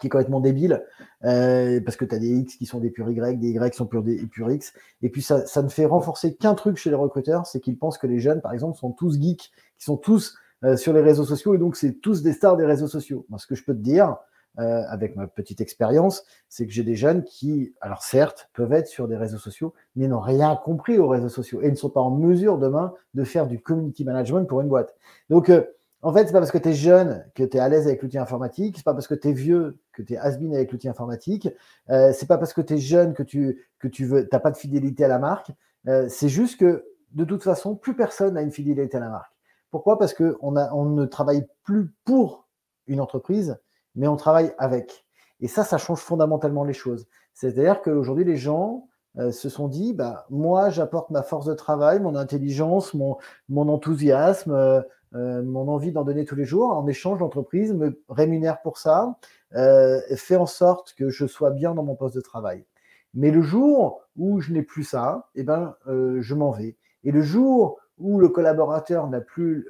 qui 0.00 0.08
est 0.08 0.10
complètement 0.10 0.40
débile, 0.40 0.84
euh, 1.24 1.80
parce 1.80 1.96
que 1.96 2.04
tu 2.04 2.14
as 2.14 2.18
des 2.18 2.30
X 2.30 2.56
qui 2.56 2.66
sont 2.66 2.80
des 2.80 2.90
purs 2.90 3.10
Y, 3.10 3.38
des 3.38 3.50
Y 3.50 3.74
sont 3.74 3.88
des, 4.02 4.26
purs 4.26 4.50
X. 4.50 4.74
Et 5.02 5.08
puis 5.08 5.22
ça, 5.22 5.46
ça 5.46 5.62
ne 5.62 5.68
fait 5.68 5.86
renforcer 5.86 6.34
qu'un 6.34 6.54
truc 6.54 6.76
chez 6.76 6.90
les 6.90 6.96
recruteurs, 6.96 7.46
c'est 7.46 7.60
qu'ils 7.60 7.78
pensent 7.78 7.98
que 7.98 8.06
les 8.06 8.18
jeunes, 8.18 8.40
par 8.40 8.52
exemple, 8.52 8.76
sont 8.76 8.90
tous 8.90 9.20
geeks, 9.20 9.52
qui 9.78 9.84
sont 9.84 9.96
tous 9.96 10.36
sur 10.76 10.92
les 10.92 11.00
réseaux 11.00 11.24
sociaux 11.24 11.54
et 11.54 11.58
donc 11.58 11.76
c'est 11.76 12.00
tous 12.00 12.22
des 12.22 12.32
stars 12.32 12.56
des 12.56 12.64
réseaux 12.64 12.88
sociaux. 12.88 13.26
Moi, 13.28 13.38
ce 13.38 13.46
que 13.46 13.54
je 13.54 13.64
peux 13.64 13.74
te 13.74 13.80
dire, 13.80 14.16
euh, 14.60 14.84
avec 14.88 15.16
ma 15.16 15.26
petite 15.26 15.60
expérience, 15.60 16.24
c'est 16.48 16.64
que 16.64 16.72
j'ai 16.72 16.84
des 16.84 16.94
jeunes 16.94 17.24
qui, 17.24 17.74
alors 17.80 18.02
certes, 18.02 18.48
peuvent 18.52 18.72
être 18.72 18.86
sur 18.86 19.08
des 19.08 19.16
réseaux 19.16 19.38
sociaux, 19.38 19.74
mais 19.96 20.06
n'ont 20.06 20.20
rien 20.20 20.54
compris 20.54 20.96
aux 20.96 21.08
réseaux 21.08 21.28
sociaux 21.28 21.60
et 21.60 21.68
ne 21.68 21.74
sont 21.74 21.90
pas 21.90 22.00
en 22.00 22.12
mesure 22.12 22.58
demain 22.58 22.94
de 23.14 23.24
faire 23.24 23.48
du 23.48 23.60
community 23.60 24.04
management 24.04 24.44
pour 24.44 24.60
une 24.60 24.68
boîte. 24.68 24.94
Donc, 25.28 25.50
euh, 25.50 25.64
en 26.02 26.12
fait, 26.12 26.26
c'est 26.26 26.32
pas 26.32 26.38
parce 26.38 26.52
que 26.52 26.58
tu 26.58 26.68
es 26.68 26.72
jeune 26.72 27.24
que 27.34 27.42
tu 27.42 27.56
es 27.56 27.60
à 27.60 27.68
l'aise 27.68 27.88
avec 27.88 28.00
l'outil 28.00 28.18
informatique, 28.18 28.76
c'est 28.76 28.84
pas 28.84 28.94
parce 28.94 29.08
que 29.08 29.16
tu 29.16 29.28
es 29.28 29.32
vieux 29.32 29.78
que 29.92 30.02
tu 30.02 30.12
es 30.12 30.18
has-been 30.18 30.54
avec 30.54 30.70
l'outil 30.70 30.88
informatique, 30.88 31.48
euh, 31.90 32.12
c'est 32.14 32.26
pas 32.26 32.38
parce 32.38 32.52
que 32.52 32.60
tu 32.60 32.74
es 32.74 32.78
jeune 32.78 33.12
que 33.12 33.24
tu 33.24 33.66
que 33.80 33.88
tu 33.88 34.04
veux 34.04 34.28
pas 34.28 34.52
de 34.52 34.56
fidélité 34.56 35.04
à 35.04 35.08
la 35.08 35.18
marque, 35.18 35.50
euh, 35.88 36.06
c'est 36.08 36.28
juste 36.28 36.60
que 36.60 36.84
de 37.12 37.24
toute 37.24 37.42
façon, 37.42 37.74
plus 37.74 37.96
personne 37.96 38.34
n'a 38.34 38.42
une 38.42 38.52
fidélité 38.52 38.96
à 38.98 39.00
la 39.00 39.08
marque. 39.08 39.33
Pourquoi? 39.74 39.98
Parce 39.98 40.14
qu'on 40.14 40.36
on 40.40 40.84
ne 40.84 41.04
travaille 41.04 41.48
plus 41.64 41.92
pour 42.04 42.46
une 42.86 43.00
entreprise, 43.00 43.58
mais 43.96 44.06
on 44.06 44.14
travaille 44.14 44.54
avec. 44.56 45.04
Et 45.40 45.48
ça, 45.48 45.64
ça 45.64 45.78
change 45.78 45.98
fondamentalement 45.98 46.62
les 46.62 46.72
choses. 46.72 47.08
C'est-à-dire 47.32 47.82
qu'aujourd'hui, 47.82 48.24
les 48.24 48.36
gens 48.36 48.86
euh, 49.18 49.32
se 49.32 49.48
sont 49.48 49.66
dit, 49.66 49.92
bah, 49.92 50.26
moi, 50.30 50.70
j'apporte 50.70 51.10
ma 51.10 51.24
force 51.24 51.46
de 51.46 51.54
travail, 51.54 51.98
mon 51.98 52.14
intelligence, 52.14 52.94
mon, 52.94 53.18
enthousiasme, 53.50 54.52
euh, 54.52 54.80
euh, 55.16 55.42
mon 55.42 55.66
envie 55.66 55.90
d'en 55.90 56.04
donner 56.04 56.24
tous 56.24 56.36
les 56.36 56.44
jours. 56.44 56.70
En 56.70 56.86
échange, 56.86 57.18
l'entreprise 57.18 57.74
me 57.74 58.00
rémunère 58.08 58.62
pour 58.62 58.78
ça, 58.78 59.16
fait 59.50 60.36
en 60.36 60.46
sorte 60.46 60.94
que 60.94 61.08
je 61.08 61.26
sois 61.26 61.50
bien 61.50 61.74
dans 61.74 61.82
mon 61.82 61.96
poste 61.96 62.14
de 62.14 62.20
travail. 62.20 62.64
Mais 63.12 63.32
le 63.32 63.42
jour 63.42 64.02
où 64.16 64.38
je 64.40 64.52
n'ai 64.52 64.62
plus 64.62 64.84
ça, 64.84 65.30
eh 65.34 65.42
ben, 65.42 65.74
je 65.88 66.34
m'en 66.36 66.52
vais. 66.52 66.76
Et 67.02 67.10
le 67.10 67.22
jour 67.22 67.80
où 67.98 68.18
le 68.18 68.28
collaborateur 68.28 69.08
n'a 69.08 69.20
plus 69.20 69.68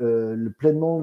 pleinement 0.58 1.02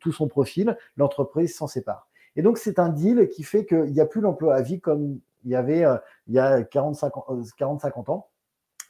tout 0.00 0.12
son 0.12 0.28
profil, 0.28 0.76
l'entreprise 0.96 1.54
s'en 1.54 1.66
sépare. 1.66 2.08
Et 2.36 2.42
donc, 2.42 2.58
c'est 2.58 2.78
un 2.78 2.90
deal 2.90 3.28
qui 3.28 3.42
fait 3.42 3.64
qu'il 3.64 3.92
n'y 3.92 4.00
a 4.00 4.06
plus 4.06 4.20
l'emploi 4.20 4.54
à 4.54 4.62
vie 4.62 4.80
comme 4.80 5.18
il 5.44 5.52
y 5.52 5.56
avait 5.56 5.84
euh, 5.84 5.96
il 6.26 6.34
y 6.34 6.38
a 6.38 6.60
40-50 6.60 8.10
ans. 8.10 8.28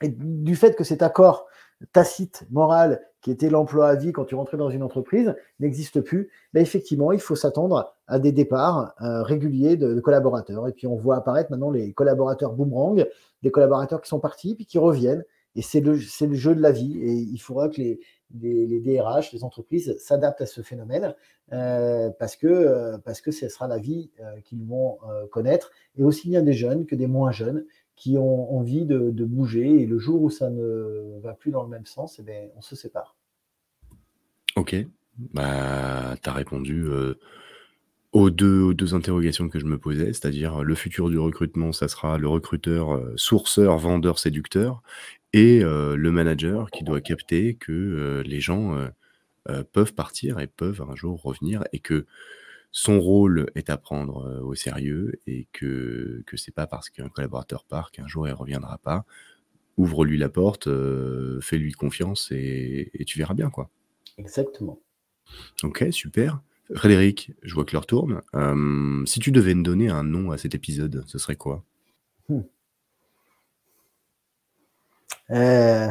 Et 0.03 0.09
du 0.09 0.57
fait 0.57 0.77
que 0.77 0.85
cet 0.85 1.03
accord 1.03 1.47
tacite, 1.93 2.47
moral, 2.51 3.03
qui 3.21 3.31
était 3.31 3.51
l'emploi 3.51 3.89
à 3.89 3.95
vie 3.95 4.13
quand 4.13 4.25
tu 4.25 4.35
rentrais 4.35 4.57
dans 4.57 4.71
une 4.71 4.83
entreprise, 4.83 5.35
n'existe 5.61 6.01
plus, 6.01 6.31
ben 6.53 6.63
effectivement, 6.63 7.13
il 7.13 7.21
faut 7.21 7.37
s'attendre 7.37 7.95
à 8.07 8.19
des 8.19 8.33
départs 8.33 8.95
euh, 9.01 9.23
réguliers 9.23 9.77
de, 9.77 10.01
collaborateurs. 10.01 10.69
Et 10.69 10.73
puis, 10.73 10.87
on 10.87 10.97
voit 10.97 11.17
apparaître 11.17 11.51
maintenant 11.51 11.71
les 11.71 11.93
collaborateurs 11.93 12.53
boomerang, 12.53 13.07
des 13.43 13.51
collaborateurs 13.51 14.01
qui 14.01 14.09
sont 14.09 14.21
partis 14.21 14.55
puis 14.55 14.67
qui 14.67 14.79
reviennent. 14.79 15.25
Et 15.57 15.63
c'est 15.63 15.81
le, 15.81 15.95
le, 15.95 16.35
jeu 16.35 16.55
de 16.55 16.61
la 16.61 16.71
vie. 16.71 16.99
Et 17.01 17.13
il 17.13 17.39
faudra 17.39 17.69
que 17.69 17.81
les, 17.81 17.99
les, 18.35 18.81
DRH, 18.81 19.33
les 19.33 19.45
entreprises 19.45 19.97
s'adaptent 19.99 20.41
à 20.41 20.47
ce 20.47 20.63
phénomène 20.63 21.15
euh, 21.53 22.11
parce, 22.19 22.37
que, 22.37 22.47
euh, 22.47 22.99
parce 22.99 23.21
que 23.21 23.31
ce 23.31 23.49
sera 23.49 23.69
la 23.69 23.79
vie 23.79 24.11
euh, 24.21 24.41
qu'ils 24.45 24.65
vont 24.65 24.99
connaître, 25.31 25.71
et 25.97 26.03
aussi 26.03 26.29
bien 26.29 26.43
des 26.43 26.53
jeunes 26.53 26.87
que 26.87 26.95
des 26.95 27.07
moins 27.07 27.33
jeunes 27.33 27.65
qui 27.95 28.19
ont 28.19 28.57
envie 28.57 28.85
de, 28.85 29.25
bouger, 29.25 29.83
et 29.83 29.87
le 29.87 29.99
jour 29.99 30.23
où 30.23 30.31
ça 30.31 30.51
ne 30.51 31.19
va 31.21 31.33
plus 31.33 31.51
dans 31.51 31.63
le 31.63 31.69
même 31.69 31.87
sens, 31.87 32.21
eh 32.27 32.51
on 32.57 32.61
se 32.61 32.77
sépare. 32.77 33.17
Ok, 34.55 34.77
bah, 35.33 36.17
tu 36.23 36.29
as 36.29 36.33
répondu 36.33 36.85
aux, 38.13 38.31
deux, 38.31 38.61
aux 38.61 38.75
deux 38.75 38.95
interrogations 38.95 39.49
que 39.49 39.59
je 39.59 39.65
me 39.65 39.79
posais, 39.79 40.13
c'est-à-dire 40.13 40.63
le 40.63 40.75
futur 40.75 41.09
du 41.09 41.19
recrutement, 41.19 41.73
ça 41.73 41.89
sera 41.89 42.19
le 42.19 42.29
recruteur 42.29 43.01
sourceur, 43.17 43.79
vendeur, 43.79 44.19
séducteur, 44.19 44.83
et 45.33 45.61
le 45.61 46.11
manager 46.11 46.71
qui 46.71 46.85
doit 46.85 47.01
capter 47.01 47.55
que 47.55 48.23
les 48.25 48.41
gens 48.41 48.77
peuvent 49.73 49.95
partir 49.95 50.39
et 50.39 50.47
peuvent 50.47 50.83
un 50.83 50.95
jour 50.95 51.23
revenir 51.23 51.65
et 51.73 51.79
que 51.79 52.07
son 52.73 53.01
rôle 53.01 53.51
est 53.55 53.71
à 53.71 53.77
prendre 53.77 54.43
au 54.43 54.55
sérieux 54.55 55.21
et 55.27 55.47
que 55.53 56.23
que 56.27 56.37
c'est 56.37 56.55
pas 56.55 56.67
parce 56.67 56.91
qu'un 56.91 57.09
collaborateur 57.09 57.65
part 57.65 57.91
qu'un 57.91 58.07
jour 58.07 58.29
il 58.29 58.35
reviendra 58.35 58.79
pas. 58.79 59.05
Ouvre-lui 59.77 60.19
la 60.19 60.29
porte, 60.29 60.69
fais-lui 61.41 61.73
confiance 61.73 62.31
et, 62.33 62.91
tu 63.07 63.19
verras 63.19 63.35
bien 63.35 63.51
quoi. 63.51 63.71
Exactement. 64.19 64.81
Ok, 65.63 65.87
super. 65.91 66.41
Frédéric, 66.75 67.33
je 67.43 67.55
vois 67.55 67.65
que 67.65 67.73
l'heure 67.73 67.87
tourne. 67.87 68.23
si 69.07 69.21
tu 69.21 69.31
devais 69.33 69.55
me 69.55 69.63
donner 69.63 69.89
un 69.89 70.03
nom 70.03 70.31
à 70.31 70.39
cet 70.39 70.55
épisode, 70.55 71.05
ce 71.07 71.19
serait 71.19 71.37
quoi? 71.37 71.65
Mmh. 72.29 72.41
Euh, 75.31 75.89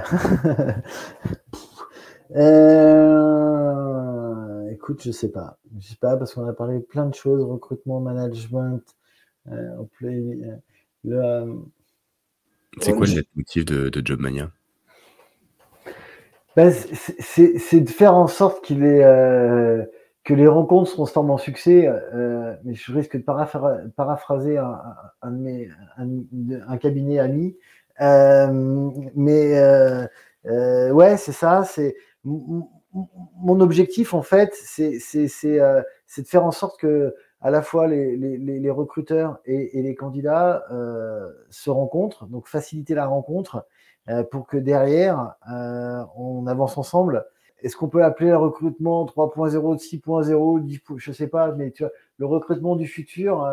euh... 2.35 3.91
Écoute, 4.71 5.01
je 5.03 5.11
sais 5.11 5.31
pas. 5.31 5.57
Je 5.79 5.87
sais 5.87 5.97
pas 5.99 6.15
parce 6.17 6.33
qu'on 6.33 6.47
a 6.47 6.53
parlé 6.53 6.79
de 6.79 6.83
plein 6.83 7.05
de 7.07 7.15
choses, 7.15 7.43
recrutement, 7.43 7.99
management, 7.99 8.81
euh, 9.51 9.83
euh 11.07 11.53
C'est 12.79 12.93
quoi 12.93 13.05
le 13.07 13.23
motif 13.35 13.65
de, 13.65 13.89
de 13.89 14.05
Jobmania? 14.05 14.51
Ben, 16.55 16.71
C'est 16.71 17.81
de 17.81 17.89
faire 17.89 18.15
en 18.15 18.27
sorte 18.27 18.63
qu'il 18.63 18.83
est 18.83 19.03
que 20.23 20.33
les 20.33 20.47
rencontres 20.47 20.89
se 20.89 20.95
transforment 20.95 21.31
en 21.31 21.37
succès, 21.37 21.87
mais 22.63 22.73
je 22.73 22.91
risque 22.93 23.17
de 23.17 23.23
paraphraser 23.23 24.57
un, 24.57 24.81
un, 25.21 25.35
un 26.67 26.77
cabinet 26.77 27.19
ami. 27.19 27.55
Euh, 28.01 28.89
mais 29.15 29.57
euh, 29.57 30.07
euh, 30.45 30.91
ouais, 30.91 31.17
c'est 31.17 31.31
ça. 31.31 31.63
C'est 31.63 31.95
mon 32.23 33.59
objectif 33.59 34.13
en 34.13 34.21
fait, 34.21 34.53
c'est 34.55 34.91
de 34.91 36.27
faire 36.27 36.45
en 36.45 36.51
sorte 36.51 36.79
que 36.79 37.15
à 37.41 37.51
la 37.51 37.61
fois 37.61 37.87
les, 37.87 38.15
les, 38.15 38.37
les 38.37 38.69
recruteurs 38.71 39.39
et, 39.45 39.77
et, 39.77 39.83
les 39.83 39.95
candidats 39.95 40.63
euh, 40.71 41.31
se 41.49 41.69
rencontrent, 41.69 42.25
donc 42.25 42.47
faciliter 42.47 42.95
la 42.95 43.05
rencontre 43.05 43.67
euh, 44.09 44.23
pour 44.23 44.47
que 44.47 44.57
derrière 44.57 45.35
euh, 45.51 46.03
on 46.15 46.47
avance 46.47 46.77
ensemble. 46.77 47.25
Est-ce 47.61 47.77
qu'on 47.77 47.89
peut 47.89 48.03
appeler 48.03 48.29
le 48.29 48.37
recrutement 48.37 49.05
3.0, 49.05 49.77
6.0, 49.77 50.97
je 50.97 51.11
sais 51.11 51.27
pas, 51.27 51.51
mais 51.51 51.71
tu 51.71 51.83
vois, 51.83 51.91
le 52.17 52.25
recrutement 52.25 52.75
du 52.75 52.87
futur, 52.87 53.47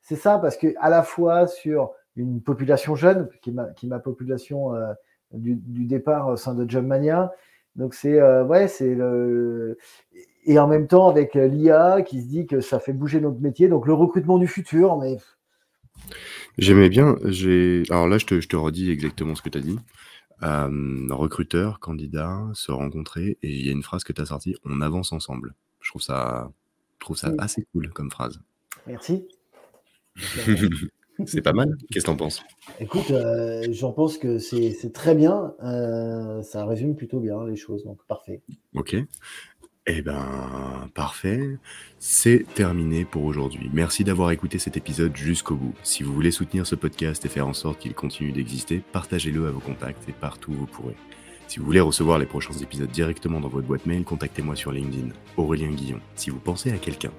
c'est 0.00 0.16
ça 0.16 0.38
parce 0.38 0.56
que 0.56 0.74
à 0.80 0.90
la 0.90 1.02
fois 1.02 1.46
sur 1.46 1.92
une 2.22 2.40
population 2.40 2.96
jeune, 2.96 3.28
qui 3.42 3.50
est 3.50 3.52
ma, 3.52 3.64
qui 3.70 3.86
ma 3.86 3.98
population 3.98 4.74
euh, 4.74 4.92
du, 5.32 5.56
du, 5.56 5.86
départ 5.86 6.28
au 6.28 6.36
sein 6.36 6.54
de 6.54 6.68
Jobmania. 6.68 7.32
Donc 7.76 7.94
c'est 7.94 8.20
euh, 8.20 8.44
ouais, 8.44 8.68
c'est 8.68 8.94
le 8.94 9.78
et 10.44 10.58
en 10.58 10.66
même 10.66 10.86
temps 10.86 11.08
avec 11.08 11.34
l'IA 11.34 12.02
qui 12.02 12.22
se 12.22 12.26
dit 12.26 12.46
que 12.46 12.60
ça 12.60 12.80
fait 12.80 12.92
bouger 12.92 13.20
notre 13.20 13.40
métier, 13.40 13.68
donc 13.68 13.86
le 13.86 13.94
recrutement 13.94 14.38
du 14.38 14.46
futur. 14.46 14.96
Mais 14.96 15.18
j'aimais 16.56 16.88
bien. 16.88 17.16
J'ai 17.24 17.82
alors 17.90 18.08
là, 18.08 18.18
je 18.18 18.26
te, 18.26 18.40
je 18.40 18.48
te 18.48 18.56
redis 18.56 18.90
exactement 18.90 19.34
ce 19.34 19.42
que 19.42 19.50
tu 19.50 19.58
as 19.58 19.62
dit. 19.62 19.78
Euh, 20.42 21.08
recruteur, 21.10 21.80
candidat, 21.80 22.48
se 22.54 22.70
rencontrer 22.70 23.38
et 23.42 23.50
il 23.50 23.66
y 23.66 23.68
a 23.70 23.72
une 23.72 23.82
phrase 23.82 24.04
que 24.04 24.12
tu 24.12 24.22
as 24.22 24.26
sortie, 24.26 24.54
on 24.64 24.80
avance 24.80 25.12
ensemble. 25.12 25.54
Je 25.80 25.90
trouve 25.90 26.02
ça, 26.02 26.50
je 26.98 27.04
trouve 27.04 27.16
ça 27.16 27.32
assez 27.38 27.66
cool 27.72 27.90
comme 27.90 28.10
phrase. 28.10 28.40
Merci. 28.86 29.28
C'est 31.26 31.42
pas 31.42 31.52
mal. 31.52 31.76
Qu'est-ce 31.90 32.04
que 32.04 32.10
t'en 32.10 32.16
penses? 32.16 32.42
Écoute, 32.80 33.10
euh, 33.10 33.66
j'en 33.70 33.92
pense 33.92 34.18
que 34.18 34.38
c'est 34.38 34.92
très 34.92 35.14
bien. 35.14 35.54
Euh, 35.62 36.42
ça 36.42 36.64
résume 36.64 36.94
plutôt 36.94 37.20
bien 37.20 37.44
les 37.46 37.56
choses, 37.56 37.84
donc 37.84 37.98
parfait. 38.06 38.40
Ok. 38.74 38.96
Eh 39.90 40.02
ben, 40.02 40.90
parfait. 40.94 41.58
C'est 41.98 42.44
terminé 42.54 43.04
pour 43.04 43.24
aujourd'hui. 43.24 43.70
Merci 43.72 44.04
d'avoir 44.04 44.30
écouté 44.30 44.58
cet 44.58 44.76
épisode 44.76 45.16
jusqu'au 45.16 45.56
bout. 45.56 45.74
Si 45.82 46.02
vous 46.02 46.12
voulez 46.12 46.30
soutenir 46.30 46.66
ce 46.66 46.74
podcast 46.74 47.24
et 47.24 47.28
faire 47.28 47.48
en 47.48 47.54
sorte 47.54 47.78
qu'il 47.78 47.94
continue 47.94 48.32
d'exister, 48.32 48.82
partagez-le 48.92 49.46
à 49.46 49.50
vos 49.50 49.60
contacts 49.60 50.06
et 50.08 50.12
partout 50.12 50.52
où 50.52 50.56
vous 50.56 50.66
pourrez. 50.66 50.94
Si 51.48 51.58
vous 51.58 51.64
voulez 51.64 51.80
recevoir 51.80 52.18
les 52.18 52.26
prochains 52.26 52.52
épisodes 52.52 52.90
directement 52.90 53.40
dans 53.40 53.48
votre 53.48 53.66
boîte 53.66 53.86
mail, 53.86 54.04
contactez-moi 54.04 54.54
sur 54.54 54.70
LinkedIn, 54.70 55.08
Aurélien 55.38 55.70
Guillon. 55.70 55.98
Si 56.14 56.28
vous 56.28 56.38
pensez 56.38 56.70
à 56.70 56.76
quelqu'un 56.76 57.10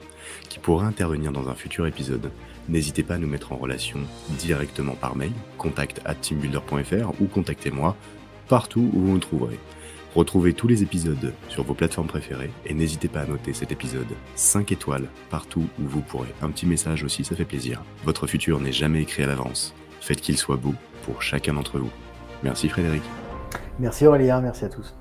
qui 0.49 0.60
pourrait 0.60 0.85
intervenir 0.85 1.31
dans 1.31 1.49
un 1.49 1.56
futur 1.56 1.88
épisode, 1.88 2.30
n'hésitez 2.69 3.01
pas 3.01 3.15
à 3.15 3.18
nous 3.18 3.27
mettre 3.27 3.53
en 3.53 3.57
relation 3.57 3.97
directement 4.38 4.93
par 4.93 5.15
mail, 5.15 5.31
contact 5.57 6.01
at 6.06 6.14
teambuilder.fr 6.14 7.19
ou 7.19 7.26
contactez-moi 7.26 7.97
partout 8.47 8.91
où 8.93 8.99
vous 9.01 9.14
me 9.14 9.19
trouverez. 9.19 9.57
Retrouvez 10.14 10.53
tous 10.53 10.68
les 10.68 10.84
épisodes 10.84 11.34
sur 11.47 11.64
vos 11.64 11.73
plateformes 11.73 12.07
préférées 12.07 12.51
et 12.68 12.76
n'hésitez 12.76 13.07
pas 13.07 13.22
à 13.22 13.26
noter 13.26 13.53
cet 13.53 13.72
épisode 13.72 14.14
5 14.35 14.72
étoiles 14.72 15.10
partout 15.31 15.68
où 15.80 15.88
vous 15.88 16.01
pourrez. 16.01 16.30
Un 16.43 16.51
petit 16.51 16.68
message 16.68 17.03
aussi, 17.03 17.23
ça 17.23 17.35
fait 17.35 17.45
plaisir. 17.45 17.81
Votre 18.06 18.27
futur 18.27 18.60
n'est 18.60 18.72
jamais 18.72 19.01
écrit 19.01 19.23
à 19.23 19.27
l'avance. 19.27 19.73
Faites 20.01 20.22
qu'il 20.22 20.38
soit 20.38 20.57
beau 20.57 20.76
pour 21.03 21.23
chacun 21.23 21.56
d'entre 21.56 21.80
vous. 21.80 21.91
Merci 22.43 22.69
Frédéric. 22.69 23.01
Merci 23.80 24.06
Aurélien, 24.06 24.41
merci 24.41 24.65
à 24.65 24.69
tous. 24.69 24.93